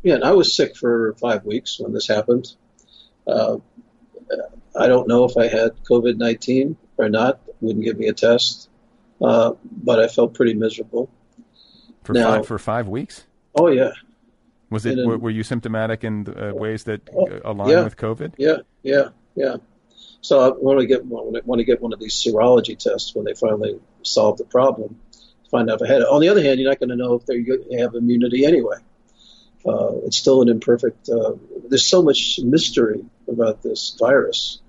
Yeah, 0.02 0.14
and 0.14 0.24
I 0.24 0.32
was 0.32 0.54
sick 0.54 0.76
for 0.76 1.14
five 1.20 1.44
weeks 1.44 1.78
when 1.78 1.92
this 1.92 2.08
happened. 2.08 2.54
Uh, 3.26 3.58
I 4.78 4.86
don't 4.86 5.08
know 5.08 5.24
if 5.24 5.36
I 5.36 5.48
had 5.48 5.72
COVID 5.84 6.16
19 6.16 6.76
or 6.96 7.08
not. 7.08 7.40
Wouldn't 7.60 7.84
give 7.84 7.98
me 7.98 8.08
a 8.08 8.14
test, 8.14 8.68
uh, 9.20 9.52
but 9.70 10.00
I 10.00 10.08
felt 10.08 10.34
pretty 10.34 10.54
miserable. 10.54 11.10
For 12.04 12.14
Now- 12.14 12.36
five 12.36 12.46
for 12.46 12.58
five 12.58 12.88
weeks. 12.88 13.24
Oh 13.54 13.68
yeah, 13.68 13.90
Was 14.70 14.86
it? 14.86 15.04
Were, 15.06 15.18
were 15.18 15.30
you 15.30 15.42
symptomatic 15.42 16.04
in 16.04 16.26
uh, 16.28 16.52
ways 16.54 16.84
that 16.84 17.08
Oh, 17.14 17.26
uh, 17.26 17.40
align 17.44 17.70
yeah. 17.70 17.84
with 17.84 17.96
COVID? 17.96 18.34
yeah, 18.38 18.58
yeah, 18.82 19.08
yeah. 19.34 19.56
So 20.22 20.40
I 20.40 20.48
want 20.56 20.80
to 20.80 20.86
get 20.86 21.04
one, 21.04 21.32
want 21.44 21.58
to 21.58 21.64
get 21.64 21.80
one 21.80 21.92
of 21.92 21.98
these 21.98 22.14
serology 22.14 22.78
tests 22.78 23.14
when 23.14 23.24
they 23.24 23.34
finally 23.34 23.80
solve 24.02 24.38
the 24.38 24.44
problem. 24.44 25.00
to 25.44 25.50
Find 25.50 25.70
out 25.70 25.80
if 25.80 25.88
I 25.88 25.92
had 25.92 26.02
it. 26.02 26.08
On 26.08 26.20
the 26.20 26.28
other 26.28 26.42
hand, 26.42 26.60
you're 26.60 26.70
not 26.70 26.78
going 26.78 26.90
to 26.90 26.96
know 26.96 27.14
if 27.14 27.26
they 27.26 27.44
have 27.78 27.94
immunity 27.94 28.44
anyway. 28.44 28.76
Uh, 29.66 29.92
it's 30.06 30.16
still 30.16 30.40
an 30.42 30.48
imperfect. 30.48 31.08
Uh, 31.08 31.32
there's 31.68 31.86
so 31.86 32.02
much 32.02 32.38
mystery 32.42 33.04
about 33.28 33.62
this 33.62 33.96
virus 33.98 34.60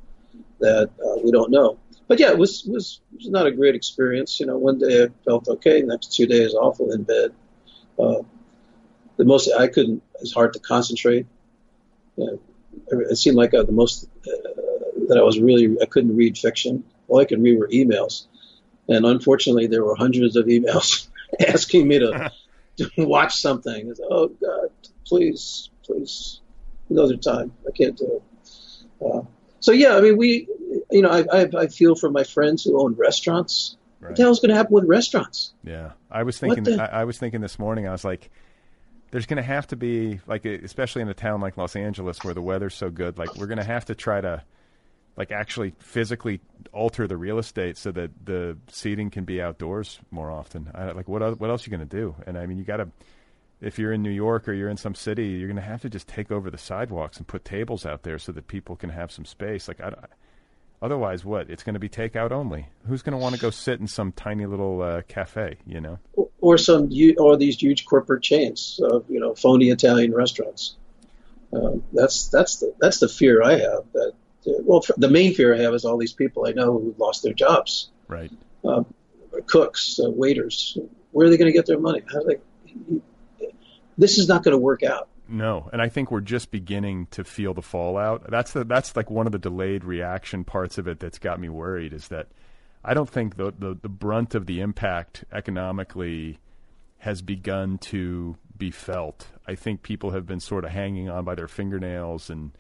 that 0.59 0.89
uh, 1.03 1.19
we 1.23 1.31
don't 1.31 1.51
know. 1.51 1.77
But 2.07 2.19
yeah, 2.19 2.31
it 2.31 2.37
was 2.37 2.65
was 2.65 2.99
was 3.15 3.29
not 3.29 3.45
a 3.47 3.51
great 3.51 3.73
experience. 3.75 4.39
You 4.39 4.47
know, 4.47 4.57
one 4.57 4.79
day 4.79 5.03
I 5.05 5.07
felt 5.23 5.47
okay, 5.47 5.81
next 5.81 6.13
two 6.13 6.25
days 6.27 6.53
awful 6.53 6.91
in 6.91 7.03
bed. 7.03 7.31
The 9.17 9.25
most 9.25 9.51
I 9.51 9.67
couldn't. 9.67 10.01
It's 10.21 10.33
hard 10.33 10.53
to 10.53 10.59
concentrate. 10.59 11.25
It 12.17 13.17
seemed 13.17 13.35
like 13.37 13.53
uh, 13.53 13.63
the 13.63 13.71
most 13.71 14.05
uh, 14.27 14.31
that 15.07 15.17
I 15.17 15.21
was 15.23 15.39
really 15.39 15.77
I 15.81 15.85
couldn't 15.85 16.15
read 16.15 16.37
fiction. 16.37 16.83
All 17.07 17.19
I 17.19 17.25
could 17.25 17.41
read 17.41 17.59
were 17.59 17.67
emails, 17.67 18.25
and 18.87 19.05
unfortunately 19.05 19.67
there 19.67 19.83
were 19.83 19.95
hundreds 19.95 20.35
of 20.35 20.45
emails 20.45 21.07
asking 21.47 21.87
me 21.87 21.99
to, 21.99 22.31
to 22.77 22.89
watch 22.97 23.35
something. 23.41 23.91
I 23.91 23.93
said, 23.93 24.05
oh 24.09 24.27
God, 24.29 24.69
please, 25.05 25.69
please, 25.83 26.39
another 26.89 27.17
time. 27.17 27.53
I 27.67 27.71
can't 27.71 27.97
do 27.97 28.21
it. 28.21 29.05
Uh, 29.05 29.21
so 29.59 29.71
yeah, 29.71 29.95
I 29.97 30.01
mean 30.01 30.17
we, 30.17 30.47
you 30.91 31.01
know, 31.01 31.09
I, 31.09 31.25
I 31.41 31.49
I 31.63 31.67
feel 31.67 31.95
for 31.95 32.09
my 32.09 32.23
friends 32.23 32.63
who 32.63 32.81
own 32.81 32.93
restaurants. 32.95 33.75
What 33.99 34.07
Right. 34.07 34.15
the 34.15 34.23
hell's 34.23 34.39
going 34.39 34.49
to 34.49 34.55
happen 34.55 34.73
with 34.73 34.85
restaurants? 34.85 35.53
Yeah, 35.63 35.91
I 36.09 36.23
was 36.23 36.39
thinking. 36.39 36.79
I, 36.79 37.01
I 37.01 37.03
was 37.05 37.19
thinking 37.19 37.39
this 37.41 37.59
morning. 37.59 37.87
I 37.87 37.91
was 37.91 38.03
like, 38.03 38.31
"There's 39.11 39.25
going 39.25 39.37
to 39.37 39.43
have 39.43 39.67
to 39.67 39.75
be 39.75 40.19
like, 40.25 40.45
especially 40.45 41.01
in 41.01 41.09
a 41.09 41.13
town 41.13 41.41
like 41.41 41.57
Los 41.57 41.75
Angeles 41.75 42.23
where 42.23 42.33
the 42.33 42.41
weather's 42.41 42.75
so 42.75 42.89
good. 42.89 43.17
Like, 43.17 43.35
we're 43.35 43.47
going 43.47 43.57
to 43.57 43.63
have 43.63 43.85
to 43.85 43.95
try 43.95 44.21
to, 44.21 44.43
like, 45.15 45.31
actually 45.31 45.73
physically 45.79 46.39
alter 46.73 47.07
the 47.07 47.17
real 47.17 47.37
estate 47.37 47.77
so 47.77 47.91
that 47.91 48.11
the 48.25 48.57
seating 48.69 49.09
can 49.09 49.25
be 49.25 49.41
outdoors 49.41 49.99
more 50.09 50.31
often. 50.31 50.71
I, 50.73 50.91
like, 50.91 51.07
what 51.07 51.39
what 51.39 51.49
else 51.49 51.67
are 51.67 51.69
you 51.69 51.77
going 51.77 51.87
to 51.87 51.97
do? 51.97 52.15
And 52.25 52.37
I 52.37 52.45
mean, 52.45 52.57
you 52.57 52.63
got 52.63 52.77
to. 52.77 52.89
If 53.59 53.77
you're 53.77 53.93
in 53.93 54.01
New 54.01 54.09
York 54.09 54.47
or 54.47 54.53
you're 54.53 54.69
in 54.69 54.77
some 54.77 54.95
city, 54.95 55.27
you're 55.27 55.47
going 55.47 55.55
to 55.55 55.61
have 55.61 55.83
to 55.83 55.89
just 55.89 56.07
take 56.07 56.31
over 56.31 56.49
the 56.49 56.57
sidewalks 56.57 57.17
and 57.17 57.27
put 57.27 57.45
tables 57.45 57.85
out 57.85 58.01
there 58.01 58.17
so 58.17 58.31
that 58.31 58.47
people 58.47 58.75
can 58.75 58.89
have 58.89 59.11
some 59.11 59.23
space. 59.23 59.67
Like, 59.67 59.79
I, 59.79 59.93
otherwise, 60.81 61.23
what? 61.23 61.49
It's 61.49 61.63
going 61.63 61.73
to 61.75 61.79
be 61.79 61.89
takeout 61.89 62.31
only. 62.31 62.67
Who's 62.87 63.01
going 63.01 63.13
to 63.13 63.17
want 63.17 63.35
to 63.35 63.41
go 63.41 63.49
sit 63.49 63.79
in 63.79 63.87
some 63.87 64.11
tiny 64.11 64.45
little 64.45 64.81
uh, 64.81 65.01
cafe? 65.07 65.57
You 65.65 65.81
know. 65.81 65.99
Or- 66.13 66.29
Or 66.41 66.57
some 66.57 66.89
or 67.19 67.37
these 67.37 67.61
huge 67.61 67.85
corporate 67.85 68.23
chains 68.23 68.79
of 68.83 69.05
you 69.09 69.19
know 69.19 69.35
phony 69.35 69.69
Italian 69.69 70.11
restaurants. 70.13 70.75
Um, 71.53 71.83
that's 71.93 72.29
that's 72.29 72.59
the 72.61 72.73
that's 72.79 72.99
the 72.99 73.07
fear 73.07 73.43
I 73.43 73.59
have. 73.59 73.83
That 73.93 74.13
uh, 74.47 74.51
well, 74.63 74.81
the 74.97 75.09
main 75.09 75.33
fear 75.35 75.53
I 75.53 75.59
have 75.59 75.73
is 75.75 75.85
all 75.85 75.97
these 75.97 76.13
people 76.13 76.47
I 76.47 76.51
know 76.53 76.71
who 76.79 76.95
lost 76.97 77.21
their 77.21 77.33
jobs. 77.33 77.89
Right. 78.07 78.31
uh, 78.65 78.83
cooks, 79.45 79.99
uh, 80.03 80.09
waiters. 80.09 80.77
Where 81.11 81.27
are 81.27 81.29
they 81.29 81.37
going 81.37 81.51
to 81.51 81.57
get 81.57 81.67
their 81.67 81.79
money? 81.79 82.01
How 82.11 82.21
do 82.21 82.25
they? 82.25 82.97
This 83.97 84.17
is 84.17 84.27
not 84.27 84.43
going 84.43 84.53
to 84.53 84.57
work 84.57 84.81
out. 84.83 85.09
No, 85.31 85.69
and 85.71 85.81
I 85.81 85.87
think 85.87 86.11
we're 86.11 86.19
just 86.19 86.51
beginning 86.51 87.07
to 87.11 87.23
feel 87.23 87.53
the 87.53 87.61
fallout. 87.61 88.29
That's 88.29 88.51
the 88.51 88.65
that's 88.65 88.95
like 88.97 89.09
one 89.09 89.25
of 89.25 89.31
the 89.31 89.39
delayed 89.39 89.85
reaction 89.85 90.43
parts 90.43 90.77
of 90.77 90.89
it 90.89 90.99
that's 90.99 91.19
got 91.19 91.39
me 91.39 91.47
worried 91.47 91.93
is 91.93 92.09
that 92.09 92.27
I 92.83 92.93
don't 92.93 93.09
think 93.09 93.37
the 93.37 93.53
the, 93.57 93.77
the 93.81 93.89
brunt 93.89 94.35
of 94.35 94.45
the 94.45 94.59
impact 94.59 95.23
economically 95.31 96.39
has 96.97 97.21
begun 97.21 97.77
to 97.77 98.35
be 98.57 98.71
felt. 98.71 99.27
I 99.47 99.55
think 99.55 99.83
people 99.83 100.11
have 100.11 100.27
been 100.27 100.41
sort 100.41 100.65
of 100.65 100.71
hanging 100.71 101.09
on 101.09 101.23
by 101.23 101.35
their 101.35 101.47
fingernails 101.47 102.29
and 102.29 102.51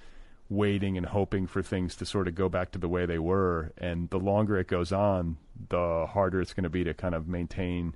waiting 0.49 0.97
and 0.97 1.05
hoping 1.05 1.47
for 1.47 1.61
things 1.61 1.95
to 1.97 2.05
sort 2.05 2.27
of 2.27 2.35
go 2.35 2.47
back 2.47 2.71
to 2.71 2.79
the 2.79 2.87
way 2.87 3.05
they 3.05 3.19
were. 3.19 3.73
And 3.77 4.09
the 4.09 4.17
longer 4.17 4.57
it 4.57 4.67
goes 4.67 4.93
on, 4.93 5.37
the 5.69 6.07
harder 6.09 6.41
it's 6.41 6.53
going 6.53 6.63
to 6.63 6.69
be 6.69 6.85
to 6.85 6.93
kind 6.93 7.15
of 7.15 7.27
maintain 7.27 7.95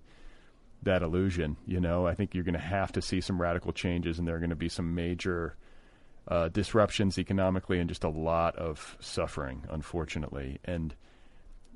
that 0.86 1.01
illusion. 1.03 1.57
You 1.65 1.79
know, 1.79 2.07
I 2.07 2.15
think 2.15 2.33
you're 2.33 2.43
going 2.43 2.53
to 2.53 2.59
have 2.59 2.91
to 2.93 3.01
see 3.01 3.21
some 3.21 3.39
radical 3.41 3.71
changes, 3.73 4.17
and 4.17 4.27
there 4.27 4.36
are 4.36 4.39
going 4.39 4.49
to 4.49 4.55
be 4.55 4.69
some 4.69 4.95
major 4.95 5.55
uh, 6.27 6.49
disruptions 6.49 7.19
economically 7.19 7.79
and 7.79 7.88
just 7.89 8.03
a 8.03 8.09
lot 8.09 8.55
of 8.55 8.97
suffering, 8.99 9.63
unfortunately. 9.69 10.59
And 10.65 10.95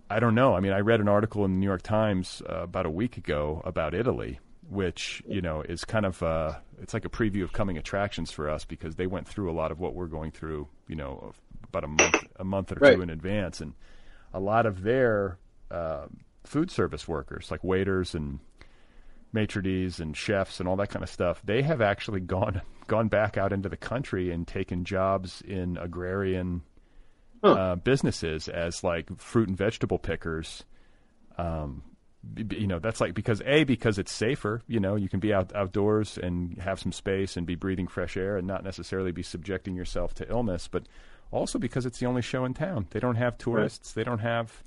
I 0.10 0.20
don't 0.20 0.34
know. 0.34 0.56
I 0.56 0.60
mean, 0.60 0.72
I 0.72 0.80
read 0.80 1.02
an 1.02 1.08
article 1.08 1.46
in 1.46 1.52
the 1.52 1.58
New 1.60 1.68
York 1.68 1.84
Times 1.84 2.42
uh, 2.50 2.62
about 2.64 2.86
a 2.88 2.90
week 2.90 3.18
ago 3.18 3.62
about 3.66 3.94
Italy, 3.94 4.40
which 4.70 5.22
you 5.28 5.42
know 5.42 5.62
is 5.62 5.86
kind 5.86 6.06
of 6.06 6.24
uh, 6.24 6.54
it's 6.82 6.94
like 6.94 7.06
a 7.06 7.10
preview 7.10 7.44
of 7.44 7.54
coming 7.54 7.78
attractions 7.78 8.32
for 8.32 8.50
us 8.50 8.66
because 8.66 8.96
they 8.96 9.08
went 9.08 9.28
through 9.28 9.52
a 9.52 9.54
lot 9.54 9.72
of 9.72 9.80
what 9.80 9.94
we're 9.94 10.08
going 10.08 10.32
through. 10.32 10.68
You 10.88 10.96
know, 10.96 11.34
about 11.68 11.84
a 11.84 11.88
month 11.88 12.24
a 12.38 12.44
month 12.44 12.72
or 12.72 12.78
Right. 12.80 12.96
two 12.96 13.02
in 13.02 13.10
advance, 13.12 13.62
and 13.62 13.74
a 14.34 14.40
lot 14.40 14.66
of 14.66 14.82
their 14.84 15.38
uh, 15.70 16.06
food 16.44 16.72
service 16.72 17.08
workers, 17.08 17.52
like 17.52 17.64
waiters 17.64 18.16
and 18.16 18.40
maitre 19.32 19.62
d's 19.62 20.00
and 20.00 20.16
chefs 20.18 20.60
and 20.60 20.68
all 20.68 20.76
that 20.78 20.90
kind 20.90 21.04
of 21.04 21.10
stuff, 21.10 21.42
they 21.46 21.62
have 21.62 21.82
actually 21.82 22.20
gone 22.20 22.62
gone 22.88 23.08
back 23.08 23.38
out 23.38 23.54
into 23.54 23.70
the 23.70 23.78
country 23.78 24.32
and 24.32 24.48
taken 24.48 24.84
jobs 24.84 25.42
in 25.48 25.78
agrarian 25.78 26.62
Huh. 27.42 27.52
uh, 27.54 27.76
businesses 27.76 28.50
as 28.50 28.84
like 28.84 29.18
fruit 29.18 29.48
and 29.48 29.58
vegetable 29.58 29.98
pickers. 29.98 30.66
Um, 31.38 31.84
you 32.52 32.68
know, 32.68 32.80
that's 32.80 33.00
like 33.00 33.14
because 33.14 33.42
a 33.46 33.64
because 33.64 33.98
it's 33.98 34.12
safer. 34.12 34.62
You 34.68 34.82
know, 34.82 34.98
you 34.98 35.08
can 35.08 35.22
be 35.22 35.34
out 35.34 35.56
outdoors 35.56 36.18
and 36.18 36.58
have 36.58 36.82
some 36.82 36.92
space 36.92 37.38
and 37.38 37.48
be 37.48 37.56
breathing 37.56 37.88
fresh 37.88 38.18
air 38.18 38.36
and 38.36 38.46
not 38.46 38.66
necessarily 38.66 39.14
be 39.14 39.24
subjecting 39.24 39.74
yourself 39.74 40.14
to 40.16 40.30
illness, 40.30 40.68
but 40.68 40.88
also 41.32 41.60
because 41.60 41.86
it's 41.86 42.00
the 42.00 42.08
only 42.08 42.22
show 42.22 42.44
in 42.44 42.54
town. 42.54 42.88
They 42.90 43.00
don't 43.00 43.16
have 43.16 43.38
tourists. 43.38 43.94
They 43.94 44.04
don't 44.04 44.20
have 44.20 44.62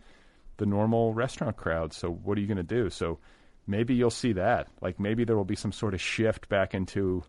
the 0.56 0.64
normal 0.64 1.12
restaurant 1.12 1.58
crowd. 1.58 1.92
So 1.92 2.10
what 2.10 2.38
are 2.38 2.40
you 2.40 2.46
going 2.46 2.56
to 2.56 2.62
do? 2.62 2.88
So 2.88 3.18
maybe 3.66 3.94
you'll 3.94 4.10
see 4.10 4.32
that. 4.32 4.68
Like 4.80 4.98
maybe 4.98 5.24
there 5.24 5.36
will 5.36 5.44
be 5.44 5.56
some 5.56 5.72
sort 5.72 5.94
of 5.94 6.00
shift 6.00 6.48
back 6.48 6.74
into, 6.74 7.22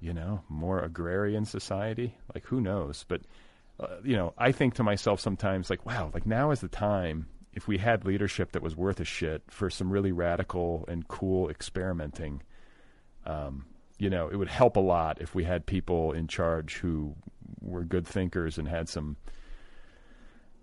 you 0.00 0.14
know, 0.14 0.42
more 0.48 0.80
agrarian 0.80 1.44
society. 1.44 2.16
Like 2.34 2.44
who 2.46 2.60
knows? 2.60 3.04
But 3.08 3.22
uh, 3.80 3.96
you 4.04 4.16
know, 4.16 4.34
I 4.36 4.52
think 4.52 4.74
to 4.74 4.82
myself 4.82 5.20
sometimes, 5.20 5.70
like, 5.70 5.86
wow, 5.86 6.10
like 6.12 6.26
now 6.26 6.50
is 6.50 6.60
the 6.60 6.68
time. 6.68 7.26
If 7.52 7.66
we 7.66 7.78
had 7.78 8.04
leadership 8.04 8.52
that 8.52 8.62
was 8.62 8.76
worth 8.76 9.00
a 9.00 9.04
shit 9.04 9.42
for 9.48 9.70
some 9.70 9.90
really 9.90 10.12
radical 10.12 10.84
and 10.86 11.08
cool 11.08 11.48
experimenting, 11.50 12.42
um, 13.26 13.64
you 13.98 14.08
know, 14.08 14.28
it 14.28 14.36
would 14.36 14.48
help 14.48 14.76
a 14.76 14.80
lot 14.80 15.20
if 15.20 15.34
we 15.34 15.44
had 15.44 15.66
people 15.66 16.12
in 16.12 16.28
charge 16.28 16.76
who 16.76 17.16
were 17.60 17.84
good 17.84 18.06
thinkers 18.06 18.56
and 18.56 18.68
had 18.68 18.88
some 18.88 19.16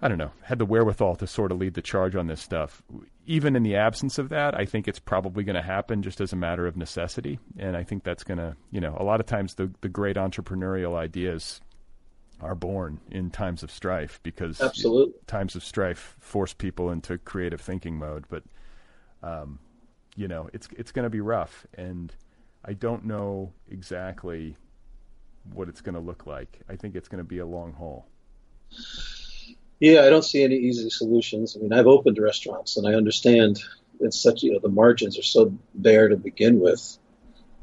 I 0.01 0.07
don't 0.07 0.19
know, 0.19 0.31
had 0.43 0.59
the 0.59 0.65
wherewithal 0.65 1.15
to 1.15 1.27
sort 1.27 1.51
of 1.51 1.57
lead 1.57 1.73
the 1.73 1.81
charge 1.81 2.15
on 2.15 2.27
this 2.27 2.41
stuff. 2.41 2.83
Even 3.25 3.55
in 3.55 3.63
the 3.63 3.75
absence 3.75 4.19
of 4.19 4.29
that, 4.29 4.53
I 4.53 4.63
think 4.65 4.87
it's 4.87 4.99
probably 4.99 5.43
going 5.43 5.55
to 5.55 5.61
happen 5.61 6.03
just 6.03 6.21
as 6.21 6.31
a 6.31 6.35
matter 6.35 6.67
of 6.67 6.77
necessity. 6.77 7.39
And 7.57 7.75
I 7.75 7.83
think 7.83 8.03
that's 8.03 8.23
going 8.23 8.37
to, 8.37 8.55
you 8.69 8.79
know, 8.79 8.95
a 8.99 9.03
lot 9.03 9.19
of 9.19 9.25
times 9.25 9.55
the, 9.55 9.71
the 9.81 9.89
great 9.89 10.15
entrepreneurial 10.15 10.95
ideas 10.95 11.61
are 12.39 12.53
born 12.53 12.99
in 13.09 13.31
times 13.31 13.63
of 13.63 13.71
strife 13.71 14.19
because 14.21 14.61
Absolutely. 14.61 15.15
times 15.25 15.55
of 15.55 15.63
strife 15.63 16.15
force 16.19 16.53
people 16.53 16.91
into 16.91 17.17
creative 17.17 17.59
thinking 17.59 17.97
mode. 17.97 18.25
But, 18.29 18.43
um, 19.23 19.57
you 20.15 20.27
know, 20.27 20.47
it's, 20.53 20.67
it's 20.77 20.91
going 20.91 21.03
to 21.03 21.09
be 21.09 21.21
rough. 21.21 21.65
And 21.73 22.13
I 22.63 22.73
don't 22.73 23.05
know 23.05 23.51
exactly 23.67 24.55
what 25.53 25.69
it's 25.69 25.81
going 25.81 25.95
to 25.95 26.01
look 26.01 26.27
like. 26.27 26.59
I 26.69 26.75
think 26.75 26.95
it's 26.95 27.07
going 27.07 27.23
to 27.23 27.27
be 27.27 27.39
a 27.39 27.45
long 27.47 27.73
haul. 27.73 28.05
Yeah, 29.79 30.01
I 30.01 30.09
don't 30.09 30.23
see 30.23 30.43
any 30.43 30.55
easy 30.55 30.89
solutions. 30.89 31.55
I 31.55 31.61
mean, 31.61 31.73
I've 31.73 31.87
opened 31.87 32.17
restaurants, 32.17 32.77
and 32.77 32.87
I 32.87 32.93
understand 32.93 33.61
it's 33.99 34.21
such 34.21 34.43
you 34.43 34.53
know 34.53 34.59
the 34.59 34.69
margins 34.69 35.17
are 35.19 35.23
so 35.23 35.57
bare 35.75 36.09
to 36.09 36.17
begin 36.17 36.59
with, 36.59 36.97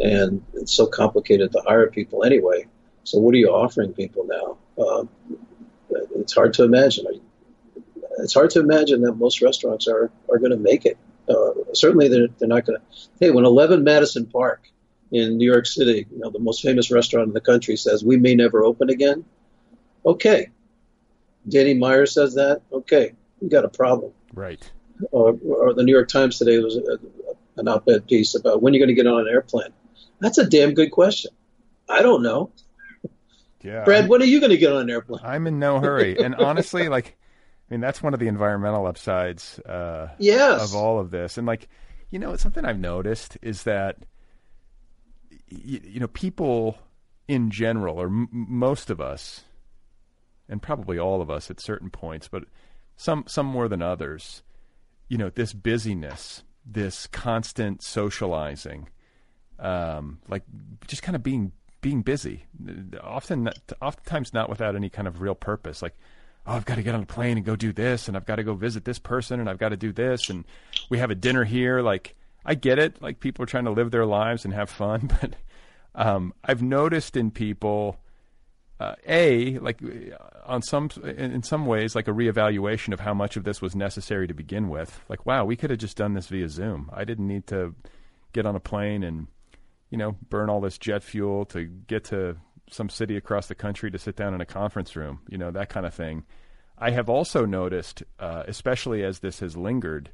and 0.01 0.45
it's 0.55 0.73
so 0.73 0.87
complicated 0.87 1.53
to 1.53 1.63
hire 1.67 1.91
people 1.91 2.25
anyway. 2.25 2.67
So 3.05 3.19
what 3.19 3.35
are 3.35 3.39
you 3.39 3.49
offering 3.49 3.93
people 3.93 4.27
now? 4.27 4.85
Um, 4.85 5.09
it's 6.17 6.35
hard 6.35 6.55
to 6.55 6.65
imagine. 6.65 7.07
It's 8.19 8.35
hard 8.35 8.51
to 8.51 8.61
imagine 8.61 9.03
that 9.03 9.15
most 9.15 9.43
restaurants 9.43 9.89
are 9.89 10.11
are 10.31 10.39
going 10.39 10.53
to 10.53 10.57
make 10.57 10.87
it. 10.87 10.99
Uh, 11.29 11.73
certainly, 11.73 12.09
they're 12.09 12.29
they're 12.39 12.49
not 12.49 12.65
going 12.65 12.79
to. 12.79 12.85
Hey, 13.19 13.31
when 13.31 13.45
11 13.45 13.83
Madison 13.83 14.27
Park 14.27 14.63
in 15.11 15.37
New 15.37 15.51
York 15.51 15.67
City, 15.67 16.07
you 16.11 16.19
know, 16.19 16.31
the 16.31 16.39
most 16.39 16.63
famous 16.63 16.91
restaurant 16.93 17.29
in 17.29 17.35
the 17.35 17.41
country, 17.41 17.77
says 17.77 18.05
we 18.05 18.17
may 18.17 18.35
never 18.37 18.65
open 18.65 18.89
again. 18.89 19.25
Okay, 20.07 20.51
Danny 21.49 21.75
Meyer 21.75 22.07
says 22.07 22.35
that, 22.35 22.63
okay, 22.73 23.13
we 23.41 23.49
got 23.49 23.65
a 23.65 23.69
problem. 23.69 24.13
Right. 24.33 24.69
or, 25.13 25.39
or 25.45 25.75
the 25.75 25.83
New 25.83 25.93
York 25.93 26.09
Times 26.09 26.39
today 26.39 26.59
was 26.59 26.77
a, 26.77 26.99
an 27.61 27.69
op-ed 27.69 28.07
piece 28.07 28.35
about 28.35 28.63
when 28.63 28.75
you're 28.75 28.85
going 28.85 28.95
to 28.97 29.01
get 29.01 29.07
on 29.07 29.21
an 29.21 29.29
airplane. 29.29 29.73
That's 30.21 30.39
a 30.39 30.47
damn 30.47 30.75
good 30.75 30.91
question. 30.91 31.31
I 31.89 32.03
don't 32.03 32.23
know. 32.23 32.51
Yeah, 33.63 33.85
Brad, 33.85 34.05
I'm, 34.05 34.09
when 34.09 34.23
are 34.23 34.27
you 34.27 34.41
going 34.41 34.51
to 34.51 34.57
get 34.59 34.73
on 34.73 34.83
an 34.83 34.91
airplane? 34.91 35.21
I'm 35.25 35.47
in 35.47 35.59
no 35.59 35.81
hurry, 35.81 36.19
and 36.23 36.35
honestly, 36.35 36.89
like, 36.89 37.17
I 37.71 37.75
mean, 37.75 37.81
that's 37.81 38.03
one 38.03 38.13
of 38.15 38.21
the 38.21 38.27
environmental 38.29 38.87
upsides 38.87 39.59
uh, 39.61 40.09
Yes. 40.19 40.63
of 40.63 40.77
all 40.79 40.99
of 41.01 41.11
this, 41.11 41.39
and 41.39 41.47
like, 41.47 41.69
you 42.11 42.19
know, 42.19 42.37
something 42.37 42.65
I've 42.65 42.79
noticed 42.79 43.39
is 43.43 43.63
that, 43.65 43.99
you, 45.49 45.81
you 45.83 46.01
know, 46.01 46.09
people 46.09 46.79
in 47.29 47.51
general, 47.51 47.99
or 48.01 48.07
m- 48.07 48.29
most 48.31 48.91
of 48.91 49.01
us, 49.01 49.45
and 50.49 50.63
probably 50.63 50.99
all 50.99 51.21
of 51.21 51.31
us 51.31 51.51
at 51.51 51.61
certain 51.61 51.91
points, 51.91 52.29
but 52.29 52.45
some 52.97 53.25
some 53.27 53.47
more 53.47 53.69
than 53.69 53.83
others, 53.83 54.43
you 55.09 55.19
know, 55.19 55.31
this 55.31 55.53
busyness, 55.53 56.43
this 56.65 57.07
constant 57.09 57.83
socializing, 57.83 58.89
um, 59.59 60.19
like 60.29 60.43
just 60.87 61.03
kind 61.03 61.17
of 61.17 61.23
being 61.23 61.53
being 61.81 62.03
busy, 62.03 62.47
often 63.03 63.51
oftentimes 63.83 64.33
not 64.33 64.49
without 64.49 64.77
any 64.77 64.89
kind 64.89 65.09
of 65.09 65.21
real 65.21 65.35
purpose, 65.35 65.83
like. 65.83 65.97
Oh, 66.47 66.53
I've 66.53 66.67
got 66.67 66.75
to 66.75 66.83
get 66.83 66.95
on 66.95 67.03
a 67.03 67.07
plane 67.07 67.39
and 67.39 67.47
go 67.47 67.57
do 67.57 67.73
this, 67.73 68.07
and 68.07 68.19
I've 68.19 68.27
got 68.27 68.37
to 68.37 68.43
go 68.43 68.53
visit 68.53 68.85
this 68.85 68.99
person, 68.99 69.41
and 69.41 69.49
I've 69.49 69.57
got 69.57 69.71
to 69.71 69.79
do 69.79 69.93
this, 69.93 70.29
and 70.29 70.45
we 70.91 70.99
have 70.99 71.11
a 71.11 71.15
dinner 71.15 71.43
here. 71.45 71.81
Like, 71.81 72.17
I 72.45 72.55
get 72.55 72.79
it. 72.79 73.01
Like, 73.01 73.19
people 73.19 73.43
are 73.45 73.47
trying 73.47 73.65
to 73.65 73.71
live 73.71 73.91
their 73.91 74.05
lives 74.05 74.45
and 74.45 74.53
have 74.53 74.69
fun, 74.69 75.11
but 75.23 75.37
um, 75.95 76.35
I've 76.45 76.63
noticed 76.63 77.17
in 77.17 77.31
people, 77.31 77.99
uh, 78.85 78.95
a 79.07 79.59
like 79.59 79.81
uh, 79.83 80.17
on 80.47 80.63
some 80.63 80.91
in, 81.05 81.43
some 81.43 81.67
ways 81.67 81.95
like 81.95 82.09
a 82.09 82.13
reevaluation 82.13 82.93
of 82.93 83.01
how 83.01 83.15
much 83.15 83.37
of 83.37 83.45
this 83.45 83.63
was 83.63 83.75
necessary 83.75 84.27
to 84.27 84.35
begin 84.35 84.69
with. 84.69 85.01
Like, 85.09 85.25
wow, 85.25 85.45
we 85.45 85.57
could 85.57 85.71
have 85.71 85.79
just 85.79 85.97
done 85.97 86.15
this 86.15 86.27
via 86.27 86.49
Zoom. 86.49 86.91
I 86.93 87.05
didn't 87.05 87.27
need 87.27 87.47
to 87.49 87.75
get 88.33 88.47
on 88.47 88.57
a 88.57 88.61
plane 88.61 89.03
and 89.03 89.29
you 89.91 89.97
know 89.97 90.17
burn 90.29 90.51
all 90.51 90.61
this 90.61 90.77
jet 90.79 91.03
fuel 91.03 91.47
to 91.47 91.65
get 91.65 92.05
to 92.05 92.37
some 92.71 92.89
city 92.89 93.17
across 93.17 93.47
the 93.47 93.55
country 93.55 93.91
to 93.91 93.99
sit 93.99 94.17
down 94.17 94.35
in 94.35 94.41
a 94.41 94.47
conference 94.47 94.95
room. 94.97 95.21
You 95.29 95.39
know 95.39 95.51
that 95.51 95.71
kind 95.71 95.87
of 95.87 95.95
thing. 95.95 96.25
I 96.77 96.91
have 96.91 97.09
also 97.09 97.47
noticed, 97.47 98.03
uh, 98.19 98.43
especially 98.47 99.05
as 99.05 99.21
this 99.21 99.41
has 99.41 99.57
lingered, 99.57 100.11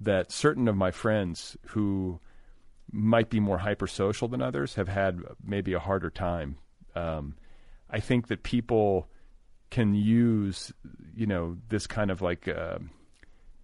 that 0.00 0.32
certain 0.32 0.68
of 0.68 0.76
my 0.76 0.90
friends 0.90 1.56
who 1.68 2.20
might 2.92 3.30
be 3.30 3.40
more 3.40 3.58
hypersocial 3.58 4.30
than 4.30 4.42
others 4.42 4.74
have 4.74 4.88
had 4.88 5.20
maybe 5.42 5.72
a 5.72 5.78
harder 5.78 6.10
time. 6.10 6.56
Um, 6.96 7.36
I 7.90 8.00
think 8.00 8.28
that 8.28 8.42
people 8.42 9.08
can 9.70 9.94
use, 9.94 10.72
you 11.14 11.26
know, 11.26 11.56
this 11.68 11.86
kind 11.86 12.10
of 12.10 12.22
like 12.22 12.48
uh, 12.48 12.78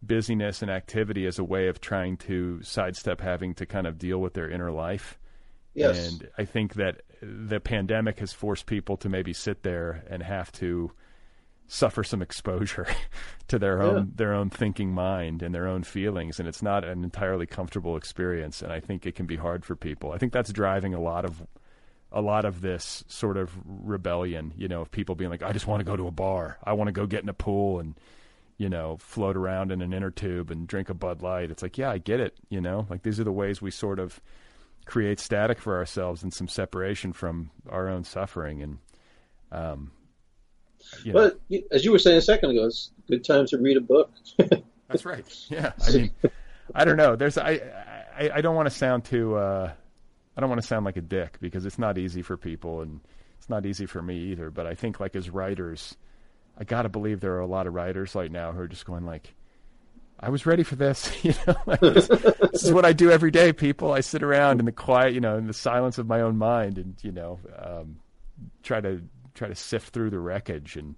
busyness 0.03 0.63
and 0.63 0.71
activity 0.71 1.27
as 1.27 1.39
a 1.39 1.45
way 1.45 1.69
of 1.69 1.81
trying 1.81 2.17
to 2.17 2.63
sidestep 2.63 3.21
having 3.21 3.55
to 3.55 3.67
kind 3.67 3.87
of 3.87 3.99
deal 3.99 4.19
with 4.19 4.35
their 4.35 4.51
inner 4.51 4.71
life. 4.71 5.19
Yes. 5.75 6.09
And 6.09 6.29
I 6.39 6.45
think 6.45 6.75
that 6.75 7.03
the 7.21 7.61
pandemic 7.61 8.21
has 8.21 8.33
forced 8.33 8.67
people 8.67 8.97
to 8.99 9.09
maybe 9.09 9.33
sit 9.33 9.63
there 9.63 10.05
and 10.09 10.23
have 10.23 10.51
to 10.53 10.93
suffer 11.69 12.05
some 12.05 12.23
exposure 12.23 12.87
to 13.49 13.59
their 13.59 13.83
own 13.83 14.13
their 14.15 14.33
own 14.33 14.49
thinking 14.49 14.93
mind 14.93 15.43
and 15.43 15.53
their 15.53 15.67
own 15.67 15.83
feelings 15.83 16.39
and 16.39 16.49
it's 16.49 16.63
not 16.63 16.85
an 16.85 17.03
entirely 17.03 17.45
comfortable 17.45 17.97
experience 17.97 18.63
and 18.63 18.73
I 18.73 18.79
think 18.79 19.05
it 19.05 19.17
can 19.17 19.27
be 19.27 19.37
hard 19.37 19.65
for 19.65 19.75
people. 19.75 20.13
I 20.13 20.19
think 20.19 20.33
that's 20.33 20.53
driving 20.53 20.95
a 20.95 21.01
lot 21.01 21.25
of 21.25 21.43
a 22.13 22.21
lot 22.21 22.45
of 22.45 22.61
this 22.61 23.05
sort 23.09 23.37
of 23.37 23.51
rebellion, 23.65 24.53
you 24.57 24.69
know, 24.69 24.83
of 24.83 24.91
people 24.91 25.15
being 25.15 25.31
like 25.31 25.43
I 25.43 25.53
just 25.53 25.67
want 25.67 25.81
to 25.81 25.85
go 25.85 25.97
to 25.97 26.07
a 26.07 26.13
bar. 26.13 26.59
I 26.63 26.73
want 26.75 26.89
to 26.89 26.93
go 26.93 27.07
get 27.07 27.23
in 27.23 27.29
a 27.29 27.35
pool 27.35 27.81
and 27.81 27.95
you 28.59 28.69
know, 28.71 28.97
float 28.97 29.37
around 29.37 29.71
in 29.71 29.83
an 29.83 29.93
inner 29.93 30.11
tube 30.11 30.51
and 30.51 30.67
drink 30.67 30.89
a 30.89 30.95
Bud 30.95 31.21
Light. 31.21 31.51
It's 31.51 31.63
like, 31.63 31.77
yeah, 31.77 31.91
I 31.91 31.99
get 31.99 32.21
it, 32.21 32.35
you 32.49 32.61
know? 32.61 32.87
Like 32.89 33.03
these 33.03 33.21
are 33.21 33.25
the 33.25 33.33
ways 33.33 33.61
we 33.61 33.71
sort 33.71 33.99
of 33.99 34.19
create 34.87 35.21
static 35.21 35.59
for 35.59 35.77
ourselves 35.77 36.23
and 36.23 36.33
some 36.33 36.49
separation 36.49 37.13
from 37.13 37.51
our 37.69 37.89
own 37.89 38.05
suffering 38.05 38.63
and 38.63 38.79
um 39.51 39.91
you 41.03 41.13
know. 41.13 41.33
As 41.73 41.85
you 41.85 41.91
were 41.91 41.99
saying 41.99 42.19
a 42.19 42.23
second 42.23 42.51
ago, 42.51 42.67
it's 42.67 42.93
a 43.09 43.13
good 43.13 43.25
time 43.25 43.47
to 43.47 43.59
read 43.59 43.77
a 43.77 43.81
book. 43.81 44.13
That's 44.89 45.05
right. 45.05 45.25
Yeah. 45.49 45.73
I 45.87 45.91
mean, 45.91 46.11
I 46.75 46.85
don't 46.85 46.97
know. 46.97 47.17
There's 47.17 47.37
I 47.37 47.61
I, 48.17 48.31
I 48.35 48.41
don't 48.41 48.55
want 48.55 48.67
to 48.67 48.75
sound 48.75 49.05
too 49.05 49.35
uh, 49.35 49.73
I 50.37 50.41
don't 50.41 50.51
want 50.51 50.61
to 50.61 50.67
sound 50.67 50.85
like 50.85 50.97
a 50.97 51.03
dick 51.03 51.39
because 51.41 51.65
it's 51.65 51.79
not 51.79 51.99
easy 51.99 52.23
for 52.23 52.37
people 52.37 52.83
and 52.83 53.01
it's 53.39 53.49
not 53.49 53.65
easy 53.67 53.87
for 53.87 54.03
me 54.03 54.19
either. 54.33 54.51
But 54.51 54.67
I 54.67 54.75
think 54.75 55.01
like 55.01 55.17
as 55.17 55.31
writers, 55.31 55.97
I 56.59 56.65
gotta 56.65 56.89
believe 56.89 57.21
there 57.21 57.35
are 57.35 57.41
a 57.41 57.47
lot 57.47 57.67
of 57.67 57.75
writers 57.75 58.15
right 58.15 58.31
now 58.31 58.53
who 58.53 58.61
are 58.61 58.69
just 58.69 58.87
going 58.87 59.07
like, 59.07 59.35
I 60.19 60.31
was 60.31 60.47
ready 60.47 60.63
for 60.63 60.77
this. 60.77 61.13
you 61.25 61.35
know, 61.47 61.57
like 61.67 61.81
this, 61.81 62.09
this 62.09 62.65
is 62.65 62.73
what 62.73 62.85
I 62.85 62.93
do 62.93 63.11
every 63.11 63.31
day. 63.31 63.53
People, 63.53 63.93
I 63.93 64.01
sit 64.01 64.23
around 64.23 64.61
in 64.61 64.67
the 64.67 64.73
quiet, 64.73 65.15
you 65.15 65.21
know, 65.21 65.37
in 65.37 65.47
the 65.47 65.53
silence 65.53 65.99
of 65.99 66.07
my 66.07 66.21
own 66.21 66.37
mind, 66.37 66.79
and 66.79 66.97
you 67.03 67.13
know, 67.13 67.39
um, 67.59 67.97
try 68.63 68.81
to 68.81 69.03
try 69.35 69.49
to 69.49 69.55
sift 69.55 69.91
through 69.93 70.09
the 70.11 70.19
wreckage 70.19 70.77
and 70.77 70.97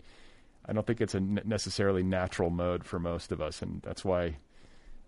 I 0.68 0.74
don't 0.74 0.86
think 0.86 1.00
it's 1.00 1.14
a 1.14 1.20
necessarily 1.20 2.02
natural 2.02 2.50
mode 2.50 2.84
for 2.84 2.98
most 2.98 3.32
of 3.32 3.40
us, 3.40 3.62
and 3.62 3.80
that's 3.80 4.04
why, 4.04 4.36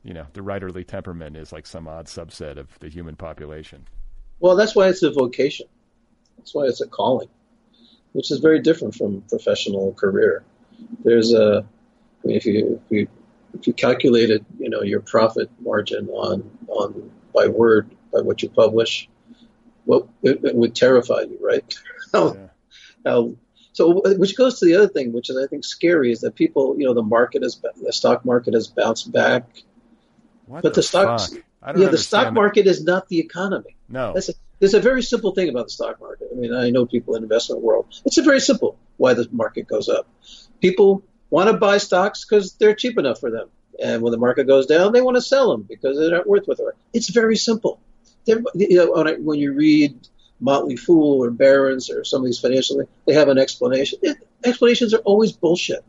you 0.02 0.14
know, 0.14 0.26
the 0.32 0.40
writerly 0.40 0.86
temperament 0.86 1.36
is 1.36 1.52
like 1.52 1.66
some 1.66 1.86
odd 1.86 2.06
subset 2.06 2.56
of 2.56 2.78
the 2.78 2.88
human 2.88 3.14
population. 3.14 3.86
Well, 4.40 4.56
that's 4.56 4.74
why 4.74 4.88
it's 4.88 5.02
a 5.02 5.10
vocation. 5.10 5.66
That's 6.36 6.54
why 6.54 6.64
it's 6.64 6.80
a 6.80 6.86
calling, 6.86 7.28
which 8.12 8.30
is 8.30 8.38
very 8.40 8.60
different 8.60 8.94
from 8.94 9.22
professional 9.28 9.92
career. 9.92 10.42
There's 11.04 11.32
a, 11.34 11.66
I 12.24 12.26
mean, 12.26 12.36
if 12.36 12.46
you 12.46 12.80
if 12.86 12.90
you 12.90 13.08
if 13.58 13.66
you 13.66 13.72
calculated, 13.74 14.44
you 14.58 14.70
know, 14.70 14.82
your 14.82 15.00
profit 15.00 15.50
margin 15.60 16.08
on 16.08 16.50
on 16.68 17.10
by 17.34 17.48
word 17.48 17.94
by 18.12 18.20
what 18.20 18.42
you 18.42 18.48
publish, 18.48 19.08
well, 19.84 20.08
it, 20.22 20.42
it 20.44 20.54
would 20.54 20.74
terrify 20.74 21.20
you, 21.22 21.38
right? 21.40 21.74
How, 22.12 22.34
Yeah. 22.34 22.46
how 23.04 23.34
so 23.72 24.02
which 24.16 24.36
goes 24.36 24.58
to 24.58 24.64
the 24.66 24.74
other 24.74 24.88
thing, 24.88 25.12
which 25.12 25.30
is 25.30 25.36
I 25.36 25.46
think 25.46 25.64
scary, 25.64 26.10
is 26.10 26.20
that 26.22 26.34
people, 26.34 26.74
you 26.78 26.86
know, 26.86 26.94
the 26.94 27.02
market 27.04 27.42
has 27.42 27.60
the 27.82 27.92
stock 27.92 28.24
market 28.24 28.54
has 28.54 28.66
bounced 28.66 29.12
back. 29.12 29.48
What 30.46 30.62
But 30.62 30.74
the, 30.74 30.80
the 30.80 30.82
stocks- 30.82 31.34
Yeah, 31.76 31.88
the 31.88 31.98
stock 31.98 32.32
market 32.32 32.66
is 32.66 32.82
not 32.82 33.08
the 33.08 33.18
economy. 33.20 33.76
No, 33.90 34.12
That's 34.14 34.28
a, 34.28 34.32
there's 34.60 34.74
a 34.74 34.80
very 34.80 35.02
simple 35.02 35.32
thing 35.34 35.48
about 35.48 35.66
the 35.66 35.70
stock 35.70 36.00
market. 36.00 36.28
I 36.32 36.36
mean, 36.36 36.54
I 36.54 36.70
know 36.70 36.86
people 36.86 37.16
in 37.16 37.22
the 37.22 37.24
investment 37.26 37.62
world. 37.62 37.86
It's 38.04 38.18
a 38.18 38.22
very 38.22 38.40
simple 38.40 38.78
why 38.98 39.14
the 39.14 39.28
market 39.32 39.66
goes 39.66 39.88
up. 39.88 40.06
People 40.60 41.02
want 41.30 41.50
to 41.50 41.56
buy 41.56 41.78
stocks 41.78 42.24
because 42.24 42.54
they're 42.54 42.74
cheap 42.74 42.98
enough 42.98 43.18
for 43.20 43.30
them, 43.30 43.48
and 43.82 44.02
when 44.02 44.12
the 44.12 44.18
market 44.18 44.46
goes 44.46 44.66
down, 44.66 44.92
they 44.92 45.00
want 45.02 45.16
to 45.16 45.22
sell 45.22 45.50
them 45.50 45.62
because 45.68 45.98
they're 45.98 46.10
not 46.10 46.26
worth 46.26 46.46
what 46.46 46.58
they're. 46.58 46.74
It's 46.92 47.08
very 47.10 47.36
simple. 47.36 47.80
You 48.26 48.44
know, 48.54 48.92
when 48.92 49.08
I- 49.08 49.16
you 49.38 49.52
read 49.54 49.98
Motley 50.40 50.76
Fool 50.76 51.24
or 51.24 51.30
Barron's 51.30 51.90
or 51.90 52.04
some 52.04 52.20
of 52.22 52.26
these 52.26 52.38
financial, 52.38 52.76
things, 52.76 52.88
they 53.06 53.14
have 53.14 53.28
an 53.28 53.38
explanation. 53.38 53.98
It, 54.02 54.18
explanations 54.44 54.94
are 54.94 54.98
always 54.98 55.32
bullshit. 55.32 55.84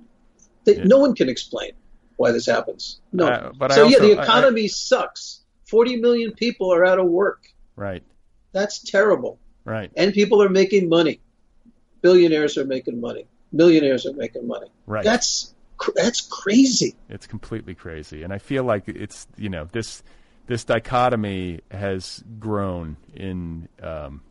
They, 0.65 0.77
Yeah. 0.77 0.83
No 0.85 0.99
one 0.99 1.13
can 1.15 1.29
explain 1.29 1.71
why 2.15 2.31
this 2.31 2.45
happens. 2.45 2.99
No. 3.11 3.27
Uh, 3.27 3.51
but 3.57 3.71
I 3.71 3.75
so 3.75 3.83
yeah, 3.87 3.97
also- 3.97 4.07
the 4.07 4.13
I- 4.15 4.19
I- 4.19 4.23
economy 4.23 4.67
sucks. 4.69 5.41
Forty 5.65 5.97
million 5.97 6.31
people 6.33 6.73
are 6.73 6.85
out 6.85 6.99
of 6.99 7.05
work. 7.07 7.43
Right, 7.81 8.03
That's 8.51 8.79
terrible. 8.79 9.39
right, 9.65 9.91
And 9.97 10.13
people 10.13 10.41
are 10.43 10.49
making 10.49 10.87
money. 10.89 11.19
Billionaires 12.01 12.57
are 12.57 12.65
making 12.65 12.99
money. 13.01 13.25
Millionaires 13.51 14.05
are 14.05 14.13
making 14.13 14.47
money. 14.47 14.67
right. 14.87 15.03
That's 15.03 15.53
that's 15.95 16.21
crazy. 16.21 16.95
It's 17.09 17.25
completely 17.25 17.73
crazy, 17.73 18.21
and 18.23 18.31
I 18.31 18.37
feel 18.37 18.63
like 18.63 18.87
it's 18.87 19.27
you 19.35 19.49
know 19.49 19.65
this 19.71 20.03
this 20.47 20.63
dichotomy 20.63 21.61
has 21.71 22.23
grown 22.39 22.97
in 23.15 23.67
um, 23.81 24.21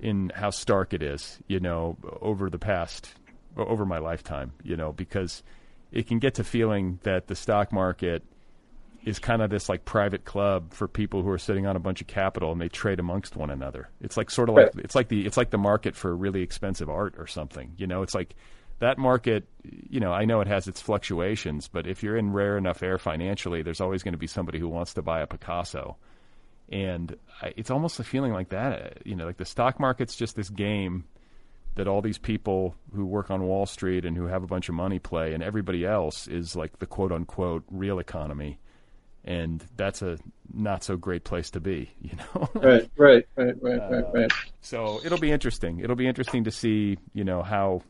in 0.00 0.30
how 0.34 0.50
stark 0.50 0.94
it 0.94 1.02
is, 1.02 1.38
you 1.48 1.60
know, 1.60 1.96
over 2.20 2.48
the 2.50 2.58
past 2.58 3.12
over 3.56 3.84
my 3.84 3.98
lifetime, 3.98 4.52
you 4.62 4.76
know, 4.76 4.92
because 4.92 5.42
it 5.92 6.06
can 6.06 6.18
get 6.20 6.34
to 6.34 6.44
feeling 6.44 7.00
that 7.02 7.26
the 7.26 7.34
stock 7.34 7.72
market 7.72 8.22
is 9.04 9.18
kind 9.18 9.40
of 9.42 9.50
this 9.50 9.68
like 9.68 9.84
private 9.84 10.24
club 10.24 10.72
for 10.74 10.86
people 10.86 11.22
who 11.22 11.30
are 11.30 11.38
sitting 11.38 11.66
on 11.66 11.76
a 11.76 11.80
bunch 11.80 12.00
of 12.00 12.06
capital 12.06 12.52
and 12.52 12.60
they 12.60 12.68
trade 12.68 13.00
amongst 13.00 13.34
one 13.36 13.50
another. 13.50 13.88
It's 14.00 14.16
like 14.16 14.30
sort 14.30 14.48
of 14.48 14.54
like 14.56 14.74
Right. 14.74 14.84
it's 14.84 14.94
like 14.94 15.08
the 15.08 15.26
it's 15.26 15.36
like 15.36 15.50
the 15.50 15.58
market 15.58 15.96
for 15.96 16.14
really 16.14 16.42
expensive 16.42 16.90
art 16.90 17.14
or 17.18 17.26
something. 17.26 17.72
You 17.76 17.86
know, 17.86 18.02
it's 18.02 18.14
like 18.14 18.34
that 18.80 18.98
market, 18.98 19.46
you 19.62 20.00
know, 20.00 20.12
I 20.12 20.24
know 20.24 20.40
it 20.40 20.48
has 20.48 20.66
its 20.68 20.80
fluctuations, 20.80 21.68
but 21.68 21.86
if 21.86 22.02
you're 22.02 22.16
in 22.16 22.32
rare 22.32 22.56
enough 22.56 22.82
air 22.82 22.98
financially, 22.98 23.62
there's 23.62 23.80
always 23.80 24.02
going 24.02 24.12
to 24.14 24.18
be 24.18 24.26
somebody 24.26 24.58
who 24.58 24.68
wants 24.68 24.94
to 24.94 25.02
buy 25.02 25.20
a 25.20 25.26
Picasso. 25.26 25.96
And 26.70 27.16
I, 27.42 27.52
it's 27.56 27.70
almost 27.70 27.98
a 28.00 28.04
feeling 28.04 28.32
like 28.32 28.50
that, 28.50 28.72
uh, 28.82 28.90
you 29.04 29.16
know, 29.16 29.26
like 29.26 29.36
the 29.38 29.44
stock 29.44 29.80
market's 29.80 30.14
just 30.16 30.36
this 30.36 30.48
game 30.50 31.04
that 31.76 31.88
all 31.88 32.00
these 32.02 32.18
people 32.18 32.74
who 32.94 33.04
work 33.06 33.30
on 33.30 33.42
Wall 33.42 33.66
Street 33.66 34.04
and 34.04 34.16
who 34.16 34.26
have 34.26 34.42
a 34.42 34.46
bunch 34.46 34.68
of 34.68 34.74
money 34.74 34.98
play, 34.98 35.34
and 35.34 35.42
everybody 35.42 35.84
else 35.86 36.26
is 36.26 36.56
like 36.56 36.78
the 36.78 36.86
quote 36.86 37.12
unquote 37.12 37.64
real 37.70 37.98
economy. 37.98 38.58
And 39.24 39.64
that's 39.76 40.02
a 40.02 40.18
not 40.52 40.82
so 40.82 40.96
great 40.96 41.24
place 41.24 41.50
to 41.50 41.60
be, 41.60 41.90
you 42.00 42.16
know? 42.16 42.48
Right, 42.54 42.90
right, 42.96 43.26
right, 43.36 43.54
right, 43.62 43.90
right, 43.90 44.04
right. 44.12 44.32
so 44.60 45.00
it'll 45.04 45.18
be 45.18 45.30
interesting. 45.30 45.80
It'll 45.80 45.96
be 45.96 46.06
interesting 46.08 46.44
to 46.44 46.50
see, 46.50 46.98
you 47.12 47.24
know, 47.24 47.42
how 47.42 47.82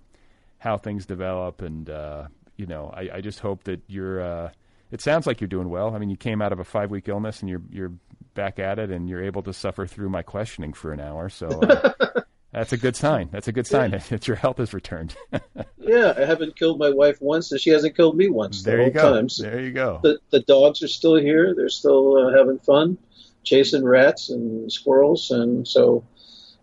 how 0.59 0.77
things 0.77 1.07
develop, 1.07 1.63
and 1.63 1.89
uh, 1.89 2.27
you 2.57 2.67
know, 2.67 2.93
I, 2.95 3.09
I 3.15 3.21
just 3.23 3.41
hope 3.41 3.65
that 3.65 3.81
you're 3.87 4.21
uh, 4.21 4.51
it 4.91 5.01
sounds 5.01 5.27
like 5.27 5.41
you're 5.41 5.49
doing 5.49 5.69
well. 5.69 5.95
I 5.95 5.99
mean, 5.99 6.11
you 6.11 6.17
came 6.17 6.43
out 6.43 6.53
of 6.53 6.59
a 6.59 6.65
five 6.65 6.91
week 6.91 7.09
illness 7.09 7.41
and 7.41 7.49
you're 7.49 7.63
you're 7.71 7.93
back 8.35 8.59
at 8.59 8.79
it, 8.79 8.91
and 8.91 9.09
you're 9.09 9.23
able 9.23 9.43
to 9.43 9.53
suffer 9.53 9.87
through 9.87 10.11
my 10.11 10.23
questioning 10.23 10.73
for 10.73 10.93
an 10.93 11.01
hour. 11.01 11.29
So 11.29 11.49
uh, 11.49 11.93
that's 12.53 12.73
a 12.73 12.77
good 12.77 12.97
sign. 12.97 13.29
That's 13.33 13.49
a 13.49 13.53
good 13.53 13.67
sign 13.67 13.91
that 13.91 14.27
your 14.27 14.37
health 14.37 14.59
has 14.59 14.75
returned. 14.75 15.15
yeah, 15.79 16.15
I 16.17 16.25
haven't 16.25 16.57
killed 16.57 16.79
my 16.79 16.91
wife 16.91 17.21
once, 17.21 17.53
and 17.53 17.61
she 17.61 17.71
hasn't 17.71 17.97
killed 17.97 18.17
me 18.17 18.29
once. 18.29 18.63
There 18.63 18.79
the 18.79 18.85
you 18.85 18.91
go. 18.91 19.15
Times. 19.15 19.37
There 19.37 19.61
you 19.61 19.73
go. 19.73 20.01
The 20.03 20.19
the 20.31 20.41
dogs 20.41 20.83
are 20.83 20.89
still 20.89 21.17
here. 21.17 21.55
They're 21.55 21.69
still 21.69 22.17
uh, 22.17 22.37
having 22.37 22.59
fun, 22.59 22.99
chasing 23.45 23.85
rats 23.85 24.31
and 24.31 24.71
squirrels, 24.71 25.31
and 25.31 25.67
so 25.67 26.05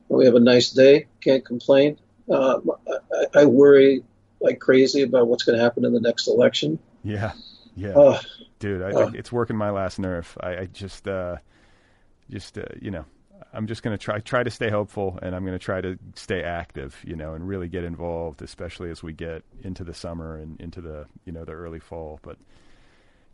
we 0.09 0.25
have 0.25 0.35
a 0.35 0.39
nice 0.39 0.71
day. 0.71 1.07
Can't 1.21 1.45
complain. 1.45 1.97
Uh, 2.29 2.59
I, 3.33 3.41
I 3.41 3.45
worry 3.45 4.03
like 4.39 4.59
crazy 4.59 5.01
about 5.01 5.27
what's 5.27 5.43
going 5.43 5.57
to 5.57 5.63
happen 5.63 5.85
in 5.85 5.93
the 5.93 6.01
next 6.01 6.27
election. 6.27 6.79
Yeah, 7.03 7.33
yeah, 7.75 7.97
Uh, 7.97 8.19
dude, 8.59 8.81
I, 8.81 9.09
it's 9.13 9.31
working 9.31 9.55
my 9.55 9.69
last 9.69 9.99
nerve. 9.99 10.37
I, 10.41 10.57
I 10.57 10.65
just, 10.65 11.07
uh, 11.07 11.37
just 12.29 12.57
uh, 12.57 12.65
you 12.81 12.91
know, 12.91 13.05
I'm 13.57 13.67
just 13.67 13.81
gonna 13.81 13.97
try 13.97 14.19
try 14.19 14.43
to 14.43 14.51
stay 14.51 14.69
hopeful, 14.69 15.17
and 15.21 15.35
I'm 15.35 15.43
gonna 15.43 15.57
try 15.57 15.81
to 15.81 15.97
stay 16.15 16.43
active, 16.43 16.95
you 17.03 17.15
know, 17.15 17.33
and 17.33 17.47
really 17.47 17.67
get 17.67 17.83
involved, 17.83 18.41
especially 18.41 18.91
as 18.91 19.01
we 19.01 19.13
get 19.13 19.43
into 19.63 19.83
the 19.83 19.93
summer 19.93 20.37
and 20.37 20.61
into 20.61 20.79
the 20.79 21.07
you 21.25 21.31
know 21.31 21.43
the 21.43 21.53
early 21.53 21.79
fall. 21.79 22.19
But 22.21 22.37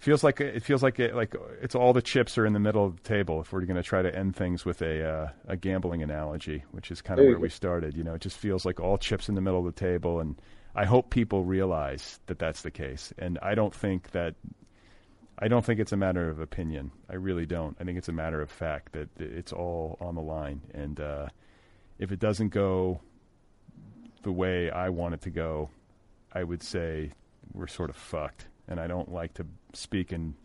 feels 0.04 0.24
like 0.24 0.42
it 0.42 0.64
feels 0.64 0.84
like 0.84 1.00
it, 1.00 1.16
like 1.16 1.36
it's 1.62 1.76
all 1.76 1.94
the 1.94 2.02
chips 2.02 2.38
are 2.38 2.46
in 2.46 2.54
the 2.54 2.60
middle 2.60 2.86
of 2.86 2.96
the 2.96 3.02
table. 3.04 3.42
If 3.42 3.54
we're 3.54 3.62
going 3.62 3.78
to 3.78 3.84
try 3.84 4.02
to 4.02 4.14
end 4.14 4.36
things 4.36 4.66
with 4.66 4.82
a 4.82 5.06
uh, 5.06 5.30
a 5.48 5.58
gambling 5.58 6.04
analogy, 6.04 6.64
which 6.72 6.92
is 6.92 7.02
kind 7.02 7.20
of 7.20 7.26
where 7.26 7.40
we 7.40 7.50
started, 7.50 7.96
you 7.96 8.04
know, 8.04 8.14
it 8.14 8.22
just 8.22 8.38
feels 8.38 8.66
like 8.66 8.80
all 8.80 8.98
chips 8.98 9.30
in 9.30 9.36
the 9.36 9.42
middle 9.42 9.60
of 9.60 9.66
the 9.66 9.80
table, 9.80 10.20
and 10.20 10.36
I 10.76 10.86
hope 10.86 11.10
people 11.10 11.44
realize 11.46 12.20
that 12.28 12.40
that's 12.40 12.62
the 12.62 12.72
case. 12.72 13.14
And 13.18 13.40
I 13.42 13.56
don't 13.56 13.74
think 13.74 14.12
that 14.12 14.36
I 15.40 15.48
don't 15.48 15.66
think 15.66 15.80
it's 15.80 15.92
a 15.92 15.98
matter 15.98 16.30
of 16.30 16.40
opinion. 16.40 16.92
I 17.10 17.16
really 17.16 17.46
don't. 17.46 17.76
I 17.80 17.84
think 17.84 17.98
it's 17.98 18.10
a 18.10 18.14
matter 18.14 18.42
of 18.42 18.52
fact 18.52 18.94
that 18.94 19.10
it's 19.20 19.52
all 19.52 19.98
on 20.00 20.16
the 20.16 20.22
line, 20.22 20.62
and 20.74 21.00
uh, 21.00 21.28
if 22.00 22.12
it 22.12 22.20
doesn't 22.20 22.50
go 22.50 23.02
the 24.24 24.32
way 24.32 24.70
I 24.70 24.90
want 24.90 25.14
it 25.14 25.22
to 25.22 25.30
go, 25.30 25.70
I 26.32 26.44
would 26.44 26.64
say 26.64 27.12
we're 27.54 27.68
sort 27.68 27.90
of 27.90 27.96
fucked. 27.96 28.48
And 28.68 28.80
I 28.80 28.88
don't 28.88 29.12
like 29.12 29.34
to 29.36 29.46
speak 29.74 30.14
in, 30.14 30.36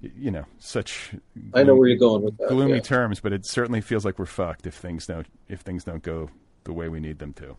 you 0.00 0.30
know, 0.30 0.44
such 0.58 1.12
I 1.52 1.64
know 1.64 1.74
where 1.74 1.88
you're 1.88 1.98
going 1.98 2.22
with 2.22 2.36
that. 2.38 2.48
gloomy 2.48 2.74
yeah. 2.74 2.80
terms, 2.80 3.20
but 3.20 3.32
it 3.32 3.44
certainly 3.44 3.80
feels 3.80 4.04
like 4.04 4.18
we're 4.18 4.26
fucked 4.26 4.66
if 4.66 4.74
things 4.74 5.06
don't 5.06 5.26
if 5.48 5.60
things 5.60 5.84
don't 5.84 6.02
go 6.02 6.30
the 6.64 6.72
way 6.72 6.88
we 6.88 7.00
need 7.00 7.18
them 7.18 7.32
to. 7.34 7.56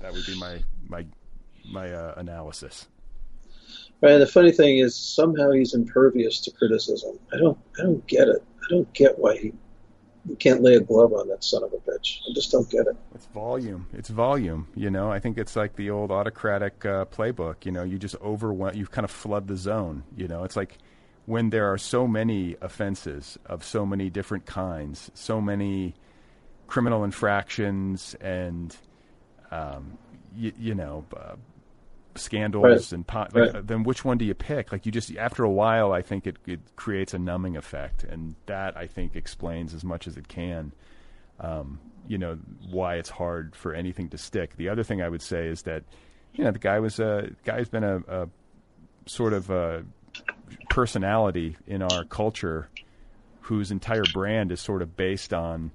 That 0.00 0.12
would 0.12 0.26
be 0.26 0.38
my 0.38 0.62
my 0.86 1.06
my 1.72 1.92
uh, 1.92 2.14
analysis. 2.16 2.88
And 4.02 4.22
the 4.22 4.26
funny 4.26 4.52
thing 4.52 4.78
is, 4.78 4.94
somehow 4.94 5.50
he's 5.50 5.74
impervious 5.74 6.40
to 6.40 6.50
criticism. 6.50 7.18
I 7.32 7.38
don't, 7.38 7.58
I 7.78 7.82
don't 7.82 8.06
get 8.06 8.28
it. 8.28 8.42
I 8.62 8.66
don't 8.70 8.92
get 8.92 9.18
why 9.18 9.36
he, 9.38 9.52
he 10.28 10.36
can't 10.36 10.62
lay 10.62 10.74
a 10.74 10.80
glove 10.80 11.12
on 11.12 11.28
that 11.28 11.42
son 11.42 11.62
of 11.62 11.72
a 11.72 11.78
bitch. 11.78 12.18
I 12.28 12.34
just 12.34 12.52
don't 12.52 12.68
get 12.70 12.86
it. 12.86 12.96
It's 13.14 13.26
volume. 13.26 13.86
It's 13.92 14.08
volume. 14.10 14.68
You 14.74 14.90
know, 14.90 15.10
I 15.10 15.18
think 15.18 15.38
it's 15.38 15.56
like 15.56 15.76
the 15.76 15.90
old 15.90 16.10
autocratic 16.10 16.84
uh, 16.84 17.06
playbook. 17.06 17.64
You 17.64 17.72
know, 17.72 17.84
you 17.84 17.98
just 17.98 18.16
overwhelm. 18.16 18.76
You 18.76 18.86
kind 18.86 19.04
of 19.04 19.10
flood 19.10 19.48
the 19.48 19.56
zone. 19.56 20.04
You 20.14 20.28
know, 20.28 20.44
it's 20.44 20.56
like 20.56 20.78
when 21.24 21.50
there 21.50 21.72
are 21.72 21.78
so 21.78 22.06
many 22.06 22.56
offenses 22.60 23.38
of 23.46 23.64
so 23.64 23.86
many 23.86 24.10
different 24.10 24.46
kinds, 24.46 25.10
so 25.14 25.40
many 25.40 25.94
criminal 26.66 27.02
infractions, 27.02 28.14
and 28.20 28.76
um, 29.50 29.96
y- 30.38 30.52
you 30.58 30.74
know. 30.74 31.04
Uh, 31.16 31.36
scandals 32.18 32.64
Right. 32.64 32.92
and 32.92 33.06
po- 33.06 33.26
like, 33.32 33.52
Right. 33.54 33.66
then 33.66 33.82
which 33.84 34.04
one 34.04 34.18
do 34.18 34.24
you 34.24 34.34
pick 34.34 34.72
like 34.72 34.86
you 34.86 34.92
just 34.92 35.14
after 35.16 35.44
a 35.44 35.50
while 35.50 35.92
i 35.92 36.02
think 36.02 36.26
it, 36.26 36.36
it 36.46 36.60
creates 36.76 37.14
a 37.14 37.18
numbing 37.18 37.56
effect 37.56 38.04
and 38.04 38.34
that 38.46 38.76
i 38.76 38.86
think 38.86 39.14
explains 39.16 39.74
as 39.74 39.84
much 39.84 40.06
as 40.06 40.16
it 40.16 40.28
can 40.28 40.72
um, 41.40 41.78
you 42.08 42.16
know 42.18 42.38
why 42.70 42.94
it's 42.94 43.10
hard 43.10 43.54
for 43.54 43.74
anything 43.74 44.08
to 44.08 44.16
stick. 44.16 44.56
The 44.56 44.68
other 44.70 44.82
thing 44.82 45.02
I 45.02 45.08
would 45.10 45.20
say 45.20 45.48
is 45.48 45.62
that 45.62 45.82
you 46.32 46.44
know 46.44 46.50
the 46.52 46.58
guy 46.58 46.78
was 46.80 46.98
a 46.98 47.30
guy's 47.44 47.68
been 47.68 47.84
a, 47.84 47.96
a 48.08 48.28
sort 49.04 49.34
of 49.34 49.50
a 49.50 49.84
personality 50.70 51.56
in 51.66 51.82
our 51.82 52.04
culture 52.04 52.68
whose 53.42 53.70
entire 53.70 54.04
brand 54.12 54.50
is 54.50 54.60
sort 54.60 54.82
of 54.82 54.96
based 54.96 55.32
on 55.34 55.70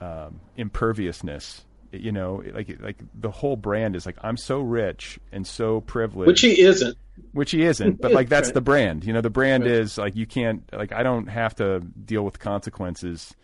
um, 0.00 0.40
imperviousness. 0.56 1.64
You 2.00 2.12
know, 2.12 2.42
like 2.52 2.76
like 2.80 2.96
the 3.14 3.30
whole 3.30 3.56
brand 3.56 3.96
is 3.96 4.06
like 4.06 4.16
I'm 4.22 4.36
so 4.36 4.60
rich 4.60 5.18
and 5.32 5.46
so 5.46 5.80
privileged, 5.80 6.26
Which 6.26 6.40
he 6.40 6.60
isn't. 6.60 6.96
which 7.32 7.50
he 7.52 7.62
isn't 7.62 8.00
but 8.00 8.12
like 8.12 8.28
that's 8.28 8.52
the 8.52 8.60
brand. 8.60 9.04
You 9.04 9.12
know 9.12 9.20
the 9.20 9.30
brand 9.30 9.64
Right. 9.64 9.72
is 9.72 9.98
like 9.98 10.16
you 10.16 10.26
can't 10.26 10.62
like 10.72 10.92
i 10.92 11.02
don't 11.02 11.28
have 11.28 11.54
to 11.56 11.80
deal 11.80 12.24
with 12.24 12.38
consequences 12.38 13.34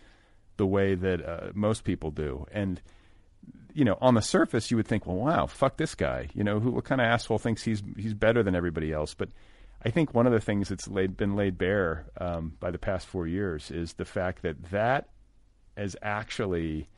the 0.57 0.67
way 0.67 0.95
that 0.95 1.25
uh, 1.27 1.51
most 1.55 1.85
people 1.85 2.11
do. 2.11 2.47
And 2.53 2.81
you 3.73 3.85
know 3.85 3.97
on 4.01 4.15
the 4.15 4.23
surface 4.23 4.71
you 4.71 4.77
would 4.77 4.87
think 4.89 5.07
well 5.07 5.17
wow 5.17 5.47
fuck 5.47 5.77
this 5.77 5.95
guy. 5.95 6.29
You 6.35 6.43
know 6.45 6.59
who 6.61 6.71
what 6.73 6.85
kind 6.85 7.01
of 7.01 7.07
asshole 7.07 7.39
thinks 7.39 7.63
he's 7.63 7.83
he's 7.97 8.15
better 8.15 8.43
than 8.43 8.55
everybody 8.57 8.93
else? 8.93 9.15
But 9.15 9.29
i 9.85 9.91
think 9.91 10.13
one 10.13 10.27
of 10.27 10.33
the 10.33 10.41
things 10.41 10.69
that's 10.69 10.89
laid, 10.89 11.17
been 11.17 11.37
laid 11.37 11.57
bare 11.57 12.05
um, 12.21 12.53
by 12.61 12.71
the 12.71 12.79
past 12.79 13.07
four 13.07 13.27
years 13.27 13.71
is 13.71 13.95
the 13.95 14.05
fact 14.05 14.43
that 14.43 14.63
that 14.71 15.09
is 15.77 15.97
actually 16.03 16.89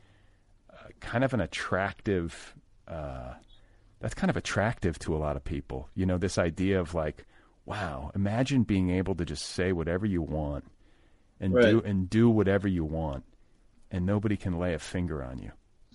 kind 0.99 1.23
of 1.23 1.33
an 1.33 1.41
attractive 1.41 2.55
uh, 2.87 3.33
that's 3.99 4.13
kind 4.13 4.29
of 4.29 4.37
attractive 4.37 4.99
to 4.99 5.15
a 5.15 5.17
lot 5.17 5.35
of 5.35 5.43
people. 5.43 5.89
You 5.95 6.05
know, 6.05 6.17
this 6.17 6.37
idea 6.37 6.79
of 6.79 6.93
like, 6.93 7.25
wow, 7.65 8.11
imagine 8.13 8.63
being 8.63 8.89
able 8.89 9.15
to 9.15 9.25
just 9.25 9.45
say 9.45 9.71
whatever 9.71 10.05
you 10.05 10.21
want 10.21 10.65
and 11.39 11.53
do 11.53 11.81
and 11.83 12.09
do 12.09 12.29
whatever 12.29 12.67
you 12.67 12.83
want, 12.83 13.23
and 13.91 14.05
nobody 14.05 14.35
can 14.37 14.59
lay 14.59 14.73
a 14.73 14.79
finger 14.79 15.23
on 15.23 15.39
you. 15.39 15.51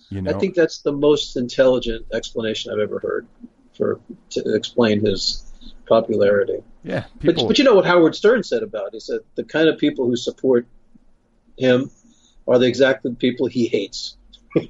You 0.09 0.21
know, 0.21 0.31
I 0.31 0.39
think 0.39 0.55
that's 0.55 0.79
the 0.79 0.91
most 0.91 1.35
intelligent 1.37 2.07
explanation 2.13 2.71
I've 2.71 2.79
ever 2.79 2.99
heard 2.99 3.27
for 3.77 3.99
to 4.31 4.55
explain 4.55 5.05
his 5.05 5.43
popularity. 5.87 6.63
yeah, 6.83 7.05
But, 7.21 7.35
but 7.35 7.57
you 7.57 7.63
know 7.63 7.75
what 7.75 7.85
Howard 7.85 8.15
Stern 8.15 8.43
said 8.43 8.63
about 8.63 8.87
it? 8.87 8.93
He 8.93 8.99
said 8.99 9.19
the 9.35 9.43
kind 9.43 9.67
of 9.67 9.77
people 9.77 10.05
who 10.05 10.15
support 10.15 10.65
him 11.57 11.91
are 12.47 12.57
the 12.57 12.67
exact 12.67 13.05
people 13.19 13.47
he 13.47 13.67
hates. 13.67 14.15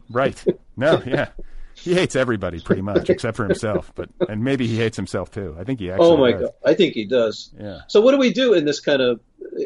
Right? 0.09 0.43
No, 0.75 1.01
yeah, 1.05 1.29
he 1.75 1.93
hates 1.93 2.15
everybody 2.15 2.59
pretty 2.59 2.81
much 2.81 3.09
except 3.09 3.37
for 3.37 3.45
himself, 3.45 3.91
but 3.95 4.09
and 4.27 4.43
maybe 4.43 4.67
he 4.67 4.77
hates 4.77 4.97
himself 4.97 5.31
too. 5.31 5.55
I 5.59 5.63
think 5.63 5.79
he 5.79 5.91
actually. 5.91 6.07
oh 6.07 6.17
my 6.17 6.31
does. 6.31 6.41
God, 6.41 6.53
I 6.65 6.73
think 6.73 6.93
he 6.93 7.05
does. 7.05 7.51
Yeah. 7.59 7.81
So 7.87 8.01
what 8.01 8.11
do 8.11 8.17
we 8.17 8.33
do 8.33 8.53
in 8.53 8.65
this 8.65 8.79
kind 8.79 9.01
of 9.01 9.19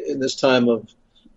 in 0.08 0.20
this 0.20 0.36
time 0.36 0.68
of 0.68 0.88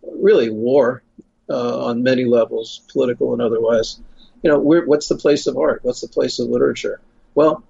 really 0.03 0.49
war 0.49 1.03
uh, 1.49 1.85
on 1.85 2.03
many 2.03 2.25
levels, 2.25 2.81
political 2.91 3.33
and 3.33 3.41
otherwise? 3.41 3.99
You 4.43 4.51
know, 4.51 4.59
what's 4.59 5.07
the 5.07 5.15
place 5.17 5.47
of 5.47 5.57
art? 5.57 5.83
What's 5.83 6.01
the 6.01 6.07
place 6.07 6.39
of 6.39 6.47
literature? 6.47 7.01
Well, 7.33 7.63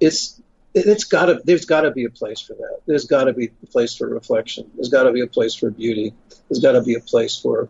it's 0.00 0.40
it's 0.74 1.04
got 1.04 1.26
to 1.26 1.40
there's 1.44 1.66
got 1.66 1.82
to 1.82 1.90
be 1.90 2.04
a 2.04 2.10
place 2.10 2.40
for 2.40 2.54
that. 2.54 2.80
There's 2.86 3.06
got 3.06 3.24
to 3.24 3.32
be 3.32 3.50
a 3.62 3.66
place 3.66 3.96
for 3.96 4.08
reflection. 4.08 4.70
There's 4.74 4.88
got 4.88 5.04
to 5.04 5.12
be 5.12 5.20
a 5.20 5.26
place 5.26 5.54
for 5.54 5.70
beauty. 5.70 6.14
There's 6.48 6.60
got 6.60 6.72
to 6.72 6.82
be 6.82 6.94
a 6.94 7.00
place 7.00 7.36
for 7.36 7.68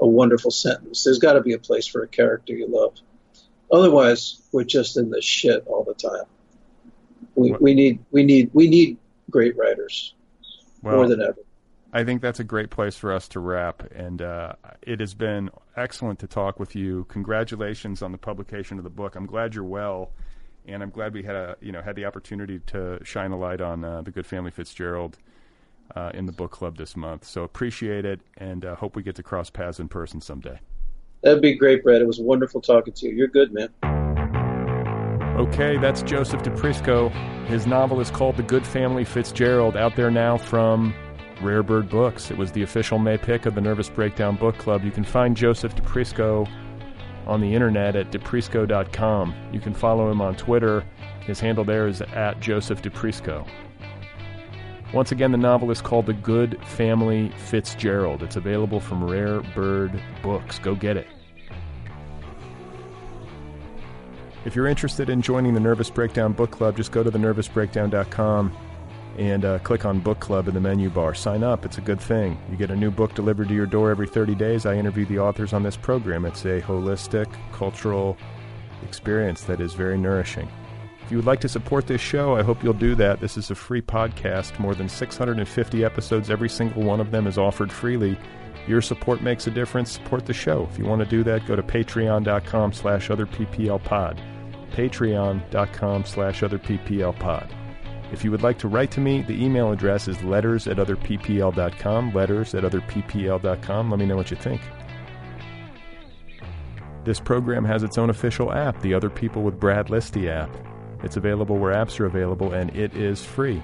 a 0.00 0.06
wonderful 0.06 0.50
sentence. 0.50 1.04
There's 1.04 1.18
got 1.18 1.34
to 1.34 1.40
be 1.40 1.52
a 1.52 1.58
place 1.58 1.86
for 1.86 2.02
a 2.02 2.08
character 2.08 2.52
you 2.52 2.68
love. 2.68 2.94
Otherwise, 3.72 4.40
we're 4.52 4.64
just 4.64 4.96
in 4.96 5.10
the 5.10 5.22
shit 5.22 5.66
all 5.66 5.84
the 5.84 5.94
time. 5.94 6.24
We, 7.34 7.52
we 7.60 7.74
need 7.74 8.04
we 8.10 8.24
need 8.24 8.50
we 8.52 8.68
need 8.68 8.98
great 9.30 9.56
writers 9.56 10.14
Well, 10.82 10.96
more 10.96 11.08
than 11.08 11.20
ever. 11.20 11.38
I 11.92 12.04
think 12.04 12.22
that's 12.22 12.40
a 12.40 12.44
great 12.44 12.70
place 12.70 12.96
for 12.96 13.12
us 13.12 13.28
to 13.28 13.40
wrap. 13.40 13.82
And 13.92 14.20
uh, 14.20 14.54
it 14.82 15.00
has 15.00 15.14
been 15.14 15.50
excellent 15.76 16.18
to 16.20 16.26
talk 16.26 16.58
with 16.58 16.74
you. 16.74 17.06
Congratulations 17.08 18.02
on 18.02 18.12
the 18.12 18.18
publication 18.18 18.78
of 18.78 18.84
the 18.84 18.90
book. 18.90 19.14
I'm 19.14 19.26
glad 19.26 19.54
you're 19.54 19.64
well, 19.64 20.10
and 20.66 20.82
I'm 20.82 20.90
glad 20.90 21.14
we 21.14 21.22
had 21.22 21.36
a 21.36 21.56
you 21.60 21.72
know 21.72 21.82
had 21.82 21.96
the 21.96 22.04
opportunity 22.04 22.60
to 22.66 22.98
shine 23.02 23.32
a 23.32 23.38
light 23.38 23.60
on 23.60 23.84
uh, 23.84 24.02
the 24.02 24.10
Good 24.10 24.26
Family 24.26 24.50
Fitzgerald 24.50 25.18
uh, 25.94 26.10
in 26.14 26.26
the 26.26 26.32
book 26.32 26.50
club 26.50 26.76
this 26.76 26.96
month. 26.96 27.24
So 27.24 27.42
appreciate 27.42 28.04
it, 28.04 28.20
and 28.36 28.64
uh, 28.64 28.74
hope 28.76 28.96
we 28.96 29.02
get 29.02 29.16
to 29.16 29.22
cross 29.22 29.50
paths 29.50 29.80
in 29.80 29.88
person 29.88 30.20
someday. 30.20 30.58
That'd 31.22 31.42
be 31.42 31.54
great, 31.54 31.82
Brad. 31.82 32.02
It 32.02 32.06
was 32.06 32.20
wonderful 32.20 32.60
talking 32.60 32.92
to 32.94 33.06
you. 33.06 33.14
You're 33.14 33.28
good, 33.28 33.52
man. 33.52 33.68
Okay, 35.38 35.78
that's 35.78 36.02
Joseph 36.02 36.42
Di 36.42 36.50
Prisco. 36.50 37.10
His 37.46 37.66
novel 37.66 38.00
is 38.00 38.10
called 38.10 38.36
The 38.36 38.42
Good 38.42 38.66
Family 38.66 39.04
Fitzgerald, 39.04 39.76
out 39.76 39.96
there 39.96 40.10
now 40.10 40.38
from 40.38 40.94
Rare 41.42 41.62
Bird 41.62 41.88
Books. 41.88 42.30
It 42.30 42.38
was 42.38 42.52
the 42.52 42.62
official 42.62 42.98
May 42.98 43.18
pick 43.18 43.46
of 43.46 43.54
the 43.54 43.60
Nervous 43.60 43.88
Breakdown 43.88 44.36
Book 44.36 44.56
Club. 44.58 44.84
You 44.84 44.90
can 44.90 45.04
find 45.04 45.36
Joseph 45.36 45.74
Di 45.74 45.82
Prisco 45.82 46.48
on 47.26 47.40
the 47.40 47.52
internet 47.52 47.96
at 47.96 48.12
deprisco.com. 48.12 49.34
You 49.52 49.60
can 49.60 49.74
follow 49.74 50.10
him 50.10 50.20
on 50.20 50.36
Twitter. 50.36 50.84
His 51.20 51.40
handle 51.40 51.64
there 51.64 51.88
is 51.88 52.02
at 52.02 52.38
Joseph 52.40 52.82
Di 52.82 52.90
Prisco. 52.90 53.46
Once 54.94 55.10
again, 55.10 55.32
the 55.32 55.36
novel 55.36 55.72
is 55.72 55.80
called 55.80 56.06
The 56.06 56.12
Good 56.12 56.56
Family 56.66 57.30
Fitzgerald. 57.36 58.22
It's 58.22 58.36
available 58.36 58.78
from 58.78 59.02
Rare 59.02 59.40
Bird 59.40 60.00
Books. 60.22 60.60
Go 60.60 60.76
get 60.76 60.96
it. 60.96 61.08
If 64.44 64.54
you're 64.54 64.68
interested 64.68 65.10
in 65.10 65.20
joining 65.20 65.52
the 65.52 65.58
Nervous 65.58 65.90
Breakdown 65.90 66.32
Book 66.32 66.52
Club, 66.52 66.76
just 66.76 66.92
go 66.92 67.02
to 67.02 67.10
thenervousbreakdown.com 67.10 68.56
and 69.18 69.44
uh, 69.44 69.58
click 69.60 69.84
on 69.84 69.98
Book 69.98 70.20
Club 70.20 70.46
in 70.46 70.54
the 70.54 70.60
menu 70.60 70.90
bar. 70.90 71.12
Sign 71.12 71.42
up, 71.42 71.64
it's 71.64 71.78
a 71.78 71.80
good 71.80 72.00
thing. 72.00 72.38
You 72.48 72.56
get 72.56 72.70
a 72.70 72.76
new 72.76 72.92
book 72.92 73.14
delivered 73.14 73.48
to 73.48 73.54
your 73.54 73.66
door 73.66 73.90
every 73.90 74.06
30 74.06 74.36
days. 74.36 74.64
I 74.64 74.76
interview 74.76 75.06
the 75.06 75.18
authors 75.18 75.52
on 75.52 75.64
this 75.64 75.76
program. 75.76 76.24
It's 76.24 76.44
a 76.44 76.60
holistic, 76.60 77.26
cultural 77.52 78.16
experience 78.84 79.42
that 79.42 79.60
is 79.60 79.74
very 79.74 79.98
nourishing. 79.98 80.48
If 81.04 81.10
you 81.10 81.18
would 81.18 81.26
like 81.26 81.40
to 81.40 81.48
support 81.48 81.86
this 81.86 82.00
show, 82.00 82.34
I 82.34 82.42
hope 82.42 82.64
you'll 82.64 82.72
do 82.72 82.94
that. 82.94 83.20
This 83.20 83.36
is 83.36 83.50
a 83.50 83.54
free 83.54 83.82
podcast. 83.82 84.58
More 84.58 84.74
than 84.74 84.88
650 84.88 85.84
episodes, 85.84 86.30
every 86.30 86.48
single 86.48 86.82
one 86.82 86.98
of 86.98 87.10
them 87.10 87.26
is 87.26 87.36
offered 87.36 87.70
freely. 87.70 88.18
Your 88.66 88.80
support 88.80 89.20
makes 89.20 89.46
a 89.46 89.50
difference. 89.50 89.92
Support 89.92 90.24
the 90.24 90.32
show. 90.32 90.66
If 90.70 90.78
you 90.78 90.86
want 90.86 91.00
to 91.00 91.06
do 91.06 91.22
that, 91.24 91.46
go 91.46 91.56
to 91.56 91.62
patreon.com 91.62 92.72
slash 92.72 93.08
otherpplpod. 93.08 94.18
Patreon.com 94.72 96.04
slash 96.06 96.40
otherpplpod. 96.40 97.50
If 98.10 98.24
you 98.24 98.30
would 98.30 98.42
like 98.42 98.58
to 98.60 98.68
write 98.68 98.90
to 98.92 99.00
me, 99.00 99.20
the 99.20 99.44
email 99.44 99.72
address 99.72 100.08
is 100.08 100.22
letters 100.22 100.66
at 100.66 100.78
otherppl.com. 100.78 102.14
Letters 102.14 102.54
at 102.54 102.64
otherppl.com. 102.64 103.90
Let 103.90 104.00
me 104.00 104.06
know 104.06 104.16
what 104.16 104.30
you 104.30 104.38
think. 104.38 104.62
This 107.04 107.20
program 107.20 107.66
has 107.66 107.82
its 107.82 107.98
own 107.98 108.08
official 108.08 108.50
app, 108.50 108.80
the 108.80 108.94
Other 108.94 109.10
People 109.10 109.42
with 109.42 109.60
Brad 109.60 109.88
Listi 109.88 110.30
app. 110.30 110.48
It's 111.02 111.16
available 111.16 111.58
where 111.58 111.74
apps 111.74 112.00
are 112.00 112.06
available, 112.06 112.52
and 112.52 112.74
it 112.74 112.94
is 112.94 113.24
free. 113.24 113.62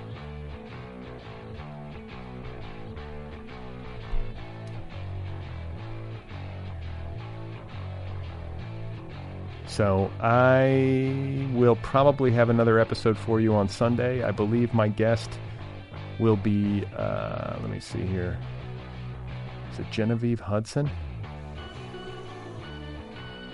So 9.66 10.11
I 10.20 11.48
will 11.55 11.77
probably 11.77 12.32
have 12.32 12.51
another 12.51 12.78
episode 12.78 13.16
for 13.16 13.40
you 13.40 13.55
on 13.55 13.69
Sunday. 13.69 14.23
I 14.23 14.31
believe 14.31 14.74
my 14.74 14.89
guest 14.89 15.31
will 16.19 16.36
be, 16.36 16.85
uh, 16.97 17.57
let 17.62 17.70
me 17.70 17.81
see 17.81 18.02
here. 18.02 18.36
Is 19.73 19.78
it 19.78 19.86
Genevieve 19.90 20.40
Hudson? 20.40 20.90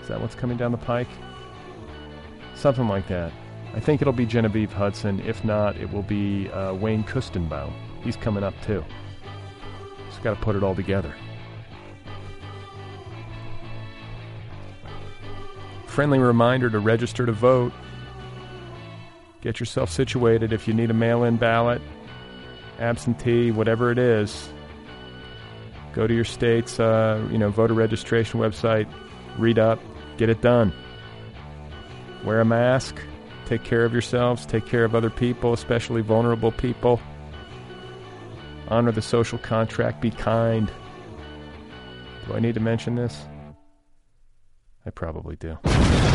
Is 0.03 0.09
that 0.09 0.21
what's 0.21 0.35
coming 0.35 0.57
down 0.57 0.73
the 0.73 0.79
pike? 0.79 1.07
Something 2.57 2.89
like 2.89 3.07
that. 3.07 3.31
I 3.77 3.81
think 3.81 4.01
it'll 4.01 4.15
be 4.15 4.25
Genevieve 4.25 4.73
Hudson. 4.73 5.21
If 5.21 5.45
not, 5.45 5.77
it 5.77 5.93
will 5.93 6.03
be 6.03 6.49
uh, 6.51 6.73
Wayne 6.73 7.05
Koestenbaum. 7.05 7.71
He's 8.03 8.17
coming 8.17 8.43
up 8.43 8.55
too. 8.63 8.83
Just 10.09 10.23
got 10.23 10.35
to 10.35 10.41
put 10.41 10.57
it 10.57 10.63
all 10.63 10.75
together. 10.75 11.15
Friendly 15.87 16.19
reminder 16.19 16.71
to 16.71 16.79
register 16.79 17.27
to 17.27 17.33
vote. 17.33 17.73
Get 19.43 19.61
yourself 19.61 19.91
situated 19.91 20.55
if 20.55 20.67
you 20.67 20.73
need 20.73 20.91
a 20.91 20.95
mail 20.95 21.25
in 21.25 21.37
ballot, 21.37 21.83
absentee, 22.79 23.51
whatever 23.51 23.91
it 23.91 23.99
is. 23.99 24.49
Go 25.93 26.07
to 26.07 26.15
your 26.15 26.25
state's 26.25 26.81
uh, 26.81 27.27
you 27.31 27.37
know, 27.37 27.51
voter 27.51 27.75
registration 27.75 28.41
website, 28.41 28.91
read 29.39 29.59
up, 29.59 29.81
get 30.17 30.31
it 30.31 30.41
done. 30.41 30.73
Wear 32.25 32.41
a 32.41 32.45
mask, 32.45 33.01
take 33.47 33.65
care 33.65 33.85
of 33.85 33.93
yourselves, 33.93 34.45
take 34.45 34.67
care 34.67 34.85
of 34.85 34.95
other 34.95 35.11
people, 35.11 35.53
especially 35.53 36.03
vulnerable 36.03 36.53
people. 36.53 37.01
Honor 38.69 38.93
the 38.93 39.03
social 39.03 39.39
contract, 39.39 40.01
be 40.01 40.11
kind. 40.11 40.71
Do 42.27 42.35
I 42.35 42.41
need 42.41 42.55
to 42.55 42.61
mention 42.61 42.97
this? 42.97 43.27
I 44.85 44.91
probably 44.91 45.37
do. 45.37 45.59